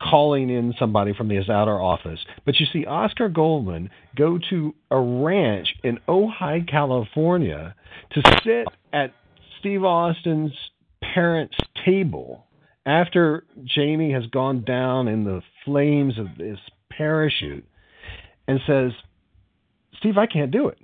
calling 0.00 0.48
in 0.48 0.72
somebody 0.78 1.12
from 1.12 1.28
his 1.28 1.50
outer 1.50 1.78
office. 1.78 2.20
But 2.46 2.58
you 2.60 2.64
see 2.72 2.86
Oscar 2.86 3.28
Goldman 3.28 3.90
go 4.16 4.38
to 4.48 4.74
a 4.90 4.98
ranch 4.98 5.68
in 5.84 5.98
Ojai, 6.08 6.66
California 6.66 7.74
to 8.12 8.22
sit 8.42 8.66
at 8.94 9.12
Steve 9.60 9.84
Austin's 9.84 10.52
parents' 11.02 11.58
table 11.84 12.46
after 12.88 13.44
Jamie 13.64 14.12
has 14.12 14.26
gone 14.26 14.64
down 14.64 15.08
in 15.08 15.24
the 15.24 15.42
flames 15.64 16.18
of 16.18 16.26
this 16.36 16.58
parachute 16.90 17.66
and 18.46 18.60
says, 18.66 18.92
Steve, 19.98 20.18
I 20.18 20.26
can't 20.26 20.50
do 20.50 20.68
it. 20.68 20.78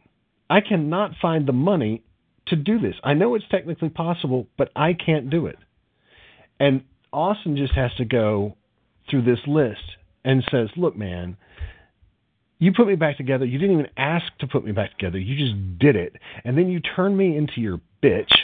I 0.50 0.60
cannot 0.60 1.12
find 1.20 1.46
the 1.46 1.52
money 1.52 2.04
to 2.48 2.56
do 2.56 2.78
this. 2.78 2.94
I 3.02 3.14
know 3.14 3.34
it's 3.34 3.48
technically 3.50 3.88
possible, 3.88 4.46
but 4.58 4.70
I 4.76 4.92
can't 4.92 5.30
do 5.30 5.46
it. 5.46 5.56
And 6.60 6.82
Austin 7.12 7.56
just 7.56 7.72
has 7.74 7.90
to 7.96 8.04
go, 8.04 8.56
through 9.08 9.22
this 9.22 9.40
list 9.46 9.82
and 10.24 10.42
says, 10.50 10.68
"Look, 10.76 10.96
man, 10.96 11.36
you 12.58 12.72
put 12.72 12.86
me 12.86 12.94
back 12.94 13.16
together. 13.16 13.44
You 13.44 13.58
didn't 13.58 13.78
even 13.78 13.90
ask 13.96 14.24
to 14.38 14.46
put 14.46 14.64
me 14.64 14.72
back 14.72 14.92
together. 14.92 15.18
You 15.18 15.36
just 15.36 15.78
did 15.78 15.96
it, 15.96 16.16
and 16.44 16.56
then 16.56 16.68
you 16.68 16.80
turned 16.80 17.16
me 17.16 17.36
into 17.36 17.60
your 17.60 17.80
bitch, 18.02 18.34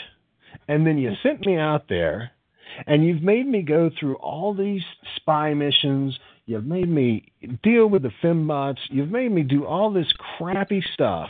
and 0.67 0.85
then 0.85 0.97
you 0.97 1.15
sent 1.23 1.45
me 1.45 1.57
out 1.57 1.87
there." 1.87 2.31
And 2.87 3.05
you've 3.05 3.21
made 3.21 3.47
me 3.47 3.61
go 3.61 3.89
through 3.99 4.15
all 4.15 4.53
these 4.53 4.83
spy 5.17 5.53
missions. 5.53 6.17
You've 6.45 6.65
made 6.65 6.89
me 6.89 7.31
deal 7.63 7.87
with 7.87 8.03
the 8.03 8.11
fembots. 8.23 8.79
You've 8.89 9.11
made 9.11 9.31
me 9.31 9.43
do 9.43 9.65
all 9.65 9.91
this 9.91 10.11
crappy 10.37 10.83
stuff. 10.93 11.29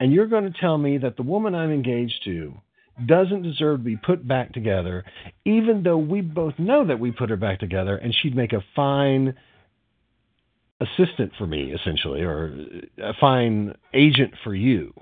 And 0.00 0.12
you're 0.12 0.26
going 0.26 0.50
to 0.50 0.58
tell 0.60 0.78
me 0.78 0.98
that 0.98 1.16
the 1.16 1.22
woman 1.22 1.54
I'm 1.54 1.72
engaged 1.72 2.22
to 2.24 2.54
doesn't 3.06 3.42
deserve 3.42 3.80
to 3.80 3.84
be 3.84 3.96
put 3.96 4.26
back 4.26 4.52
together, 4.52 5.04
even 5.44 5.82
though 5.82 5.98
we 5.98 6.20
both 6.20 6.54
know 6.58 6.86
that 6.86 7.00
we 7.00 7.10
put 7.10 7.30
her 7.30 7.36
back 7.36 7.58
together 7.58 7.96
and 7.96 8.14
she'd 8.14 8.36
make 8.36 8.52
a 8.52 8.64
fine 8.76 9.34
assistant 10.80 11.32
for 11.38 11.46
me, 11.46 11.72
essentially, 11.72 12.22
or 12.22 12.54
a 13.02 13.14
fine 13.20 13.74
agent 13.92 14.34
for 14.44 14.54
you. 14.54 14.92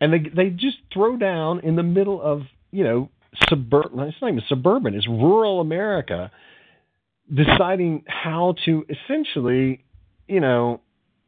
And 0.00 0.12
they 0.12 0.30
they 0.34 0.50
just 0.50 0.78
throw 0.92 1.16
down 1.16 1.60
in 1.60 1.76
the 1.76 1.82
middle 1.82 2.20
of 2.20 2.42
you 2.70 2.84
know 2.84 3.10
suburban. 3.48 4.00
It's 4.00 4.16
not 4.20 4.28
even 4.28 4.42
suburban. 4.48 4.94
It's 4.94 5.08
rural 5.08 5.60
America, 5.60 6.30
deciding 7.32 8.04
how 8.06 8.54
to 8.64 8.84
essentially, 8.88 9.84
you 10.28 10.40
know, 10.40 10.80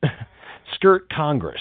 skirt 0.75 1.09
Congress 1.11 1.61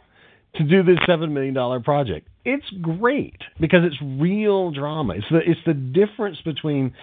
to 0.56 0.64
do 0.64 0.82
this 0.82 0.98
seven 1.06 1.32
million 1.34 1.54
dollar 1.54 1.80
project 1.80 2.28
it's 2.44 2.68
great 2.82 3.40
because 3.58 3.80
it's 3.84 3.96
real 4.20 4.70
drama. 4.70 5.14
It's 5.14 5.26
the 5.30 5.38
it's 5.38 5.60
the 5.66 5.74
difference 5.74 6.38
between 6.44 6.94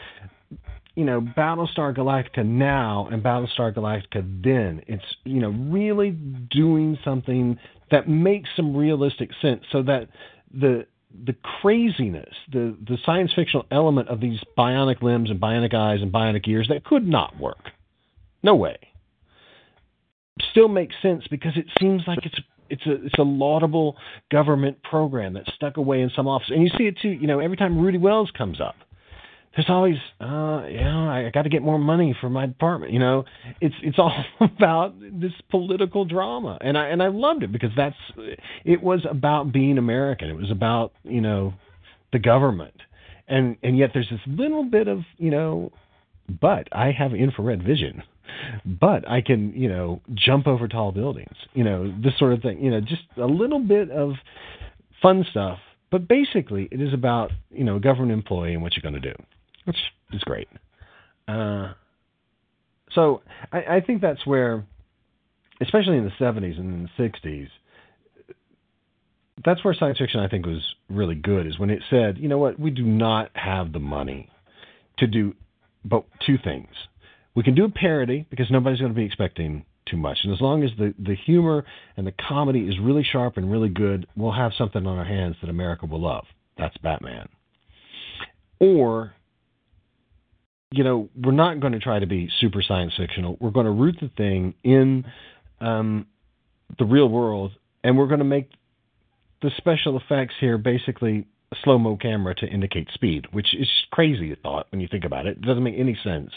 you 0.95 1.03
know 1.03 1.21
Battlestar 1.21 1.95
Galactica 1.95 2.45
now 2.45 3.07
and 3.11 3.23
Battlestar 3.23 3.73
Galactica 3.73 4.43
then. 4.43 4.81
It's 4.87 5.03
you 5.23 5.41
know 5.41 5.49
really 5.49 6.11
doing 6.11 6.97
something 7.03 7.57
that 7.89 8.07
makes 8.07 8.49
some 8.55 8.75
realistic 8.75 9.31
sense, 9.41 9.63
so 9.71 9.81
that 9.83 10.09
the 10.53 10.85
the 11.25 11.35
craziness, 11.61 12.33
the 12.51 12.75
the 12.88 12.97
science 13.05 13.31
fictional 13.35 13.65
element 13.71 14.09
of 14.09 14.19
these 14.19 14.39
bionic 14.57 15.01
limbs 15.01 15.29
and 15.29 15.39
bionic 15.39 15.73
eyes 15.73 16.01
and 16.01 16.11
bionic 16.11 16.47
ears 16.47 16.67
that 16.69 16.83
could 16.83 17.07
not 17.07 17.39
work, 17.39 17.71
no 18.43 18.55
way, 18.55 18.77
still 20.51 20.67
makes 20.67 20.95
sense 21.01 21.25
because 21.29 21.53
it 21.55 21.65
seems 21.79 22.03
like 22.07 22.25
it's 22.25 22.39
it's 22.69 22.85
a 22.85 23.05
it's 23.05 23.19
a 23.19 23.23
laudable 23.23 23.97
government 24.31 24.81
program 24.83 25.33
that's 25.33 25.53
stuck 25.53 25.77
away 25.77 26.01
in 26.01 26.09
some 26.15 26.27
office, 26.27 26.49
and 26.49 26.63
you 26.63 26.69
see 26.77 26.85
it 26.85 26.97
too. 27.01 27.09
You 27.09 27.27
know, 27.27 27.39
every 27.39 27.57
time 27.57 27.79
Rudy 27.79 27.97
Wells 27.97 28.31
comes 28.35 28.61
up, 28.61 28.75
there's 29.55 29.69
always, 29.69 29.97
uh, 30.21 30.65
you 30.69 30.81
know, 30.81 31.09
I, 31.09 31.25
I 31.27 31.31
got 31.33 31.41
to 31.41 31.49
get 31.49 31.61
more 31.61 31.77
money 31.77 32.15
for 32.19 32.29
my 32.29 32.45
department. 32.45 32.93
You 32.93 32.99
know, 32.99 33.25
it's 33.59 33.75
it's 33.83 33.99
all 33.99 34.13
about 34.41 34.99
this 34.99 35.33
political 35.49 36.05
drama, 36.05 36.57
and 36.61 36.77
I 36.77 36.87
and 36.87 37.03
I 37.03 37.07
loved 37.07 37.43
it 37.43 37.51
because 37.51 37.71
that's 37.75 37.95
it 38.63 38.81
was 38.81 39.05
about 39.09 39.51
being 39.51 39.77
American. 39.77 40.29
It 40.29 40.37
was 40.37 40.51
about 40.51 40.93
you 41.03 41.21
know 41.21 41.53
the 42.13 42.19
government, 42.19 42.75
and 43.27 43.57
and 43.61 43.77
yet 43.77 43.91
there's 43.93 44.09
this 44.09 44.21
little 44.25 44.63
bit 44.63 44.87
of 44.87 44.99
you 45.17 45.31
know, 45.31 45.71
but 46.39 46.67
I 46.71 46.91
have 46.91 47.13
infrared 47.13 47.63
vision 47.63 48.03
but 48.65 49.07
I 49.09 49.21
can, 49.21 49.53
you 49.53 49.69
know, 49.69 50.01
jump 50.13 50.47
over 50.47 50.67
tall 50.67 50.91
buildings, 50.91 51.35
you 51.53 51.63
know, 51.63 51.93
this 52.01 52.17
sort 52.17 52.33
of 52.33 52.41
thing, 52.41 52.63
you 52.63 52.71
know, 52.71 52.81
just 52.81 53.03
a 53.17 53.25
little 53.25 53.59
bit 53.59 53.89
of 53.91 54.13
fun 55.01 55.25
stuff. 55.29 55.59
But 55.89 56.07
basically, 56.07 56.69
it 56.71 56.81
is 56.81 56.93
about, 56.93 57.31
you 57.49 57.63
know, 57.63 57.75
a 57.75 57.79
government 57.79 58.13
employee 58.13 58.53
and 58.53 58.61
what 58.61 58.73
you're 58.75 58.89
going 58.89 59.01
to 59.01 59.13
do, 59.13 59.15
which 59.65 59.77
is 60.13 60.21
great. 60.21 60.47
Uh, 61.27 61.73
so 62.93 63.21
I, 63.51 63.77
I 63.77 63.81
think 63.81 64.01
that's 64.01 64.25
where 64.25 64.65
especially 65.61 65.97
in 65.97 66.03
the 66.03 66.11
70s 66.19 66.59
and 66.59 66.89
the 66.97 67.03
60s, 67.03 67.47
that's 69.45 69.63
where 69.63 69.73
science 69.73 69.99
fiction 69.99 70.19
I 70.19 70.27
think 70.27 70.45
was 70.45 70.75
really 70.89 71.15
good 71.15 71.47
is 71.47 71.57
when 71.57 71.69
it 71.69 71.83
said, 71.89 72.17
you 72.17 72.27
know 72.27 72.38
what, 72.38 72.59
we 72.59 72.71
do 72.71 72.83
not 72.83 73.29
have 73.33 73.71
the 73.71 73.79
money 73.79 74.29
to 74.97 75.07
do 75.07 75.35
but 75.83 76.03
two 76.25 76.38
things. 76.43 76.69
We 77.33 77.43
can 77.43 77.55
do 77.55 77.65
a 77.65 77.69
parody 77.69 78.27
because 78.29 78.51
nobody's 78.51 78.79
going 78.79 78.91
to 78.91 78.95
be 78.95 79.05
expecting 79.05 79.65
too 79.85 79.97
much. 79.97 80.19
And 80.23 80.33
as 80.33 80.41
long 80.41 80.63
as 80.63 80.71
the, 80.77 80.93
the 80.99 81.15
humor 81.15 81.65
and 81.97 82.05
the 82.05 82.13
comedy 82.27 82.67
is 82.67 82.77
really 82.79 83.03
sharp 83.09 83.38
and 83.38 83.51
really 83.51 83.69
good, 83.69 84.05
we'll 84.15 84.33
have 84.33 84.51
something 84.57 84.85
on 84.85 84.97
our 84.97 85.05
hands 85.05 85.38
that 85.41 85.49
America 85.49 85.85
will 85.85 86.01
love. 86.01 86.25
That's 86.57 86.77
Batman. 86.77 87.29
Or, 88.59 89.13
you 90.72 90.84
know, 90.84 91.10
we're 91.22 91.34
not 91.34 91.60
going 91.60 91.73
to 91.73 91.80
try 91.80 91.99
to 91.99 92.07
be 92.07 92.30
super 92.39 92.61
science 92.65 92.93
fictional. 92.98 93.38
We're 93.39 93.52
going 93.52 93.65
to 93.65 93.72
root 93.72 93.98
the 94.02 94.10
thing 94.15 94.53
in 94.64 95.06
um, 95.60 96.07
the 96.80 96.85
real 96.85 97.10
world, 97.10 97.52
and 97.84 97.98
we're 97.98 98.07
going 98.07 98.19
to 98.19 98.26
make 98.26 98.49
the 99.41 99.52
special 99.57 99.98
effects 99.98 100.35
here 100.39 100.57
basically 100.57 101.27
a 101.52 101.56
slow 101.64 101.77
mo 101.77 101.98
camera 101.98 102.34
to 102.35 102.48
indicate 102.48 102.88
speed, 102.93 103.27
which 103.31 103.53
is 103.53 103.68
crazy 103.91 104.35
thought 104.41 104.68
when 104.72 104.80
you 104.80 104.88
think 104.89 105.03
about 105.03 105.26
it. 105.26 105.38
It 105.38 105.41
doesn't 105.41 105.64
make 105.64 105.76
any 105.77 105.98
sense, 106.03 106.31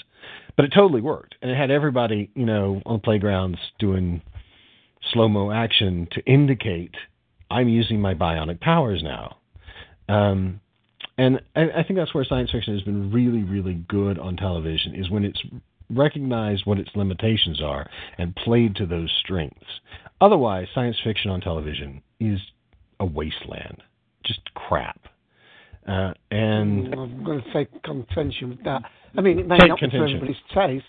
but 0.56 0.65
it 0.65 0.73
totally 0.74 1.01
worked, 1.01 1.36
and 1.40 1.51
it 1.51 1.56
had 1.56 1.70
everybody, 1.70 2.31
you 2.35 2.47
know, 2.47 2.82
on 2.85 3.01
playgrounds 3.01 3.59
doing 3.78 4.20
slow 5.12 5.28
mo 5.28 5.52
action 5.52 6.09
to 6.12 6.20
indicate 6.24 6.94
I'm 7.51 7.69
using 7.69 8.01
my 8.01 8.15
bionic 8.15 8.61
powers 8.61 9.02
now. 9.05 9.36
Um, 10.09 10.61
and 11.18 11.40
I, 11.54 11.62
I 11.76 11.82
think 11.84 11.98
that's 11.98 12.14
where 12.14 12.24
science 12.24 12.50
fiction 12.50 12.74
has 12.74 12.82
been 12.82 13.12
really, 13.12 13.42
really 13.42 13.74
good 13.88 14.18
on 14.18 14.36
television 14.36 14.94
is 14.94 15.10
when 15.10 15.24
it's 15.24 15.40
recognized 15.90 16.66
what 16.66 16.78
its 16.78 16.90
limitations 16.94 17.62
are 17.62 17.88
and 18.18 18.34
played 18.34 18.76
to 18.76 18.86
those 18.86 19.12
strengths. 19.22 19.80
Otherwise, 20.20 20.66
science 20.74 20.96
fiction 21.04 21.30
on 21.30 21.40
television 21.40 22.02
is 22.20 22.38
a 23.00 23.04
wasteland, 23.04 23.82
just 24.24 24.40
crap. 24.54 25.00
Uh, 25.86 26.14
and 26.30 26.88
mm, 26.88 26.98
I'm 26.98 27.24
going 27.24 27.42
to 27.42 27.52
take 27.52 27.82
contention 27.82 28.50
with 28.50 28.64
that. 28.64 28.82
I 29.16 29.20
mean, 29.20 29.38
it 29.38 29.46
may 29.46 29.58
not 29.58 29.78
be 29.78 29.90
for 29.90 29.96
everybody's 29.96 30.36
taste. 30.54 30.84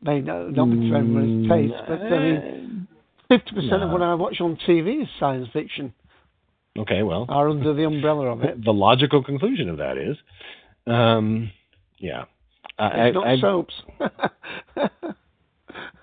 May 0.00 0.20
no, 0.20 0.48
not 0.48 0.66
be 0.66 0.90
for 0.90 0.96
everybody's 0.96 1.46
mm, 1.46 1.48
taste, 1.48 1.82
but 1.86 2.00
I 2.00 2.18
mean, 2.18 2.88
uh, 2.90 3.36
fifty 3.36 3.54
percent 3.54 3.82
of 3.82 3.90
what 3.90 4.02
I 4.02 4.14
watch 4.14 4.40
on 4.40 4.58
TV 4.66 5.02
is 5.02 5.08
science 5.20 5.48
fiction, 5.52 5.92
okay, 6.78 7.02
well, 7.02 7.26
or 7.28 7.48
under 7.48 7.74
the 7.74 7.84
umbrella 7.84 8.26
of 8.32 8.42
it. 8.44 8.64
the 8.64 8.72
logical 8.72 9.22
conclusion 9.22 9.68
of 9.68 9.78
that 9.78 9.96
is, 9.98 10.16
um, 10.86 11.50
yeah, 11.98 12.24
I, 12.78 13.08
It's 13.08 13.14
not 13.14 13.26
I- 13.26 13.40
soaps. 13.40 13.74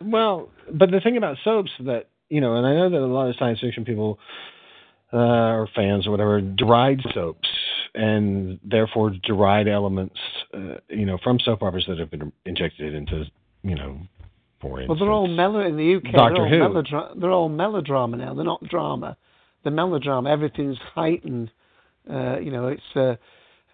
Well, 0.02 0.50
but 0.72 0.92
the 0.92 1.02
thing 1.02 1.18
about 1.18 1.38
soaps 1.44 1.72
that 1.82 2.08
you 2.30 2.40
know, 2.42 2.56
and 2.56 2.66
I 2.66 2.74
know 2.74 2.90
that 2.90 2.98
a 2.98 3.06
lot 3.06 3.30
of 3.30 3.36
science 3.38 3.60
fiction 3.60 3.84
people 3.86 4.18
uh, 5.12 5.18
or 5.18 5.68
fans 5.76 6.08
or 6.08 6.12
whatever 6.12 6.40
deride 6.42 7.02
soaps 7.14 7.50
and 7.96 8.60
therefore 8.64 9.12
deride 9.28 9.68
elements, 9.68 10.16
uh, 10.54 10.76
you 10.90 11.06
know, 11.06 11.18
from 11.24 11.40
soap 11.40 11.64
operas 11.64 11.86
that 11.88 11.98
have 12.00 12.12
been 12.12 12.32
injected 12.46 12.94
into, 12.94 13.26
you 13.64 13.76
know, 13.76 14.00
for 14.62 14.80
instance. 14.80 14.90
well, 14.90 15.00
they're 15.00 15.12
all 15.14 15.28
melo 15.28 15.60
in 15.62 15.76
the 15.76 15.96
UK. 15.96 16.14
Doctor 16.14 16.48
they're, 16.50 16.64
all 16.64 16.72
Who. 16.72 16.82
melodra- 16.82 17.20
they're 17.20 17.32
all 17.32 17.50
melodrama 17.50 18.18
now. 18.18 18.34
They're 18.36 18.46
not 18.46 18.64
drama. 18.64 19.18
The 19.64 19.72
melodrama, 19.72 20.30
everything's 20.30 20.78
heightened. 20.96 21.52
Uh, 22.10 22.40
you 22.40 22.52
know, 22.52 22.68
it's. 22.68 22.82
Uh, 22.96 23.16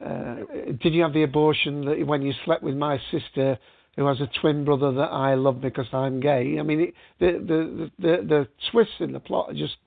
uh, 0.03 0.35
did 0.81 0.93
you 0.93 1.01
have 1.03 1.13
the 1.13 1.23
abortion 1.23 1.85
that 1.85 2.05
when 2.05 2.21
you 2.21 2.33
slept 2.43 2.61
with 2.63 2.75
my 2.75 2.99
sister, 3.11 3.57
who 3.95 4.05
has 4.07 4.19
a 4.19 4.29
twin 4.41 4.65
brother 4.65 4.91
that 4.91 5.11
I 5.11 5.35
love 5.35 5.61
because 5.61 5.85
I'm 5.93 6.19
gay? 6.19 6.57
I 6.59 6.63
mean, 6.63 6.81
it, 6.81 6.93
the, 7.19 7.31
the 7.47 7.91
the 7.99 8.27
the 8.27 8.47
twists 8.71 8.95
in 8.99 9.13
the 9.13 9.19
plot 9.19 9.51
are 9.51 9.53
just 9.53 9.77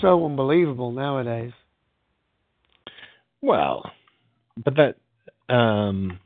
so 0.00 0.24
unbelievable 0.24 0.92
nowadays. 0.92 1.52
Well, 3.42 3.90
but 4.62 4.74
that, 4.76 5.54
um, 5.54 6.18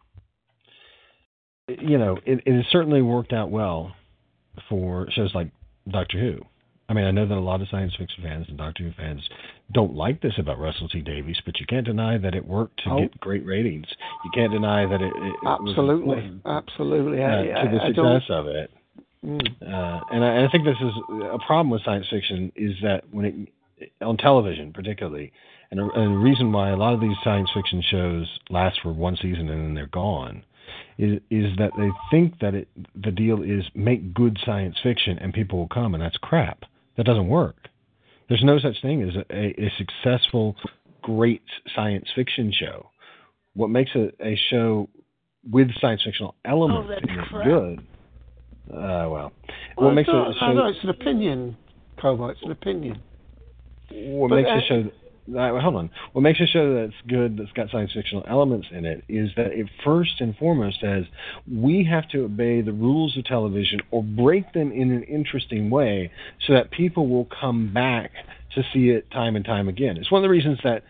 you 1.69 1.99
know, 1.99 2.19
it, 2.25 2.43
it 2.47 2.55
has 2.55 2.65
certainly 2.71 3.03
worked 3.03 3.33
out 3.33 3.51
well 3.51 3.95
for 4.69 5.07
shows 5.11 5.35
like 5.35 5.51
Doctor 5.91 6.19
Who. 6.19 6.45
I 6.91 6.93
mean, 6.93 7.05
I 7.05 7.13
know 7.13 7.25
that 7.25 7.39
a 7.39 7.41
lot 7.41 7.63
of 7.63 7.69
science 7.69 7.95
fiction 7.97 8.25
fans 8.25 8.47
and 8.49 8.59
Doctor 8.59 8.83
Who 8.83 8.91
fans 9.01 9.23
don't 9.73 9.95
like 9.95 10.21
this 10.23 10.33
about 10.39 10.59
Russell 10.59 10.89
T 10.89 11.01
Davies, 11.01 11.37
but 11.47 11.61
you 11.61 11.67
can't 11.67 11.87
deny 11.87 12.19
that 12.19 12.35
it 12.35 12.45
worked 12.45 12.83
to 12.83 12.91
Oh. 12.91 13.01
get 13.03 13.19
great 13.21 13.47
ratings. 13.47 13.87
You 14.25 14.31
can't 14.35 14.53
deny 14.53 14.85
that 14.87 15.01
it, 15.01 15.13
it, 15.15 15.35
it 15.35 15.43
was 15.45 15.69
Absolutely, 15.69 16.33
absolutely. 16.45 17.23
uh, 17.23 17.29
I, 17.29 17.63
to 17.65 17.71
the 17.71 17.83
I 17.83 17.87
success 17.87 18.31
of 18.31 18.47
it. 18.49 18.71
Mm. 19.25 19.41
Uh, 19.63 20.01
and 20.11 20.25
I, 20.25 20.45
I 20.47 20.49
think 20.51 20.65
this 20.65 20.79
is 20.81 20.93
a 21.31 21.39
problem 21.47 21.71
with 21.71 21.85
science 21.85 22.07
fiction 22.11 22.51
is 22.57 22.75
that 22.83 23.05
when 23.13 23.25
it 23.79 23.93
on 24.01 24.17
television 24.17 24.73
particularly, 24.73 25.33
and 25.71 25.79
a, 25.79 25.85
and 25.85 26.15
the 26.15 26.19
reason 26.19 26.51
why 26.51 26.71
a 26.71 26.77
lot 26.77 26.93
of 26.93 27.01
these 27.01 27.17
science 27.23 27.51
fiction 27.55 27.83
shows 27.89 28.27
last 28.49 28.81
for 28.83 28.93
one 28.93 29.17
season 29.17 29.49
and 29.49 29.65
then 29.65 29.75
they're 29.75 29.87
gone, 29.87 30.43
is 30.99 31.21
is 31.31 31.57
that 31.59 31.71
they 31.79 31.91
think 32.11 32.39
that 32.41 32.55
it 32.55 32.69
the 32.97 33.13
deal 33.13 33.43
is 33.43 33.63
make 33.75 34.13
good 34.13 34.39
science 34.45 34.77
fiction 34.83 35.19
and 35.21 35.33
people 35.33 35.59
will 35.61 35.69
come 35.69 35.95
and 35.95 36.03
that's 36.03 36.17
crap. 36.17 36.65
That 37.01 37.07
doesn't 37.07 37.29
work. 37.29 37.57
There's 38.29 38.45
no 38.45 38.59
such 38.59 38.83
thing 38.83 39.03
as 39.03 39.17
a, 39.31 39.35
a 39.59 39.73
successful, 39.79 40.55
great 41.01 41.41
science 41.75 42.05
fiction 42.15 42.53
show. 42.53 42.91
What 43.55 43.69
makes 43.71 43.91
a, 43.95 44.11
a 44.23 44.39
show 44.51 44.87
with 45.51 45.69
science 45.81 46.03
fictional 46.05 46.35
elements 46.45 46.91
that's 46.91 47.11
in 47.11 47.19
it 47.19 47.27
crap. 47.31 47.45
good? 47.47 47.79
Uh, 48.71 49.09
well, 49.09 49.33
Well, 49.79 49.87
what 49.87 49.95
makes 49.95 50.11
a 50.11 50.13
no, 50.13 50.35
show? 50.39 50.53
no, 50.53 50.67
it's 50.67 50.79
an 50.83 50.91
opinion, 50.91 51.57
Kobo. 51.99 52.29
It's 52.29 52.43
an 52.43 52.51
opinion. 52.51 53.01
what 53.91 54.29
But, 54.29 54.37
makes 54.37 54.51
uh, 54.51 54.57
a 54.59 54.61
show 54.69 54.91
uh, 55.37 55.61
hold 55.61 55.77
on. 55.77 55.91
What 56.13 56.23
makes 56.23 56.41
a 56.41 56.47
show 56.47 56.75
that's 56.75 56.95
good 57.09 57.37
that's 57.39 57.53
got 57.53 57.71
science 57.71 57.93
fictional 57.93 58.25
elements 58.29 58.69
in 58.71 58.85
it 58.85 59.05
is 59.09 59.31
that 59.37 59.47
it 59.47 59.69
first 59.85 60.21
and 60.21 60.37
foremost 60.37 60.81
says 60.81 61.05
we 61.51 61.85
have 61.85 62.09
to 62.11 62.25
obey 62.25 62.61
the 62.61 62.73
rules 62.73 63.17
of 63.17 63.25
television 63.25 63.81
or 63.91 64.03
break 64.03 64.53
them 64.53 64.73
in 64.73 64.91
an 64.91 65.03
interesting 65.05 65.71
way 65.71 66.11
so 66.47 66.55
that 66.55 66.71
people 66.71 67.09
will 67.09 67.29
come 67.41 67.73
back 67.73 68.13
to 68.55 68.63
see 68.73 68.91
it 68.91 69.11
time 69.11 69.37
and 69.37 69.45
time 69.45 69.69
again. 69.69 69.97
It's 69.97 70.11
one 70.11 70.21
of 70.21 70.25
the 70.25 70.31
reasons 70.31 70.59
that 70.65 70.83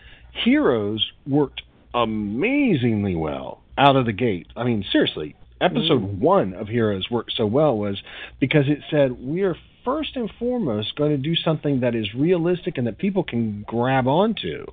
heroes 0.45 1.07
worked 1.27 1.63
amazingly 1.93 3.15
well 3.15 3.63
out 3.77 3.97
of 3.97 4.07
the 4.07 4.13
gate. 4.13 4.47
I 4.57 4.65
mean 4.65 4.85
seriously 4.91 5.37
episode 5.61 6.21
one 6.21 6.55
of 6.55 6.69
heroes 6.69 7.11
worked 7.11 7.33
so 7.37 7.45
well 7.45 7.77
was 7.77 8.01
because 8.41 8.65
it 8.67 8.79
said 8.91 9.23
we 9.23 9.43
are 9.43 9.57
first 9.85 10.17
and 10.17 10.31
foremost 10.39 10.97
going 10.97 11.11
to 11.11 11.17
do 11.17 11.35
something 11.37 11.81
that 11.81 11.95
is 11.95 12.15
realistic 12.15 12.79
and 12.79 12.87
that 12.87 12.99
people 12.99 13.25
can 13.25 13.65
grab 13.67 14.07
onto 14.07 14.67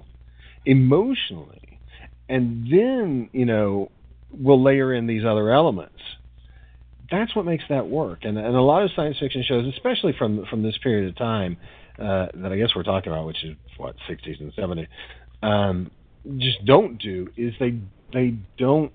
emotionally. 0.65 1.79
And 2.29 2.67
then 2.71 3.29
you 3.31 3.45
know 3.45 3.91
we'll 4.31 4.61
layer 4.61 4.93
in 4.93 5.07
these 5.07 5.23
other 5.23 5.51
elements. 5.51 6.01
That's 7.09 7.33
what 7.35 7.45
makes 7.45 7.63
that 7.69 7.87
work. 7.87 8.19
And, 8.23 8.37
and 8.37 8.53
a 8.53 8.61
lot 8.61 8.83
of 8.83 8.91
science 8.95 9.17
fiction 9.19 9.43
shows 9.47 9.65
especially 9.73 10.13
from 10.17 10.45
from 10.49 10.63
this 10.63 10.77
period 10.83 11.09
of 11.09 11.15
time 11.15 11.57
uh, 11.99 12.27
that 12.35 12.51
i 12.51 12.57
guess 12.57 12.69
we're 12.75 12.83
talking 12.83 13.11
about 13.11 13.25
which 13.25 13.43
is 13.43 13.55
what 13.77 13.95
60s 14.09 14.39
and 14.39 14.53
70s 14.55 14.87
um, 15.41 15.91
just 16.37 16.63
don't 16.65 16.97
do 17.01 17.29
is 17.37 17.53
they 17.59 17.79
they 18.13 18.35
don't 18.57 18.91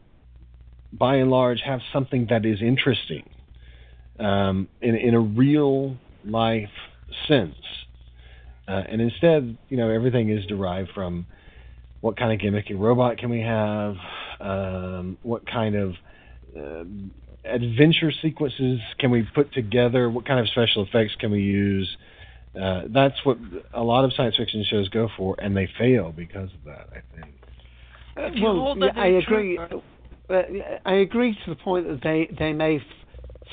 by 0.93 1.17
and 1.17 1.31
large 1.31 1.61
have 1.65 1.81
something 1.93 2.27
that 2.31 2.45
is 2.45 2.61
interesting 2.61 3.29
um, 4.19 4.69
in 4.81 4.95
in 4.97 5.15
a 5.15 5.21
real 5.21 5.97
life 6.25 6.71
sense, 7.29 7.55
uh, 8.69 8.83
and 8.89 9.01
instead, 9.01 9.57
you 9.69 9.77
know, 9.77 9.91
everything 9.91 10.31
is 10.31 10.45
derived 10.47 10.91
from 10.95 11.27
what 12.01 12.17
kind 12.17 12.33
of 12.33 12.39
gimmicky 12.39 12.79
robot 12.79 13.19
can 13.19 13.31
we 13.31 13.41
have, 13.41 13.95
um, 14.41 15.17
what 15.23 15.47
kind 15.47 15.75
of 15.77 15.95
uh, 16.57 16.85
adventure 17.45 18.13
sequences 18.23 18.81
can 18.99 19.11
we 19.11 19.27
put 19.35 19.53
together, 19.53 20.11
what 20.11 20.27
kind 20.27 20.41
of 20.41 20.49
special 20.49 20.85
effects 20.85 21.15
can 21.19 21.31
we 21.31 21.41
use. 21.41 21.97
Uh, 22.61 22.83
that's 22.93 23.15
what 23.25 23.39
a 23.73 23.83
lot 23.83 24.05
of 24.05 24.13
science 24.15 24.37
fiction 24.37 24.65
shows 24.69 24.89
go 24.91 25.09
for, 25.17 25.37
and 25.39 25.57
they 25.57 25.69
fail 25.79 26.13
because 26.13 26.51
of 26.53 26.65
that. 26.65 26.89
I 26.93 27.17
think. 27.17 27.35
If 28.17 28.43
well, 28.43 28.77
yeah, 28.77 28.93
I 28.95 29.07
agree. 29.07 29.57
truth- 29.57 29.83
Uh, 30.29 30.43
I 30.85 30.95
agree 30.95 31.35
to 31.45 31.51
the 31.51 31.57
point 31.57 31.89
that 31.89 32.01
they 32.03 32.29
they 32.39 32.53
may 32.53 32.77
f- 32.77 32.83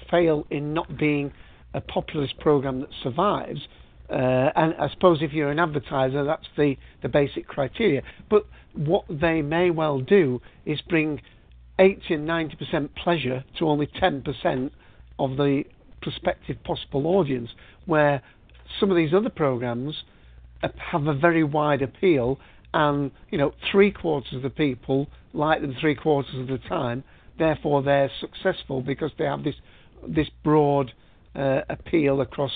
fail 0.10 0.46
in 0.50 0.74
not 0.74 0.98
being 0.98 1.32
a 1.74 1.82
populist 1.82 2.40
program 2.40 2.82
that 2.82 2.90
survives. 3.04 3.62
Uh, 4.10 4.50
and 4.56 4.74
I 4.80 4.90
suppose 4.92 5.20
if 5.22 5.34
you're 5.34 5.52
an 5.52 5.60
advertiser, 5.60 6.24
that's 6.24 6.48
the, 6.58 6.78
the 7.04 7.10
basic 7.10 7.48
criteria. 7.48 8.02
But 8.30 8.48
what 8.74 9.06
they 9.10 9.42
may 9.42 9.70
well 9.70 10.00
do 10.00 10.42
is 10.66 10.82
bring 10.82 11.22
80 11.78 12.14
and 12.16 12.28
90% 12.28 12.90
pleasure 12.96 13.44
to 13.58 13.68
only 13.68 13.88
10% 13.88 14.72
of 15.20 15.38
the 15.38 15.64
prospective 16.02 16.58
possible 16.64 17.08
audience, 17.08 17.50
where 17.86 18.22
some 18.80 18.90
of 18.90 18.98
these 18.98 19.14
other 19.14 19.30
programs 19.30 20.04
have 20.92 21.08
a 21.08 21.14
very 21.14 21.44
wide 21.44 21.82
appeal, 21.82 22.40
and 22.74 23.12
you 23.32 23.38
know 23.38 23.54
three 23.72 23.92
quarters 23.92 24.34
of 24.34 24.42
the 24.42 24.50
people 24.50 25.08
like 25.34 25.62
them 25.62 25.76
three 25.80 25.96
quarters 25.96 26.36
of 26.36 26.48
the 26.48 26.58
time. 26.58 27.04
Therefore, 27.38 27.82
they're 27.82 28.12
successful 28.20 28.82
because 28.82 29.12
they 29.18 29.26
have 29.26 29.44
this 29.44 29.56
this 30.08 30.30
broad 30.44 30.92
uh, 31.36 31.62
appeal 31.70 32.22
across 32.22 32.52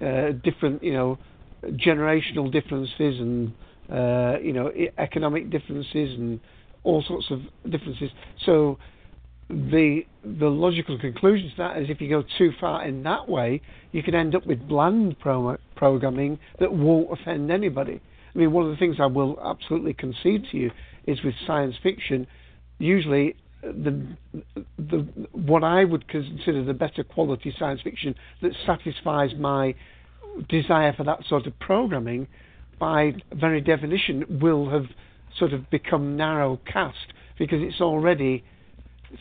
uh, 0.00 0.32
different, 0.42 0.82
you 0.82 0.92
know, 0.92 1.18
generational 1.64 2.50
differences 2.52 3.18
and 3.20 3.52
uh, 3.90 4.38
you 4.42 4.52
know 4.52 4.70
economic 4.98 5.50
differences 5.50 6.18
and 6.18 6.40
all 6.84 7.02
sorts 7.02 7.30
of 7.30 7.40
differences. 7.70 8.10
So 8.44 8.78
the 9.48 10.02
the 10.24 10.46
logical 10.48 10.98
conclusion 10.98 11.50
to 11.50 11.56
that 11.58 11.78
is 11.78 11.88
if 11.88 12.00
you 12.00 12.08
go 12.08 12.24
too 12.38 12.52
far 12.60 12.84
in 12.84 13.02
that 13.04 13.28
way, 13.28 13.60
you 13.92 14.02
can 14.02 14.14
end 14.14 14.34
up 14.34 14.46
with 14.46 14.66
bland 14.68 15.18
pro- 15.20 15.56
programming 15.76 16.38
that 16.58 16.72
won't 16.72 17.08
offend 17.12 17.50
anybody. 17.50 18.00
I 18.34 18.38
mean, 18.38 18.52
one 18.52 18.64
of 18.66 18.70
the 18.70 18.76
things 18.76 18.96
I 19.00 19.06
will 19.06 19.38
absolutely 19.42 19.94
concede 19.94 20.46
to 20.50 20.56
you 20.58 20.70
is 21.06 21.22
with 21.22 21.34
science 21.46 21.76
fiction, 21.82 22.26
usually 22.78 23.36
the 23.72 24.16
the 24.78 24.98
what 25.32 25.64
I 25.64 25.84
would 25.84 26.08
consider 26.08 26.64
the 26.64 26.74
better 26.74 27.02
quality 27.02 27.54
science 27.58 27.80
fiction 27.82 28.14
that 28.42 28.52
satisfies 28.64 29.30
my 29.38 29.74
desire 30.48 30.92
for 30.92 31.04
that 31.04 31.20
sort 31.28 31.46
of 31.46 31.58
programming, 31.58 32.28
by 32.78 33.14
very 33.32 33.60
definition, 33.60 34.40
will 34.40 34.70
have 34.70 34.86
sort 35.38 35.52
of 35.52 35.68
become 35.70 36.16
narrow 36.16 36.60
cast 36.70 37.12
because 37.38 37.60
it's 37.62 37.80
already 37.80 38.44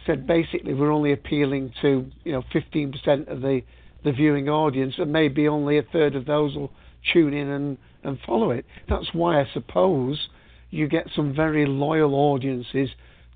said 0.06 0.26
basically 0.26 0.74
we're 0.74 0.92
only 0.92 1.12
appealing 1.12 1.72
to 1.82 2.10
you 2.24 2.32
know 2.32 2.44
15% 2.54 3.28
of 3.28 3.42
the 3.42 3.62
the 4.04 4.12
viewing 4.12 4.50
audience 4.50 4.96
and 4.98 5.12
maybe 5.12 5.48
only 5.48 5.78
a 5.78 5.84
third 5.84 6.16
of 6.16 6.26
those 6.26 6.56
will 6.56 6.72
tune 7.14 7.34
in 7.34 7.50
and 7.50 7.78
and 8.04 8.20
follow 8.26 8.52
it. 8.52 8.66
That's 8.88 9.14
why 9.14 9.42
I 9.42 9.48
suppose 9.54 10.30
you 10.70 10.88
get 10.88 11.08
some 11.16 11.34
very 11.36 11.66
loyal 11.66 12.14
audiences 12.14 12.90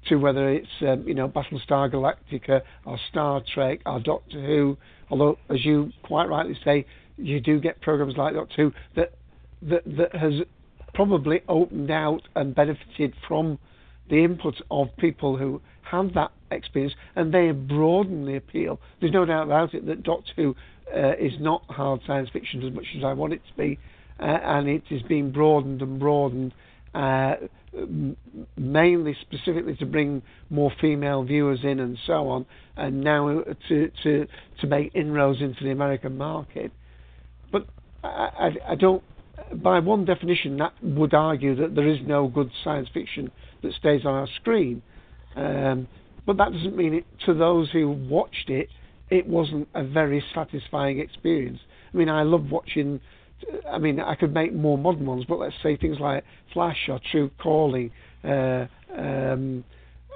to 0.08 0.16
whether 0.16 0.50
it's 0.50 0.68
um, 0.82 1.08
you 1.08 1.14
know 1.14 1.28
Battlestar 1.28 1.92
Galactica 1.92 2.62
or 2.86 2.98
Star 3.10 3.42
Trek 3.54 3.82
or 3.86 4.00
Doctor 4.00 4.42
Who. 4.42 4.78
Although, 5.10 5.38
as 5.50 5.66
you 5.66 5.92
quite 6.04 6.30
rightly 6.30 6.58
say, 6.64 6.86
you 7.18 7.40
do 7.40 7.60
get 7.60 7.82
programs 7.82 8.16
like 8.18 8.34
Doctor 8.34 8.56
Who 8.56 8.74
that 8.96 9.14
that 9.62 9.84
that 9.86 10.16
has 10.16 10.34
probably 10.94 11.42
opened 11.48 11.92
out 11.92 12.22
and 12.36 12.56
benefited 12.56 13.14
from 13.28 13.60
the 14.10 14.24
input 14.24 14.56
of 14.72 14.88
people 14.98 15.38
who 15.38 15.62
have 15.84 16.14
that 16.14 16.32
experience, 16.52 16.96
and 17.16 17.34
they 17.34 17.52
broaden 17.52 18.26
the 18.26 18.36
appeal. 18.36 18.80
There's 19.00 19.14
no 19.14 19.26
doubt 19.26 19.44
about 19.44 19.74
it 19.74 19.86
that 19.86 20.04
Doctor 20.04 20.32
Who 20.36 20.56
uh, 20.96 21.14
is 21.20 21.34
not 21.40 21.64
hard 21.70 22.02
science 22.08 22.30
fiction 22.32 22.64
as 22.66 22.74
much 22.74 22.86
as 22.98 23.04
I 23.04 23.14
want 23.14 23.34
it 23.34 23.42
to 23.50 23.58
be, 23.58 23.80
uh, 24.20 24.24
and 24.24 24.68
it 24.68 24.84
is 24.90 25.02
being 25.04 25.32
broadened 25.32 25.82
and 25.82 26.00
broadened 26.00 26.54
uh, 26.94 27.36
mainly 28.58 29.16
specifically 29.22 29.76
to 29.76 29.86
bring 29.86 30.22
more 30.50 30.72
female 30.82 31.24
viewers 31.24 31.60
in 31.64 31.80
and 31.80 31.98
so 32.06 32.28
on, 32.30 32.46
and 32.76 33.02
now 33.02 33.44
to 33.68 33.92
to 34.04 34.28
to 34.62 34.68
make 34.68 34.94
inroads 34.96 35.42
into 35.42 35.64
the 35.64 35.72
American 35.72 36.18
market. 36.18 36.72
But 37.52 37.68
I, 38.04 38.08
I, 38.08 38.72
I 38.72 38.76
don't. 38.76 39.04
By 39.54 39.80
one 39.80 40.06
definition, 40.06 40.58
that 40.58 40.74
would 40.84 41.14
argue 41.14 41.56
that 41.56 41.74
there 41.74 41.88
is 41.88 42.00
no 42.06 42.28
good 42.28 42.52
science 42.64 42.90
fiction 42.94 43.32
that 43.64 43.74
stays 43.74 44.06
on 44.06 44.14
our 44.14 44.28
screen. 44.36 44.82
Um, 45.36 45.88
but 46.26 46.38
that 46.38 46.52
doesn't 46.52 46.76
mean 46.76 46.94
it 46.94 47.06
to 47.26 47.34
those 47.34 47.72
who 47.72 47.90
watched 47.90 48.50
it, 48.50 48.70
it 49.10 49.28
wasn't 49.28 49.68
a 49.74 49.84
very 49.84 50.24
satisfying 50.36 51.00
experience. 51.00 51.60
I 51.94 51.98
mean, 51.98 52.10
I 52.10 52.24
love 52.24 52.52
watching 52.52 53.00
I 53.70 53.78
mean, 53.78 54.00
I 54.00 54.16
could 54.16 54.34
make 54.34 54.54
more 54.54 54.78
modern 54.78 55.06
ones, 55.06 55.26
but 55.28 55.40
let's 55.40 55.56
say 55.64 55.78
things 55.78 55.98
like 56.00 56.24
Flash 56.54 56.90
or 56.90 57.00
True 57.12 57.32
Calling. 57.42 57.92
Uh, 58.24 58.68
um, 58.96 59.64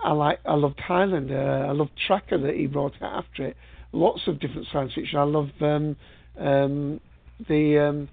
I 0.03 0.11
like, 0.11 0.39
I 0.45 0.55
loved 0.55 0.79
Highlander. 0.79 1.65
I 1.67 1.71
loved 1.71 1.91
Tracker 2.07 2.37
that 2.37 2.55
he 2.55 2.67
brought 2.67 2.93
out 3.01 3.25
after 3.25 3.47
it. 3.47 3.57
Lots 3.91 4.21
of 4.27 4.39
different 4.39 4.67
science 4.71 4.93
fiction. 4.93 5.19
I 5.19 5.23
love 5.23 5.49
um, 5.61 5.95
um, 6.39 6.99
the 7.47 7.77
um, 7.77 8.09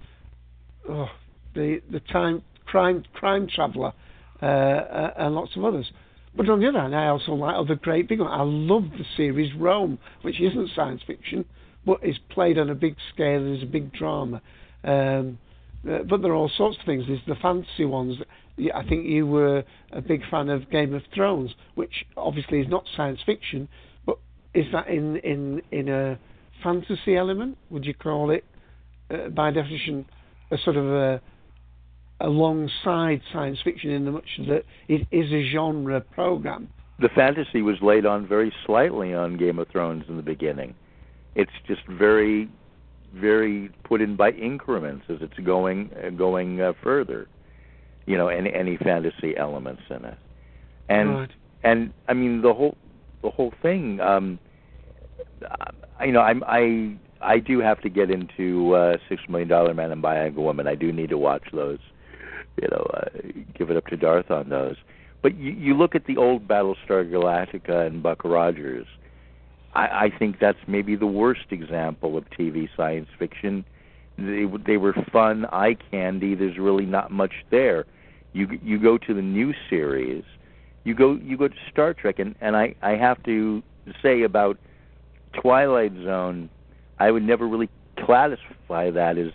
oh, 0.87 1.09
the 1.55 1.81
the 1.91 1.99
time 1.99 2.43
crime 2.65 3.03
crime 3.13 3.47
traveller 3.53 3.93
uh, 4.41 4.45
uh, 4.45 5.13
and 5.17 5.35
lots 5.35 5.55
of 5.55 5.65
others. 5.65 5.91
But 6.35 6.49
on 6.49 6.61
the 6.61 6.67
other 6.67 6.79
hand, 6.79 6.95
I 6.95 7.07
also 7.07 7.33
like 7.33 7.55
other 7.55 7.75
great 7.75 8.07
big 8.07 8.19
ones. 8.19 8.31
I 8.31 8.43
love 8.43 8.83
the 8.97 9.05
series 9.17 9.53
Rome, 9.55 9.99
which 10.21 10.39
isn't 10.39 10.69
science 10.75 11.01
fiction, 11.05 11.45
but 11.85 11.97
is 12.03 12.17
played 12.29 12.57
on 12.57 12.69
a 12.69 12.75
big 12.75 12.95
scale. 13.13 13.43
There's 13.43 13.63
a 13.63 13.67
big 13.67 13.91
drama. 13.91 14.41
Um, 14.83 15.37
uh, 15.89 15.99
but 16.07 16.21
there 16.21 16.31
are 16.31 16.35
all 16.35 16.51
sorts 16.55 16.77
of 16.79 16.85
things. 16.85 17.05
There's 17.07 17.19
the 17.27 17.35
fantasy 17.41 17.85
ones. 17.85 18.17
I 18.73 18.83
think 18.87 19.07
you 19.07 19.25
were 19.25 19.63
a 19.91 20.01
big 20.01 20.21
fan 20.29 20.49
of 20.49 20.69
Game 20.69 20.93
of 20.93 21.01
Thrones, 21.13 21.51
which 21.75 22.05
obviously 22.15 22.59
is 22.59 22.67
not 22.69 22.83
science 22.95 23.19
fiction, 23.25 23.67
but 24.05 24.17
is 24.53 24.65
that 24.73 24.87
in 24.87 25.17
in 25.17 25.61
in 25.71 25.89
a 25.89 26.19
fantasy 26.63 27.15
element? 27.15 27.57
Would 27.71 27.85
you 27.85 27.95
call 27.95 28.29
it, 28.29 28.45
uh, 29.09 29.29
by 29.29 29.51
definition, 29.51 30.05
a 30.51 30.57
sort 30.57 30.77
of 30.77 30.85
a 30.85 31.21
alongside 32.19 33.21
science 33.33 33.57
fiction 33.63 33.89
in 33.89 34.05
the 34.05 34.11
much 34.11 34.27
that 34.47 34.63
it 34.87 35.07
is 35.11 35.31
a 35.31 35.49
genre 35.51 36.01
program? 36.01 36.69
The 36.99 37.09
fantasy 37.09 37.63
was 37.63 37.77
laid 37.81 38.05
on 38.05 38.27
very 38.27 38.53
slightly 38.67 39.15
on 39.15 39.37
Game 39.37 39.57
of 39.57 39.67
Thrones 39.69 40.03
in 40.07 40.17
the 40.17 40.23
beginning. 40.23 40.75
It's 41.33 41.51
just 41.67 41.81
very 41.87 42.47
very 43.13 43.69
put 43.83 44.01
in 44.01 44.15
by 44.15 44.31
increments 44.31 45.05
as 45.09 45.17
it's 45.21 45.37
going 45.45 45.89
uh, 46.03 46.09
going 46.09 46.61
uh, 46.61 46.73
further. 46.83 47.27
You 48.05 48.17
know, 48.17 48.27
any 48.27 48.53
any 48.53 48.77
fantasy 48.77 49.37
elements 49.37 49.83
in 49.89 50.05
it, 50.05 50.17
and 50.89 51.09
right. 51.11 51.31
and 51.63 51.93
I 52.07 52.13
mean 52.13 52.41
the 52.41 52.53
whole 52.53 52.77
the 53.21 53.29
whole 53.29 53.53
thing. 53.61 53.99
Um, 53.99 54.39
you 56.03 56.11
know, 56.11 56.21
I'm 56.21 56.43
I 56.45 56.95
I 57.21 57.39
do 57.39 57.59
have 57.59 57.81
to 57.81 57.89
get 57.89 58.09
into 58.09 58.73
uh, 58.75 58.97
Six 59.07 59.21
Million 59.29 59.49
Dollar 59.49 59.73
Man 59.73 59.91
and 59.91 60.03
Bionic 60.03 60.35
Woman. 60.35 60.67
I 60.67 60.75
do 60.75 60.91
need 60.91 61.09
to 61.09 61.17
watch 61.17 61.43
those. 61.53 61.79
You 62.61 62.67
know, 62.69 62.87
uh, 62.93 63.05
give 63.57 63.69
it 63.69 63.77
up 63.77 63.87
to 63.87 63.97
Darth 63.97 64.29
on 64.29 64.49
those. 64.49 64.75
But 65.21 65.37
you, 65.37 65.51
you 65.51 65.73
look 65.75 65.95
at 65.95 66.05
the 66.05 66.17
old 66.17 66.47
Battlestar 66.47 67.09
Galactica 67.09 67.87
and 67.87 68.01
Buck 68.03 68.23
Rogers 68.23 68.87
I, 69.73 70.05
I 70.05 70.11
think 70.17 70.39
that's 70.39 70.59
maybe 70.67 70.95
the 70.95 71.07
worst 71.07 71.45
example 71.51 72.17
of 72.17 72.29
TV 72.29 72.69
science 72.75 73.07
fiction. 73.17 73.65
They 74.17 74.45
they 74.65 74.77
were 74.77 74.93
fun, 75.11 75.45
eye 75.45 75.77
candy. 75.89 76.35
There's 76.35 76.57
really 76.57 76.85
not 76.85 77.11
much 77.11 77.33
there. 77.49 77.85
You 78.33 78.59
you 78.61 78.79
go 78.79 78.97
to 78.97 79.13
the 79.13 79.21
new 79.21 79.53
series, 79.69 80.23
you 80.83 80.93
go 80.93 81.15
you 81.15 81.37
go 81.37 81.47
to 81.47 81.55
Star 81.71 81.93
Trek, 81.93 82.19
and 82.19 82.35
and 82.41 82.55
I 82.55 82.75
I 82.81 82.91
have 82.91 83.21
to 83.23 83.63
say 84.01 84.23
about 84.23 84.57
Twilight 85.33 85.93
Zone, 86.03 86.49
I 86.99 87.11
would 87.11 87.23
never 87.23 87.47
really 87.47 87.69
classify 87.97 88.91
that 88.91 89.17
as 89.17 89.31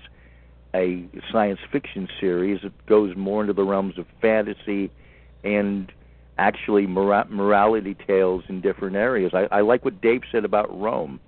a 0.74 1.08
science 1.32 1.60
fiction 1.72 2.08
series. 2.20 2.60
It 2.62 2.72
goes 2.86 3.16
more 3.16 3.40
into 3.40 3.52
the 3.52 3.64
realms 3.64 3.98
of 3.98 4.06
fantasy 4.20 4.90
and 5.42 5.90
actually 6.38 6.86
mora- 6.86 7.26
morality 7.30 7.96
tales 8.06 8.44
in 8.48 8.60
different 8.60 8.96
areas. 8.96 9.32
I, 9.34 9.46
I 9.50 9.60
like 9.62 9.84
what 9.84 10.00
Dave 10.00 10.22
said 10.30 10.44
about 10.44 10.68
Rome. 10.78 11.20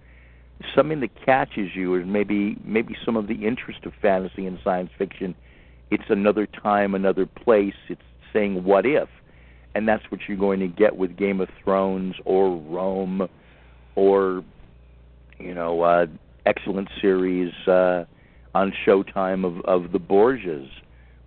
Something 0.75 1.01
that 1.01 1.11
catches 1.25 1.75
you 1.75 1.95
is 1.95 2.05
maybe 2.07 2.57
maybe 2.65 2.97
some 3.05 3.17
of 3.17 3.29
the 3.29 3.47
interest 3.47 3.85
of 3.85 3.93
fantasy 4.03 4.47
and 4.47 4.59
science 4.65 4.91
fiction. 4.99 5.35
It's 5.91 6.11
another 6.11 6.47
time, 6.47 6.95
another 6.95 7.27
place. 7.27 7.75
It's 7.89 8.03
saying 8.33 8.65
what 8.65 8.85
if, 8.85 9.09
and 9.75 9.89
that's 9.89 10.03
what 10.11 10.21
you're 10.29 10.37
going 10.37 10.61
to 10.61 10.67
get 10.69 10.97
with 10.97 11.17
Game 11.17 11.41
of 11.41 11.49
Thrones 11.63 12.17
or 12.25 12.57
Rome, 12.57 13.29
or 13.95 14.45
you 15.39 15.55
know, 15.55 15.83
uh, 15.83 16.07
excellent 16.45 16.89
series 17.01 17.53
uh, 17.69 18.05
on 18.55 18.73
Showtime 18.85 19.45
of 19.47 19.61
of 19.65 19.93
the 19.93 19.99
Borgias 20.01 20.69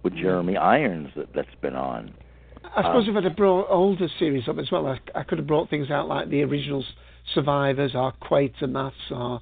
with 0.04 0.14
Mm-hmm. 0.14 0.24
Jeremy 0.24 0.58
Irons 0.58 1.10
that 1.16 1.34
that's 1.34 1.56
been 1.62 1.76
on. 1.76 2.14
I 2.76 2.82
suppose 2.84 3.08
Um, 3.08 3.10
if 3.12 3.18
I'd 3.18 3.24
have 3.26 3.36
brought 3.36 3.68
older 3.70 4.08
series 4.18 4.48
up 4.48 4.58
as 4.58 4.72
well, 4.72 4.88
I, 4.88 5.00
I 5.14 5.24
could 5.24 5.38
have 5.40 5.48
brought 5.48 5.70
things 5.70 5.90
out 5.92 6.08
like 6.08 6.30
the 6.30 6.44
original 6.44 6.84
Survivors 7.34 7.92
or 7.96 8.14
Quatermass 8.22 8.94
or 9.12 9.42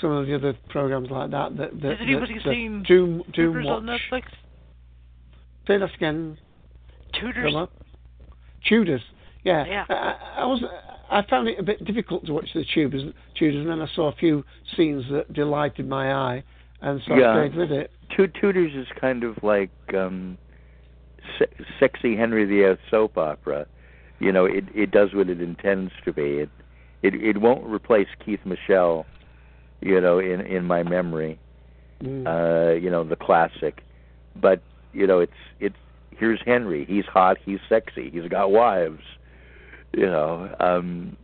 some 0.00 0.10
of 0.10 0.26
the 0.26 0.34
other 0.34 0.54
programs 0.68 1.10
like 1.10 1.30
that. 1.30 1.56
that, 1.56 1.80
that 1.80 1.90
Has 1.90 1.98
anybody 2.02 2.34
that, 2.34 2.44
seen 2.44 2.82
Doom, 2.86 3.18
Doom 3.18 3.32
Tudors 3.32 3.64
Watch. 3.66 3.76
on 3.76 3.86
Netflix? 3.86 4.22
Say 5.66 5.78
that 5.78 5.94
again. 5.94 6.36
On. 7.22 7.68
Tudors. 8.68 9.00
Yeah. 9.44 9.64
Yeah. 9.66 9.84
I, 9.88 10.40
I 10.42 10.46
was. 10.46 10.62
I 11.10 11.22
found 11.28 11.48
it 11.48 11.58
a 11.58 11.62
bit 11.62 11.84
difficult 11.84 12.26
to 12.26 12.32
watch 12.32 12.48
the 12.54 12.64
Tudors, 12.74 13.12
Tudors, 13.38 13.60
and 13.60 13.68
then 13.70 13.80
I 13.80 13.86
saw 13.94 14.08
a 14.10 14.14
few 14.16 14.44
scenes 14.76 15.04
that 15.12 15.32
delighted 15.32 15.88
my 15.88 16.12
eye, 16.12 16.42
and 16.80 17.00
so 17.06 17.14
Yeah. 17.14 17.30
I 17.30 17.46
stayed 17.48 17.56
with 17.56 17.70
it. 17.70 17.90
Tu- 18.16 18.28
Tudors 18.40 18.72
is 18.74 18.86
kind 19.00 19.22
of 19.22 19.36
like 19.42 19.70
um 19.94 20.36
se- 21.38 21.64
sexy 21.78 22.16
Henry 22.16 22.44
VIII 22.44 22.76
soap 22.90 23.18
opera. 23.18 23.66
You 24.18 24.32
know, 24.32 24.44
it 24.44 24.64
it 24.74 24.90
does 24.90 25.14
what 25.14 25.28
it 25.28 25.40
intends 25.40 25.92
to 26.04 26.12
be. 26.12 26.38
It 26.38 26.50
it 27.02 27.14
it 27.14 27.38
won't 27.38 27.66
replace 27.66 28.08
Keith 28.24 28.40
Michell, 28.44 29.06
you 29.80 30.00
know, 30.00 30.18
in 30.18 30.40
in 30.40 30.64
my 30.64 30.82
memory. 30.82 31.38
Mm. 32.02 32.26
Uh, 32.26 32.74
you 32.74 32.90
know, 32.90 33.04
the 33.04 33.16
classic. 33.16 33.82
But, 34.36 34.62
you 34.92 35.06
know, 35.06 35.20
it's 35.20 35.32
it's 35.60 35.76
here's 36.10 36.40
Henry. 36.44 36.84
He's 36.84 37.04
hot, 37.04 37.38
he's 37.44 37.60
sexy, 37.68 38.10
he's 38.10 38.28
got 38.28 38.50
wives. 38.50 39.02
You 39.92 40.06
know, 40.06 40.54
um 40.60 41.16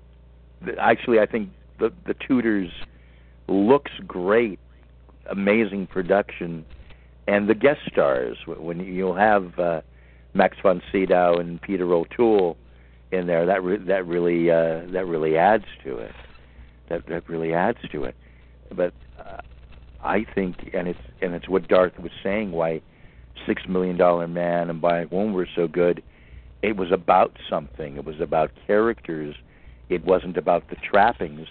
actually 0.78 1.18
I 1.20 1.26
think 1.26 1.50
the 1.78 1.92
the 2.06 2.14
Tudors 2.14 2.70
looks 3.48 3.92
great, 4.06 4.58
amazing 5.30 5.86
production, 5.86 6.64
and 7.26 7.48
the 7.48 7.54
guest 7.54 7.80
stars 7.90 8.36
when 8.46 8.80
you'll 8.80 9.16
have 9.16 9.58
uh, 9.58 9.80
Max 10.34 10.56
von 10.62 10.82
Sydow 10.92 11.36
and 11.38 11.60
Peter 11.60 11.92
O'Toole 11.92 12.56
in 13.10 13.26
there. 13.26 13.46
That 13.46 13.62
re- 13.62 13.84
that 13.86 14.06
really 14.06 14.50
uh, 14.50 14.82
that 14.92 15.06
really 15.06 15.36
adds 15.36 15.64
to 15.84 15.98
it. 15.98 16.12
That 16.88 17.06
that 17.08 17.28
really 17.28 17.52
adds 17.52 17.78
to 17.92 18.04
it. 18.04 18.14
But 18.74 18.92
uh, 19.18 19.40
I 20.02 20.24
think, 20.34 20.70
and 20.72 20.88
it's 20.88 20.98
and 21.20 21.34
it's 21.34 21.48
what 21.48 21.68
Darth 21.68 21.98
was 21.98 22.12
saying. 22.22 22.52
Why 22.52 22.80
Six 23.46 23.62
Million 23.68 23.96
Dollar 23.96 24.28
Man 24.28 24.70
and 24.70 24.80
Bionic 24.80 25.10
Woman 25.10 25.32
were 25.32 25.48
so 25.54 25.66
good. 25.66 26.02
It 26.62 26.76
was 26.76 26.92
about 26.92 27.36
something. 27.48 27.96
It 27.96 28.04
was 28.04 28.20
about 28.20 28.50
characters. 28.66 29.34
It 29.88 30.04
wasn't 30.04 30.36
about 30.36 30.68
the 30.68 30.76
trappings. 30.76 31.48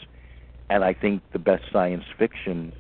And 0.70 0.84
I 0.84 0.94
think 0.94 1.24
the 1.34 1.40
best 1.40 1.64
science 1.74 2.04
fiction, 2.18 2.74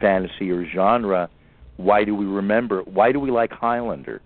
fantasy 0.00 0.50
or 0.50 0.66
genre. 0.66 1.30
Why 1.76 2.04
do 2.04 2.14
we 2.14 2.26
remember? 2.26 2.82
Why 2.82 3.12
do 3.12 3.20
we 3.20 3.30
like 3.30 3.52
Highlander? 3.52 4.20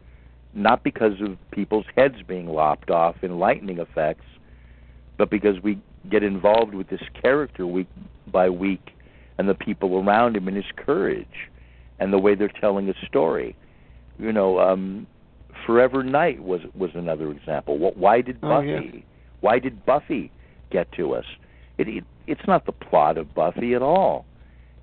Not 0.55 0.83
because 0.85 1.21
of 1.21 1.37
people's 1.51 1.87
heads 1.97 2.17
being 2.27 2.47
lopped 2.49 2.91
off 2.91 3.17
in 3.23 3.39
lightning 3.39 3.79
effects, 3.79 4.25
but 5.19 5.31
because 5.31 5.61
we 5.63 5.79
get 6.11 6.23
involved 6.23 6.75
with 6.75 6.89
this 6.89 7.03
character 7.21 7.67
week 7.67 7.89
by 8.31 8.49
week 8.49 8.91
and 9.39 9.49
the 9.49 9.55
people 9.55 9.99
around 9.99 10.37
him 10.37 10.47
and 10.49 10.57
his 10.57 10.67
courage 10.77 11.27
and 11.99 12.13
the 12.13 12.19
way 12.19 12.35
they're 12.35 12.49
telling 12.61 12.89
a 12.89 12.95
story. 13.07 13.57
You 14.19 14.33
know, 14.33 14.59
um 14.61 15.07
Forever 15.67 16.03
Knight 16.03 16.43
was 16.43 16.61
was 16.77 16.91
another 16.95 17.31
example. 17.31 17.79
What 17.79 17.97
why 17.97 18.21
did 18.21 18.39
Oh, 18.43 18.49
Buffy 18.49 18.91
yeah. 18.95 19.01
why 19.41 19.59
did 19.59 19.85
Buffy 19.87 20.31
get 20.71 20.91
to 20.93 21.15
us? 21.15 21.25
It, 21.79 21.89
it 21.89 22.05
it's 22.27 22.47
not 22.47 22.67
the 22.67 22.73
plot 22.73 23.19
of 23.19 23.35
Buffy 23.35 23.75
at 23.75 23.83
all. 23.83 24.25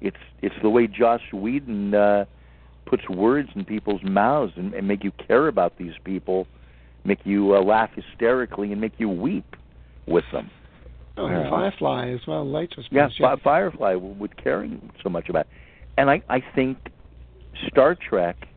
It's 0.02 0.18
it's 0.42 0.56
the 0.62 0.70
way 0.70 0.88
Joss 0.88 1.22
Whedon 1.32 1.94
uh 1.94 2.26
puts 2.86 3.08
words 3.10 3.50
in 3.56 3.66
people's 3.66 4.02
mouths 4.04 4.54
and, 4.56 4.74
and 4.74 4.88
make 4.88 5.04
you 5.04 5.12
care 5.28 5.48
about 5.48 5.78
these 5.78 5.94
people, 6.04 6.48
make 7.06 7.20
you 7.24 7.56
uh, 7.56 7.62
laugh 7.62 7.90
hysterically, 7.96 8.72
and 8.72 8.82
make 8.82 8.94
you 8.98 9.10
weep 9.10 9.56
with 10.08 10.26
them. 10.32 10.50
Oh, 11.18 11.26
and 11.26 11.46
Yeah. 11.46 11.50
Firefly 11.50 12.10
as 12.10 12.20
well, 12.28 12.50
latest. 12.50 12.90
Yeah, 12.92 13.10
yeah. 13.20 13.36
Fi- 13.36 13.42
Firefly 13.44 13.96
with 13.96 14.36
caring 14.38 14.92
so 15.04 15.10
much 15.10 15.30
about, 15.30 15.48
and 15.98 16.10
I 16.10 16.22
I 16.30 16.42
think 16.56 16.78
Star 17.68 17.96
Trek, 17.96 18.48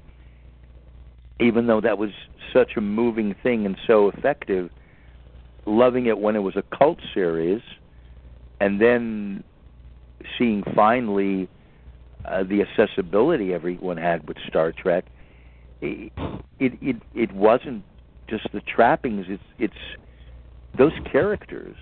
even 1.40 1.66
though 1.66 1.80
that 1.80 1.98
was 1.98 2.10
such 2.52 2.72
a 2.76 2.80
moving 2.80 3.34
thing 3.42 3.66
and 3.66 3.76
so 3.86 4.08
effective, 4.08 4.70
loving 5.66 6.06
it 6.06 6.18
when 6.18 6.36
it 6.36 6.40
was 6.40 6.56
a 6.56 6.62
cult 6.76 6.98
series, 7.12 7.60
and 8.60 8.80
then 8.80 9.42
seeing 10.38 10.62
finally 10.74 11.48
uh, 12.24 12.42
the 12.42 12.62
accessibility 12.62 13.52
everyone 13.52 13.96
had 13.96 14.26
with 14.26 14.36
Star 14.48 14.72
Trek, 14.72 15.04
it, 15.80 16.12
it 16.58 16.96
it 17.14 17.32
wasn't 17.32 17.84
just 18.28 18.46
the 18.52 18.60
trappings. 18.60 19.26
It's 19.28 19.42
it's 19.58 19.98
those 20.76 20.92
characters. 21.10 21.76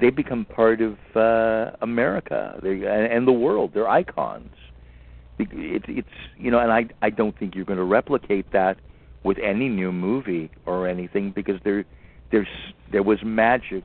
They 0.00 0.10
become 0.10 0.44
part 0.44 0.80
of 0.82 0.98
uh, 1.16 1.76
America 1.80 2.60
they, 2.62 2.84
and, 2.84 3.26
the 3.26 3.32
world. 3.32 3.70
They're 3.72 3.88
icons. 3.88 4.52
It, 5.38 5.48
it's 5.88 6.08
you 6.36 6.50
know, 6.50 6.58
and 6.58 6.70
I 6.70 6.86
I 7.00 7.10
don't 7.10 7.38
think 7.38 7.54
you're 7.54 7.64
going 7.64 7.78
to 7.78 7.84
replicate 7.84 8.52
that 8.52 8.78
with 9.24 9.38
any 9.38 9.68
new 9.68 9.90
movie 9.90 10.50
or 10.66 10.86
anything 10.86 11.30
because 11.30 11.60
there 11.64 11.84
there's 12.30 12.48
there 12.92 13.02
was 13.02 13.18
magic 13.24 13.84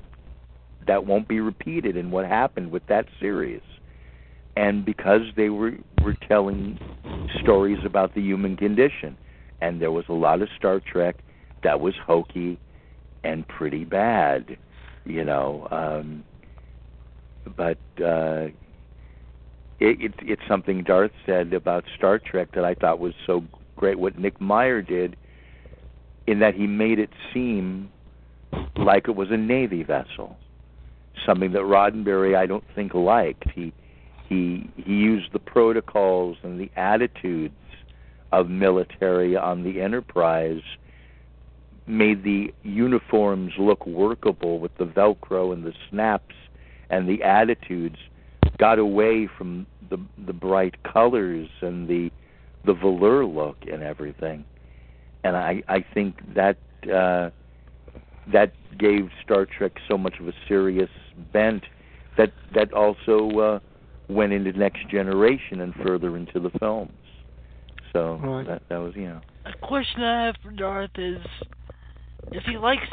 that 0.85 1.05
won't 1.05 1.29
be 1.29 1.39
repeated 1.39 1.95
in 1.95 2.11
what 2.11 2.25
happened 2.25 2.71
with 2.71 2.85
that 2.87 3.05
series 3.21 3.61
and 4.55 4.85
because 4.85 5.21
they 5.35 5.49
were 5.49 5.73
were 6.03 6.15
telling 6.27 6.79
stories 7.41 7.79
about 7.85 8.13
the 8.13 8.21
human 8.21 8.55
condition 8.55 9.17
and 9.61 9.81
there 9.81 9.91
was 9.91 10.05
a 10.09 10.13
lot 10.13 10.41
of 10.41 10.49
Star 10.57 10.79
Trek 10.79 11.15
that 11.63 11.79
was 11.79 11.93
hokey 12.05 12.59
and 13.23 13.47
pretty 13.47 13.85
bad 13.85 14.57
you 15.05 15.23
know 15.23 15.67
um 15.71 16.23
but 17.55 17.77
uh 18.03 18.47
it, 19.79 19.99
it 19.99 20.13
it's 20.21 20.41
something 20.47 20.83
Darth 20.83 21.11
said 21.25 21.53
about 21.53 21.83
Star 21.97 22.19
Trek 22.19 22.49
that 22.53 22.63
I 22.63 22.73
thought 22.73 22.99
was 22.99 23.13
so 23.25 23.43
great. 23.75 23.99
What 23.99 24.17
Nick 24.17 24.39
Meyer 24.39 24.81
did 24.81 25.17
in 26.25 26.39
that 26.39 26.53
he 26.53 26.67
made 26.67 26.99
it 26.99 27.09
seem 27.33 27.89
like 28.77 29.07
it 29.07 29.15
was 29.15 29.29
a 29.31 29.37
navy 29.37 29.83
vessel 29.83 30.37
something 31.25 31.51
that 31.53 31.61
Roddenberry 31.61 32.35
I 32.35 32.45
don't 32.45 32.63
think 32.75 32.93
liked. 32.93 33.49
He 33.53 33.73
he 34.27 34.69
he 34.75 34.93
used 34.93 35.31
the 35.33 35.39
protocols 35.39 36.37
and 36.43 36.59
the 36.59 36.71
attitudes 36.75 37.53
of 38.31 38.49
military 38.49 39.35
on 39.35 39.63
the 39.63 39.79
Enterprise, 39.81 40.61
made 41.85 42.23
the 42.23 42.53
uniforms 42.63 43.53
look 43.59 43.85
workable 43.85 44.59
with 44.59 44.75
the 44.77 44.85
Velcro 44.85 45.53
and 45.53 45.63
the 45.63 45.73
snaps 45.89 46.35
and 46.89 47.07
the 47.07 47.21
attitudes, 47.23 47.97
got 48.57 48.79
away 48.79 49.27
from 49.37 49.67
the 49.89 49.97
the 50.25 50.33
bright 50.33 50.81
colors 50.83 51.49
and 51.61 51.87
the 51.87 52.11
the 52.65 52.73
velour 52.73 53.25
look 53.25 53.57
and 53.71 53.83
everything. 53.83 54.45
And 55.23 55.35
I 55.35 55.63
I 55.67 55.85
think 55.93 56.21
that 56.33 56.57
uh 56.91 57.29
that 58.31 58.53
gave 58.77 59.09
Star 59.23 59.45
Trek 59.45 59.73
so 59.87 59.97
much 59.97 60.19
of 60.19 60.27
a 60.27 60.33
serious 60.47 60.89
bent 61.31 61.63
that 62.17 62.31
that 62.55 62.73
also 62.73 63.29
uh 63.39 63.59
went 64.09 64.33
into 64.33 64.51
next 64.53 64.87
generation 64.89 65.61
and 65.61 65.73
further 65.85 66.17
into 66.17 66.39
the 66.39 66.51
films. 66.59 66.91
So 67.93 68.19
Right. 68.23 68.47
that 68.47 68.63
that 68.69 68.77
was 68.77 68.95
you 68.95 69.07
know. 69.07 69.21
A 69.45 69.53
question 69.65 70.01
I 70.03 70.25
have 70.25 70.35
for 70.41 70.51
Darth 70.51 70.97
is 70.97 71.21
if 72.31 72.43
he 72.45 72.57
likes 72.57 72.87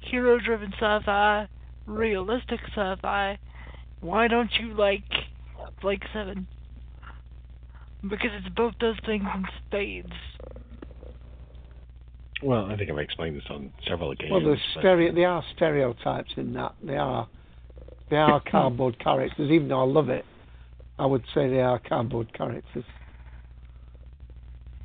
hero 0.00 0.38
driven 0.38 0.72
sci 0.72 0.98
fi, 1.04 1.48
realistic 1.86 2.60
sci 2.74 2.94
fi, 3.00 3.38
why 4.00 4.28
don't 4.28 4.50
you 4.60 4.74
like 4.74 5.04
Blake 5.80 6.02
Seven? 6.12 6.46
Because 8.02 8.30
it's 8.32 8.54
both 8.54 8.74
those 8.80 8.96
things 9.06 9.24
in 9.34 9.44
spades. 9.66 10.12
Well, 12.42 12.66
I 12.66 12.76
think 12.76 12.90
I've 12.90 12.98
explained 12.98 13.36
this 13.36 13.44
on 13.48 13.72
several 13.88 14.10
occasions. 14.10 14.32
Well, 14.44 14.54
the 14.54 14.56
stereo, 14.80 15.14
there 15.14 15.28
are 15.28 15.44
stereotypes 15.54 16.32
in 16.36 16.52
that. 16.54 16.74
They 16.82 16.96
are, 16.96 17.28
they 18.10 18.16
are 18.16 18.40
cardboard 18.50 18.98
characters. 18.98 19.50
Even 19.50 19.68
though 19.68 19.82
I 19.82 19.86
love 19.86 20.08
it, 20.08 20.24
I 20.98 21.06
would 21.06 21.24
say 21.34 21.48
they 21.48 21.60
are 21.60 21.78
cardboard 21.78 22.32
characters. 22.32 22.84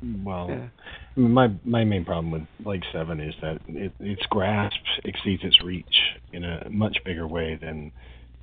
Well, 0.02 0.48
Yeah. 0.48 0.68
My 1.16 1.48
my 1.64 1.82
main 1.82 2.04
problem 2.04 2.30
with 2.30 2.42
Blake 2.60 2.84
Seven 2.92 3.20
is 3.20 3.34
that 3.42 3.60
it, 3.66 3.92
its 3.98 4.22
grasp 4.30 4.78
exceeds 5.04 5.42
its 5.42 5.60
reach 5.64 5.96
in 6.32 6.44
a 6.44 6.68
much 6.70 6.96
bigger 7.04 7.26
way 7.26 7.58
than 7.60 7.90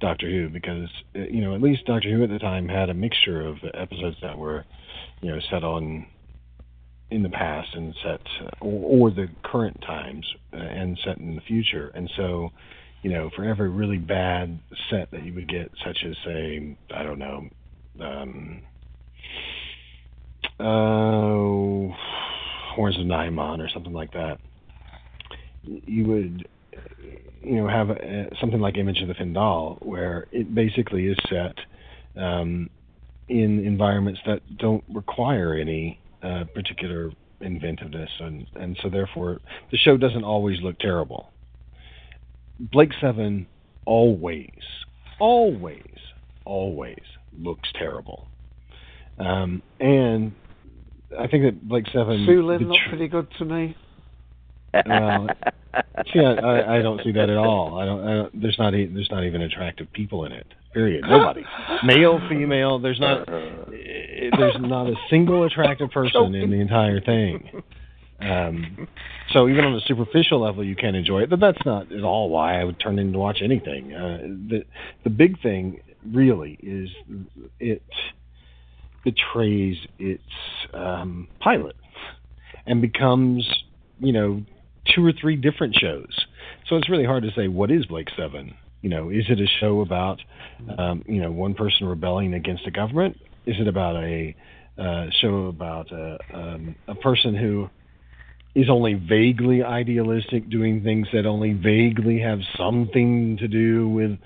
Doctor 0.02 0.30
Who, 0.30 0.50
because 0.50 0.90
you 1.14 1.40
know 1.40 1.56
at 1.56 1.62
least 1.62 1.86
Doctor 1.86 2.10
Who 2.10 2.24
at 2.24 2.30
the 2.30 2.40
time 2.40 2.68
had 2.68 2.90
a 2.90 2.94
mixture 2.94 3.42
of 3.42 3.56
episodes 3.74 4.18
that 4.22 4.38
were, 4.38 4.66
you 5.22 5.32
know, 5.32 5.40
set 5.50 5.64
on 5.64 6.06
in 7.10 7.24
the 7.24 7.30
past 7.30 7.70
and 7.74 7.96
set 8.04 8.22
or, 8.60 9.08
or 9.08 9.12
the 9.12 9.30
current 9.44 9.80
times 9.82 10.26
uh, 10.52 10.58
and 10.58 11.00
set 11.06 11.18
in 11.18 11.36
the 11.36 11.42
future, 11.42 11.92
and 11.96 12.10
so. 12.18 12.52
You 13.02 13.12
know, 13.12 13.30
for 13.36 13.46
every 13.46 13.70
really 13.70 13.98
bad 14.00 14.60
set 14.90 15.12
that 15.12 15.24
you 15.24 15.34
would 15.36 15.48
get, 15.48 15.72
such 15.86 15.98
as 16.08 16.16
say, 16.26 16.76
I 16.94 17.04
don't 17.04 17.20
know, 17.20 17.48
um, 18.02 18.62
uh, 20.60 21.96
Horns 22.76 22.98
of 22.98 23.06
Nimon 23.06 23.60
or 23.60 23.70
something 23.74 23.94
like 23.94 24.12
that, 24.14 24.40
you 25.64 26.06
would, 26.06 26.48
you 27.44 27.56
know, 27.58 27.68
have 27.68 27.90
a, 27.92 28.30
something 28.42 28.60
like 28.60 28.78
Image 28.78 29.02
of 29.02 29.08
the 29.08 29.14
Fendahl, 29.14 29.78
where 29.86 30.28
it 30.32 30.54
basically 30.54 31.08
is 31.08 31.18
set 31.30 31.56
um, 32.22 32.70
in 33.28 33.66
environments 33.66 34.20
that 34.26 34.42
don't 34.58 34.84
require 34.94 35.54
any 35.54 36.00
uh, 36.24 36.44
particular 36.54 37.12
inventiveness, 37.42 38.10
and 38.20 38.48
and 38.56 38.78
so 38.82 38.90
therefore 38.90 39.42
the 39.72 39.78
show 39.78 39.98
doesn't 39.98 40.24
always 40.24 40.60
look 40.62 40.78
terrible. 40.80 41.32
Blake 42.60 42.92
Seven 43.02 43.48
always, 43.86 44.50
always, 45.20 45.82
always 46.46 47.02
looks 47.38 47.70
terrible. 47.74 48.28
Um, 49.20 49.62
and 49.80 50.34
I 51.20 51.28
think 51.28 51.44
that 51.46 51.68
Blake 51.68 51.86
Seven. 51.94 52.26
Soolin 52.28 52.60
the 52.60 52.66
looked 52.66 52.80
pretty 52.90 53.08
good 53.08 53.28
to 53.40 53.46
me. 53.46 53.76
Well, 54.86 55.28
see, 56.12 56.20
I, 56.20 56.34
I, 56.34 56.78
I 56.78 56.82
don't 56.82 57.02
see 57.02 57.14
that 57.14 57.30
at 57.30 57.38
all. 57.38 57.80
I 57.80 57.86
don't. 57.86 58.06
I 58.08 58.14
don't 58.16 58.42
there's 58.42 58.58
not. 58.60 58.76
E- 58.76 58.88
there's 58.94 59.10
not 59.10 59.24
even 59.24 59.42
attractive 59.42 59.92
people 59.94 60.26
in 60.26 60.34
it. 60.34 60.48
Period. 60.74 61.06
Nobody, 61.08 61.46
male, 61.86 62.20
female. 62.28 62.80
There's 62.80 63.00
not. 63.00 63.30
eh, 63.30 64.30
There's 64.38 64.58
not 64.60 64.88
a 64.88 64.96
single 65.10 65.46
attractive 65.46 65.92
person 65.92 66.36
in 66.36 66.50
the 66.52 66.60
entire 66.60 67.00
thing. 67.00 67.64
Um, 68.20 68.88
so 69.34 69.50
even 69.50 69.66
on 69.66 69.76
a 69.76 69.82
superficial 69.82 70.42
level, 70.42 70.64
you 70.64 70.76
can 70.76 70.96
enjoy 70.96 71.24
it, 71.24 71.30
but 71.30 71.40
that's 71.40 71.64
not 71.66 71.92
at 71.92 72.04
all 72.04 72.30
why 72.30 72.60
I 72.60 72.64
would 72.64 72.80
turn 72.80 72.98
in 72.98 73.12
to 73.12 73.20
watch 73.20 73.40
anything. 73.44 73.94
Uh, 73.94 74.18
the 74.50 74.64
the 75.04 75.10
big 75.10 75.42
thing 75.42 75.82
really 76.14 76.58
is 76.62 76.90
it 77.60 77.84
betrays 79.04 79.78
its 80.00 80.24
um, 80.74 81.28
pilot 81.40 81.76
and 82.66 82.82
becomes, 82.82 83.48
you 84.00 84.12
know, 84.12 84.44
two 84.94 85.06
or 85.06 85.14
three 85.20 85.36
different 85.36 85.76
shows. 85.76 86.26
So 86.68 86.78
it's 86.78 86.90
really 86.90 87.06
hard 87.06 87.24
to 87.24 87.32
say 87.36 87.48
what 87.48 87.72
is 87.72 87.86
Blake 87.86 88.10
Seven. 88.18 88.56
You 88.82 88.90
know, 88.90 89.10
is 89.10 89.26
it 89.30 89.40
a 89.40 89.48
show 89.60 89.82
about, 89.82 90.22
um, 90.78 91.04
you 91.08 91.20
know, 91.20 91.32
one 91.32 91.56
person 91.56 91.88
rebelling 91.88 92.34
against 92.34 92.66
the 92.66 92.72
government? 92.72 93.18
Is 93.46 93.56
it 93.60 93.68
about 93.68 93.96
a 93.96 94.36
uh, 94.78 95.06
show 95.22 95.48
about 95.48 95.92
a, 95.92 96.18
um, 96.34 96.76
a 96.88 96.96
person 96.96 97.34
who 97.36 97.70
is 98.56 98.70
only 98.70 98.94
vaguely 98.94 99.62
idealistic, 99.62 100.50
doing 100.50 100.82
things 100.82 101.08
that 101.14 101.26
only 101.26 101.52
vaguely 101.54 102.20
have 102.22 102.40
something 102.58 103.38
to 103.38 103.48
do 103.48 103.90
with 103.90 104.18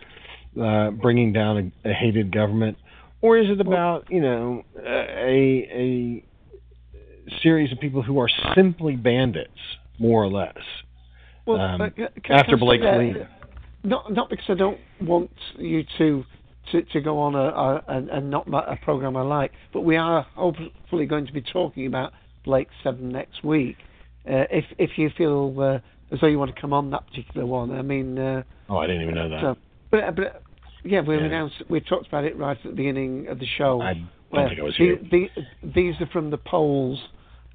uh, 0.61 0.91
bringing 0.91 1.33
down 1.33 1.73
a, 1.83 1.89
a 1.89 1.93
hated 1.93 2.31
government, 2.31 2.77
or 3.21 3.37
is 3.37 3.49
it 3.49 3.59
about 3.59 4.05
you 4.09 4.21
know 4.21 4.63
a 4.77 6.23
a 7.27 7.39
series 7.41 7.71
of 7.71 7.79
people 7.79 8.01
who 8.01 8.19
are 8.19 8.29
simply 8.55 8.95
bandits, 8.95 9.51
more 9.97 10.23
or 10.23 10.29
less? 10.29 10.57
Well, 11.45 11.59
um, 11.59 11.81
uh, 11.81 11.87
after 12.29 12.55
Blake's 12.57 12.83
that? 12.83 12.99
leave. 12.99 13.15
Not 13.83 14.13
not 14.13 14.29
because 14.29 14.45
I 14.49 14.55
don't 14.55 14.79
want 15.01 15.31
you 15.57 15.83
to 15.97 16.23
to, 16.71 16.83
to 16.83 17.01
go 17.01 17.19
on 17.19 17.35
a, 17.35 17.39
a 17.39 17.83
and, 17.87 18.09
and 18.09 18.29
not 18.29 18.47
a 18.47 18.77
program 18.83 19.17
I 19.17 19.21
like, 19.21 19.51
but 19.73 19.81
we 19.81 19.97
are 19.97 20.23
hopefully 20.35 21.05
going 21.07 21.25
to 21.25 21.33
be 21.33 21.41
talking 21.41 21.87
about 21.87 22.13
Blake 22.45 22.67
Seven 22.83 23.09
next 23.09 23.43
week. 23.43 23.77
Uh, 24.27 24.45
if 24.51 24.65
if 24.77 24.91
you 24.97 25.09
feel 25.17 25.55
uh, 25.59 25.79
as 26.13 26.19
though 26.19 26.27
you 26.27 26.39
want 26.39 26.53
to 26.53 26.59
come 26.59 26.73
on 26.73 26.89
that 26.91 27.05
particular 27.07 27.45
one, 27.45 27.71
I 27.71 27.81
mean. 27.81 28.17
Uh, 28.17 28.43
Oh, 28.71 28.77
I 28.77 28.85
didn't 28.85 29.01
even 29.01 29.15
know 29.15 29.29
that. 29.29 29.41
so, 29.41 29.57
but 29.89 30.15
but 30.15 30.43
yeah, 30.83 31.01
we 31.01 31.15
Yeah. 31.17 31.23
announced 31.25 31.55
we 31.69 31.79
talked 31.79 32.07
about 32.07 32.23
it 32.23 32.37
right 32.37 32.55
at 32.57 32.63
the 32.63 32.75
beginning 32.75 33.27
of 33.27 33.39
the 33.39 33.47
show. 33.57 33.81
I 33.81 33.93
don't 33.93 34.49
think 34.49 34.59
I 34.59 34.63
was 34.63 34.75
here. 34.77 34.97
the- 35.11 35.29
these 35.63 35.99
are 36.01 36.05
from 36.07 36.29
the 36.29 36.37
polls 36.37 36.99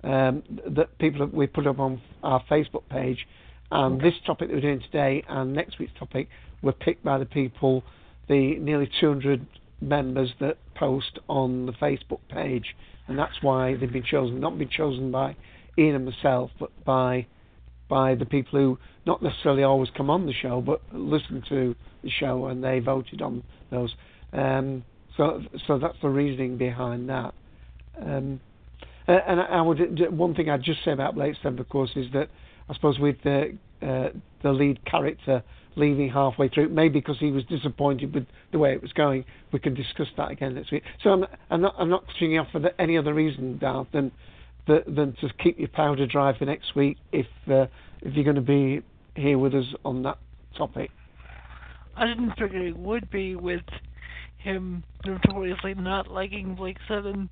um, 0.02 0.42
that 0.66 0.98
people 0.98 1.20
have, 1.20 1.32
we 1.32 1.46
put 1.46 1.66
up 1.66 1.78
on 1.78 2.00
our 2.22 2.42
Facebook 2.50 2.82
page, 2.90 3.26
and 3.70 4.00
this 4.00 4.14
topic 4.26 4.48
that 4.48 4.54
we're 4.54 4.60
doing 4.60 4.80
today 4.80 5.22
and 5.28 5.52
next 5.54 5.78
week's 5.78 5.94
topic 5.98 6.28
were 6.62 6.72
picked 6.72 7.02
by 7.04 7.16
the 7.16 7.24
people, 7.26 7.82
the 8.28 8.56
nearly 8.56 8.90
200 9.00 9.46
members 9.80 10.30
that 10.40 10.58
post 10.74 11.18
on 11.28 11.66
the 11.66 11.72
Facebook 11.72 12.20
page, 12.28 12.74
and 13.06 13.18
that's 13.18 13.40
why 13.42 13.74
they've 13.76 13.92
been 13.92 14.02
chosen. 14.02 14.40
Not 14.40 14.58
been 14.58 14.68
chosen 14.68 15.10
by 15.10 15.36
Ian 15.78 15.96
and 15.96 16.04
myself, 16.04 16.50
but 16.58 16.70
by 16.84 17.26
by 17.88 18.14
the 18.14 18.24
people 18.24 18.58
who 18.58 18.78
not 19.06 19.22
necessarily 19.22 19.62
always 19.62 19.90
come 19.96 20.08
on 20.08 20.26
the 20.26 20.32
show, 20.32 20.60
but 20.60 20.80
listen 20.92 21.42
to 21.48 21.74
the 22.02 22.10
show 22.10 22.46
and 22.46 22.64
they 22.64 22.78
voted 22.78 23.20
on 23.20 23.42
those. 23.70 23.94
Um, 24.32 24.84
so, 25.16 25.42
so 25.66 25.78
that's 25.78 25.96
the 26.02 26.08
reasoning 26.08 26.56
behind 26.56 27.08
that. 27.08 27.34
Um, 28.00 28.40
and 29.06 29.40
I, 29.40 29.60
would 29.60 29.78
one 30.16 30.34
thing 30.34 30.48
I'd 30.48 30.62
just 30.62 30.82
say 30.84 30.92
about 30.92 31.14
Blake 31.14 31.36
Seven, 31.42 31.58
of 31.58 31.68
course, 31.68 31.90
is 31.94 32.06
that 32.14 32.30
I 32.68 32.74
suppose 32.74 32.98
with 32.98 33.16
the 33.22 33.56
uh, 33.82 34.08
the 34.42 34.50
lead 34.50 34.84
character 34.86 35.42
leaving 35.76 36.08
halfway 36.08 36.48
through, 36.48 36.70
maybe 36.70 37.00
because 37.00 37.18
he 37.18 37.30
was 37.30 37.44
disappointed 37.44 38.14
with 38.14 38.26
the 38.52 38.58
way 38.58 38.72
it 38.72 38.80
was 38.80 38.92
going, 38.92 39.24
we 39.52 39.58
can 39.58 39.74
discuss 39.74 40.06
that 40.16 40.30
again 40.30 40.54
next 40.54 40.72
week. 40.72 40.84
So 41.02 41.10
I'm, 41.10 41.26
I'm 41.50 41.60
not 41.60 41.74
I'm 41.78 41.90
not 41.90 42.06
cutting 42.06 42.32
you 42.32 42.40
off 42.40 42.48
for 42.50 42.60
the, 42.60 42.80
any 42.80 42.96
other 42.96 43.12
reason, 43.12 43.58
Darth, 43.58 43.88
than 43.92 44.10
than 44.66 44.82
than 44.94 45.16
to 45.20 45.28
keep 45.42 45.58
your 45.58 45.68
powder 45.68 46.06
dry 46.06 46.36
for 46.36 46.44
next 46.44 46.74
week 46.74 46.98
if 47.12 47.26
uh, 47.50 47.66
if 48.02 48.14
you're 48.14 48.24
going 48.24 48.36
to 48.36 48.42
be 48.42 48.82
here 49.14 49.38
with 49.38 49.54
us 49.54 49.66
on 49.84 50.02
that 50.02 50.18
topic. 50.56 50.90
I 51.96 52.06
didn't 52.06 52.30
figure 52.38 52.66
it 52.66 52.76
would 52.76 53.10
be 53.10 53.36
with 53.36 53.62
him 54.38 54.84
notoriously 55.04 55.74
not 55.74 56.10
liking 56.10 56.54
Blake 56.54 56.78
Seven. 56.88 57.28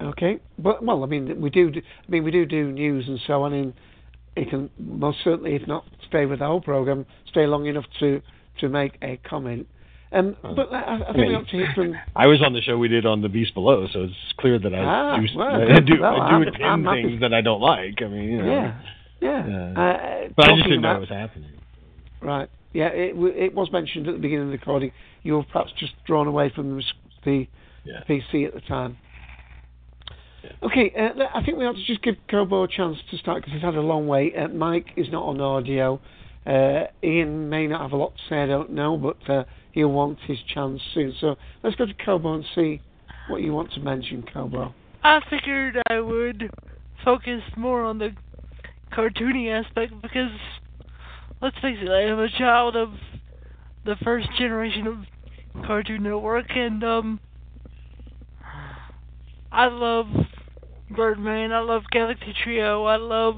Okay, 0.00 0.38
but 0.58 0.84
well, 0.84 1.04
I 1.04 1.06
mean, 1.06 1.40
we 1.40 1.50
do. 1.50 1.70
do- 1.70 1.80
I 1.80 2.10
mean, 2.10 2.24
we 2.24 2.30
do 2.30 2.44
do 2.44 2.72
news 2.72 3.06
and 3.06 3.20
so 3.26 3.42
on. 3.44 3.52
And 3.52 3.72
it 4.36 4.50
can 4.50 4.68
most 4.78 5.18
certainly, 5.22 5.54
if 5.54 5.66
not 5.68 5.84
stay 6.08 6.26
with 6.26 6.40
the 6.40 6.46
whole 6.46 6.60
program, 6.60 7.06
stay 7.30 7.46
long 7.46 7.66
enough 7.66 7.84
to 8.00 8.20
to 8.60 8.68
make 8.68 8.98
a 9.02 9.18
comment. 9.18 9.66
Um, 10.12 10.36
but 10.42 10.72
I, 10.72 10.96
I 10.96 11.04
think 11.06 11.16
mean, 11.16 11.28
we 11.28 11.34
ought 11.34 11.46
to 11.48 11.56
hear 11.56 11.72
from. 11.74 11.94
I 12.16 12.26
was 12.26 12.42
on 12.42 12.52
the 12.52 12.60
show 12.60 12.76
we 12.76 12.88
did 12.88 13.06
on 13.06 13.22
the 13.22 13.28
Beast 13.28 13.54
Below, 13.54 13.86
so 13.92 14.02
it's 14.04 14.14
clear 14.38 14.58
that 14.58 14.74
I 14.74 14.78
Ah, 14.78 15.16
do, 15.16 15.26
well, 15.36 15.48
I 15.48 15.80
do, 15.80 15.94
well, 16.00 16.20
I 16.20 16.28
do 16.30 16.34
I'm- 16.34 16.42
attend 16.42 16.64
I'm 16.64 16.84
happy. 16.84 17.02
things 17.04 17.20
that 17.22 17.32
I 17.32 17.40
don't 17.40 17.60
like. 17.60 18.02
I 18.02 18.08
mean, 18.08 18.24
you 18.24 18.42
know. 18.42 18.52
Yeah, 18.52 18.80
yeah. 19.20 19.72
Uh, 19.76 19.80
Uh, 19.80 20.28
but 20.36 20.50
I 20.50 20.54
just 20.56 20.64
didn't 20.64 20.82
know 20.82 20.90
about- 20.90 20.96
it 20.96 21.00
was 21.00 21.08
happening. 21.08 21.50
Right. 22.20 22.48
Yeah, 22.74 22.88
it 22.88 23.14
it 23.16 23.54
was 23.54 23.70
mentioned 23.72 24.06
at 24.08 24.14
the 24.14 24.20
beginning 24.20 24.44
of 24.44 24.50
the 24.52 24.58
recording. 24.58 24.92
You 25.22 25.34
were 25.36 25.44
perhaps 25.44 25.72
just 25.78 25.92
drawn 26.06 26.26
away 26.26 26.50
from 26.54 26.76
the, 26.76 26.82
the 27.24 27.48
Yeah. 27.84 28.00
PC 28.08 28.46
at 28.46 28.54
the 28.54 28.60
time. 28.60 28.96
Okay, 30.62 30.92
uh, 30.98 31.24
I 31.34 31.42
think 31.44 31.56
we 31.58 31.64
ought 31.66 31.76
to 31.76 31.84
just 31.84 32.02
give 32.02 32.16
Kobo 32.28 32.64
a 32.64 32.68
chance 32.68 32.98
to 33.10 33.16
start 33.16 33.38
because 33.42 33.52
he's 33.54 33.62
had 33.62 33.76
a 33.76 33.80
long 33.80 34.06
wait. 34.08 34.34
Uh, 34.36 34.48
Mike 34.48 34.88
is 34.96 35.06
not 35.10 35.22
on 35.24 35.40
audio. 35.40 36.00
Uh, 36.44 36.84
Ian 37.04 37.48
may 37.48 37.66
not 37.68 37.80
have 37.80 37.92
a 37.92 37.96
lot 37.96 38.14
to 38.16 38.22
say, 38.28 38.42
I 38.42 38.46
don't 38.46 38.70
know, 38.72 38.96
but 38.96 39.30
uh, 39.32 39.44
he'll 39.72 39.88
want 39.88 40.18
his 40.26 40.38
chance 40.54 40.80
soon. 40.94 41.14
So 41.20 41.36
let's 41.62 41.76
go 41.76 41.86
to 41.86 41.94
Kobo 41.94 42.34
and 42.34 42.44
see 42.54 42.80
what 43.28 43.42
you 43.42 43.52
want 43.52 43.72
to 43.72 43.80
mention, 43.80 44.24
Kobo. 44.32 44.74
I 45.02 45.20
figured 45.28 45.78
I 45.90 45.98
would 46.00 46.50
focus 47.04 47.42
more 47.56 47.82
on 47.82 47.98
the 47.98 48.10
cartoony 48.92 49.50
aspect 49.50 49.92
because, 50.00 50.30
let's 51.40 51.58
face 51.60 51.78
it, 51.80 51.90
I 51.90 52.02
am 52.02 52.18
a 52.20 52.28
child 52.38 52.76
of 52.76 52.90
the 53.84 53.96
first 54.04 54.28
generation 54.38 54.86
of 54.86 55.64
Cartoon 55.66 56.04
Network, 56.04 56.46
and 56.50 56.84
um, 56.84 57.20
I 59.50 59.66
love 59.66 60.06
Birdman, 60.94 61.52
I 61.52 61.60
love 61.60 61.82
Galaxy 61.90 62.34
Trio, 62.44 62.84
I 62.84 62.96
love 62.96 63.36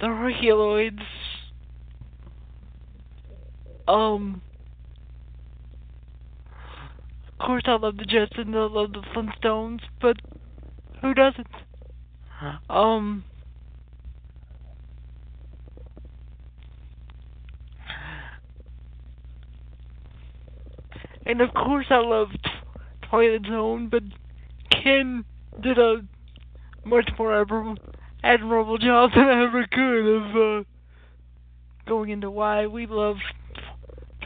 the 0.00 0.06
Herculoids. 0.06 1.00
Um, 3.88 4.42
of 7.28 7.46
course, 7.46 7.62
I 7.66 7.76
love 7.76 7.96
the 7.96 8.04
Jetsons, 8.04 8.54
I 8.54 8.72
love 8.72 8.92
the 8.92 9.02
Flintstones, 9.14 9.80
but 10.00 10.16
who 11.00 11.14
doesn't? 11.14 11.46
Um, 12.68 13.24
and 21.24 21.40
of 21.40 21.54
course, 21.54 21.86
I 21.90 21.98
love 21.98 22.28
Tw- 22.32 23.08
Twilight 23.08 23.46
Zone, 23.46 23.88
but 23.88 24.02
Ken 24.70 25.24
did 25.60 25.78
a 25.78 26.02
much 26.84 27.08
more 27.18 27.32
admirable 28.22 28.78
job 28.78 29.10
than 29.14 29.24
I 29.24 29.44
ever 29.44 29.66
could 29.70 30.06
of 30.06 30.36
uh, 30.36 30.64
going 31.86 32.10
into 32.10 32.30
why 32.30 32.66
we 32.66 32.86
love 32.86 33.16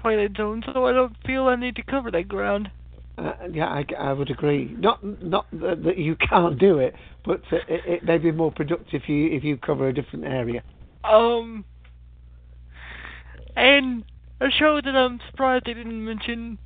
Twilight 0.00 0.36
Zone, 0.36 0.62
so 0.72 0.86
I 0.86 0.92
don't 0.92 1.16
feel 1.26 1.46
I 1.46 1.56
need 1.56 1.76
to 1.76 1.82
cover 1.82 2.10
that 2.10 2.28
ground. 2.28 2.70
Uh, 3.18 3.32
yeah, 3.52 3.66
I, 3.66 3.84
I 3.98 4.12
would 4.12 4.30
agree. 4.30 4.74
Not 4.78 5.04
not 5.04 5.46
that, 5.52 5.98
you 5.98 6.16
can't 6.28 6.58
do 6.58 6.78
it, 6.78 6.94
but 7.24 7.42
uh, 7.52 7.56
it, 7.68 7.82
it 7.86 8.04
may 8.04 8.18
be 8.18 8.32
more 8.32 8.50
productive 8.50 9.02
if 9.02 9.08
you 9.08 9.26
if 9.30 9.44
you 9.44 9.56
cover 9.58 9.88
a 9.88 9.92
different 9.92 10.24
area. 10.24 10.62
Um, 11.04 11.64
and 13.56 14.04
a 14.40 14.50
show 14.50 14.80
that 14.82 14.96
I'm 14.96 15.20
surprised 15.30 15.66
they 15.66 15.74
didn't 15.74 16.04
mention 16.04 16.58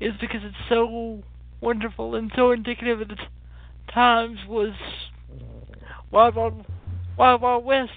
is 0.00 0.12
because 0.20 0.40
it's 0.42 0.56
so 0.68 1.22
wonderful 1.60 2.14
and 2.14 2.32
so 2.34 2.52
indicative 2.52 3.00
of 3.02 3.08
the 3.08 3.16
t- 3.16 3.22
times 3.92 4.38
was 4.48 4.72
Wild 6.10 6.36
Wild, 6.36 6.66
Wild, 7.18 7.42
Wild 7.42 7.64
West. 7.64 7.92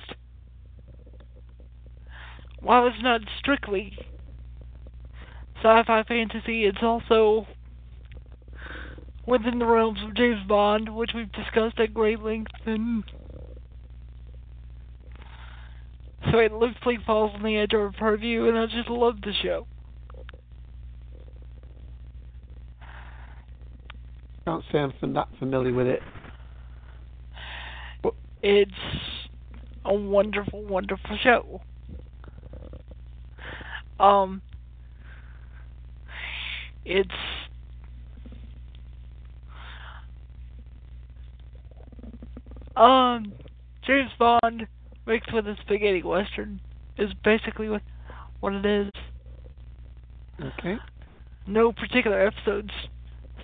While 2.60 2.88
it's 2.88 3.02
not 3.02 3.22
strictly 3.40 3.98
sci-fi 5.66 6.04
fantasy, 6.04 6.66
it's 6.66 6.78
also 6.84 7.48
within 9.26 9.58
the 9.58 9.66
realms 9.66 9.98
of 10.06 10.16
James 10.16 10.46
Bond, 10.48 10.96
which 10.96 11.12
we've 11.16 11.32
discussed 11.32 11.80
at 11.80 11.92
great 11.92 12.20
length, 12.20 12.52
and 12.68 13.04
so 16.32 16.38
it 16.38 16.52
looks 16.52 16.76
like 16.86 17.04
falls 17.04 17.32
on 17.34 17.42
the 17.42 17.58
edge 17.58 17.74
of 17.74 17.80
our 17.80 17.92
purview, 17.92 18.48
and 18.48 18.58
I 18.58 18.68
just 18.68 18.90
love 18.90 19.20
the 19.22 19.34
show. 19.42 19.66
Can't 24.46 24.64
say 24.72 24.78
I'm 24.78 25.14
that 25.14 25.30
familiar 25.40 25.74
with 25.74 25.88
it. 25.88 26.04
But 28.04 28.14
it's 28.44 28.72
a 29.84 29.94
wonderful, 29.96 30.64
wonderful 30.64 31.18
show. 31.24 31.62
Um, 34.00 34.44
it's 36.86 37.10
um 42.76 43.34
James 43.86 44.12
Bond 44.18 44.68
mixed 45.06 45.34
with 45.34 45.48
a 45.48 45.56
spaghetti 45.62 46.04
western 46.04 46.62
is 46.98 47.12
basically 47.24 47.70
what 47.70 47.82
what 48.40 48.54
it 48.54 48.66
is. 48.66 48.92
Okay. 50.60 50.78
No 51.48 51.72
particular 51.72 52.28
episodes 52.28 52.72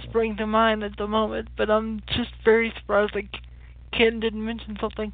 spring 0.03 0.35
to 0.37 0.47
mind 0.47 0.83
at 0.83 0.97
the 0.97 1.07
moment, 1.07 1.49
but 1.57 1.69
I'm 1.69 2.01
just 2.07 2.31
very 2.43 2.73
surprised 2.77 3.13
that 3.13 3.23
Ken 3.91 4.19
didn't 4.19 4.43
mention 4.43 4.77
something. 4.79 5.13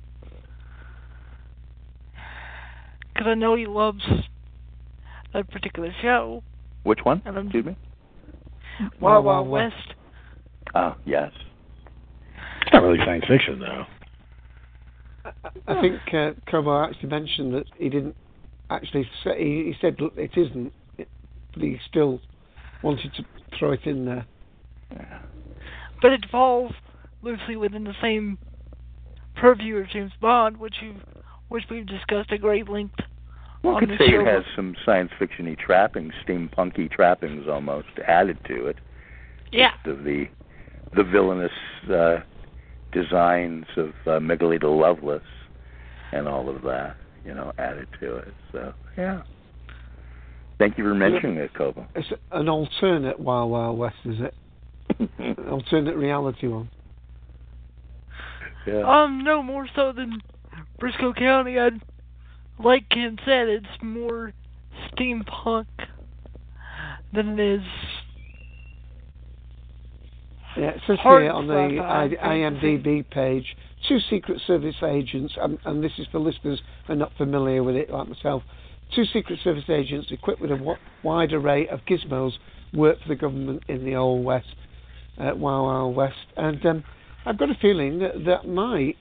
Because 3.13 3.27
I 3.27 3.33
know 3.33 3.55
he 3.55 3.65
loves 3.65 4.03
that 5.33 5.49
particular 5.49 5.93
show. 6.01 6.43
Which 6.83 6.99
one? 7.03 7.21
And 7.25 7.35
I'm- 7.35 7.47
Excuse 7.47 7.65
me. 7.65 7.75
Wild 8.79 9.25
Wild 9.25 9.25
Wild 9.25 9.47
West. 9.49 9.75
West. 9.75 9.93
Ah, 10.75 10.97
yes. 11.05 11.31
It's 12.61 12.73
not 12.73 12.83
really 12.83 12.99
science 13.05 13.25
fiction, 13.27 13.59
though. 13.59 13.85
I- 15.25 15.31
I 15.67 15.81
think 15.81 15.99
uh, 16.13 16.31
Kobo 16.49 16.83
actually 16.83 17.09
mentioned 17.09 17.53
that 17.53 17.65
he 17.77 17.89
didn't 17.89 18.15
actually 18.69 19.09
say. 19.23 19.37
He, 19.37 19.63
he 19.65 19.75
said 19.81 19.99
"Look, 19.99 20.13
it 20.17 20.31
isn't, 20.37 20.71
it, 20.97 21.09
but 21.53 21.63
he 21.63 21.77
still 21.87 22.21
wanted 22.81 23.13
to 23.15 23.25
throw 23.57 23.71
it 23.71 23.85
in 23.85 24.05
there. 24.05 24.25
Yeah. 24.91 25.19
But 26.01 26.13
it 26.13 26.25
falls 26.31 26.71
loosely 27.21 27.55
within 27.57 27.83
the 27.83 27.95
same 28.01 28.37
purview 29.35 29.77
of 29.77 29.89
James 29.89 30.13
Bond, 30.21 30.57
which 30.57 30.75
you 30.81 30.95
which 31.49 31.63
we've 31.69 31.85
discussed 31.85 32.31
at 32.31 32.41
great 32.41 32.69
length 32.69 32.99
One 33.61 33.75
on 33.75 33.79
could 33.81 33.97
say 33.99 34.11
show. 34.11 34.21
it 34.21 34.27
has 34.27 34.43
some 34.55 34.75
science 34.85 35.11
fiction-y 35.19 35.55
trappings, 35.63 36.13
steampunky 36.27 36.89
trappings 36.91 37.47
almost 37.47 37.87
added 38.07 38.37
to 38.47 38.67
it. 38.67 38.77
yeah. 39.51 39.71
The 39.85 39.93
the, 39.93 40.25
the 40.95 41.03
villainous 41.03 41.51
uh, 41.91 42.17
designs 42.91 43.65
of 43.75 43.89
uh, 44.05 44.09
Miguelito 44.19 44.79
Loveless 44.79 45.23
and 46.13 46.27
all 46.27 46.49
of 46.49 46.61
that, 46.63 46.95
you 47.25 47.33
know, 47.33 47.51
added 47.57 47.87
to 47.99 48.15
it. 48.17 48.33
So 48.51 48.73
yeah. 48.97 49.21
Thank 50.59 50.77
you 50.77 50.83
for 50.85 50.95
mentioning 50.95 51.37
it, 51.37 51.53
Kobo. 51.53 51.85
It's 51.93 52.07
an 52.31 52.49
alternate 52.49 53.19
Wild 53.19 53.51
Wild 53.51 53.77
West, 53.77 53.95
is 54.05 54.15
it? 54.19 54.33
An 55.19 55.35
alternate 55.51 55.95
reality 55.95 56.47
one. 56.47 56.69
yeah. 58.65 58.81
Um, 58.81 59.23
no 59.23 59.43
more 59.43 59.67
so 59.75 59.91
than 59.91 60.19
Brisco 60.81 61.15
County. 61.15 61.59
I'd 61.59 61.79
like 62.63 62.89
Ken 62.89 63.17
said, 63.25 63.47
it's 63.47 63.65
more 63.81 64.33
steampunk 64.91 65.65
than 67.13 67.39
it 67.39 67.55
is. 67.55 67.61
Yeah, 70.55 70.69
it 70.69 70.81
says 70.87 70.97
here 71.03 71.29
on 71.29 71.47
the 71.47 71.53
I- 71.53 72.35
IMDb 72.35 73.07
page, 73.11 73.45
two 73.87 73.99
Secret 74.09 74.41
Service 74.47 74.75
agents, 74.83 75.33
and, 75.39 75.59
and 75.65 75.83
this 75.83 75.91
is 75.99 76.07
for 76.11 76.19
listeners 76.19 76.59
who 76.85 76.93
are 76.93 76.95
not 76.95 77.11
familiar 77.15 77.61
with 77.61 77.75
it, 77.75 77.91
like 77.91 78.07
myself. 78.07 78.41
Two 78.95 79.05
Secret 79.05 79.39
Service 79.43 79.69
agents 79.69 80.07
equipped 80.09 80.41
with 80.41 80.49
a 80.49 80.77
wide 81.03 81.33
array 81.33 81.67
of 81.67 81.81
gizmos 81.85 82.31
work 82.73 82.97
for 83.01 83.09
the 83.09 83.15
government 83.15 83.61
in 83.67 83.85
the 83.85 83.95
Old 83.95 84.25
West, 84.25 84.47
uh, 85.19 85.31
Wild 85.35 85.65
Wild 85.67 85.95
West, 85.95 86.15
and 86.37 86.65
um, 86.65 86.83
I've 87.25 87.37
got 87.37 87.49
a 87.51 87.55
feeling 87.61 87.99
that 87.99 88.25
that 88.25 88.47
might 88.47 88.95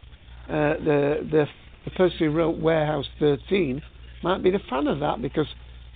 uh, 0.48 0.74
the 0.84 1.26
the 1.30 1.46
the 1.86 1.90
person 1.92 2.18
who 2.18 2.30
wrote 2.30 2.58
Warehouse 2.58 3.06
13 3.18 3.80
might 4.22 4.42
be 4.42 4.50
the 4.50 4.60
fan 4.68 4.86
of 4.88 5.00
that 5.00 5.22
because 5.22 5.46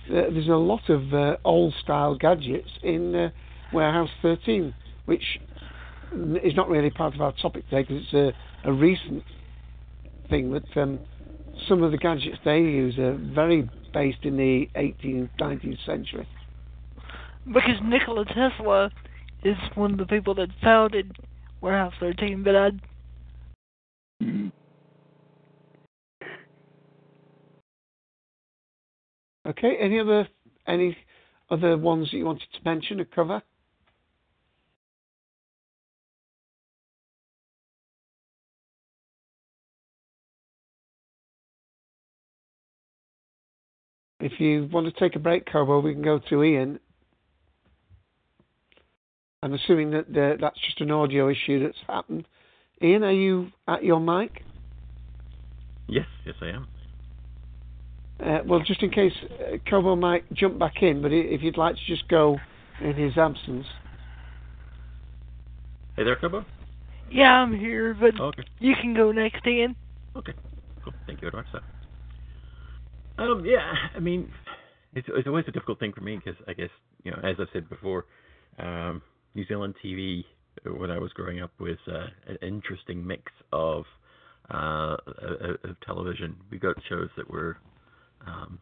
uh, 0.09 0.31
there's 0.31 0.47
a 0.47 0.51
lot 0.51 0.89
of 0.89 1.13
uh, 1.13 1.35
old 1.43 1.75
style 1.83 2.15
gadgets 2.15 2.69
in 2.81 3.13
uh, 3.13 3.29
Warehouse 3.73 4.09
13, 4.23 4.73
which 5.05 5.23
is 6.43 6.55
not 6.55 6.69
really 6.69 6.89
part 6.89 7.13
of 7.13 7.21
our 7.21 7.33
topic 7.33 7.69
today 7.69 7.83
because 7.83 8.03
it's 8.03 8.13
a, 8.65 8.69
a 8.69 8.73
recent 8.73 9.23
thing. 10.29 10.51
But 10.51 10.81
um, 10.81 10.99
some 11.67 11.83
of 11.83 11.91
the 11.91 11.97
gadgets 11.97 12.37
they 12.43 12.59
use 12.59 12.97
are 12.97 13.17
very 13.35 13.69
based 13.93 14.23
in 14.23 14.37
the 14.37 14.69
18th, 14.75 15.29
19th 15.39 15.85
century. 15.85 16.27
Because 17.45 17.79
Nikola 17.83 18.25
Tesla 18.25 18.91
is 19.43 19.57
one 19.75 19.91
of 19.91 19.97
the 19.97 20.05
people 20.05 20.33
that 20.35 20.49
founded 20.63 21.11
Warehouse 21.59 21.93
13, 21.99 22.43
but 22.43 22.55
I'd 22.55 22.79
Mhm. 24.21 24.51
Okay, 29.47 29.75
any 29.79 29.99
other 29.99 30.27
any 30.67 30.95
other 31.49 31.77
ones 31.77 32.11
that 32.11 32.17
you 32.17 32.25
wanted 32.25 32.47
to 32.53 32.59
mention 32.63 32.99
or 32.99 33.05
cover? 33.05 33.41
If 44.19 44.39
you 44.39 44.69
want 44.71 44.85
to 44.85 44.99
take 44.99 45.15
a 45.15 45.19
break, 45.19 45.47
Kobo, 45.51 45.79
we 45.79 45.93
can 45.93 46.03
go 46.03 46.19
to 46.29 46.43
Ian. 46.43 46.79
I'm 49.41 49.53
assuming 49.55 49.89
that 49.91 50.09
uh, 50.09 50.37
that's 50.39 50.59
just 50.63 50.79
an 50.81 50.91
audio 50.91 51.27
issue 51.29 51.63
that's 51.63 51.77
happened. 51.87 52.27
Ian, 52.83 53.03
are 53.03 53.11
you 53.11 53.51
at 53.67 53.83
your 53.83 53.99
mic? 53.99 54.43
Yes, 55.87 56.05
yes, 56.23 56.35
I 56.41 56.49
am. 56.49 56.67
Uh, 58.23 58.39
well, 58.45 58.59
just 58.59 58.83
in 58.83 58.91
case 58.91 59.13
uh, 59.23 59.57
Kobo 59.69 59.95
might 59.95 60.31
jump 60.33 60.59
back 60.59 60.75
in, 60.83 61.01
but 61.01 61.11
if 61.11 61.41
you'd 61.41 61.57
like 61.57 61.75
to 61.75 61.81
just 61.87 62.07
go 62.07 62.37
in 62.79 62.93
his 62.95 63.17
absence. 63.17 63.65
Hey 65.95 66.03
there, 66.03 66.15
Kobo. 66.15 66.45
yeah, 67.11 67.31
I'm 67.33 67.57
here, 67.57 67.95
but 67.99 68.13
Oh, 68.19 68.25
okay. 68.25 68.43
you 68.59 68.75
can 68.79 68.93
go 68.93 69.11
next, 69.11 69.45
Ian. 69.47 69.75
Okay. 70.15 70.33
Cool. 70.83 70.93
Thank 71.07 71.21
you 71.21 71.31
very 71.31 71.43
much, 71.43 71.51
sir. 71.51 71.61
Um, 73.23 73.43
yeah, 73.45 73.73
I 73.95 73.99
mean, 73.99 74.31
it's, 74.93 75.07
it's 75.11 75.27
always 75.27 75.45
a 75.47 75.51
difficult 75.51 75.79
thing 75.79 75.93
for 75.93 76.01
me 76.01 76.17
because 76.23 76.39
I 76.47 76.53
guess, 76.53 76.69
you 77.03 77.11
know, 77.11 77.19
as 77.23 77.35
I've 77.39 77.47
said 77.53 77.69
before, 77.69 78.05
um, 78.59 79.01
New 79.35 79.45
Zealand 79.47 79.75
TV, 79.83 80.23
uh, 80.65 80.71
when 80.73 80.91
I 80.91 80.97
was 80.99 81.11
growing 81.13 81.41
up, 81.41 81.51
was 81.59 81.77
uh, 81.87 82.07
an 82.27 82.37
interesting 82.41 83.05
mix 83.05 83.31
of, 83.51 83.83
uh, 84.53 84.97
of, 85.07 85.57
of 85.63 85.79
television. 85.85 86.35
We 86.51 86.57
got 86.59 86.75
shows 86.89 87.09
that 87.17 87.29
were 87.29 87.57
um, 88.27 88.59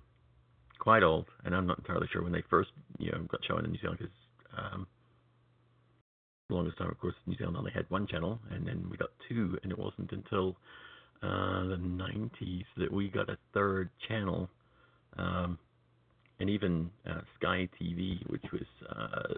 quite 0.79 1.03
old, 1.03 1.25
and 1.45 1.55
I'm 1.55 1.67
not 1.67 1.79
entirely 1.79 2.07
sure 2.11 2.23
when 2.23 2.31
they 2.31 2.43
first, 2.49 2.69
you 2.97 3.11
know, 3.11 3.19
got 3.27 3.41
shown 3.45 3.65
in 3.65 3.71
New 3.71 3.79
Zealand 3.79 3.99
because 3.99 4.13
um, 4.57 4.87
the 6.49 6.55
longest 6.55 6.77
time, 6.77 6.89
of 6.89 6.99
course, 6.99 7.15
New 7.27 7.37
Zealand 7.37 7.57
only 7.57 7.71
had 7.71 7.85
one 7.89 8.07
channel, 8.07 8.39
and 8.51 8.65
then 8.65 8.87
we 8.89 8.97
got 8.97 9.09
two, 9.27 9.57
and 9.63 9.71
it 9.71 9.77
wasn't 9.77 10.11
until 10.11 10.55
uh, 11.21 11.67
the 11.67 11.77
90s 11.77 12.65
that 12.77 12.91
we 12.91 13.09
got 13.09 13.29
a 13.29 13.37
third 13.53 13.89
channel, 14.07 14.49
um, 15.17 15.59
and 16.39 16.49
even 16.49 16.89
uh, 17.07 17.21
Sky 17.39 17.67
TV, 17.79 18.27
which 18.29 18.45
was 18.51 18.65
uh, 18.89 19.33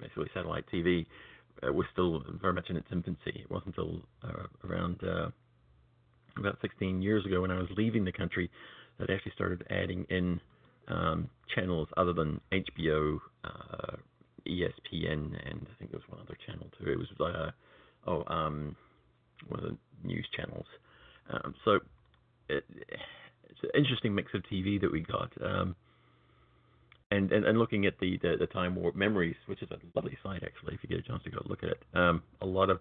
basically 0.00 0.30
satellite 0.32 0.64
TV, 0.72 1.04
uh, 1.66 1.72
was 1.72 1.86
still 1.92 2.22
very 2.40 2.52
much 2.52 2.70
in 2.70 2.76
its 2.76 2.86
infancy. 2.92 3.40
It 3.40 3.50
wasn't 3.50 3.76
until 3.76 4.00
uh, 4.24 4.46
around 4.66 5.00
uh, 5.02 5.28
about 6.36 6.58
16 6.62 7.02
years 7.02 7.26
ago 7.26 7.42
when 7.42 7.50
I 7.50 7.58
was 7.58 7.68
leaving 7.76 8.04
the 8.04 8.12
country 8.12 8.50
that 8.98 9.10
actually 9.10 9.32
started 9.34 9.64
adding 9.70 10.06
in 10.10 10.40
um, 10.88 11.28
channels 11.54 11.88
other 11.96 12.12
than 12.12 12.40
HBO, 12.52 13.18
uh, 13.44 13.96
ESPN, 14.46 15.34
and 15.48 15.66
I 15.70 15.74
think 15.78 15.90
there 15.90 16.00
was 16.00 16.08
one 16.08 16.20
other 16.20 16.36
channel 16.46 16.66
too. 16.78 16.90
It 16.90 16.98
was 16.98 17.08
uh, 17.20 17.50
oh 18.06 18.24
um, 18.32 18.76
one 19.48 19.60
of 19.60 19.70
the 19.70 19.76
news 20.06 20.26
channels. 20.36 20.66
Um, 21.30 21.54
so 21.64 21.80
it, 22.48 22.64
it's 22.68 23.62
an 23.62 23.70
interesting 23.74 24.14
mix 24.14 24.32
of 24.34 24.42
TV 24.50 24.80
that 24.80 24.90
we 24.90 25.00
got. 25.00 25.30
Um, 25.44 25.76
and, 27.10 27.32
and, 27.32 27.44
and 27.46 27.58
looking 27.58 27.86
at 27.86 27.98
the, 28.00 28.18
the, 28.22 28.36
the 28.38 28.46
Time 28.46 28.74
Warp 28.74 28.94
Memories, 28.94 29.36
which 29.46 29.62
is 29.62 29.68
a 29.70 29.78
lovely 29.94 30.16
site 30.22 30.42
actually, 30.42 30.74
if 30.74 30.80
you 30.82 30.88
get 30.88 30.98
a 30.98 31.08
chance 31.08 31.22
to 31.24 31.30
go 31.30 31.38
look 31.46 31.62
at 31.62 31.70
it. 31.70 31.82
Um, 31.94 32.22
a 32.42 32.46
lot 32.46 32.70
of 32.70 32.80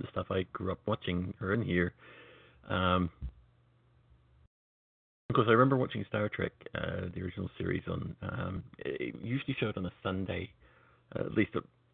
the 0.00 0.08
stuff 0.10 0.26
I 0.30 0.44
grew 0.52 0.72
up 0.72 0.80
watching 0.86 1.34
are 1.40 1.52
in 1.52 1.62
here. 1.62 1.92
Um, 2.68 3.10
of 5.30 5.34
course, 5.34 5.46
I 5.48 5.52
remember 5.52 5.76
watching 5.76 6.04
Star 6.08 6.28
Trek, 6.28 6.52
uh, 6.74 7.06
the 7.14 7.22
original 7.22 7.48
series 7.56 7.82
on. 7.88 8.16
Um, 8.22 8.64
it 8.78 9.14
usually 9.22 9.56
showed 9.58 9.76
on 9.76 9.86
a 9.86 9.92
Sunday, 10.02 10.50
uh, 11.14 11.20
at 11.20 11.32
least 11.32 11.52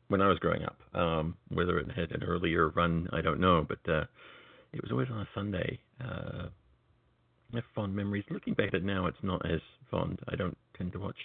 when 0.09 0.23
I 0.23 0.29
was 0.29 0.39
growing 0.39 0.63
up. 0.65 0.79
Um, 0.95 1.37
whether 1.51 1.79
it 1.79 1.87
had 1.95 2.13
an 2.13 2.23
earlier 2.23 2.71
run, 2.71 3.09
I 3.13 3.21
don't 3.21 3.41
know, 3.41 3.67
but 3.69 3.93
uh, 3.93 4.05
it 4.73 4.81
was 4.83 4.91
always 4.91 5.09
on 5.11 5.21
a 5.21 5.29
Sunday. 5.35 5.79
Uh, 6.01 6.49
I 7.53 7.57
have 7.57 7.65
fond 7.75 7.95
memories. 7.95 8.25
Looking 8.31 8.55
back 8.55 8.69
at 8.69 8.75
it 8.77 8.85
now, 8.85 9.07
it's 9.07 9.23
not 9.23 9.45
as 9.45 9.61
fond. 9.91 10.19
I 10.29 10.37
don't 10.37 10.57
tend 10.77 10.93
to 10.93 10.99
watch 10.99 11.17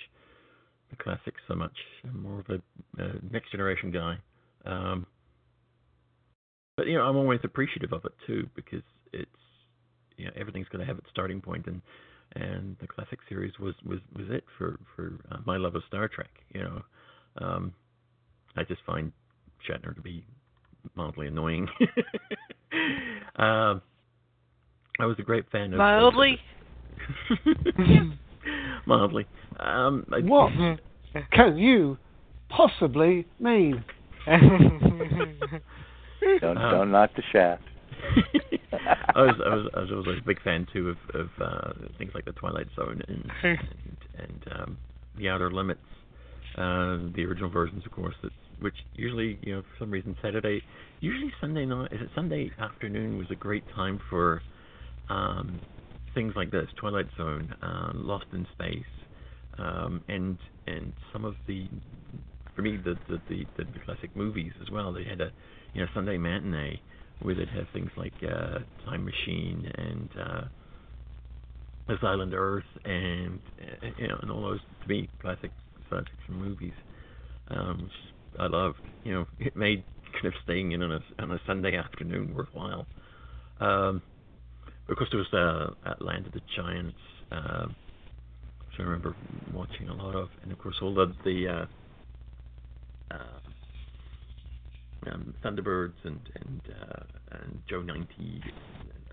the 0.89 0.97
classics 0.97 1.39
so 1.47 1.55
much. 1.55 1.75
I'm 2.03 2.21
more 2.21 2.39
of 2.41 2.45
a, 2.49 3.01
a 3.01 3.13
next 3.31 3.51
generation 3.51 3.91
guy. 3.91 4.17
Um, 4.65 5.07
but 6.75 6.87
you 6.87 6.95
know, 6.95 7.03
I'm 7.03 7.15
always 7.15 7.39
appreciative 7.43 7.93
of 7.93 8.03
it 8.05 8.13
too 8.27 8.49
because 8.55 8.83
it's 9.13 9.29
you 10.21 10.27
know 10.27 10.33
everything's 10.39 10.67
going 10.69 10.79
to 10.81 10.85
have 10.85 10.99
its 10.99 11.07
starting 11.09 11.41
point, 11.41 11.65
and 11.65 11.81
and 12.35 12.77
the 12.79 12.87
classic 12.87 13.19
series 13.27 13.51
was 13.59 13.73
was 13.83 13.99
was 14.15 14.27
it 14.29 14.43
for 14.57 14.79
for 14.95 15.13
uh, 15.31 15.37
my 15.45 15.57
love 15.57 15.75
of 15.75 15.81
Star 15.87 16.07
Trek. 16.07 16.29
You 16.53 16.61
know, 16.61 16.81
um, 17.39 17.73
I 18.55 18.63
just 18.63 18.81
find 18.85 19.11
Shatner 19.67 19.95
to 19.95 20.01
be 20.01 20.23
mildly 20.95 21.27
annoying. 21.27 21.67
um, 23.37 23.81
I 24.99 25.05
was 25.05 25.15
a 25.17 25.23
great 25.23 25.49
fan 25.51 25.73
of 25.73 25.79
Mildly? 25.79 26.37
mildly. 28.85 29.25
Um, 29.59 30.05
I, 30.11 30.19
What? 30.19 30.51
can 31.31 31.57
you 31.57 31.97
possibly 32.49 33.25
mean? 33.39 33.83
Don't, 36.39 36.55
Um, 36.57 36.71
don't 36.71 36.91
knock 36.91 37.09
the 37.15 37.23
shaft. 37.31 37.63
I 39.15 39.21
was 39.21 39.35
I 39.45 39.55
was 39.55 39.69
I 39.75 39.79
was 39.81 39.91
always 39.91 40.19
a 40.19 40.25
big 40.25 40.41
fan 40.41 40.67
too 40.71 40.89
of 40.89 40.97
of 41.13 41.29
uh, 41.39 41.73
things 41.97 42.11
like 42.13 42.25
the 42.25 42.31
Twilight 42.33 42.67
Zone 42.75 43.01
and 43.07 43.31
and, 43.43 43.97
and 44.17 44.43
um, 44.59 44.77
the 45.17 45.29
Outer 45.29 45.51
Limits, 45.51 45.81
uh, 46.57 46.97
the 47.15 47.25
original 47.27 47.49
versions, 47.49 47.85
of 47.85 47.91
course. 47.91 48.15
That 48.23 48.31
which 48.59 48.75
usually 48.93 49.39
you 49.41 49.55
know 49.55 49.61
for 49.61 49.83
some 49.83 49.91
reason 49.91 50.15
Saturday, 50.21 50.61
usually 50.99 51.31
Sunday 51.41 51.65
night. 51.65 51.91
Is 51.91 52.01
it 52.01 52.09
Sunday 52.15 52.51
afternoon 52.59 53.17
was 53.17 53.27
a 53.31 53.35
great 53.35 53.63
time 53.75 53.99
for 54.09 54.41
um, 55.09 55.61
things 56.13 56.33
like 56.35 56.51
this: 56.51 56.67
Twilight 56.79 57.07
Zone, 57.17 57.53
uh, 57.61 57.91
Lost 57.95 58.25
in 58.33 58.47
Space, 58.53 58.83
um, 59.57 60.03
and 60.07 60.37
and 60.67 60.93
some 61.11 61.25
of 61.25 61.35
the 61.47 61.67
for 62.55 62.61
me 62.61 62.77
the 62.77 62.97
the, 63.09 63.21
the 63.27 63.45
the 63.57 63.79
classic 63.85 64.15
movies 64.15 64.53
as 64.61 64.69
well. 64.69 64.93
They 64.93 65.03
had 65.03 65.21
a 65.21 65.31
you 65.73 65.81
know 65.81 65.87
Sunday 65.93 66.17
matinee 66.17 66.81
where 67.21 67.35
they'd 67.35 67.49
have 67.49 67.67
things 67.73 67.91
like 67.97 68.13
uh, 68.23 68.59
Time 68.85 69.05
Machine 69.05 69.71
and 69.77 70.09
uh, 70.19 70.41
Island 72.03 72.33
Earth 72.33 72.63
and 72.85 73.39
uh, 73.83 73.87
you 73.97 74.07
know 74.07 74.17
and 74.21 74.31
all 74.31 74.41
those 74.41 74.59
to 74.81 74.87
me 74.87 75.09
classic 75.21 75.51
science 75.89 76.07
fiction 76.17 76.41
movies, 76.41 76.73
um, 77.49 77.83
which 77.83 78.39
I 78.39 78.47
loved. 78.47 78.79
You 79.03 79.13
know, 79.13 79.25
it 79.39 79.55
made 79.55 79.83
kind 80.13 80.25
of 80.25 80.33
staying 80.43 80.71
in 80.71 80.83
on 80.83 80.91
a 80.91 81.21
on 81.21 81.31
a 81.31 81.41
Sunday 81.45 81.75
afternoon 81.75 82.33
worthwhile. 82.33 82.85
Um, 83.59 84.01
of 84.89 84.97
course, 84.97 85.09
there 85.11 85.19
was 85.19 85.33
uh, 85.85 85.93
Land 85.99 86.27
of 86.27 86.33
the 86.33 86.41
Giants, 86.55 86.97
uh, 87.31 87.65
which 87.65 88.79
I 88.79 88.83
remember 88.83 89.15
watching 89.53 89.89
a 89.89 89.93
lot 89.93 90.15
of, 90.15 90.29
and 90.43 90.51
of 90.51 90.59
course 90.59 90.75
all 90.81 90.99
of 90.99 91.13
the 91.23 91.47
uh, 93.11 93.13
uh, 93.13 93.50
um, 95.07 95.33
Thunderbirds 95.43 95.93
and 96.03 96.19
and 96.35 96.61
uh, 96.69 97.03
and 97.31 97.61
Joe 97.69 97.81
90. 97.81 98.05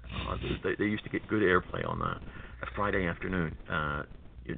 Uh, 0.08 0.36
they, 0.62 0.70
they 0.78 0.84
used 0.84 1.04
to 1.04 1.10
get 1.10 1.26
good 1.28 1.42
airplay 1.42 1.86
on 1.86 2.00
a, 2.00 2.20
a 2.62 2.66
Friday 2.74 3.06
afternoon. 3.06 3.54
Uh, 3.70 4.02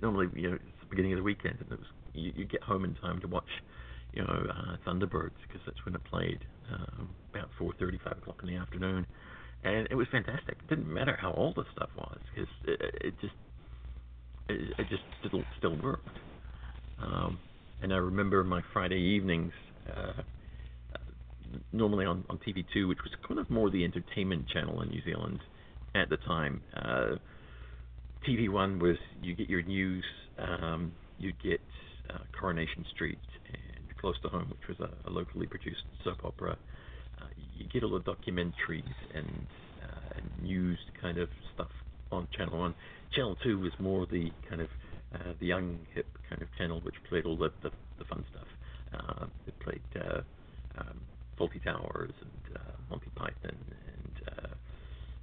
normally, 0.01 0.29
you 0.35 0.51
know, 0.51 0.55
it's 0.55 0.81
the 0.81 0.87
beginning 0.89 1.13
of 1.13 1.19
the 1.19 1.23
weekend, 1.23 1.57
and 1.61 1.73
it 1.73 1.79
was 1.79 1.89
you, 2.15 2.33
you 2.35 2.45
get 2.45 2.63
home 2.63 2.85
in 2.85 2.95
time 2.97 3.21
to 3.21 3.27
watch, 3.27 3.49
you 4.13 4.23
know, 4.23 4.47
uh, 4.49 4.77
Thunderbirds 4.87 5.39
because 5.47 5.61
that's 5.67 5.85
when 5.85 5.95
it 5.95 6.05
played 6.05 6.39
um, 6.73 7.11
about 7.35 7.49
4:30, 7.61 8.03
5 8.03 8.19
o'clock 8.19 8.37
in 8.43 8.49
the 8.49 8.57
afternoon, 8.57 9.07
and 9.65 9.89
it 9.91 9.95
was 9.95 10.07
fantastic. 10.11 10.57
It 10.63 10.69
didn't 10.69 10.93
matter 10.93 11.17
how 11.21 11.33
old 11.33 11.57
the 11.57 11.65
stuff 11.75 11.91
was 11.97 12.19
because 12.35 12.51
it, 12.67 12.81
it 13.01 13.15
just 13.21 13.35
it, 14.49 14.75
it 14.79 14.89
just 14.89 15.03
still 15.27 15.43
still 15.59 15.77
worked. 15.83 16.09
Um, 17.03 17.39
and 17.83 17.93
I 17.93 17.97
remember 17.97 18.45
my 18.45 18.63
Friday 18.73 19.01
evenings. 19.01 19.53
Uh, 19.89 20.23
normally 21.73 22.07
on, 22.07 22.25
on 22.29 22.39
TV2, 22.39 22.89
which 22.89 22.99
was 23.03 23.13
kind 23.27 23.41
of 23.41 23.51
more 23.51 23.71
the 23.71 23.85
entertainment 23.85 24.49
channel 24.49 24.81
in 24.83 24.89
New 24.89 25.03
Zealand 25.05 25.41
at 25.95 26.09
the 26.09 26.17
time. 26.19 26.63
Uh, 26.77 27.17
TV1 28.29 28.81
was 28.81 28.97
you 29.23 29.35
get 29.35 29.49
your 29.49 29.63
news, 29.63 30.05
um, 30.39 30.93
you 31.19 31.33
get 31.43 31.61
uh, 32.11 32.19
Coronation 32.39 32.85
Street 32.95 33.19
and 33.49 33.99
Close 33.99 34.17
to 34.23 34.29
Home, 34.29 34.51
which 34.51 34.79
was 34.79 34.89
a, 34.89 35.09
a 35.09 35.11
locally 35.11 35.47
produced 35.47 35.83
soap 36.05 36.25
opera. 36.25 36.57
Uh, 37.21 37.27
you 37.57 37.67
get 37.69 37.83
all 37.83 37.91
the 37.91 38.01
documentaries 38.01 38.85
and, 39.15 39.47
uh, 39.83 40.17
and 40.17 40.43
news 40.43 40.79
kind 41.01 41.19
of 41.19 41.29
stuff 41.55 41.71
on 42.11 42.27
Channel 42.37 42.59
1. 42.59 42.75
Channel 43.15 43.37
2 43.43 43.59
was 43.59 43.73
more 43.79 44.07
the 44.07 44.31
kind 44.49 44.61
of 44.61 44.69
uh, 45.15 45.33
the 45.41 45.47
young 45.47 45.79
hip 45.95 46.07
kind 46.29 46.41
of 46.41 46.49
channel, 46.57 46.81
which 46.83 46.95
played 47.09 47.25
all 47.25 47.37
the, 47.37 47.51
the, 47.63 47.71
the 47.99 48.05
fun 48.05 48.25
stuff. 48.31 48.47
Uh, 48.95 49.27
it 49.47 49.59
played 49.61 49.83
uh, 49.97 50.21
um, 50.79 51.01
Fawlty 51.41 51.63
Towers 51.65 52.13
and 52.21 52.57
uh, 52.57 52.73
Monty 52.91 53.11
Python 53.17 53.35
and 53.45 54.29
uh, 54.29 54.47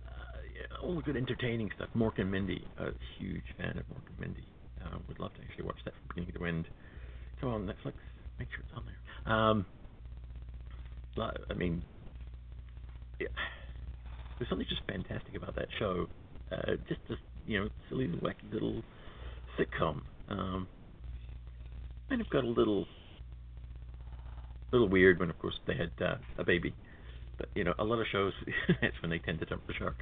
uh, 0.08 0.40
yeah, 0.56 0.78
all 0.82 0.96
the 0.96 1.02
good 1.02 1.16
entertaining 1.16 1.70
stuff. 1.76 1.90
Mork 1.96 2.18
and 2.18 2.32
Mindy, 2.32 2.66
a 2.80 2.88
huge 3.20 3.44
fan 3.58 3.78
of 3.78 3.86
Mork 3.94 4.08
and 4.10 4.20
Mindy. 4.20 4.48
Uh, 4.84 4.98
would 5.08 5.20
love 5.20 5.34
to 5.36 5.42
actually 5.42 5.66
watch 5.66 5.78
that 5.86 5.94
from 5.94 6.16
beginning 6.16 6.34
to 6.40 6.46
end. 6.46 6.66
Come 7.40 7.50
on, 7.50 7.66
Netflix, 7.66 7.94
make 8.40 8.48
sure 8.50 8.62
it's 8.62 8.76
on 8.76 8.84
there. 8.86 9.34
Um, 9.34 9.66
I 11.50 11.54
mean, 11.54 11.82
yeah, 13.20 13.28
there's 14.38 14.50
something 14.50 14.68
just 14.70 14.82
fantastic 14.88 15.36
about 15.36 15.56
that 15.56 15.68
show. 15.80 16.08
Uh, 16.52 16.74
just 16.88 17.02
this, 17.10 17.18
you 17.46 17.60
know, 17.60 17.70
silly, 17.90 18.08
wacky 18.08 18.52
little 18.52 18.84
sitcom. 19.58 20.02
Um, 20.30 20.68
kind 22.10 22.22
of 22.22 22.30
got 22.30 22.44
a 22.44 22.48
little 22.48 22.86
little 24.72 24.90
weird 24.90 25.20
when, 25.20 25.30
of 25.30 25.40
course, 25.40 25.60
they 25.66 25.76
had 25.76 25.92
uh, 26.02 26.16
a 26.38 26.44
baby. 26.44 26.74
But 27.38 27.50
you 27.56 27.64
know, 27.64 27.74
a 27.80 27.84
lot 27.84 28.00
of 28.00 28.08
shows 28.12 28.34
that's 28.82 28.96
when 29.02 29.12
they 29.12 29.20
tend 29.20 29.40
to 29.40 29.46
jump 29.46 29.66
the 29.68 29.74
shark. 29.74 29.96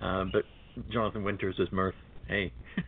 Um, 0.00 0.30
but 0.32 0.44
Jonathan 0.90 1.22
Winters 1.22 1.56
as 1.60 1.68
Mearth, 1.68 1.92
hey, 2.28 2.52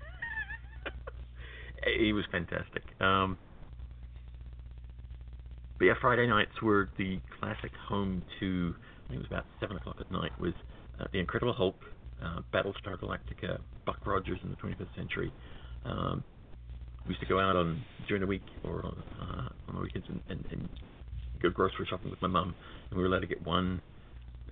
he 1.98 2.12
was 2.12 2.24
fantastic. 2.32 2.82
Um, 3.00 3.38
but 5.78 5.86
yeah, 5.86 5.94
Friday 6.00 6.26
nights 6.26 6.62
were 6.62 6.88
the 6.98 7.20
classic 7.38 7.72
home 7.88 8.22
to. 8.40 8.74
I 9.04 9.08
think 9.08 9.20
it 9.20 9.22
was 9.22 9.26
about 9.26 9.44
seven 9.60 9.76
o'clock 9.76 9.96
at 10.00 10.10
night. 10.10 10.32
Was 10.40 10.54
uh, 11.00 11.04
the 11.12 11.18
Incredible 11.18 11.52
Hulk, 11.52 11.76
uh, 12.22 12.40
Battlestar 12.52 12.98
Galactica, 12.98 13.58
Buck 13.84 13.98
Rogers 14.06 14.38
in 14.42 14.50
the 14.50 14.56
25th 14.56 14.94
century. 14.96 15.32
Um, 15.84 16.24
we 17.06 17.10
used 17.10 17.20
to 17.20 17.26
go 17.26 17.38
out 17.38 17.54
on 17.54 17.84
during 18.08 18.22
the 18.22 18.26
week 18.26 18.44
or 18.62 18.86
on, 18.86 19.02
uh, 19.20 19.48
on 19.68 19.74
the 19.74 19.80
weekends 19.82 20.06
and, 20.08 20.22
and, 20.30 20.42
and 20.50 20.68
go 21.48 21.54
grocery 21.54 21.86
shopping 21.88 22.10
with 22.10 22.22
my 22.22 22.28
mum, 22.28 22.54
and 22.90 22.96
we 22.96 23.02
were 23.02 23.08
allowed 23.08 23.20
to 23.20 23.26
get 23.26 23.44
one 23.44 23.80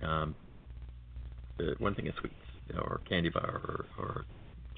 um, 0.01 0.35
uh, 1.59 1.73
one 1.79 1.95
thing 1.95 2.07
of 2.07 2.15
sweets 2.19 2.33
or 2.75 3.01
candy 3.07 3.29
bar 3.29 3.61
or, 3.67 3.85
or 3.99 4.25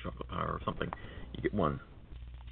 chocolate 0.01 0.29
bar 0.29 0.47
or 0.47 0.61
something. 0.65 0.89
You 1.35 1.41
get 1.41 1.53
one. 1.53 1.79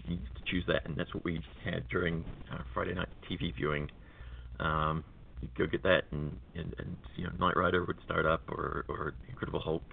You 0.07 0.17
get 0.17 0.35
to 0.35 0.51
choose 0.51 0.63
that, 0.67 0.85
and 0.85 0.97
that's 0.97 1.13
what 1.13 1.23
we 1.23 1.41
had 1.63 1.87
during 1.89 2.23
our 2.51 2.65
Friday 2.73 2.93
night 2.93 3.09
TV 3.29 3.55
viewing. 3.55 3.89
Um, 4.59 5.03
you 5.41 5.47
go 5.57 5.65
get 5.65 5.83
that, 5.83 6.03
and, 6.11 6.37
and 6.55 6.73
and 6.77 6.97
you 7.15 7.25
know 7.25 7.31
Knight 7.39 7.55
Rider 7.55 7.85
would 7.85 7.97
start 8.05 8.25
up 8.25 8.41
or 8.49 8.85
or 8.89 9.13
Incredible 9.29 9.61
Hulk. 9.61 9.83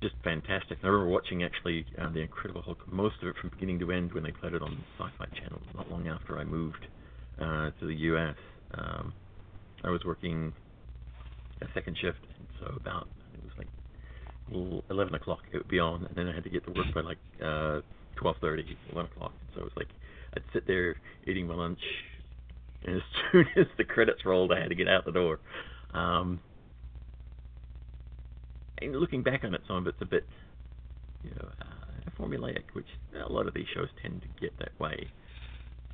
Just 0.00 0.14
fantastic. 0.22 0.78
I 0.82 0.86
remember 0.86 1.10
watching 1.10 1.42
actually 1.42 1.84
uh, 2.00 2.08
the 2.12 2.20
Incredible 2.20 2.62
Hulk, 2.62 2.78
most 2.90 3.16
of 3.20 3.28
it 3.28 3.34
from 3.40 3.50
beginning 3.50 3.80
to 3.80 3.90
end 3.90 4.12
when 4.12 4.22
they 4.22 4.30
played 4.30 4.54
it 4.54 4.62
on 4.62 4.70
the 4.70 5.04
Sci-Fi 5.04 5.26
Channel. 5.40 5.60
Not 5.74 5.90
long 5.90 6.06
after 6.06 6.38
I 6.38 6.44
moved 6.44 6.86
uh, 7.40 7.70
to 7.80 7.86
the 7.86 7.94
U.S. 7.94 8.36
Um, 8.74 9.12
I 9.84 9.90
was 9.90 10.04
working 10.04 10.52
a 11.62 11.66
second 11.74 11.96
shift, 12.00 12.18
so 12.60 12.72
about 12.76 13.08
it 13.34 13.42
was 13.42 13.52
like 13.58 14.82
11 14.90 15.14
o'clock 15.14 15.40
it 15.52 15.56
would 15.56 15.68
be 15.68 15.78
on, 15.78 16.04
and 16.06 16.16
then 16.16 16.28
I 16.28 16.34
had 16.34 16.44
to 16.44 16.50
get 16.50 16.64
to 16.66 16.72
work 16.72 16.92
by 16.94 17.00
like 17.00 17.18
uh, 17.40 17.80
12:30, 18.22 18.76
11 18.92 19.10
o'clock. 19.12 19.32
So 19.54 19.60
it 19.60 19.64
was 19.64 19.72
like 19.76 19.88
I'd 20.34 20.42
sit 20.52 20.66
there 20.66 20.96
eating 21.26 21.46
my 21.46 21.54
lunch, 21.54 21.80
and 22.84 22.96
as 22.96 23.02
soon 23.32 23.46
as 23.56 23.66
the 23.76 23.84
credits 23.84 24.24
rolled, 24.24 24.52
I 24.52 24.60
had 24.60 24.68
to 24.68 24.74
get 24.74 24.88
out 24.88 25.04
the 25.04 25.12
door. 25.12 25.38
Um, 25.94 26.40
and 28.80 28.94
looking 28.96 29.22
back 29.22 29.44
on 29.44 29.54
it, 29.54 29.60
some 29.66 29.76
of 29.76 29.86
it's 29.86 30.00
a 30.00 30.06
bit, 30.06 30.24
you 31.24 31.30
know, 31.30 31.48
uh, 31.60 32.10
formulaic, 32.20 32.64
which 32.74 32.86
a 33.26 33.32
lot 33.32 33.46
of 33.46 33.54
these 33.54 33.66
shows 33.74 33.88
tend 34.02 34.22
to 34.22 34.28
get 34.40 34.52
that 34.58 34.78
way. 34.78 35.08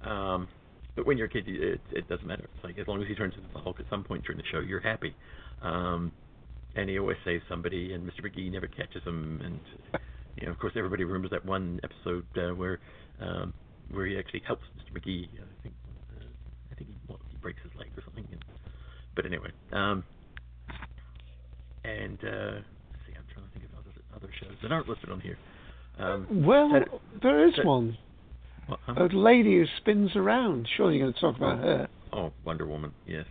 Um, 0.02 0.48
but 0.96 1.06
when 1.06 1.16
you're 1.18 1.26
a 1.26 1.30
kid, 1.30 1.44
it, 1.48 1.80
it 1.92 2.08
doesn't 2.08 2.26
matter. 2.26 2.48
It's 2.54 2.64
like 2.64 2.78
as 2.78 2.86
long 2.86 3.02
as 3.02 3.08
he 3.08 3.14
turns 3.14 3.34
into 3.34 3.48
the 3.52 3.58
Hulk 3.60 3.80
at 3.80 3.86
some 3.90 4.04
point 4.04 4.24
during 4.24 4.38
the 4.38 4.44
show, 4.50 4.60
you're 4.60 4.80
happy. 4.80 5.14
Um, 5.62 6.12
and 6.76 6.88
he 6.90 6.98
always 6.98 7.16
saves 7.24 7.42
somebody, 7.48 7.92
and 7.94 8.04
Mr. 8.08 8.20
McGee 8.24 8.50
never 8.50 8.66
catches 8.66 9.02
him. 9.04 9.40
And 9.44 9.60
you 10.40 10.46
know, 10.46 10.52
of 10.52 10.58
course, 10.58 10.72
everybody 10.76 11.04
remembers 11.04 11.30
that 11.30 11.44
one 11.44 11.80
episode 11.84 12.26
uh, 12.36 12.54
where 12.54 12.80
um, 13.20 13.52
where 13.90 14.06
he 14.06 14.18
actually 14.18 14.42
helps 14.46 14.64
Mr. 14.78 14.98
McGee. 14.98 15.28
I 15.34 15.62
think 15.62 15.74
uh, 16.20 16.24
I 16.72 16.74
think 16.74 16.90
he, 16.90 16.96
well, 17.08 17.18
he 17.30 17.36
breaks 17.38 17.60
his 17.62 17.72
leg 17.78 17.88
or 17.96 18.02
something. 18.04 18.26
And, 18.32 18.44
but 19.14 19.24
anyway, 19.26 19.50
um, 19.72 20.02
and 21.84 22.18
uh, 22.24 22.58
let's 22.90 23.04
see, 23.06 23.14
I'm 23.16 23.26
trying 23.32 23.46
to 23.46 23.52
think 23.52 23.64
of 23.66 23.78
other 23.78 23.92
other 24.16 24.32
shows 24.40 24.56
that 24.62 24.72
aren't 24.72 24.88
listed 24.88 25.10
on 25.10 25.20
here. 25.20 25.38
Um, 25.98 26.44
Well, 26.44 26.70
Saturday- 26.72 26.90
there 27.22 27.48
is 27.48 27.54
Sat- 27.56 27.64
one. 27.64 27.96
What, 28.66 28.80
huh? 28.86 28.94
A 28.96 29.08
lady 29.16 29.56
who 29.56 29.64
spins 29.78 30.10
around. 30.16 30.68
Surely 30.76 30.96
you're 30.96 31.06
going 31.06 31.14
to 31.14 31.20
talk 31.20 31.36
about 31.36 31.58
her. 31.58 31.88
Oh, 32.12 32.32
Wonder 32.44 32.66
Woman, 32.66 32.92
yes. 33.06 33.26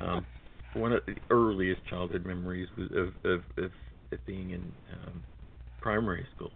Um, 0.00 0.26
one 0.74 0.92
of 0.92 1.00
the 1.06 1.14
earliest 1.30 1.80
childhood 1.88 2.26
memories 2.26 2.68
was 2.76 2.90
of 2.90 3.30
of, 3.30 3.40
of, 3.56 3.70
of 4.12 4.26
being 4.26 4.50
in 4.50 4.72
um, 4.92 5.22
primary 5.80 6.26
school, 6.34 6.52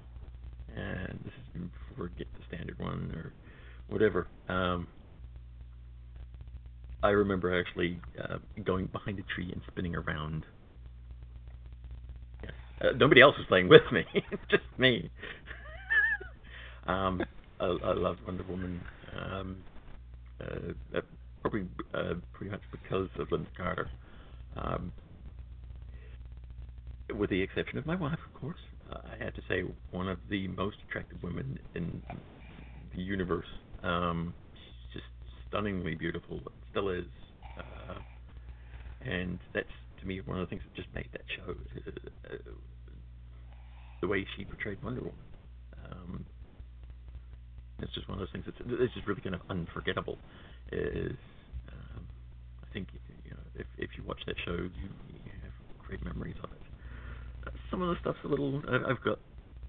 and 0.77 1.19
this 1.25 1.33
is 1.55 1.69
before 1.89 2.11
get 2.19 2.27
to 2.35 2.41
standard 2.55 2.79
one 2.79 3.13
or 3.15 3.33
whatever. 3.89 4.27
Um, 4.49 4.87
I 7.03 7.11
remember 7.11 7.59
actually 7.59 7.99
uh, 8.23 8.39
going 8.65 8.87
behind 8.87 9.19
a 9.19 9.35
tree 9.35 9.51
and 9.51 9.63
spinning 9.71 9.97
around. 9.97 10.45
Uh, 12.83 12.93
nobody 12.97 13.21
else 13.21 13.37
was 13.37 13.47
playing 13.47 13.69
with 13.69 13.83
me, 13.93 14.05
just 14.51 14.63
me. 14.79 15.11
um, 16.87 17.23
I, 17.61 17.67
I 17.67 17.93
loved 17.93 18.21
Wonder 18.27 18.45
Woman. 18.49 18.81
Um, 19.17 19.57
uh, 20.41 20.99
uh, 20.99 21.01
probably 21.43 21.67
uh, 21.95 22.15
pretty 22.33 22.51
much 22.51 22.63
because 22.71 23.09
of 23.19 23.29
Lynda 23.29 23.47
Carter. 23.57 23.91
Um, 24.57 24.93
with 27.17 27.31
the 27.31 27.41
exception 27.41 27.79
of 27.79 27.87
my 27.87 27.97
wife, 27.97 28.19
of 28.35 28.41
course. 28.41 28.59
Uh, 28.91 28.99
I 29.13 29.25
have 29.25 29.35
to 29.35 29.43
say 29.49 29.63
one 29.91 30.09
of 30.09 30.19
the 30.29 30.49
most 30.49 30.77
attractive 30.89 31.23
women 31.23 31.59
in 31.75 32.03
the 32.95 33.03
universe. 33.03 33.47
Um, 33.83 34.35
she's 34.55 35.01
just 35.01 35.07
stunningly 35.49 35.95
beautiful, 35.95 36.41
still 36.71 36.89
is. 36.89 37.05
Uh, 37.59 37.99
and 39.03 39.39
that's 39.55 39.67
to 40.01 40.07
me 40.07 40.21
one 40.21 40.39
of 40.39 40.47
the 40.47 40.51
things 40.51 40.63
that 40.65 40.75
just 40.75 40.95
made 40.95 41.09
that 41.13 41.23
show. 41.37 41.55
The 44.01 44.09
way 44.09 44.27
she 44.37 44.45
portrayed 44.45 44.83
Wonder 44.83 45.01
Woman. 45.01 45.19
Um, 45.91 46.25
it's 47.83 47.93
just 47.95 48.09
one 48.09 48.19
of 48.19 48.21
those 48.21 48.33
things 48.33 48.45
that's 48.47 48.59
it's 48.81 48.95
just 48.95 49.07
really 49.07 49.21
kind 49.21 49.35
of 49.35 49.41
unforgettable. 49.51 50.19
Is 50.73 51.17
um, 51.73 52.03
I 52.63 52.73
think 52.73 52.89
you 53.25 53.31
know 53.33 53.41
if 53.57 53.67
if 53.79 53.91
you 53.97 54.05
watch 54.07 54.21
that 54.27 54.37
show, 54.45 54.53
you, 54.53 54.89
you 55.09 55.33
have 55.43 55.53
great 55.87 56.05
memories 56.05 56.37
of 56.43 56.51
it. 56.53 56.59
Uh, 57.47 57.51
some 57.71 57.83
of 57.83 57.89
the 57.89 57.97
stuff's 58.01 58.19
a 58.25 58.29
little. 58.29 58.63
I- 58.69 58.91
I've 58.91 59.03
got 59.03 59.19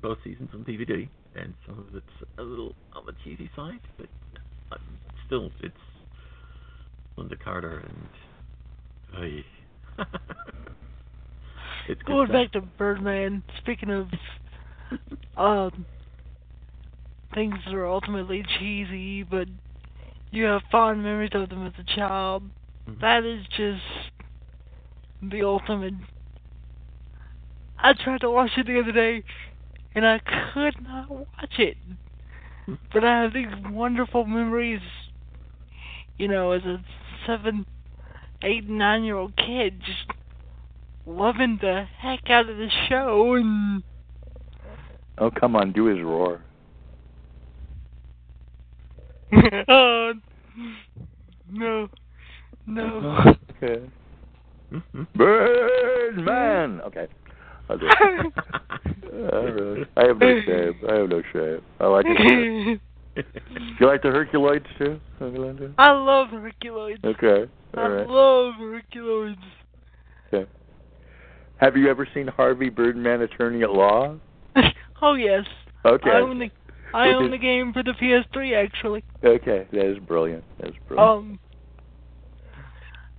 both 0.02 0.18
seasons 0.24 0.50
on 0.54 0.64
DVD, 0.64 1.08
and 1.36 1.54
some 1.66 1.80
of 1.80 1.96
it's 1.96 2.30
a 2.38 2.42
little 2.44 2.74
on 2.94 3.06
the 3.06 3.14
cheesy 3.24 3.50
side, 3.56 3.80
but 3.98 4.08
um, 4.72 4.80
still, 5.26 5.52
it's 5.62 5.76
Lynda 7.18 7.40
Carter 7.44 7.80
and. 7.88 8.08
Ay. 9.18 9.44
it's 11.90 12.02
good 12.04 12.08
Going 12.08 12.28
stuff. 12.28 12.34
back 12.34 12.52
to 12.54 12.62
Birdman, 12.78 13.44
speaking 13.60 13.90
of 13.90 14.08
um 15.38 15.86
things 17.34 17.56
are 17.68 17.86
ultimately 17.86 18.44
cheesy, 18.60 19.24
but 19.24 19.48
you 20.32 20.45
have 20.45 20.62
fond 20.72 21.03
memories 21.03 21.32
of 21.34 21.49
them 21.49 21.66
as 21.66 21.74
a 21.78 21.84
child. 21.84 22.49
Mhm. 22.88 22.99
That 22.99 23.24
is 23.24 23.45
just 23.48 24.12
the 25.22 25.44
ultimate. 25.44 25.94
I 27.78 27.94
tried 27.94 28.22
to 28.22 28.30
watch 28.30 28.58
it 28.58 28.68
the 28.68 28.80
other 28.80 28.91
day, 28.91 29.24
and 29.95 30.06
I 30.06 30.20
could 30.20 30.82
not 30.82 31.10
watch 31.10 31.60
it. 31.60 31.78
But 32.94 33.03
I 33.03 33.24
have 33.24 33.34
these 33.34 33.53
wonderful 33.70 34.26
memories, 34.26 34.82
you 36.18 36.28
know, 36.28 36.52
as 36.52 36.64
a 36.64 36.84
seven, 37.26 37.66
eight, 38.44 38.70
nine 38.70 39.03
year 39.03 39.18
old 39.18 39.36
kid, 39.36 39.82
just 39.82 40.12
loving 41.06 41.58
the 41.58 41.88
heck 41.98 42.30
out 42.30 42.49
of 42.49 42.58
the 42.58 42.70
show 42.70 43.34
and 43.34 43.84
Oh, 45.18 45.30
come 45.30 45.56
on, 45.56 45.72
do 45.72 45.86
his 45.86 46.02
roar. 46.02 46.41
oh 49.68 50.14
no 51.52 51.88
no 52.68 53.36
Okay. 53.64 53.90
Birdman. 55.16 56.82
Okay. 56.82 57.08
I'll 57.70 57.78
do 57.78 57.88
it. 57.88 58.34
Right. 59.12 59.88
I 59.98 60.08
have 60.08 60.18
no 60.20 60.41
shame. 60.45 60.74
I 60.90 60.94
have 60.95 61.10
no 61.10 61.22
shame. 61.34 61.62
I 61.80 61.88
like 61.88 62.06
it. 62.08 62.82
You 63.80 63.88
like 63.88 64.02
the 64.02 64.08
Herculoids 64.08 64.66
too, 64.78 64.99
I 65.78 65.91
love 65.91 66.28
Herculoids. 66.30 67.03
Okay. 67.03 67.52
I 67.76 67.82
All 67.82 67.90
right. 67.90 68.08
love 68.08 68.53
Herculoids. 68.60 69.35
Okay. 70.34 70.50
Have 71.58 71.76
you 71.76 71.90
ever 71.90 72.08
seen 72.14 72.27
Harvey 72.27 72.69
Birdman, 72.69 73.22
Attorney 73.22 73.64
at 73.64 73.72
Law? 73.72 74.18
oh 75.01 75.14
yes. 75.16 75.45
Okay. 75.85 76.10
I 76.10 76.22
own 76.22 76.40
the 76.40 76.50
I 76.94 77.10
own 77.10 77.32
the 77.32 77.38
game 77.38 77.74
for 77.74 77.84
the 77.84 77.94
PS3 77.94 78.64
actually. 78.64 79.03
Okay, 79.24 79.68
that 79.72 79.86
is 79.86 80.00
brilliant. 80.00 80.44
That 80.60 80.70
is 80.70 80.76
brilliant. 80.88 81.10
Um 81.10 81.40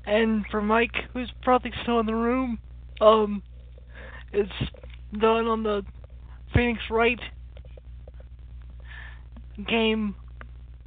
and 0.05 0.45
for 0.51 0.61
Mike 0.61 0.95
who's 1.13 1.31
probably 1.43 1.73
still 1.83 2.01
in 2.01 2.07
the 2.07 2.15
room, 2.15 2.59
um 3.01 3.43
it's 4.33 4.51
done 5.19 5.47
on 5.47 5.63
the 5.63 5.85
Phoenix 6.55 6.81
Wright 6.91 7.21
game 9.69 10.15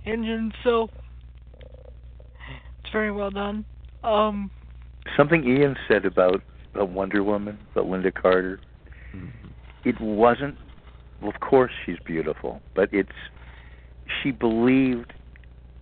engine, 0.06 0.52
so 0.64 0.90
it's 2.84 2.92
very 2.92 3.12
well 3.12 3.32
done. 3.32 3.66
Um 4.04 4.52
Something 5.18 5.44
Ian 5.48 5.76
said 5.88 6.06
about 6.06 6.42
about 6.74 6.90
Wonder 6.90 7.24
Woman, 7.24 7.58
about 7.72 7.86
Lynda 7.86 8.14
Carter. 8.14 8.60
Mhm. 9.16 9.30
It 9.86 10.00
wasn't. 10.02 10.58
Well, 11.22 11.30
of 11.30 11.40
course 11.40 11.72
she's 11.86 11.98
beautiful, 12.06 12.62
but 12.74 12.90
it's 12.92 13.10
she 14.22 14.32
believed 14.32 15.14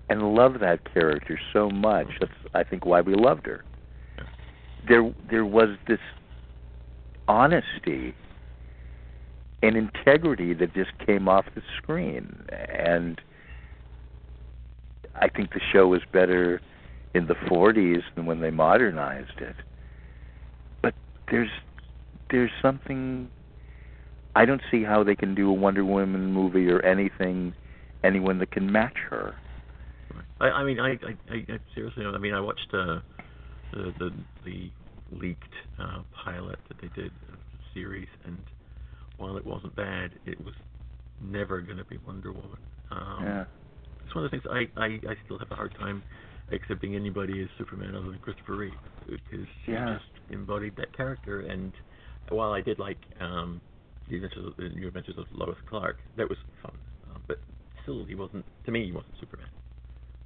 and 0.10 0.36
loved 0.36 0.60
that 0.62 0.94
character 0.94 1.40
so 1.52 1.70
much. 1.70 2.08
Mm-hmm. 2.08 2.18
That's 2.22 2.34
I 2.54 2.64
think 2.64 2.86
why 2.86 3.02
we 3.02 3.16
loved 3.16 3.46
her. 3.46 3.64
There 4.88 5.14
there 5.30 5.46
was 5.46 5.78
this 5.88 6.00
honesty 7.28 8.14
and 9.62 9.78
integrity 9.78 10.54
that 10.54 10.74
just 10.74 10.92
came 11.06 11.30
off 11.30 11.46
the 11.56 11.62
screen 11.78 12.46
and 12.52 13.22
I 15.16 15.30
think 15.30 15.54
the 15.54 15.62
show 15.72 15.88
was 15.88 16.02
better 16.12 16.62
in 17.14 17.28
the 17.28 17.36
40s 17.36 18.02
than 18.16 18.26
when 18.26 18.42
they 18.42 18.50
modernized 18.50 19.40
it. 19.40 19.56
But 20.82 20.94
there's 21.30 21.52
there's 22.30 22.52
something 22.62 23.30
I 24.36 24.46
don't 24.46 24.62
see 24.72 24.84
how 24.84 25.04
they 25.04 25.16
can 25.16 25.36
do 25.36 25.50
a 25.50 25.54
Wonder 25.54 25.86
Woman 25.86 26.32
movie 26.34 26.70
or 26.70 26.84
anything 26.86 27.54
anyone 28.04 28.40
that 28.40 28.52
can 28.52 28.72
match 28.72 28.98
her. 29.10 29.36
I, 30.40 30.46
I 30.50 30.64
mean, 30.64 30.80
I, 30.80 30.92
I, 30.92 31.18
I, 31.32 31.36
I 31.54 31.60
seriously, 31.74 32.06
I 32.06 32.18
mean, 32.18 32.34
I 32.34 32.40
watched 32.40 32.68
uh, 32.74 33.00
the 33.72 33.94
the 34.00 34.12
the 34.46 34.72
leaked 35.12 35.54
uh, 35.80 36.04
pilot 36.26 36.60
that 36.68 36.78
they 36.82 36.90
did 36.90 37.12
of 37.32 37.38
the 37.54 37.60
series, 37.74 38.08
and 38.26 38.38
while 39.18 39.38
it 39.38 39.46
wasn't 39.46 39.76
bad, 39.76 40.12
it 40.26 40.44
was 40.44 40.54
never 41.22 41.62
going 41.62 41.78
to 41.78 41.86
be 41.86 41.98
Wonder 42.06 42.32
Woman. 42.32 42.60
Um, 42.92 43.24
yeah. 43.24 43.46
It's 44.06 44.16
one 44.16 44.26
of 44.26 44.32
the 44.32 44.38
things 44.38 44.70
I, 44.78 44.80
I, 44.80 44.86
I 45.12 45.16
still 45.26 45.40
have 45.40 45.52
a 45.52 45.56
hard 45.56 45.74
time 45.80 46.04
accepting 46.52 46.96
anybody 46.96 47.42
as 47.42 47.50
Superman 47.58 47.96
other 47.96 48.10
than 48.12 48.20
Christopher 48.20 48.58
Reeve 48.58 48.74
because 49.08 49.48
he 49.66 49.72
Yeah. 49.72 49.94
just 49.94 50.06
embodied 50.30 50.76
that 50.78 50.96
character. 50.96 51.42
And 51.42 51.74
while 52.30 52.52
I 52.52 52.62
did 52.62 52.80
like 52.80 53.00
um, 53.20 53.62
the 54.10 54.16
Adventures 54.16 54.46
of, 54.46 54.54
the 54.58 54.70
New 54.70 54.88
Adventures 54.88 55.16
of 55.18 55.26
Lois 55.32 55.58
Clark, 55.70 55.98
that 56.18 56.28
was 56.28 56.38
fun. 56.62 56.74
Uh, 57.10 57.18
but 57.28 57.40
still, 57.84 58.06
he 58.06 58.16
wasn't. 58.16 58.46
To 58.66 58.72
me, 58.72 58.86
he 58.86 58.92
wasn't 58.92 59.14
Superman. 59.20 59.48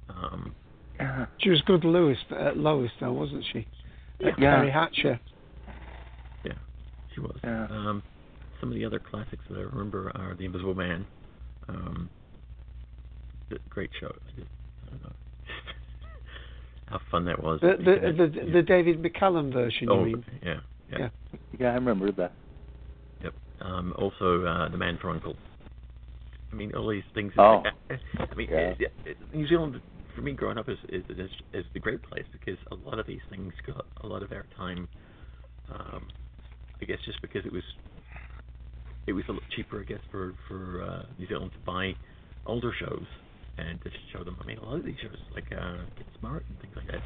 Um, 0.08 0.54
Yeah. 0.98 1.26
She 1.38 1.50
was 1.50 1.60
good 1.62 1.84
Lewis, 1.84 2.18
uh, 2.30 2.52
Lois, 2.56 2.90
though, 3.00 3.12
wasn't 3.12 3.44
she? 3.52 3.66
Uh, 4.24 4.30
Yeah. 4.38 4.56
Teri 4.56 4.72
Hatcher. 4.72 5.20
yeah, 6.44 6.52
she 7.14 7.20
was. 7.20 7.38
Yeah. 7.44 7.66
Um, 7.70 8.02
some 8.60 8.70
of 8.70 8.74
the 8.74 8.84
other 8.84 8.98
classics 8.98 9.44
that 9.48 9.56
I 9.58 9.62
remember 9.62 10.10
are 10.16 10.34
The 10.34 10.44
Invisible 10.44 10.74
Man. 10.74 11.06
Um, 11.68 12.10
the- 13.50 13.60
great 13.68 13.90
show. 14.00 14.08
I, 14.08 14.30
just, 14.40 14.48
I 14.86 14.90
don't 14.90 15.04
know 15.04 15.12
how 16.86 17.00
fun 17.10 17.24
that 17.26 17.42
was. 17.42 17.60
The 17.60 17.68
You 17.68 17.76
could 17.76 17.84
the 17.84 18.26
the, 18.28 18.46
you- 18.46 18.52
the 18.52 18.62
David 18.62 19.02
McCallum 19.02 19.52
version, 19.52 19.88
oh, 19.88 20.04
you 20.04 20.16
mean? 20.16 20.24
yeah, 20.42 20.60
yeah. 20.90 20.98
Yeah. 20.98 21.08
Yeah, 21.58 21.70
I 21.70 21.74
remember 21.74 22.10
that. 22.12 22.32
Um, 23.60 23.92
also, 23.98 24.44
uh, 24.44 24.68
The 24.68 24.76
Man 24.78 24.98
for 25.00 25.10
Uncle. 25.10 25.36
I 26.52 26.56
mean, 26.56 26.74
all 26.74 26.88
these 26.88 27.02
things. 27.14 27.32
Oh. 27.36 27.62
I 27.90 28.34
mean, 28.34 28.48
Yeah. 28.50 28.74
it- 28.78 28.92
it- 29.04 29.34
New 29.34 29.46
Zealand, 29.46 29.80
for 30.14 30.22
me, 30.22 30.32
growing 30.32 30.58
up, 30.58 30.68
is 30.68 30.78
is 30.88 31.04
is, 31.10 31.30
is 31.52 31.66
the 31.74 31.80
great 31.80 32.02
place 32.02 32.26
because 32.32 32.58
a 32.70 32.74
lot 32.74 32.98
of 32.98 33.06
these 33.06 33.22
things 33.28 33.52
got 33.66 33.84
a 34.00 34.06
lot 34.06 34.22
of 34.22 34.30
airtime. 34.30 34.88
Um, 35.68 36.08
I 36.80 36.84
guess 36.86 36.98
just 37.04 37.20
because 37.20 37.44
it 37.44 37.52
was, 37.52 37.64
it 39.06 39.12
was 39.12 39.24
a 39.28 39.32
lot 39.32 39.42
cheaper, 39.50 39.80
I 39.80 39.84
guess, 39.84 40.00
for 40.10 40.34
for 40.46 40.82
uh, 40.82 41.02
New 41.18 41.26
Zealand 41.26 41.52
to 41.52 41.58
buy 41.60 41.94
older 42.46 42.72
shows 42.72 43.06
and 43.58 43.80
to 43.82 43.90
show 44.12 44.24
them. 44.24 44.36
I 44.40 44.46
mean, 44.46 44.58
a 44.58 44.64
lot 44.64 44.76
of 44.78 44.84
these 44.84 44.98
shows, 45.02 45.18
like 45.34 45.52
uh, 45.52 45.84
Get 45.96 46.06
Smart 46.18 46.44
and 46.48 46.58
things 46.60 46.74
like 46.76 46.86
that, 46.86 47.02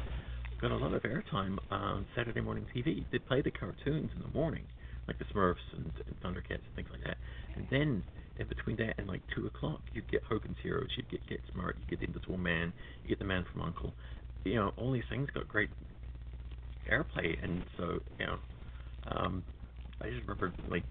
got 0.61 0.71
a 0.71 0.77
lot 0.77 0.93
of 0.93 1.01
airtime 1.03 1.57
on 1.71 2.05
Saturday 2.15 2.39
morning 2.41 2.65
TV. 2.73 3.03
They 3.11 3.19
play 3.19 3.41
the 3.41 3.51
cartoons 3.51 4.11
in 4.15 4.21
the 4.21 4.29
morning, 4.33 4.63
like 5.07 5.17
the 5.19 5.25
Smurfs 5.25 5.55
and, 5.73 5.91
and 6.07 6.19
Thundercats 6.21 6.63
and 6.65 6.75
things 6.75 6.89
like 6.91 7.03
that. 7.03 7.17
And 7.55 7.67
then 7.69 8.03
in 8.37 8.47
between 8.47 8.77
that 8.77 8.95
and 8.97 9.07
like 9.07 9.21
two 9.35 9.45
o'clock, 9.47 9.81
you'd 9.93 10.09
get 10.09 10.21
Hogan's 10.23 10.57
Heroes, 10.63 10.89
you'd 10.97 11.09
get 11.09 11.25
Get 11.27 11.39
Smart, 11.51 11.77
you 11.79 11.85
get 11.87 11.99
The 11.99 12.07
Invisible 12.07 12.37
Man, 12.37 12.73
you 13.03 13.09
get 13.09 13.19
The 13.19 13.25
Man 13.25 13.45
from 13.51 13.61
Uncle. 13.61 13.93
You 14.45 14.55
know, 14.55 14.71
all 14.77 14.91
these 14.91 15.03
things 15.09 15.29
got 15.33 15.47
great 15.47 15.69
airplay, 16.91 17.41
and 17.41 17.63
so 17.77 17.99
you 18.19 18.25
know, 18.25 18.37
um, 19.07 19.43
I 20.01 20.09
just 20.09 20.21
remember 20.21 20.53
like 20.69 20.83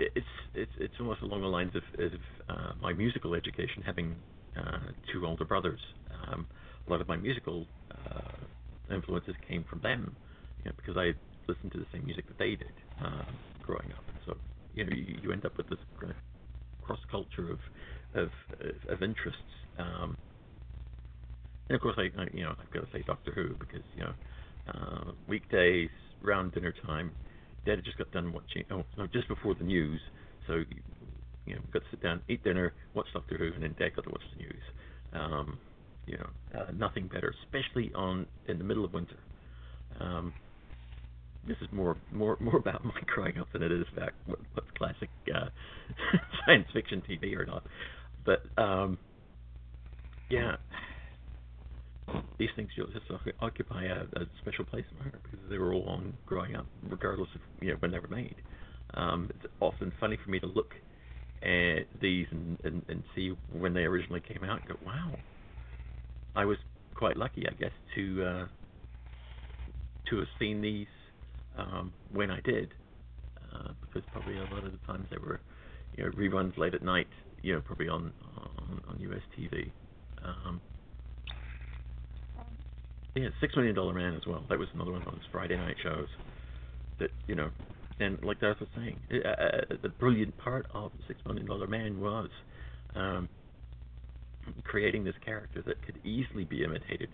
it's 0.00 0.26
it's 0.54 0.70
it's 0.78 0.94
almost 1.00 1.22
along 1.22 1.42
the 1.42 1.46
lines 1.46 1.72
of, 1.74 1.82
of 2.00 2.12
uh, 2.48 2.72
my 2.80 2.92
musical 2.92 3.34
education, 3.34 3.82
having 3.84 4.16
uh, 4.56 4.78
two 5.12 5.26
older 5.26 5.44
brothers. 5.44 5.80
Um, 6.26 6.46
a 6.86 6.90
lot 6.90 7.00
of 7.00 7.08
my 7.08 7.16
musical 7.16 7.66
uh, 7.90 8.94
influences 8.94 9.34
came 9.46 9.64
from 9.68 9.80
them, 9.80 10.16
you 10.64 10.70
know, 10.70 10.74
because 10.76 10.96
I 10.96 11.12
listened 11.48 11.72
to 11.72 11.78
the 11.78 11.86
same 11.92 12.04
music 12.04 12.26
that 12.28 12.38
they 12.38 12.50
did 12.56 12.72
uh, 13.02 13.24
growing 13.62 13.90
up. 13.92 14.04
So, 14.26 14.36
you 14.74 14.84
know, 14.84 14.94
you, 14.94 15.18
you 15.22 15.32
end 15.32 15.44
up 15.44 15.56
with 15.56 15.68
this 15.68 15.78
kind 16.00 16.10
of 16.10 16.16
cross 16.82 17.00
culture 17.10 17.50
of 17.50 17.58
of 18.14 18.28
of 18.88 19.02
interests. 19.02 19.40
Um, 19.78 20.16
and 21.68 21.76
of 21.76 21.80
course, 21.80 21.96
I, 21.96 22.10
I 22.20 22.26
you 22.32 22.44
know 22.44 22.54
I've 22.60 22.70
got 22.70 22.80
to 22.80 22.92
say 22.92 23.02
Doctor 23.06 23.32
Who 23.32 23.54
because 23.58 23.84
you 23.96 24.04
know 24.04 24.12
uh, 24.68 25.12
weekdays 25.28 25.90
around 26.24 26.52
dinner 26.52 26.74
time, 26.86 27.12
Dad 27.64 27.76
had 27.76 27.84
just 27.84 27.98
got 27.98 28.10
done 28.12 28.32
watching. 28.32 28.64
Oh 28.70 28.84
no, 28.98 29.06
just 29.06 29.28
before 29.28 29.54
the 29.54 29.64
news, 29.64 30.00
so 30.46 30.62
you 31.46 31.54
know 31.54 31.60
got 31.72 31.80
to 31.80 31.90
sit 31.90 32.02
down, 32.02 32.20
eat 32.28 32.44
dinner, 32.44 32.74
watch 32.94 33.06
Doctor 33.14 33.38
Who, 33.38 33.52
and 33.54 33.62
then 33.62 33.74
Dad 33.78 33.96
got 33.96 34.04
to 34.04 34.10
watch 34.10 34.22
the 34.36 34.42
news. 34.42 34.62
Um, 35.14 35.58
you 36.06 36.18
know, 36.18 36.60
uh, 36.60 36.72
nothing 36.72 37.06
better, 37.06 37.32
especially 37.44 37.92
on 37.94 38.26
in 38.48 38.58
the 38.58 38.64
middle 38.64 38.84
of 38.84 38.92
winter. 38.92 39.18
Um, 40.00 40.34
this 41.46 41.56
is 41.60 41.68
more 41.72 41.96
more 42.12 42.36
more 42.40 42.56
about 42.56 42.84
my 42.84 43.00
growing 43.06 43.38
up 43.38 43.48
than 43.52 43.62
it 43.62 43.72
is 43.72 43.86
about 43.96 44.10
what, 44.26 44.38
what's 44.54 44.70
classic 44.76 45.10
uh, 45.34 45.48
science 46.46 46.66
fiction 46.72 47.02
TV 47.08 47.36
or 47.36 47.44
not. 47.44 47.64
But 48.24 48.42
um, 48.62 48.98
yeah, 50.30 50.56
these 52.38 52.50
things 52.56 52.70
just 52.76 53.06
occupy 53.40 53.84
a, 53.84 54.02
a 54.20 54.26
special 54.40 54.64
place 54.64 54.84
in 54.90 54.98
my 54.98 55.04
heart 55.04 55.22
because 55.24 55.38
they 55.50 55.58
were 55.58 55.74
all 55.74 55.84
on 55.88 56.14
growing 56.26 56.56
up, 56.56 56.66
regardless 56.88 57.28
of 57.34 57.40
you 57.60 57.72
know 57.72 57.76
when 57.80 57.90
they 57.90 57.98
were 57.98 58.08
made. 58.08 58.36
Um, 58.94 59.30
it's 59.30 59.52
often 59.60 59.92
funny 59.98 60.18
for 60.22 60.30
me 60.30 60.38
to 60.40 60.46
look 60.46 60.74
at 61.42 61.86
these 62.00 62.26
and, 62.30 62.58
and, 62.62 62.82
and 62.88 63.02
see 63.14 63.32
when 63.52 63.74
they 63.74 63.80
originally 63.80 64.20
came 64.20 64.44
out 64.44 64.60
and 64.60 64.68
go, 64.68 64.74
wow, 64.84 65.18
I 66.36 66.44
was 66.44 66.58
quite 66.94 67.16
lucky, 67.16 67.46
I 67.48 67.54
guess, 67.54 67.72
to 67.96 68.24
uh, 68.24 68.46
to 70.10 70.18
have 70.18 70.28
seen 70.38 70.60
these 70.60 70.86
um, 71.56 71.92
when 72.12 72.30
I 72.30 72.40
did, 72.40 72.72
uh, 73.52 73.72
because 73.80 74.02
probably 74.12 74.38
a 74.38 74.44
lot 74.44 74.64
of 74.64 74.72
the 74.72 74.78
times 74.86 75.06
they 75.10 75.18
were, 75.18 75.40
you 75.96 76.04
know, 76.04 76.10
reruns 76.10 76.56
late 76.56 76.74
at 76.74 76.82
night, 76.82 77.08
you 77.42 77.54
know, 77.54 77.60
probably 77.60 77.88
on 77.88 78.12
on, 78.36 78.82
on 78.88 79.00
US 79.00 79.22
TV. 79.38 79.70
Um, 80.24 80.60
yeah, 83.14 83.28
Six 83.40 83.54
Million 83.56 83.74
Dollar 83.74 83.92
Man 83.92 84.14
as 84.14 84.22
well. 84.26 84.44
That 84.48 84.58
was 84.58 84.68
another 84.74 84.92
one 84.92 85.02
of 85.02 85.12
those 85.12 85.20
Friday 85.30 85.56
night 85.56 85.76
shows 85.82 86.08
that 86.98 87.10
you 87.26 87.34
know, 87.34 87.50
and 88.00 88.18
like 88.22 88.42
I 88.42 88.48
was 88.48 88.68
saying, 88.74 88.98
uh, 89.12 89.28
uh, 89.28 89.60
the 89.82 89.90
brilliant 89.90 90.36
part 90.38 90.66
of 90.72 90.92
Six 91.06 91.20
Million 91.26 91.46
Dollar 91.46 91.66
Man 91.66 92.00
was 92.00 92.30
um, 92.94 93.28
creating 94.64 95.04
this 95.04 95.14
character 95.24 95.62
that 95.66 95.84
could 95.84 95.98
easily 96.04 96.44
be 96.44 96.64
imitated 96.64 97.10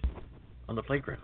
on 0.69 0.77
the 0.77 0.83
playground. 0.83 1.23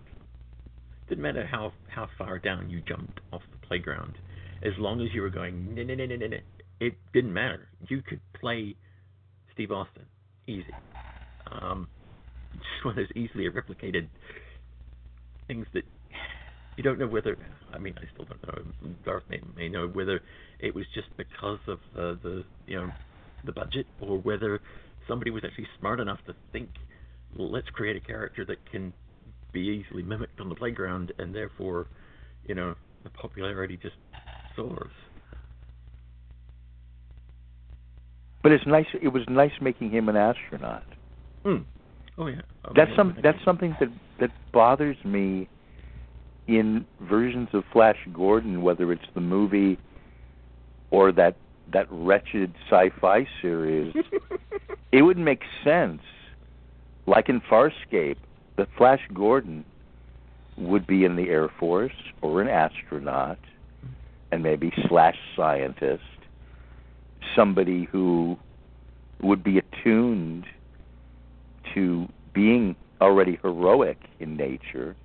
Didn't 1.09 1.23
matter 1.23 1.47
how 1.47 1.73
how 1.89 2.09
far 2.17 2.39
down 2.39 2.71
you 2.71 2.81
jumped 2.81 3.21
off 3.33 3.43
the 3.53 3.67
playground, 3.67 4.15
as 4.63 4.73
long 4.79 5.01
as 5.03 5.09
you 5.13 5.23
were 5.23 5.31
going, 5.31 5.75
nah, 5.75 5.83
nah, 5.83 5.95
nah, 5.95 6.07
nah, 6.07 6.27
nah, 6.27 6.37
it 6.81 6.95
didn't 7.13 7.33
matter. 7.33 7.69
You 7.89 8.03
could 8.03 8.21
play 8.33 8.75
Steve 9.53 9.71
Austin 9.71 10.07
easy. 10.47 10.75
Um, 11.51 11.89
just 12.53 12.85
one 12.85 12.93
of 12.93 12.97
those 12.97 13.17
easily 13.17 13.49
replicated 13.49 14.09
things 15.47 15.67
that 15.75 15.85
you 16.77 16.83
don't 16.83 16.99
know 16.99 17.07
whether. 17.07 17.37
I 17.73 17.79
mean, 17.79 17.95
I 17.99 18.05
still 18.13 18.25
don't 18.25 18.43
know. 18.47 18.95
Garth 19.05 19.25
may, 19.29 19.41
may 19.57 19.69
know 19.69 19.89
whether 19.89 20.21
it 20.59 20.75
was 20.75 20.87
just 20.95 21.09
because 21.17 21.61
of 21.67 21.79
uh, 21.97 22.15
the 22.23 22.45
you 22.67 22.81
know 22.81 22.91
the 23.45 23.53
budget 23.53 23.87
or 24.01 24.19
whether 24.19 24.61
somebody 25.07 25.31
was 25.31 25.45
actually 25.45 25.69
smart 25.79 26.01
enough 26.01 26.19
to 26.27 26.35
think, 26.53 26.71
well, 27.37 27.51
let's 27.51 27.69
create 27.71 27.97
a 27.97 28.01
character 28.01 28.45
that 28.47 28.59
can 28.71 28.93
be 29.55 29.61
easily 29.61 30.03
mimicked 30.03 30.41
on 30.41 30.51
the 30.51 30.55
playground, 30.55 31.13
and 31.19 31.35
therefore, 31.35 31.87
you 32.45 32.55
know, 32.55 32.75
the 33.05 33.11
popularity 33.11 33.79
just 33.81 33.97
soars. 34.55 34.91
But 38.43 38.53
it's 38.53 38.67
nice. 38.67 38.87
It 39.01 39.09
was 39.09 39.23
nice 39.29 39.53
making 39.63 39.91
him 39.91 40.11
an 40.11 40.17
astronaut. 40.17 40.85
Mm. 41.47 41.65
Oh 42.19 42.27
yeah. 42.27 42.43
Oh, 42.65 42.73
that's 42.77 42.91
yeah, 42.91 42.97
some. 42.97 43.17
That's 43.23 43.43
something 43.45 43.75
that 43.81 43.89
that 44.21 44.31
bothers 44.53 44.99
me 45.05 45.49
in 46.47 46.85
versions 47.01 47.49
of 47.55 47.65
Flash 47.73 47.97
Gordon, 48.13 48.61
whether 48.61 48.93
it's 48.93 49.07
the 49.15 49.21
movie 49.23 49.79
or 50.91 51.11
that 51.13 51.37
that 51.73 51.87
wretched 51.91 52.53
sci-fi 52.69 53.27
series. 53.41 53.95
it 54.93 55.03
would 55.03 55.19
make 55.19 55.41
sense, 55.65 56.03
like 57.07 57.31
in 57.31 57.41
Farscape, 57.41 58.17
that 58.57 58.69
Flash 58.77 59.01
Gordon 59.13 59.65
would 60.57 60.87
be 60.87 61.05
in 61.05 61.17
the 61.17 61.29
Air 61.29 61.49
Force 61.59 61.93
or 62.23 62.41
an 62.41 62.49
astronaut, 62.49 63.39
and 64.31 64.43
maybe 64.43 64.73
slash 64.89 65.17
scientist, 65.37 66.03
somebody 67.35 67.85
who 67.91 68.37
would 69.23 69.43
be 69.43 69.59
attuned 69.59 70.45
to 71.75 72.07
being 72.33 72.77
already 73.01 73.39
heroic 73.43 73.99
in 74.21 74.37
nature, 74.37 74.97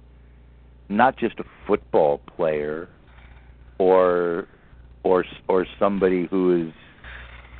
not 0.89 1.17
just 1.17 1.39
a 1.39 1.43
football 1.65 2.19
player 2.35 2.89
or 3.77 4.47
or 5.03 5.25
or 5.47 5.65
somebody 5.79 6.27
who 6.29 6.67
is 6.67 6.73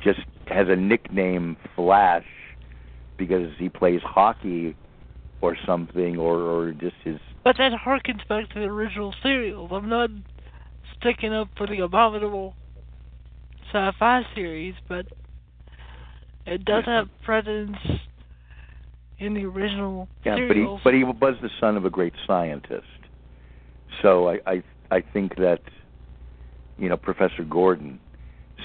just 0.04 0.20
has 0.46 0.68
a 0.68 0.76
nickname 0.76 1.56
Flash 1.74 2.24
because 3.16 3.50
he 3.58 3.68
plays 3.68 4.00
hockey 4.02 4.74
or 5.40 5.56
something 5.66 6.16
or 6.16 6.38
or 6.38 6.72
just 6.72 6.96
his 7.04 7.18
But 7.44 7.56
that 7.58 7.72
harkens 7.72 8.26
back 8.28 8.48
to 8.50 8.60
the 8.60 8.66
original 8.66 9.14
serials. 9.22 9.70
I'm 9.72 9.88
not 9.88 10.10
sticking 10.98 11.32
up 11.32 11.48
for 11.56 11.66
the 11.66 11.80
abominable 11.80 12.54
sci-fi 13.72 14.22
series, 14.34 14.74
but 14.88 15.06
it 16.46 16.64
does 16.64 16.84
have 16.86 17.08
presence 17.24 17.76
in 19.18 19.34
the 19.34 19.44
original 19.44 20.08
yeah, 20.24 20.36
serials. 20.36 20.80
but 20.84 20.94
he 20.94 21.04
but 21.04 21.12
he 21.12 21.20
was 21.20 21.36
the 21.42 21.50
son 21.60 21.76
of 21.76 21.84
a 21.84 21.90
great 21.90 22.14
scientist. 22.26 22.84
So 24.02 24.28
I 24.28 24.38
I 24.46 24.62
I 24.90 25.00
think 25.00 25.36
that 25.36 25.60
you 26.78 26.88
know 26.88 26.96
Professor 26.96 27.44
Gordon. 27.44 27.98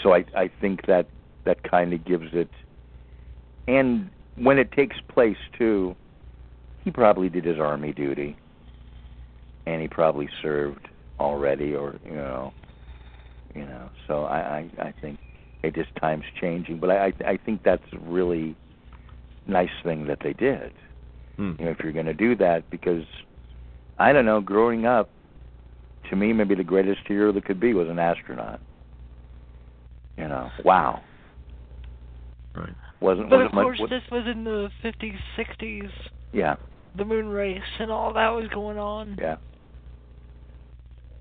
So 0.04 0.14
I 0.14 0.26
I 0.36 0.50
think 0.60 0.86
that 0.88 1.08
that 1.46 1.64
kind 1.64 1.94
of 1.94 2.04
gives 2.04 2.30
it 2.34 2.50
and 3.68 4.10
when 4.36 4.58
it 4.58 4.72
takes 4.72 4.98
place 5.08 5.38
too 5.58 5.96
he 6.86 6.92
probably 6.92 7.28
did 7.28 7.44
his 7.44 7.60
army 7.60 7.92
duty. 7.92 8.38
And 9.66 9.82
he 9.82 9.88
probably 9.88 10.30
served 10.42 10.88
already 11.20 11.74
or 11.76 12.00
you 12.06 12.16
know 12.16 12.54
you 13.56 13.66
know. 13.66 13.90
So 14.08 14.24
I 14.26 14.70
I, 14.80 14.84
I 14.88 14.94
think 15.02 15.18
it 15.64 15.74
just 15.74 15.90
time's 16.00 16.24
changing. 16.40 16.80
But 16.80 16.92
I 16.92 17.12
I 17.26 17.38
think 17.44 17.64
that's 17.64 17.84
a 17.92 18.00
really 18.00 18.56
nice 19.48 19.70
thing 19.84 20.06
that 20.08 20.20
they 20.24 20.34
did. 20.34 20.72
Hmm. 21.38 21.54
you 21.60 21.66
know 21.66 21.72
if 21.72 21.80
you're 21.84 21.92
going 21.92 22.06
to 22.06 22.14
do 22.14 22.36
that 22.38 22.70
because 22.70 23.04
I 23.98 24.14
don't 24.14 24.26
know 24.26 24.40
growing 24.40 24.86
up 24.86 25.10
to 26.10 26.16
me 26.16 26.32
maybe 26.32 26.56
the 26.56 26.64
greatest 26.64 27.02
hero 27.08 27.34
that 27.34 27.44
could 27.46 27.60
be 27.60 27.74
was 27.74 27.90
an 27.90 27.98
astronaut. 28.00 28.62
You 30.18 30.28
know 30.28 30.50
wow. 30.64 31.02
Right. 32.56 32.70
wasn't 33.02 33.30
But 33.32 33.38
wasn't 33.38 33.50
of 33.50 33.54
much 33.56 33.64
course, 33.66 33.80
what- 33.80 33.90
this 33.90 34.04
was 34.12 34.26
in 34.28 34.44
the 34.44 34.70
50s, 34.84 35.18
60s, 35.38 35.90
yeah 36.34 36.56
the 36.98 37.06
moon 37.06 37.28
race, 37.28 37.62
and 37.80 37.92
all 37.92 38.14
that 38.14 38.30
was 38.30 38.48
going 38.54 38.78
on. 38.78 39.18
yeah 39.20 39.38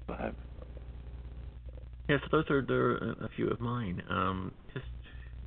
but 0.07 0.35
Yeah, 2.09 2.19
so 2.23 2.29
those 2.31 2.51
are 2.51 2.63
there 2.63 2.91
are 2.91 3.13
a 3.25 3.29
few 3.37 3.49
of 3.49 3.61
mine. 3.61 4.03
Um, 4.11 4.53
just 4.73 4.87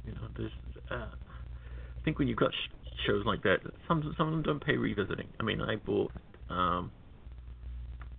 you 0.06 0.14
know, 0.14 0.28
there's. 0.38 0.52
Uh, 0.90 1.10
I 1.14 2.04
think 2.06 2.20
when 2.20 2.28
you've 2.28 2.38
got 2.38 2.52
sh- 2.52 2.90
shows 3.06 3.26
like 3.26 3.44
that, 3.44 3.58
some 3.88 4.14
some 4.18 4.28
of 4.28 4.34
them 4.34 4.42
don't 4.44 4.64
pay 4.64 4.76
revisiting. 4.78 5.28
I 5.40 5.44
mean, 5.44 5.62
I 5.62 5.76
bought 5.76 6.12
um, 6.50 6.92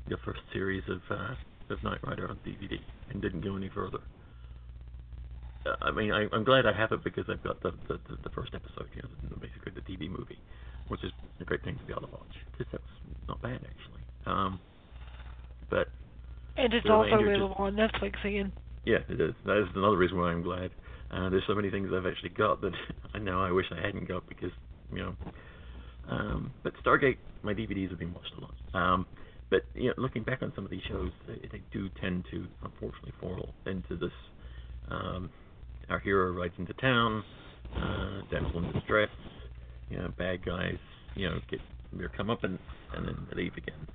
the 0.08 0.16
first 0.24 0.40
series 0.52 0.82
of 0.88 1.00
uh, 1.10 1.34
of 1.70 1.82
Knight 1.82 1.98
Rider 2.06 2.28
on 2.28 2.38
DVD 2.46 2.78
and 3.10 3.20
didn't 3.20 3.40
go 3.40 3.56
any 3.56 3.70
further. 3.74 3.98
Uh, 5.66 5.74
I 5.82 5.90
mean, 5.90 6.12
I, 6.12 6.26
I'm 6.32 6.44
glad 6.44 6.66
I 6.66 6.72
have 6.72 6.92
it 6.92 7.02
because 7.02 7.24
I've 7.28 7.42
got 7.42 7.60
the 7.62 7.72
the, 7.88 7.98
the, 8.08 8.18
the 8.24 8.30
first 8.30 8.54
episode, 8.54 8.88
you 8.94 9.02
know, 9.02 9.36
basically 9.40 9.72
the 9.74 9.80
TV 9.80 10.08
movie, 10.08 10.38
which 10.88 11.04
is 11.04 11.12
a 11.40 11.44
great 11.44 11.62
thing 11.64 11.76
to 11.78 11.84
be 11.84 11.92
able 11.92 12.02
to 12.02 12.12
watch. 12.12 12.34
Because 12.52 12.66
that's 12.72 12.92
not 13.28 13.40
bad 13.42 13.56
actually. 13.56 14.02
Um, 14.26 14.60
but 15.70 15.88
And 16.56 16.72
it's 16.72 16.86
also 16.88 17.14
available 17.14 17.54
on 17.58 17.74
Netflix 17.74 18.24
again. 18.24 18.52
yeah, 18.84 18.98
it 19.08 19.20
is. 19.20 19.34
That 19.46 19.58
is 19.58 19.68
another 19.74 19.96
reason 19.96 20.18
why 20.18 20.30
I'm 20.30 20.42
glad. 20.42 20.70
Uh, 21.10 21.30
there's 21.30 21.44
so 21.46 21.54
many 21.54 21.70
things 21.70 21.88
I've 21.94 22.06
actually 22.06 22.30
got 22.30 22.60
that 22.60 22.72
I 23.14 23.18
know 23.18 23.42
I 23.42 23.50
wish 23.50 23.66
I 23.70 23.84
hadn't 23.84 24.08
got 24.08 24.28
because 24.28 24.50
you 24.92 24.98
know. 24.98 25.14
Um, 26.08 26.52
but 26.62 26.72
Stargate, 26.84 27.18
my 27.42 27.52
DVDs 27.52 27.90
have 27.90 27.98
been 27.98 28.14
watched 28.14 28.32
a 28.38 28.40
lot. 28.40 28.54
Um, 28.74 29.06
but 29.50 29.62
you 29.74 29.88
know, 29.88 29.94
looking 29.98 30.22
back 30.22 30.42
on 30.42 30.52
some 30.54 30.64
of 30.64 30.70
these 30.70 30.82
shows, 30.88 31.10
they, 31.26 31.48
they 31.52 31.62
do 31.72 31.88
tend 32.00 32.24
to 32.30 32.46
unfortunately 32.64 33.12
fall 33.20 33.54
into 33.66 33.96
this. 33.96 34.12
Um, 34.90 35.30
our 35.90 35.98
hero 35.98 36.32
rides 36.32 36.54
into 36.58 36.72
town, 36.74 37.22
uh, 37.76 38.20
damsel 38.30 38.64
in 38.64 38.72
distress. 38.72 39.08
You 39.90 39.98
know, 39.98 40.08
bad 40.16 40.44
guys. 40.44 40.78
You 41.14 41.30
know, 41.30 41.40
get 41.50 41.60
their 41.92 42.08
comeuppance 42.08 42.58
and 42.94 43.06
and 43.06 43.06
then 43.06 43.26
leave 43.34 43.52
again. 43.56 43.86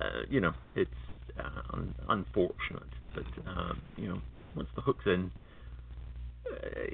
Uh, 0.00 0.22
you 0.30 0.40
know, 0.40 0.52
it's 0.74 0.90
uh, 1.38 1.62
un- 1.74 1.94
unfortunate, 2.08 2.88
but 3.14 3.24
um, 3.46 3.80
you 3.96 4.08
know, 4.08 4.20
once 4.56 4.68
the 4.74 4.80
hook's 4.82 5.04
in, 5.06 5.30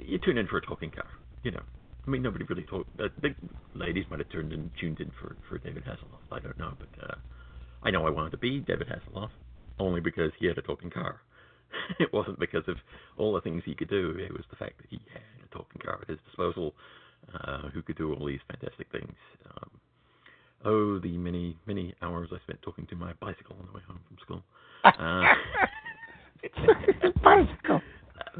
you 0.05 0.19
tune 0.19 0.37
in 0.37 0.47
for 0.47 0.57
a 0.57 0.61
talking 0.61 0.91
car. 0.91 1.07
You 1.43 1.51
know, 1.51 1.61
I 2.05 2.09
mean, 2.09 2.21
nobody 2.21 2.45
really 2.45 2.63
talked. 2.63 2.89
Uh, 2.99 3.07
the 3.21 3.35
ladies 3.73 4.05
might 4.09 4.19
have 4.19 4.29
turned 4.29 4.51
in, 4.51 4.71
tuned 4.79 4.99
in 4.99 5.11
for 5.21 5.35
for 5.47 5.57
David 5.59 5.83
Hasselhoff. 5.85 6.25
I 6.31 6.39
don't 6.39 6.57
know, 6.57 6.73
but 6.77 7.03
uh, 7.03 7.15
I 7.83 7.91
know 7.91 8.05
I 8.05 8.09
wanted 8.09 8.31
to 8.31 8.37
be 8.37 8.59
David 8.59 8.87
Hasselhoff 8.87 9.29
only 9.79 10.01
because 10.01 10.31
he 10.39 10.47
had 10.47 10.57
a 10.57 10.61
talking 10.61 10.89
car. 10.89 11.21
it 11.99 12.11
wasn't 12.11 12.39
because 12.39 12.67
of 12.67 12.77
all 13.17 13.33
the 13.33 13.41
things 13.41 13.63
he 13.65 13.75
could 13.75 13.89
do. 13.89 14.15
It 14.19 14.33
was 14.33 14.43
the 14.49 14.55
fact 14.57 14.77
that 14.77 14.87
he 14.89 14.99
had 15.13 15.21
a 15.45 15.55
talking 15.55 15.81
car 15.83 15.99
at 16.01 16.09
his 16.09 16.19
disposal, 16.25 16.73
uh, 17.33 17.69
who 17.69 17.81
could 17.81 17.97
do 17.97 18.13
all 18.13 18.25
these 18.25 18.39
fantastic 18.47 18.91
things. 18.91 19.15
Um, 19.45 19.69
oh, 20.65 20.99
the 20.99 21.17
many 21.17 21.57
many 21.65 21.93
hours 22.01 22.29
I 22.31 22.39
spent 22.43 22.61
talking 22.61 22.85
to 22.87 22.95
my 22.95 23.13
bicycle 23.19 23.55
on 23.59 23.67
the 23.67 23.73
way 23.73 23.81
home 23.87 23.99
from 24.07 24.17
school. 24.21 24.43
Uh, 24.85 25.23
bicycle. 27.23 27.81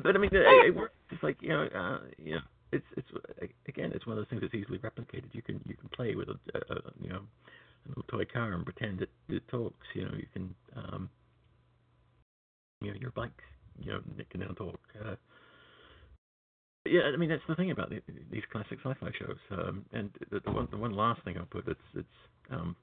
But 0.03 0.15
I 0.15 0.19
mean, 0.19 0.29
it, 0.31 0.67
it 0.67 0.75
works. 0.75 0.93
It's 1.09 1.23
like 1.23 1.37
you 1.41 1.49
know, 1.49 1.67
uh, 1.75 1.99
you 2.17 2.35
know, 2.35 2.41
it's 2.71 2.85
it's 2.95 3.07
again, 3.67 3.91
it's 3.93 4.05
one 4.05 4.17
of 4.17 4.21
those 4.23 4.29
things 4.29 4.41
that's 4.41 4.53
easily 4.53 4.77
replicated. 4.77 5.25
You 5.33 5.41
can 5.41 5.59
you 5.65 5.75
can 5.75 5.89
play 5.89 6.15
with 6.15 6.29
a, 6.29 6.37
a, 6.53 6.75
a 6.75 6.81
you 7.01 7.09
know 7.09 7.21
a 7.85 7.89
little 7.89 8.03
toy 8.03 8.25
car 8.25 8.53
and 8.53 8.63
pretend 8.63 9.01
it 9.01 9.09
it 9.27 9.47
talks. 9.47 9.87
You 9.93 10.05
know, 10.05 10.11
you 10.15 10.27
can 10.33 10.53
um, 10.75 11.09
you 12.81 12.91
know 12.91 12.97
your 12.99 13.11
bike, 13.11 13.41
you 13.81 13.91
know, 13.91 13.99
it 14.17 14.29
can 14.29 14.41
now 14.41 14.49
talk. 14.49 14.79
Uh, 15.03 15.15
yeah, 16.85 17.01
I 17.13 17.17
mean 17.17 17.29
that's 17.29 17.43
the 17.47 17.55
thing 17.55 17.71
about 17.71 17.89
the, 17.89 18.01
these 18.31 18.43
classic 18.51 18.79
sci-fi 18.83 19.11
shows. 19.19 19.37
Um, 19.51 19.85
and 19.93 20.09
the, 20.31 20.39
the 20.39 20.51
one 20.51 20.67
the 20.71 20.77
one 20.77 20.93
last 20.93 21.23
thing 21.23 21.37
I'll 21.37 21.45
put 21.45 21.67
it's 21.67 21.79
it's 21.95 22.07
um, 22.51 22.75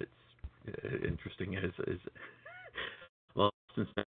it's 0.00 0.10
uh, 0.68 1.06
interesting 1.06 1.54
is 1.54 1.72
is 1.86 2.00
Lost 3.34 3.54
in 3.76 3.86
Space 3.90 4.04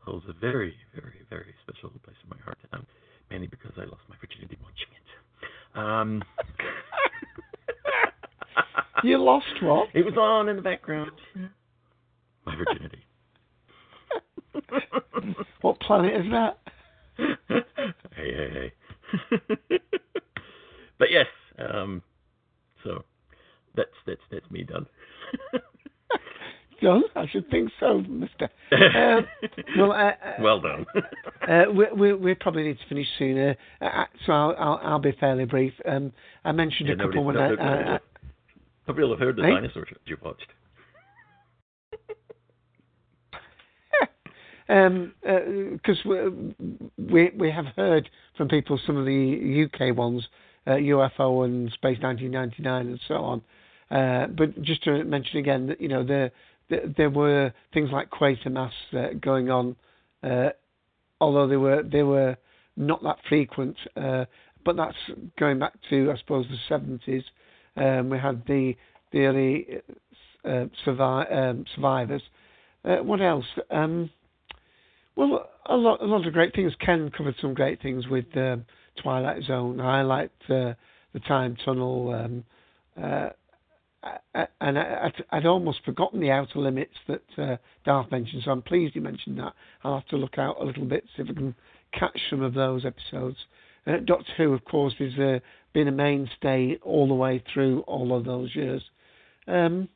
holds 0.00 0.24
a 0.28 0.32
very 0.32 0.74
very 0.94 1.22
very 1.28 1.54
special 1.62 1.90
place 2.04 2.16
in 2.22 2.30
my 2.30 2.42
heart. 2.44 2.58
Um, 2.72 2.86
mainly 3.30 3.46
because 3.46 3.72
I 3.76 3.84
lost 3.84 4.02
my 4.08 4.16
virginity 4.20 4.56
watching 4.62 4.88
it. 4.92 5.78
Um, 5.78 6.22
you 9.04 9.22
lost 9.22 9.46
what? 9.62 9.88
It 9.94 10.04
was 10.04 10.14
on 10.16 10.48
in 10.48 10.56
the 10.56 10.62
background. 10.62 11.12
My 12.46 12.56
virginity. 12.56 13.04
what 15.60 15.78
planet 15.80 16.14
is 16.24 16.30
that? 16.32 16.58
Hey, 17.18 17.62
hey, 18.16 18.72
hey. 19.70 19.78
but 20.98 21.10
yes, 21.10 21.26
um, 21.58 22.02
so 22.84 23.04
that's 23.76 23.90
that's 24.06 24.20
that's 24.30 24.50
me 24.50 24.62
done. 24.62 24.86
done? 26.82 27.02
I 27.16 27.26
should 27.28 27.50
think 27.50 27.70
so, 27.80 28.00
Mister. 28.00 28.48
Uh, 28.72 29.22
well, 29.76 29.92
uh, 29.92 30.12
well 30.40 30.60
done. 30.60 30.86
uh, 31.48 31.64
we, 31.72 31.86
we, 31.96 32.14
we 32.14 32.34
probably 32.34 32.64
need 32.64 32.78
to 32.78 32.86
finish 32.88 33.06
sooner, 33.18 33.56
uh, 33.80 34.04
so 34.26 34.32
I'll, 34.32 34.56
I'll, 34.58 34.80
I'll 34.82 34.98
be 34.98 35.12
fairly 35.18 35.44
brief. 35.44 35.72
Um, 35.86 36.12
I 36.44 36.52
mentioned 36.52 36.88
yeah, 36.88 36.94
a 36.94 36.98
couple 36.98 37.24
when 37.24 37.36
I, 37.36 37.54
uh, 37.54 37.98
nobody 38.86 39.04
will 39.04 39.12
have 39.12 39.20
heard 39.20 39.36
the 39.36 39.42
hey? 39.42 39.50
dinosaur 39.50 39.86
shows 39.86 39.98
you 40.06 40.16
watched. 40.22 40.46
because 43.90 44.08
um, 44.68 45.14
we, 46.04 46.54
we 46.98 47.30
we 47.36 47.50
have 47.50 47.66
heard 47.76 48.08
from 48.36 48.48
people 48.48 48.78
some 48.86 48.96
of 48.96 49.06
the 49.06 49.66
UK 49.66 49.96
ones, 49.96 50.26
uh, 50.66 50.72
UFO 50.72 51.44
and 51.44 51.70
Space 51.72 51.98
1999 52.00 52.86
and 52.86 53.00
so 53.08 53.14
on. 53.14 53.42
Uh, 53.90 54.26
but 54.26 54.60
just 54.62 54.84
to 54.84 55.04
mention 55.04 55.38
again 55.38 55.66
that 55.68 55.80
you 55.80 55.88
know 55.88 56.04
there 56.04 56.30
there, 56.68 56.92
there 56.96 57.10
were 57.10 57.52
things 57.72 57.90
like 57.90 58.10
Quatermass 58.10 58.72
uh, 58.92 59.14
going 59.20 59.50
on, 59.50 59.74
uh, 60.22 60.50
although 61.20 61.48
they 61.48 61.56
were 61.56 61.82
they 61.82 62.02
were 62.02 62.36
not 62.76 63.02
that 63.02 63.18
frequent. 63.28 63.76
Uh, 63.96 64.26
but 64.64 64.76
that's 64.76 64.96
going 65.38 65.58
back 65.58 65.72
to 65.88 66.12
I 66.14 66.18
suppose 66.18 66.46
the 66.50 66.76
70s. 66.76 67.24
Um, 67.76 68.10
we 68.10 68.18
had 68.18 68.42
the 68.46 68.76
the 69.12 69.24
early 69.24 69.66
uh, 70.44 70.66
survi- 70.84 71.32
um, 71.34 71.64
survivors. 71.74 72.22
Uh, 72.84 72.96
what 72.96 73.22
else? 73.22 73.46
Um, 73.70 74.10
well, 75.18 75.50
a 75.66 75.76
lot, 75.76 76.00
a 76.00 76.04
lot 76.06 76.24
of 76.28 76.32
great 76.32 76.54
things. 76.54 76.72
Ken 76.78 77.10
covered 77.10 77.34
some 77.40 77.52
great 77.52 77.82
things 77.82 78.06
with 78.06 78.24
um, 78.36 78.64
Twilight 79.02 79.42
Zone. 79.42 79.80
I 79.80 80.02
liked 80.02 80.42
uh, 80.44 80.74
the 81.12 81.20
Time 81.26 81.56
Tunnel, 81.64 82.14
um, 82.14 82.44
uh, 82.96 83.30
and 84.60 84.78
I, 84.78 85.10
would 85.32 85.44
almost 85.44 85.80
forgotten 85.84 86.20
the 86.20 86.30
outer 86.30 86.60
limits 86.60 86.94
that 87.08 87.24
uh, 87.36 87.56
Darth 87.84 88.12
mentioned. 88.12 88.42
So 88.44 88.52
I'm 88.52 88.62
pleased 88.62 88.94
he 88.94 89.00
mentioned 89.00 89.40
that. 89.40 89.54
I'll 89.82 89.96
have 89.96 90.06
to 90.08 90.16
look 90.16 90.38
out 90.38 90.60
a 90.60 90.64
little 90.64 90.84
bit 90.84 91.02
see 91.16 91.24
if 91.24 91.30
I 91.30 91.34
can 91.34 91.54
catch 91.92 92.20
some 92.30 92.42
of 92.42 92.54
those 92.54 92.84
episodes. 92.84 93.36
Doctor 94.04 94.32
Who, 94.36 94.52
of 94.52 94.64
course, 94.66 94.94
has 95.00 95.18
uh, 95.18 95.40
been 95.72 95.88
a 95.88 95.92
mainstay 95.92 96.78
all 96.82 97.08
the 97.08 97.14
way 97.14 97.42
through 97.52 97.80
all 97.80 98.16
of 98.16 98.24
those 98.24 98.54
years. 98.54 98.82
Um, 99.48 99.88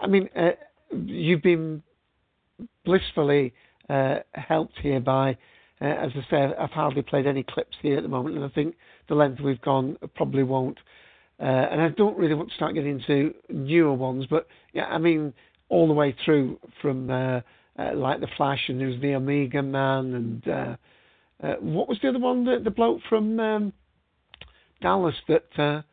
I 0.00 0.06
mean, 0.06 0.30
uh, 0.34 0.52
you've 0.90 1.42
been 1.42 1.82
blissfully 2.86 3.52
helped 4.34 4.78
here 4.80 5.00
by, 5.00 5.36
uh, 5.80 5.84
as 5.84 6.10
I 6.14 6.30
say, 6.30 6.54
I've 6.58 6.70
hardly 6.70 7.02
played 7.02 7.26
any 7.26 7.42
clips 7.42 7.76
here 7.82 7.96
at 7.96 8.02
the 8.02 8.08
moment, 8.08 8.36
and 8.36 8.44
I 8.44 8.48
think 8.48 8.74
the 9.08 9.14
length 9.14 9.40
we've 9.40 9.60
gone 9.60 9.96
probably 10.14 10.42
won't. 10.42 10.78
Uh, 11.40 11.44
and 11.44 11.80
I 11.80 11.88
don't 11.90 12.18
really 12.18 12.34
want 12.34 12.48
to 12.48 12.54
start 12.56 12.74
getting 12.74 13.00
into 13.00 13.32
newer 13.48 13.94
ones, 13.94 14.26
but 14.28 14.48
yeah, 14.72 14.86
I 14.86 14.98
mean, 14.98 15.32
all 15.68 15.86
the 15.86 15.92
way 15.92 16.16
through 16.24 16.58
from 16.82 17.10
uh, 17.10 17.40
uh, 17.78 17.94
like 17.94 18.20
the 18.20 18.26
Flash, 18.36 18.64
and 18.68 18.80
there 18.80 18.88
was 18.88 19.00
the 19.00 19.14
Omega 19.14 19.62
Man, 19.62 20.14
and 20.14 20.48
uh, 20.48 20.76
uh, 21.46 21.54
what 21.60 21.88
was 21.88 21.98
the 22.02 22.08
other 22.08 22.18
one? 22.18 22.44
The, 22.44 22.58
the 22.62 22.70
bloke 22.70 23.00
from 23.08 23.38
um, 23.38 23.72
Dallas 24.82 25.14
that 25.28 25.84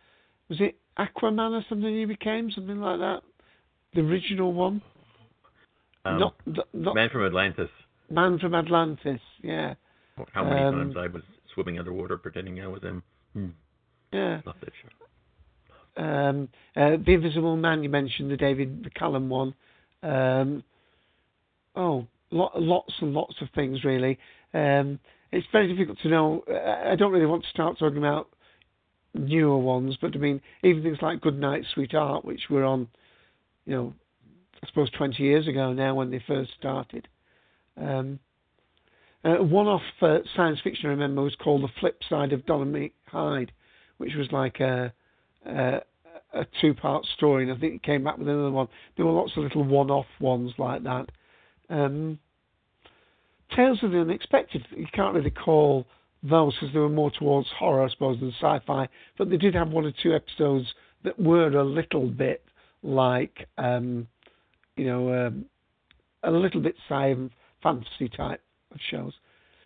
was 0.50 0.60
it 0.62 0.78
Aquaman 0.98 1.52
or 1.52 1.66
something 1.70 1.94
he 1.94 2.06
became, 2.06 2.50
something 2.50 2.80
like 2.80 3.00
that. 3.00 3.22
The 3.94 4.02
original 4.02 4.52
one. 4.52 4.82
Um, 6.06 6.20
not, 6.20 6.36
not 6.74 6.96
Man 6.96 7.10
from 7.10 7.26
Atlantis. 7.26 7.70
Man 8.10 8.40
from 8.40 8.56
Atlantis, 8.56 9.22
yeah. 9.42 9.76
How 10.32 10.44
many 10.44 10.62
Um, 10.62 10.74
times 10.76 10.96
I 10.98 11.08
was 11.08 11.24
swimming 11.54 11.80
underwater 11.80 12.18
pretending 12.18 12.62
I 12.62 12.68
was 12.68 12.82
him. 12.84 13.04
Hmm. 13.34 13.50
Yeah. 14.12 14.42
Love 14.46 14.56
that 14.62 14.72
show. 14.82 16.02
Um, 16.02 16.50
uh, 16.76 16.98
the 17.06 17.14
Invisible 17.14 17.56
Man, 17.58 17.84
you 17.84 17.90
mentioned 17.90 18.30
the 18.30 18.38
David 18.38 18.84
McCallum 18.84 19.28
one. 19.28 19.54
Um, 20.04 20.64
oh, 21.76 22.06
lo- 22.32 22.52
lots 22.56 22.94
and 23.02 23.14
lots 23.14 23.36
of 23.42 23.50
things, 23.56 23.84
really. 23.84 24.20
Um, 24.54 25.00
it's 25.32 25.48
very 25.52 25.68
difficult 25.68 25.98
to 26.00 26.10
know. 26.10 26.44
I 26.50 26.92
I 26.92 26.96
don't 26.96 27.12
really 27.12 27.26
want 27.26 27.44
to 27.44 27.50
start 27.50 27.78
talking 27.80 27.98
about 27.98 28.30
newer 29.14 29.58
ones, 29.58 29.98
but 30.02 30.16
I 30.16 30.20
mean, 30.20 30.42
even 30.64 30.84
things 30.84 31.02
like 31.02 31.22
Good 31.22 31.40
Night, 31.40 31.64
Sweetheart, 31.74 32.26
which 32.26 32.50
were 32.50 32.64
on, 32.64 32.88
you 33.66 33.76
know, 33.76 33.94
I 34.62 34.68
suppose 34.68 34.90
20 34.92 35.22
years 35.22 35.48
ago 35.48 35.74
now 35.74 35.96
when 35.96 36.12
they 36.12 36.20
first 36.28 36.52
started. 36.58 37.08
Um, 37.78 38.20
uh, 39.24 39.38
one 39.44 39.68
off 39.68 39.82
uh, 40.02 40.20
science 40.36 40.60
fiction 40.64 40.88
I 40.88 40.90
remember 40.90 41.24
was 41.24 41.36
called 41.36 41.64
The 41.64 41.70
Flip 41.80 42.00
Side 42.10 42.32
of 42.32 42.46
Dominick 42.46 42.94
Hide, 43.08 43.52
which 43.98 44.14
was 44.16 44.32
like 44.32 44.60
a, 44.60 44.94
a, 45.46 45.82
a 46.34 46.46
two 46.62 46.74
part 46.76 47.06
story, 47.18 47.44
and 47.44 47.52
I 47.52 47.60
think 47.60 47.76
it 47.76 47.84
came 47.84 48.04
back 48.04 48.18
with 48.18 48.28
another 48.28 48.52
one. 48.52 48.68
There 48.96 49.06
were 49.06 49.12
lots 49.12 49.32
of 49.36 49.44
little 49.44 49.64
one 49.64 49.90
off 49.90 50.06
ones 50.20 50.52
like 50.58 50.84
that. 50.84 51.10
Um, 51.70 52.20
Tales 53.56 53.80
of 53.84 53.92
the 53.92 54.00
Unexpected, 54.00 54.66
you 54.76 54.88
can't 54.94 55.16
really 55.16 55.32
call 55.32 55.88
those 56.24 56.54
because 56.56 56.74
they 56.74 56.80
were 56.80 56.90
more 56.90 57.12
towards 57.12 57.48
horror, 57.58 57.84
I 57.84 57.90
suppose, 57.90 58.20
than 58.20 58.34
sci 58.40 58.60
fi, 58.66 58.88
but 59.18 59.30
they 59.30 59.38
did 59.38 59.56
have 59.56 59.70
one 59.70 59.86
or 59.86 59.94
two 60.04 60.14
episodes 60.14 60.68
that 61.04 61.20
were 61.20 61.48
a 61.48 61.64
little 61.64 62.08
bit 62.08 62.44
like, 62.84 63.48
um, 63.58 64.08
you 64.76 64.86
know, 64.86 65.28
um, 65.28 65.46
a 66.24 66.32
little 66.32 66.62
bit 66.62 66.76
sci 66.90 67.16
fantasy 67.62 68.10
type 68.10 68.42
of 68.72 68.80
shows. 68.90 69.14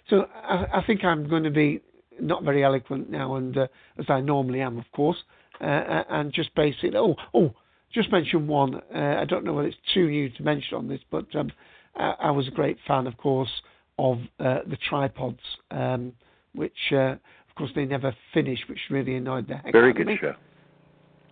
So 0.09 0.25
I, 0.33 0.65
I 0.75 0.83
think 0.85 1.03
I'm 1.03 1.29
going 1.29 1.43
to 1.43 1.51
be 1.51 1.81
not 2.19 2.43
very 2.43 2.63
eloquent 2.63 3.09
now, 3.09 3.35
and 3.35 3.57
uh, 3.57 3.67
as 3.97 4.05
I 4.09 4.21
normally 4.21 4.61
am, 4.61 4.77
of 4.77 4.85
course, 4.91 5.17
uh, 5.61 6.03
and 6.09 6.33
just 6.33 6.53
base 6.55 6.75
it. 6.83 6.95
Oh, 6.95 7.15
oh, 7.33 7.53
just 7.93 8.11
mention 8.11 8.47
one. 8.47 8.75
Uh, 8.93 9.17
I 9.19 9.25
don't 9.25 9.43
know 9.43 9.53
whether 9.53 9.67
it's 9.67 9.77
too 9.93 10.09
new 10.09 10.29
to 10.29 10.43
mention 10.43 10.77
on 10.77 10.87
this, 10.87 11.01
but 11.09 11.25
um, 11.35 11.51
I, 11.95 12.15
I 12.23 12.31
was 12.31 12.47
a 12.47 12.51
great 12.51 12.77
fan, 12.87 13.07
of 13.07 13.17
course, 13.17 13.49
of 13.97 14.19
uh, 14.39 14.59
the 14.67 14.77
tripods, 14.89 15.39
um, 15.71 16.13
which, 16.53 16.77
uh, 16.91 17.15
of 17.15 17.55
course, 17.55 17.71
they 17.75 17.85
never 17.85 18.15
finished, 18.33 18.63
which 18.69 18.79
really 18.89 19.15
annoyed 19.15 19.47
the 19.47 19.55
heck 19.55 19.71
Very 19.71 19.91
out 19.91 19.99
of 19.99 20.07
me. 20.07 20.17
Very 20.17 20.17
good 20.17 20.21
show. 20.21 20.35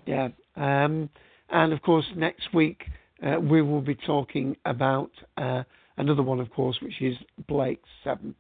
Yeah. 0.06 0.30
Um, 0.56 1.10
and 1.50 1.74
of 1.74 1.82
course, 1.82 2.06
next 2.16 2.54
week 2.54 2.84
uh, 3.26 3.40
we 3.40 3.62
will 3.62 3.82
be 3.82 3.96
talking 3.96 4.56
about 4.66 5.12
uh, 5.38 5.64
another 5.98 6.24
one, 6.24 6.40
of 6.40 6.50
course, 6.52 6.78
which 6.82 7.02
is 7.02 7.16
Blake 7.48 7.82
Seven. 8.04 8.36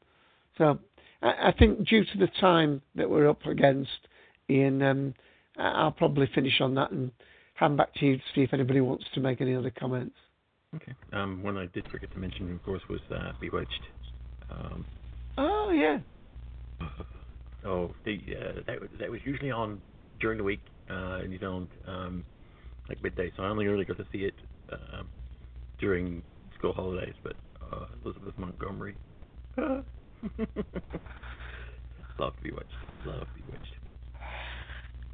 So 0.58 0.80
I, 1.22 1.50
I 1.50 1.53
think 1.58 1.88
due 1.88 2.03
to 2.06 2.18
the 2.18 2.27
time 2.40 2.82
that 2.95 3.10
we're 3.10 3.30
up 3.30 3.45
against, 3.45 3.90
Ian, 4.50 4.82
um, 4.82 5.14
I'll 5.58 5.92
probably 5.92 6.30
finish 6.34 6.61
on 6.61 6.76
that 6.76 6.92
and 6.92 7.11
hand 7.56 7.77
back 7.77 7.94
to 7.95 8.06
you 8.06 8.18
to 8.18 8.24
see 8.36 8.42
if 8.42 8.53
anybody 8.53 8.82
wants 8.82 9.06
to 9.16 9.19
make 9.19 9.42
any 9.42 9.56
other 9.56 9.72
comments. 9.72 10.16
Okay. 10.76 10.94
Um, 11.14 11.42
one 11.44 11.58
I 11.58 11.66
did 11.68 11.88
forget 11.90 12.11
to 12.11 12.19
mention, 12.19 12.53
of 12.53 12.64
course, 12.64 12.82
was 12.90 13.00
uh, 13.14 13.32
Bewitched. 13.42 13.82
Um, 14.52 14.86
Oh 15.40 15.69
yeah, 15.72 16.00
Oh, 17.66 17.94
the 18.06 18.19
uh, 18.40 18.61
that 18.66 18.80
was- 18.80 18.90
that 19.00 19.10
was 19.11 19.19
usually 19.26 19.52
on 19.52 19.80
during 20.19 20.38
the 20.38 20.44
week 20.44 20.61
uh, 20.90 21.19
in 21.24 21.30
New 21.30 21.40
Zealand, 21.40 21.68
um, 21.86 22.24
like 22.90 23.02
midday. 23.03 23.32
So 23.38 23.44
I 23.44 23.50
only 23.50 23.68
really 23.68 23.86
got 23.86 23.98
to 23.98 24.06
see 24.11 24.19
it 24.19 24.34
um, 24.72 25.08
during 25.80 26.24
school 26.58 26.74
holidays. 26.74 27.14
But 27.24 27.34
uh, 27.72 27.86
Elizabeth 28.04 28.34
Montgomery, 28.38 28.96
love 29.58 29.84
Bewitched, 32.44 32.66
love 33.06 33.28
Bewitched. 33.36 33.74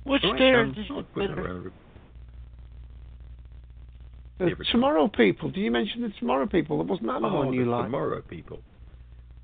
Which 0.05 0.23
Alright, 0.23 0.39
there 0.39 0.61
um, 0.61 0.75
is 0.77 0.87
quick 1.13 1.29
better? 1.29 1.41
around- 1.45 1.71
The 4.39 4.55
Tomorrow 4.71 5.07
People. 5.07 5.49
Did 5.51 5.61
you 5.61 5.71
mention 5.71 6.01
the 6.01 6.09
Tomorrow 6.19 6.47
People? 6.47 6.83
Wasn't 6.83 7.07
that 7.07 7.17
another 7.17 7.35
Oh, 7.37 7.45
one 7.45 7.53
you 7.53 7.65
the 7.65 7.71
like? 7.71 7.85
Tomorrow 7.85 8.21
People. 8.21 8.59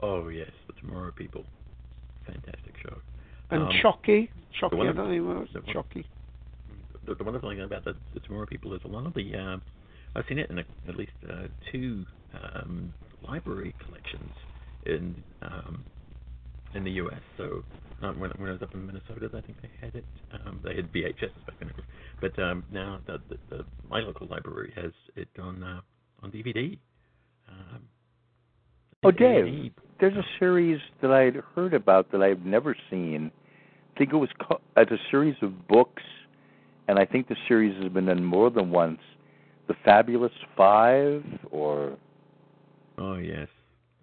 Oh 0.02 0.28
yes, 0.30 0.52
the 0.68 0.74
Tomorrow 0.82 1.12
People. 1.12 1.46
Fantastic 2.26 2.74
show. 2.84 2.98
And 3.52 3.64
Um, 3.64 3.70
Chocky. 3.84 4.30
Chocky, 4.62 4.82
I 4.82 4.92
don't 4.94 4.98
know 4.98 5.24
what 5.36 5.54
the 5.54 5.60
one- 5.62 5.74
Chocky. 5.76 6.06
the, 7.06 7.16
the 7.16 7.24
wonderful 7.24 7.50
thing 7.50 7.62
about 7.62 7.86
the, 7.86 7.96
the 8.14 8.20
Tomorrow 8.22 8.46
People 8.46 8.74
is 8.74 8.82
a 8.84 8.88
lot 8.88 9.06
of 9.06 9.14
the 9.14 9.34
um, 9.36 9.62
I've 10.16 10.26
seen 10.28 10.40
it 10.40 10.50
in 10.50 10.60
a, 10.60 10.64
at 10.88 10.96
least 10.98 11.12
uh, 11.30 11.48
two 11.72 12.06
um, 12.34 12.94
library 13.28 13.74
collections 13.86 14.32
in 14.86 15.24
um, 15.42 15.84
in 16.74 16.84
the 16.84 16.92
U.S. 16.92 17.22
So 17.38 17.64
um, 18.02 18.20
when, 18.20 18.32
when 18.38 18.50
I 18.50 18.54
was 18.54 18.62
up 18.62 18.74
in 18.74 18.86
Minnesota, 18.86 19.30
I 19.36 19.42
think 19.42 19.62
they 19.62 19.70
had 19.82 19.96
it. 19.96 20.06
Um, 20.46 20.60
they 20.64 20.76
had 20.76 20.92
VHS 20.92 21.34
back 21.46 21.60
then, 21.60 21.72
but 22.22 22.38
um, 22.40 22.64
now 22.72 23.00
the, 23.08 23.20
the, 23.30 23.38
the, 23.50 23.66
my 23.90 24.00
local 24.00 24.28
library 24.28 24.72
has 24.76 24.92
it 25.16 25.30
on 25.40 25.64
uh, 25.64 25.82
on 26.24 26.32
DVD. 26.32 26.78
Um, 27.48 27.82
Oh, 29.02 29.12
DVD. 29.12 29.64
Dave, 29.64 29.72
there's 30.02 30.18
a 30.18 30.26
series 30.40 30.80
that 31.02 31.12
I 31.12 31.22
had 31.22 31.36
heard 31.56 31.74
about 31.74 32.12
that 32.12 32.22
I've 32.22 32.46
never 32.46 32.76
seen. 32.90 33.32
I 33.96 33.98
think 33.98 34.12
it 34.12 34.18
was 34.18 34.30
called, 34.46 34.62
it's 34.76 34.92
a 34.92 34.98
series 35.10 35.36
of 35.42 35.68
books, 35.70 36.04
and 36.90 37.00
I 37.00 37.06
think 37.06 37.30
the 37.30 37.38
series 37.48 37.82
has 37.82 37.92
been 37.94 38.08
done 38.08 38.24
more 38.24 38.50
than 38.50 38.72
once. 38.72 39.00
The 39.70 39.76
Fabulous 39.86 40.34
Five 40.58 41.24
or 41.50 41.98
Oh 43.00 43.16
yes, 43.16 43.48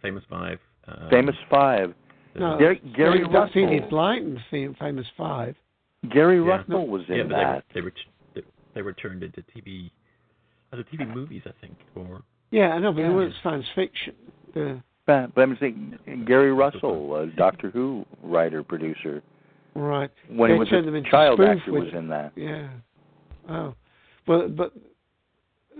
Famous 0.02 0.24
Five. 0.30 0.58
Um, 0.88 1.08
Famous 1.10 1.36
Five. 1.50 1.94
No, 2.34 2.58
Gary, 2.58 2.80
Gary 2.94 3.22
That's 3.22 3.32
Russell. 3.34 3.62
Enid 3.62 3.88
Blyton, 3.90 4.38
the 4.50 4.74
famous 4.78 5.06
five. 5.16 5.54
Gary 6.12 6.36
Yeah. 6.38 6.50
Russell 6.56 6.86
was 6.86 7.02
in 7.08 7.16
yeah, 7.16 7.22
but 7.22 7.30
that. 7.30 7.64
They 7.74 7.80
were, 7.80 7.92
they 8.34 8.40
were 8.42 8.46
they 8.74 8.82
were 8.82 8.92
turned 8.92 9.22
into 9.22 9.42
TV, 9.56 9.90
other 10.72 10.84
TV 10.84 11.12
movies, 11.14 11.42
I 11.46 11.52
think, 11.62 11.76
or 11.94 12.22
Yeah, 12.50 12.68
I 12.74 12.78
know, 12.78 12.92
but 12.92 13.00
Yeah. 13.00 13.10
it 13.10 13.14
was 13.14 13.32
science 13.42 13.64
fiction. 13.74 14.14
The, 14.54 14.82
But, 15.06 15.34
but 15.34 15.40
I'm 15.42 15.56
saying 15.58 15.98
Gary 16.26 16.52
Russell, 16.52 17.16
a 17.16 17.26
Doctor 17.28 17.70
Who 17.70 18.04
writer 18.22 18.62
producer, 18.62 19.22
right. 19.74 20.10
when 20.28 20.50
They 20.50 20.54
he 20.56 20.58
was 20.60 20.68
turned 20.68 20.86
them 20.86 20.94
a 20.94 20.98
into 20.98 21.10
child 21.10 21.40
actor, 21.40 21.72
with- 21.72 21.84
was 21.84 21.94
in 21.94 22.08
that. 22.08 22.32
Yeah. 22.36 22.68
Oh. 23.48 23.74
Well, 24.26 24.48
but 24.48 24.72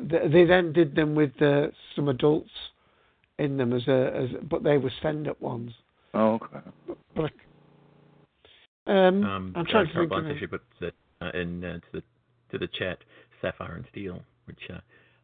they 0.00 0.44
then 0.44 0.72
did 0.72 0.94
them 0.94 1.14
with 1.14 1.32
uh, 1.42 1.66
some 1.94 2.08
adults 2.08 2.50
in 3.38 3.56
them 3.56 3.72
as 3.72 3.86
a 3.88 4.12
as 4.14 4.30
but 4.48 4.62
they 4.62 4.78
were 4.78 4.90
stand 5.00 5.28
up 5.28 5.40
ones. 5.40 5.72
Oh, 6.14 6.34
okay. 6.34 6.70
But 7.14 7.32
I, 8.86 9.08
um, 9.08 9.24
um, 9.24 9.52
I'm 9.56 9.66
trying 9.66 9.86
uh, 9.86 9.88
to 9.88 9.92
Carte 9.92 9.94
think 9.94 10.02
of 10.04 10.08
Blanche 10.10 10.26
it. 10.26 10.32
actually 10.32 10.46
put 10.46 10.62
that 10.80 10.94
uh, 11.20 11.38
in 11.38 11.64
uh, 11.64 11.74
to 11.74 11.80
the 11.94 12.02
to 12.52 12.58
the 12.58 12.68
chat 12.78 12.98
Sapphire 13.42 13.74
and 13.76 13.84
Steel, 13.90 14.22
which 14.46 14.60
uh, 14.72 14.78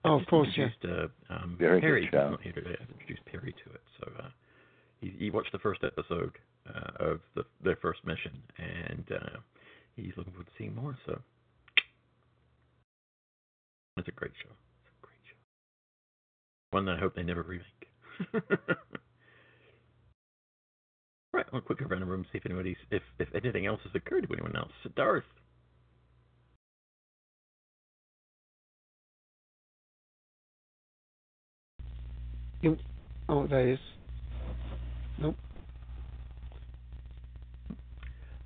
Oh, 0.05 0.15
I've 0.15 0.15
of 0.15 0.21
just 0.23 0.31
course, 0.31 0.49
yeah. 0.57 0.65
introduced, 0.65 1.11
uh, 1.31 1.35
um, 1.35 1.57
Very 1.61 1.81
good 1.81 1.87
Perry. 1.87 2.09
show. 2.11 2.23
He's 2.23 2.31
not 2.33 2.43
here 2.43 2.53
today. 2.53 2.75
I've 2.81 2.91
introduced 2.91 3.25
Perry 3.27 3.53
to 3.65 3.71
it, 3.73 3.81
so 4.01 4.11
uh, 4.19 4.29
he, 5.01 5.15
he 5.17 5.31
watched 5.31 5.53
the 5.53 5.61
first 5.61 5.85
episode 5.85 6.33
uh, 6.69 7.05
of 7.11 7.21
the, 7.37 7.45
their 7.63 7.77
first 7.77 8.05
mission, 8.05 8.33
and 8.59 9.05
uh, 9.15 9.39
he's 9.95 10.11
looking 10.17 10.33
forward 10.33 10.47
to 10.47 10.53
seeing 10.59 10.75
more. 10.75 10.99
So 11.07 11.21
it's 13.97 14.09
a 14.09 14.11
great 14.11 14.33
show. 14.43 14.51
It's 14.51 14.91
a 14.91 15.07
great 15.07 15.23
show. 15.25 15.37
One 16.77 16.85
that 16.87 16.97
I 16.97 16.99
hope 16.99 17.15
they 17.15 17.23
never 17.23 17.43
remake. 17.43 17.67
right, 21.33 21.47
I'll 21.53 21.61
quick 21.61 21.83
around 21.83 22.01
the 22.01 22.07
room 22.07 22.25
see 22.33 22.39
if 22.39 22.47
anybody's 22.47 22.77
if 22.91 23.03
if 23.19 23.29
anything 23.35 23.67
else 23.67 23.81
has 23.85 23.93
occurred 23.95 24.27
to 24.27 24.33
anyone 24.33 24.57
else. 24.57 24.73
Darth. 24.97 25.25
You, 32.61 32.79
oh, 33.29 33.47
there 33.49 33.71
is. 33.71 33.79
Nope. 35.19 35.37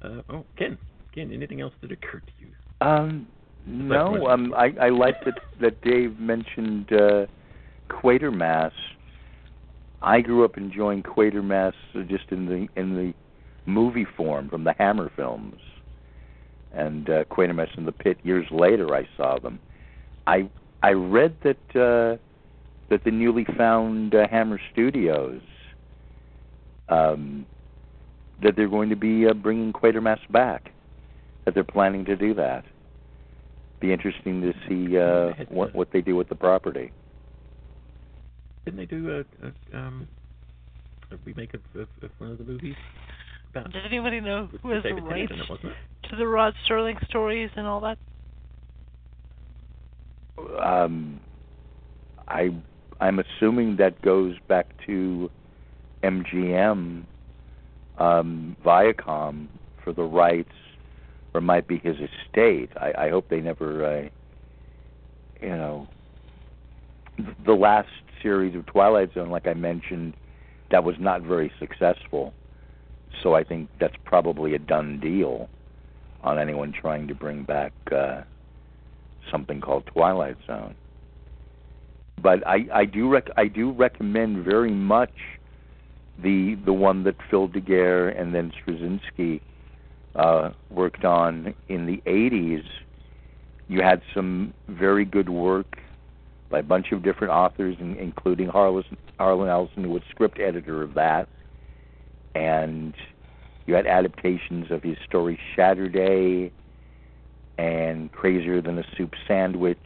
Uh, 0.02 0.22
oh, 0.30 0.44
Ken. 0.56 0.78
Ken, 1.14 1.30
anything 1.32 1.60
else 1.60 1.74
that 1.82 1.92
occurred 1.92 2.22
to 2.26 2.32
you? 2.44 2.50
Um, 2.86 3.26
no, 3.66 4.26
um, 4.28 4.55
I 4.55 4.72
I 4.80 4.88
like 4.88 5.22
that 5.24 5.38
that 5.60 5.80
Dave 5.82 6.18
mentioned 6.18 6.92
uh, 6.92 7.26
Quatermass. 7.90 8.72
I 10.02 10.20
grew 10.20 10.44
up 10.44 10.57
enjoying 10.57 11.02
Quatermass 11.02 11.73
uh, 11.94 12.02
just 12.02 12.31
in 12.31 12.47
the 12.47 12.68
in 12.81 12.94
the 12.94 13.15
movie 13.66 14.07
form 14.16 14.49
from 14.49 14.65
the 14.65 14.75
Hammer 14.78 15.10
films, 15.16 15.60
and 16.73 17.08
uh, 17.08 17.25
Quatermass 17.25 17.76
in 17.76 17.84
the 17.84 17.92
Pit. 17.92 18.18
Years 18.23 18.47
later, 18.50 18.94
I 18.94 19.08
saw 19.16 19.39
them. 19.39 19.58
I 20.26 20.49
I 20.83 20.91
read 20.91 21.36
that 21.42 21.57
uh, 21.70 22.23
that 22.91 23.05
the 23.05 23.10
newly 23.10 23.44
found 23.57 24.15
uh, 24.15 24.28
Hammer 24.28 24.60
Studios 24.73 25.41
um, 26.89 27.47
that 28.42 28.55
they're 28.57 28.68
going 28.68 28.91
to 28.91 28.97
be 28.97 29.26
uh, 29.26 29.33
bringing 29.33 29.73
Quatermass 29.73 30.20
back. 30.31 30.70
That 31.44 31.55
they're 31.55 31.65
planning 31.65 32.05
to 32.07 32.16
do 32.16 32.34
that. 32.34 32.65
Be 33.81 33.92
interesting 33.92 34.42
to 34.42 34.52
see 34.68 34.99
uh, 34.99 35.44
what 35.49 35.75
what 35.75 35.91
they 35.92 36.02
do 36.02 36.16
with 36.16 36.28
the 36.28 36.34
property. 36.34 36.92
Didn't 38.67 38.78
they 38.78 38.86
do 38.86 39.25
a, 39.43 39.47
a 39.47 39.78
um 39.78 40.09
a 41.12 41.17
remake 41.25 41.55
of, 41.55 41.61
of, 41.81 41.89
of 42.03 42.11
one 42.19 42.33
of 42.33 42.39
the 42.39 42.45
movies? 42.45 42.75
About 43.53 43.73
Does 43.73 43.83
anybody 43.86 44.20
know 44.20 44.49
who 44.61 44.70
has 44.70 44.83
the 44.83 44.91
David 44.91 45.05
rights 45.05 45.33
in 45.33 45.39
it, 45.39 45.51
it? 45.51 46.09
to 46.11 46.17
the 46.17 46.27
Rod 46.27 46.53
Serling 46.69 47.03
stories 47.07 47.49
and 47.57 47.67
all 47.67 47.81
that? 47.81 47.97
Um, 50.62 51.20
I 52.28 52.51
I'm 53.01 53.20
assuming 53.20 53.77
that 53.77 54.03
goes 54.03 54.35
back 54.49 54.67
to 54.86 55.31
MGM, 56.03 57.05
um, 57.99 58.57
Viacom 58.65 59.47
for 59.85 59.93
the 59.93 60.03
rights, 60.03 60.53
or 61.35 61.41
might 61.41 61.69
be 61.69 61.78
his 61.78 61.97
estate. 61.97 62.70
I, 62.77 63.07
I 63.07 63.11
hope 63.11 63.28
they 63.28 63.41
never, 63.41 63.85
uh, 63.85 64.09
you 65.41 65.51
know, 65.51 65.86
the 67.45 67.53
last 67.53 67.89
series 68.23 68.55
of 68.55 68.67
Twilight 68.67 69.12
Zone, 69.15 69.31
like 69.31 69.47
I 69.47 69.55
mentioned, 69.55 70.15
that 70.70 70.85
was 70.85 70.97
not 70.99 71.23
very 71.23 71.53
successful. 71.59 72.35
So 73.23 73.35
I 73.35 73.45
think 73.45 73.69
that's 73.81 73.95
probably 74.05 74.55
a 74.55 74.59
done 74.59 75.01
deal 75.01 75.49
on 76.23 76.39
anyone 76.39 76.73
trying 76.73 77.09
to 77.09 77.15
bring 77.15 77.45
back 77.45 77.73
uh, 77.93 78.23
something 79.31 79.61
called 79.61 79.86
Twilight 79.86 80.36
Zone. 80.47 80.75
But 82.20 82.47
I, 82.47 82.67
I 82.73 82.85
do 82.85 83.09
rec- 83.09 83.31
I 83.36 83.47
do 83.47 83.73
recommend 83.73 84.45
very 84.45 84.73
much 84.73 85.12
the 86.23 86.57
the 86.65 86.73
one 86.73 87.05
that 87.05 87.17
Phil 87.31 87.49
DeGuere 87.49 88.19
and 88.19 88.35
then 88.35 88.53
Straczynski 88.53 89.41
uh, 90.15 90.51
worked 90.70 91.05
on 91.05 91.55
in 91.69 91.86
the 91.86 92.03
80s. 92.07 92.65
You 93.69 93.83
had 93.83 94.01
some 94.15 94.55
very 94.69 95.05
good 95.05 95.28
work 95.28 95.78
by 96.50 96.60
a 96.60 96.62
bunch 96.62 96.92
of 96.92 97.02
different 97.02 97.33
authors, 97.33 97.76
including 97.81 98.49
Harlan, 98.49 98.84
Ellison, 99.18 99.84
who 99.84 99.91
was 99.91 100.02
script 100.10 100.39
editor 100.39 100.83
of 100.83 100.94
that. 100.94 101.28
And 102.34 102.94
you 103.66 103.75
had 103.75 103.86
adaptations 103.86 104.70
of 104.70 104.83
his 104.83 104.97
story 105.08 105.39
Shatterday 105.57 106.50
and 107.58 108.12
Crazier 108.12 108.60
Than 108.60 108.78
a 108.78 108.84
Soup 108.97 109.12
Sandwich 109.26 109.78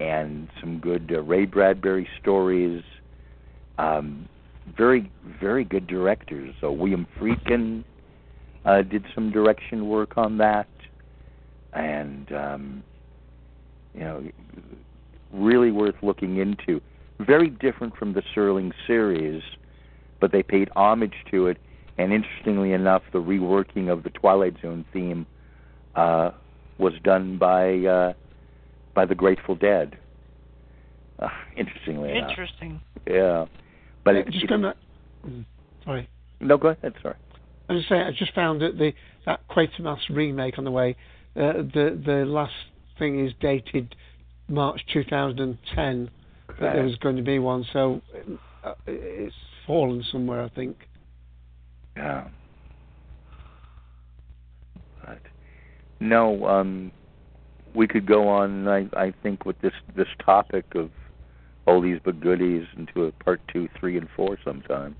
and 0.00 0.48
some 0.60 0.78
good 0.78 1.10
uh, 1.14 1.22
Ray 1.22 1.44
Bradbury 1.44 2.08
stories. 2.20 2.82
Um, 3.78 4.28
very, 4.76 5.10
very 5.40 5.64
good 5.64 5.86
directors. 5.86 6.54
So 6.60 6.72
William 6.72 7.06
Friedkin 7.18 7.84
uh, 8.64 8.82
did 8.82 9.04
some 9.14 9.30
direction 9.30 9.88
work 9.88 10.18
on 10.18 10.38
that, 10.38 10.68
and 11.72 12.30
um, 12.32 12.82
you 13.94 14.00
know, 14.00 14.22
really 15.32 15.70
worth 15.70 15.94
looking 16.02 16.38
into. 16.38 16.80
Very 17.20 17.50
different 17.50 17.96
from 17.96 18.12
the 18.12 18.22
Serling 18.34 18.72
series, 18.86 19.42
but 20.20 20.32
they 20.32 20.42
paid 20.42 20.68
homage 20.76 21.14
to 21.30 21.46
it. 21.48 21.58
And 21.98 22.12
interestingly 22.12 22.72
enough, 22.72 23.02
the 23.12 23.18
reworking 23.20 23.90
of 23.90 24.04
the 24.04 24.10
Twilight 24.10 24.54
Zone 24.62 24.84
theme 24.92 25.26
uh, 25.96 26.30
was 26.78 26.92
done 27.02 27.38
by 27.38 27.78
uh, 27.78 28.12
by 28.94 29.04
the 29.04 29.16
Grateful 29.16 29.56
Dead. 29.56 29.98
Uh, 31.18 31.28
interestingly 31.56 32.12
enough, 32.12 32.30
Interesting. 32.30 32.80
yeah. 33.06 33.46
But 34.04 34.14
it, 34.14 34.26
just 34.30 34.44
it- 34.44 34.48
going 34.48 34.62
back. 34.62 34.76
Mm, 35.26 35.44
Sorry. 35.84 36.08
no, 36.40 36.56
go 36.56 36.68
ahead. 36.68 36.94
Sorry. 37.02 37.16
As 37.68 37.82
I 37.86 37.88
say, 37.88 37.96
I 37.96 38.12
just 38.16 38.32
found 38.32 38.62
that 38.62 38.78
the 38.78 38.92
that 39.26 39.40
Quatermass 39.48 39.98
remake 40.08 40.56
on 40.58 40.64
the 40.64 40.70
way. 40.70 40.94
Uh, 41.34 41.54
the 41.74 42.00
the 42.06 42.24
last 42.26 42.54
thing 42.98 43.24
is 43.26 43.32
dated 43.40 43.96
March 44.48 44.80
2010. 44.92 46.10
That 46.60 46.72
there 46.72 46.82
was 46.82 46.96
going 46.96 47.16
to 47.16 47.22
be 47.22 47.38
one, 47.38 47.64
so 47.72 48.00
uh, 48.64 48.72
it's 48.86 49.34
fallen 49.66 50.02
somewhere, 50.10 50.42
I 50.42 50.48
think. 50.48 50.76
Yeah. 51.96 52.28
But 55.04 55.20
no, 56.00 56.46
um, 56.46 56.90
we 57.74 57.86
could 57.86 58.06
go 58.06 58.28
on. 58.28 58.66
I 58.66 58.88
I 58.96 59.14
think 59.22 59.44
with 59.44 59.60
this 59.60 59.72
this 59.94 60.08
topic 60.24 60.64
of 60.74 60.90
oldies 61.66 62.00
but 62.04 62.20
goodies 62.20 62.66
into 62.76 63.04
a 63.04 63.12
part 63.12 63.40
two, 63.52 63.68
three, 63.78 63.96
and 63.98 64.08
four 64.16 64.38
sometime. 64.44 64.96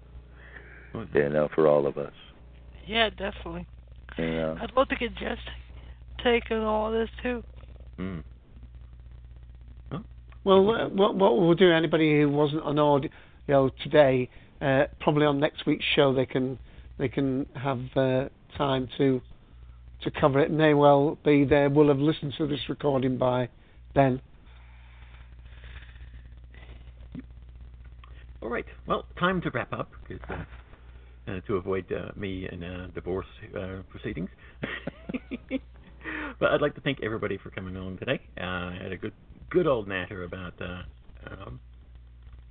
You 1.15 1.29
know, 1.29 1.49
for 1.55 1.67
all 1.67 1.87
of 1.87 1.99
us. 1.99 2.13
Yeah, 2.87 3.11
definitely. 3.11 3.67
You 4.17 4.31
know. 4.31 4.59
I'd 4.61 4.73
love 4.73 4.89
to 4.89 4.97
get 4.97 5.15
Jeff's 5.17 5.41
take 6.25 6.51
on 6.51 6.63
all 6.63 6.91
this 6.91 7.09
too. 7.23 7.45
Mm. 7.99 8.23
Well, 10.45 10.71
uh, 10.71 10.89
what 10.89 11.15
what 11.17 11.39
we'll 11.39 11.55
do, 11.55 11.73
anybody 11.73 12.21
who 12.21 12.29
wasn't 12.29 12.63
on 12.63 12.79
audio 12.79 13.71
today, 13.83 14.31
uh, 14.61 14.85
probably 15.01 15.27
on 15.27 15.41
next 15.41 15.67
week's 15.67 15.85
show, 15.95 16.15
they 16.15 16.27
can 16.27 16.59
they 16.99 17.09
can 17.09 17.47
have 17.55 17.81
uh, 17.97 18.29
time 18.57 18.89
to 18.99 19.21
to 20.03 20.11
cover 20.11 20.41
it. 20.41 20.51
May 20.51 20.75
well 20.75 21.19
be 21.25 21.45
there. 21.45 21.69
Will 21.69 21.89
have 21.89 21.99
listened 21.99 22.35
to 22.39 22.47
this 22.47 22.61
recording 22.69 23.19
by 23.19 23.49
then. 23.95 24.21
All 28.41 28.49
right. 28.49 28.67
Well, 28.87 29.05
time 29.19 29.41
to 29.43 29.51
wrap 29.51 29.73
up 29.73 29.91
because 30.09 30.25
uh, 30.31 30.45
uh, 31.31 31.41
to 31.47 31.57
avoid 31.57 31.93
uh, 31.93 32.13
me 32.17 32.49
and 32.51 32.65
uh, 32.65 32.87
divorce 32.95 33.27
uh, 33.57 33.83
proceedings. 33.91 34.31
but 36.41 36.53
I'd 36.53 36.63
like 36.63 36.75
to 36.77 36.81
thank 36.81 37.03
everybody 37.03 37.37
for 37.37 37.51
coming 37.51 37.77
along 37.77 37.99
today. 37.99 38.21
I 38.41 38.79
had 38.81 38.93
a 38.93 38.97
good 38.97 39.13
good 39.51 39.67
old 39.67 39.89
natter 39.89 40.25
about 40.25 40.55
uh, 40.61 40.83
um, 41.31 41.61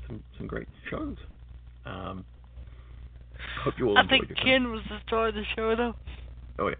some 0.05 0.23
some 0.37 0.47
great 0.47 0.67
shows. 0.89 1.15
Um, 1.85 2.25
hope 3.63 3.75
you 3.77 3.87
all 3.87 3.97
I 3.97 4.01
enjoyed 4.01 4.09
think 4.19 4.29
your 4.29 4.35
time. 4.37 4.45
Ken 4.45 4.71
was 4.71 4.81
the 4.89 4.97
star 5.07 5.27
of 5.29 5.35
the 5.35 5.43
show 5.55 5.75
though. 5.75 5.95
Oh 6.59 6.67
yeah, 6.69 6.75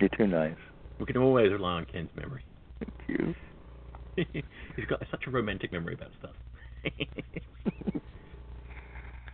You're 0.00 0.08
too 0.16 0.26
nice. 0.26 0.56
we 0.98 1.06
can 1.06 1.16
always 1.18 1.50
rely 1.52 1.72
on 1.72 1.86
Ken's 1.86 2.10
memory. 2.16 2.44
Thank 2.78 2.94
you. 3.08 3.34
He's 4.76 4.86
got 4.88 5.02
such 5.10 5.24
a 5.26 5.30
romantic 5.30 5.72
memory 5.72 5.94
about 5.94 6.10
stuff. 6.18 6.34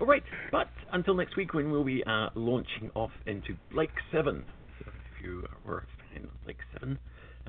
All 0.01 0.07
right, 0.07 0.23
but 0.53 0.69
until 0.93 1.15
next 1.15 1.37
week 1.37 1.55
when 1.55 1.71
we'll 1.71 1.85
be 1.85 2.05
uh, 2.05 2.29
launching 2.35 2.91
off 2.95 3.13
into 3.27 3.55
Blake 3.73 3.91
7. 4.13 4.45
So 4.79 4.85
if 4.91 5.25
you 5.25 5.45
were 5.65 5.79
a 5.79 6.15
fan 6.15 6.25
of 6.25 6.45
Blake 6.45 6.59
7, 6.79 6.99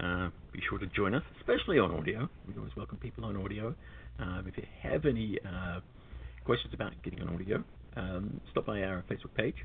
uh, 0.01 0.30
be 0.51 0.61
sure 0.69 0.77
to 0.80 0.88
join 0.88 1.14
us, 1.14 1.24
especially 1.40 1.80
on 1.80 1.92
audio. 1.92 2.30
We 2.48 2.56
always 2.58 2.76
welcome 2.76 2.98
people 2.98 3.26
on 3.26 3.35
audio. 3.38 3.76
Um, 4.19 4.45
if 4.48 4.58
you 4.58 4.64
have 4.82 5.06
any 5.06 5.40
uh, 5.45 5.80
questions 6.45 6.74
about 6.74 6.93
getting 7.03 7.22
on 7.22 7.30
audio, 7.30 7.64
um, 7.95 8.40
stop 8.51 8.66
by 8.66 8.82
our 8.84 9.03
Facebook 9.09 9.34
page, 9.35 9.56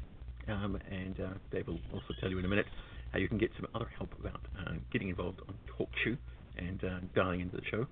um, 0.49 0.79
and 0.91 1.21
uh, 1.21 1.29
Dave 1.51 1.67
will 1.67 1.81
also 1.93 2.15
tell 2.21 2.31
you 2.31 2.39
in 2.39 2.45
a 2.45 2.49
minute 2.49 2.67
how 3.13 3.19
you 3.19 3.29
can 3.29 3.39
get 3.39 3.51
some 3.57 3.67
other 3.75 3.91
help 3.97 4.11
about 4.19 4.41
uh, 4.59 4.73
getting 4.93 5.09
involved 5.09 5.41
on 5.49 5.55
TalkShoe 5.79 6.17
and 6.57 6.83
uh, 6.85 6.99
dialing 7.15 7.41
into 7.41 7.57
the 7.57 7.63
show. 7.71 7.87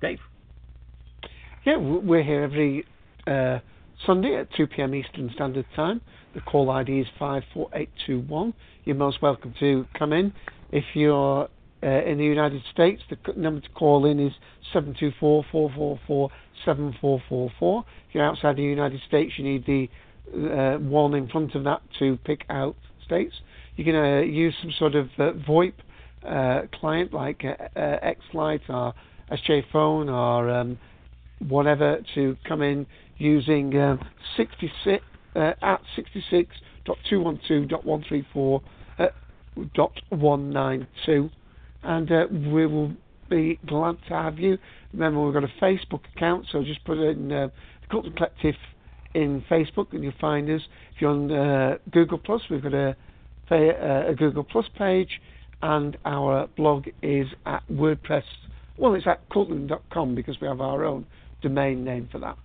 Dave. 0.00 0.18
Yeah, 1.66 1.76
we're 1.76 2.22
here 2.22 2.44
every 2.44 2.84
uh, 3.26 3.58
Sunday 4.06 4.36
at 4.36 4.48
2 4.56 4.68
p.m. 4.68 4.94
Eastern 4.94 5.30
Standard 5.34 5.66
Time. 5.74 6.00
The 6.34 6.40
call 6.40 6.70
ID 6.70 7.00
is 7.00 7.06
54821. 7.18 8.54
You're 8.84 8.96
most 8.96 9.20
welcome 9.20 9.54
to 9.60 9.86
come 9.98 10.12
in. 10.12 10.32
If 10.70 10.84
you're 10.94 11.48
uh, 11.82 12.04
in 12.04 12.18
the 12.18 12.24
United 12.24 12.62
States, 12.72 13.02
the 13.10 13.16
number 13.36 13.60
to 13.60 13.68
call 13.70 14.06
in 14.06 14.20
is 14.20 14.32
724-444-7444. 14.74 16.30
If 16.60 17.82
you're 18.12 18.24
outside 18.24 18.56
the 18.56 18.62
United 18.62 19.00
States, 19.06 19.34
you 19.38 19.44
need 19.44 19.64
the 19.66 19.88
uh, 20.34 20.78
one 20.78 21.14
in 21.14 21.28
front 21.28 21.54
of 21.54 21.62
that 21.64 21.82
to 21.98 22.16
pick 22.24 22.44
out 22.50 22.76
states. 23.04 23.34
You 23.76 23.84
can 23.84 23.94
uh, 23.94 24.20
use 24.20 24.54
some 24.60 24.72
sort 24.78 24.94
of 24.94 25.08
uh, 25.18 25.32
VoIP 25.48 25.72
uh, 26.26 26.62
client 26.78 27.12
like 27.12 27.44
uh, 27.44 27.54
uh, 27.78 28.12
Xlite 28.34 28.68
or 28.68 28.94
SJ 29.30 29.64
Phone 29.72 30.08
or 30.08 30.50
um, 30.50 30.78
whatever 31.48 31.98
to 32.14 32.36
come 32.46 32.62
in 32.62 32.86
using 33.18 33.78
um, 33.78 34.00
66 34.36 35.04
uh, 35.36 35.52
at 35.62 35.80
66.212.134 35.96 38.60
uh, 39.60 39.64
dot 39.74 40.00
192 40.10 41.30
and 41.82 42.10
uh, 42.10 42.26
we 42.30 42.66
will 42.66 42.92
be 43.28 43.58
glad 43.66 43.96
to 44.08 44.14
have 44.14 44.38
you. 44.38 44.58
Remember, 44.92 45.24
we've 45.24 45.34
got 45.34 45.44
a 45.44 45.62
Facebook 45.62 46.00
account, 46.16 46.46
so 46.50 46.62
just 46.62 46.84
put 46.84 46.98
in 46.98 47.30
uh, 47.30 47.48
the 47.90 48.10
Collective 48.16 48.54
in 49.14 49.44
Facebook 49.50 49.92
and 49.92 50.02
you'll 50.02 50.12
find 50.20 50.48
us. 50.50 50.62
If 50.94 51.00
you're 51.00 51.10
on 51.10 51.30
uh, 51.30 51.78
Google 51.90 52.18
Plus, 52.18 52.42
we've 52.50 52.62
got 52.62 52.74
a, 52.74 52.96
uh, 53.50 54.10
a 54.10 54.14
Google 54.14 54.44
Plus 54.44 54.66
page, 54.76 55.20
and 55.62 55.96
our 56.04 56.46
blog 56.56 56.86
is 57.02 57.26
at 57.46 57.62
WordPress. 57.70 58.24
Well, 58.76 58.94
it's 58.94 59.06
at 59.06 59.28
Colton.com 59.28 60.14
because 60.14 60.40
we 60.40 60.46
have 60.46 60.60
our 60.60 60.84
own 60.84 61.06
domain 61.42 61.84
name 61.84 62.08
for 62.10 62.18
that. 62.20 62.36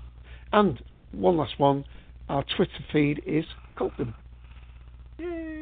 And 0.52 0.82
one 1.12 1.38
last 1.38 1.60
one, 1.60 1.86
our 2.30 2.44
Twitter 2.56 2.72
feed 2.92 3.22
is 3.26 3.46
Colton. 3.76 4.14
Yay! 5.20 5.53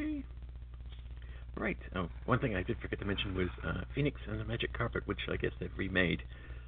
Right. 1.62 1.78
Oh, 1.96 2.10
one 2.26 2.40
thing 2.40 2.56
I 2.56 2.64
did 2.64 2.78
forget 2.82 2.98
to 3.02 3.06
mention 3.06 3.36
was 3.36 3.50
uh, 3.64 3.82
Phoenix 3.94 4.20
and 4.28 4.40
the 4.40 4.46
Magic 4.46 4.74
Carpet, 4.74 5.04
which 5.06 5.20
I 5.32 5.36
guess 5.38 5.52
they've 5.60 5.70
remade 5.78 6.24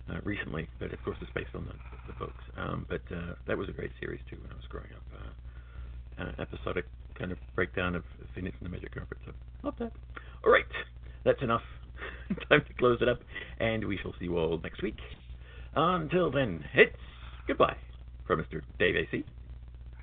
uh, 0.07 0.19
recently, 0.23 0.69
but 0.80 0.93
of 0.93 1.03
course 1.03 1.17
it's 1.19 1.31
based 1.33 1.49
on 1.55 1.65
the, 1.65 1.73
the 2.05 2.13
books. 2.19 2.43
Um, 2.55 2.85
but 2.88 3.01
uh, 3.09 3.33
that 3.47 3.57
was 3.57 3.69
a 3.69 3.72
great 3.72 3.89
series 3.99 4.19
too 4.30 4.38
when 4.39 4.51
I 4.51 4.53
was 4.53 4.65
growing 4.69 4.89
up. 4.95 5.01
Uh, 5.17 6.22
uh, 6.22 6.41
episodic 6.43 6.85
kind 7.17 7.31
of 7.31 7.39
breakdown 7.55 7.95
of 7.95 8.03
Phoenix 8.35 8.55
and 8.61 8.69
the 8.69 8.72
Magic 8.72 8.93
Carpet. 8.93 9.17
So 9.25 9.31
love 9.63 9.73
that. 9.80 9.91
All 10.45 10.51
right, 10.51 10.69
that's 11.25 11.41
enough. 11.41 11.63
Time 12.49 12.61
to 12.67 12.73
close 12.77 12.99
it 13.01 13.09
up, 13.09 13.17
and 13.59 13.88
we 13.88 13.97
shall 13.97 14.13
see 14.19 14.25
you 14.25 14.38
all 14.38 14.59
next 14.61 14.83
week. 14.83 14.97
Until 15.75 16.30
then, 16.30 16.65
it's 16.75 16.95
goodbye 17.47 17.77
from 18.27 18.43
Mr. 18.43 18.61
Dave 18.77 18.95
AC. 18.95 19.25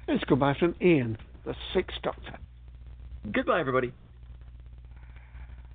It's 0.09 0.25
goodbye 0.25 0.57
from 0.59 0.75
Ian, 0.83 1.17
the 1.44 1.55
Sixth 1.75 1.99
Doctor. 2.02 2.41
Goodbye, 3.33 3.60
everybody. 3.60 3.93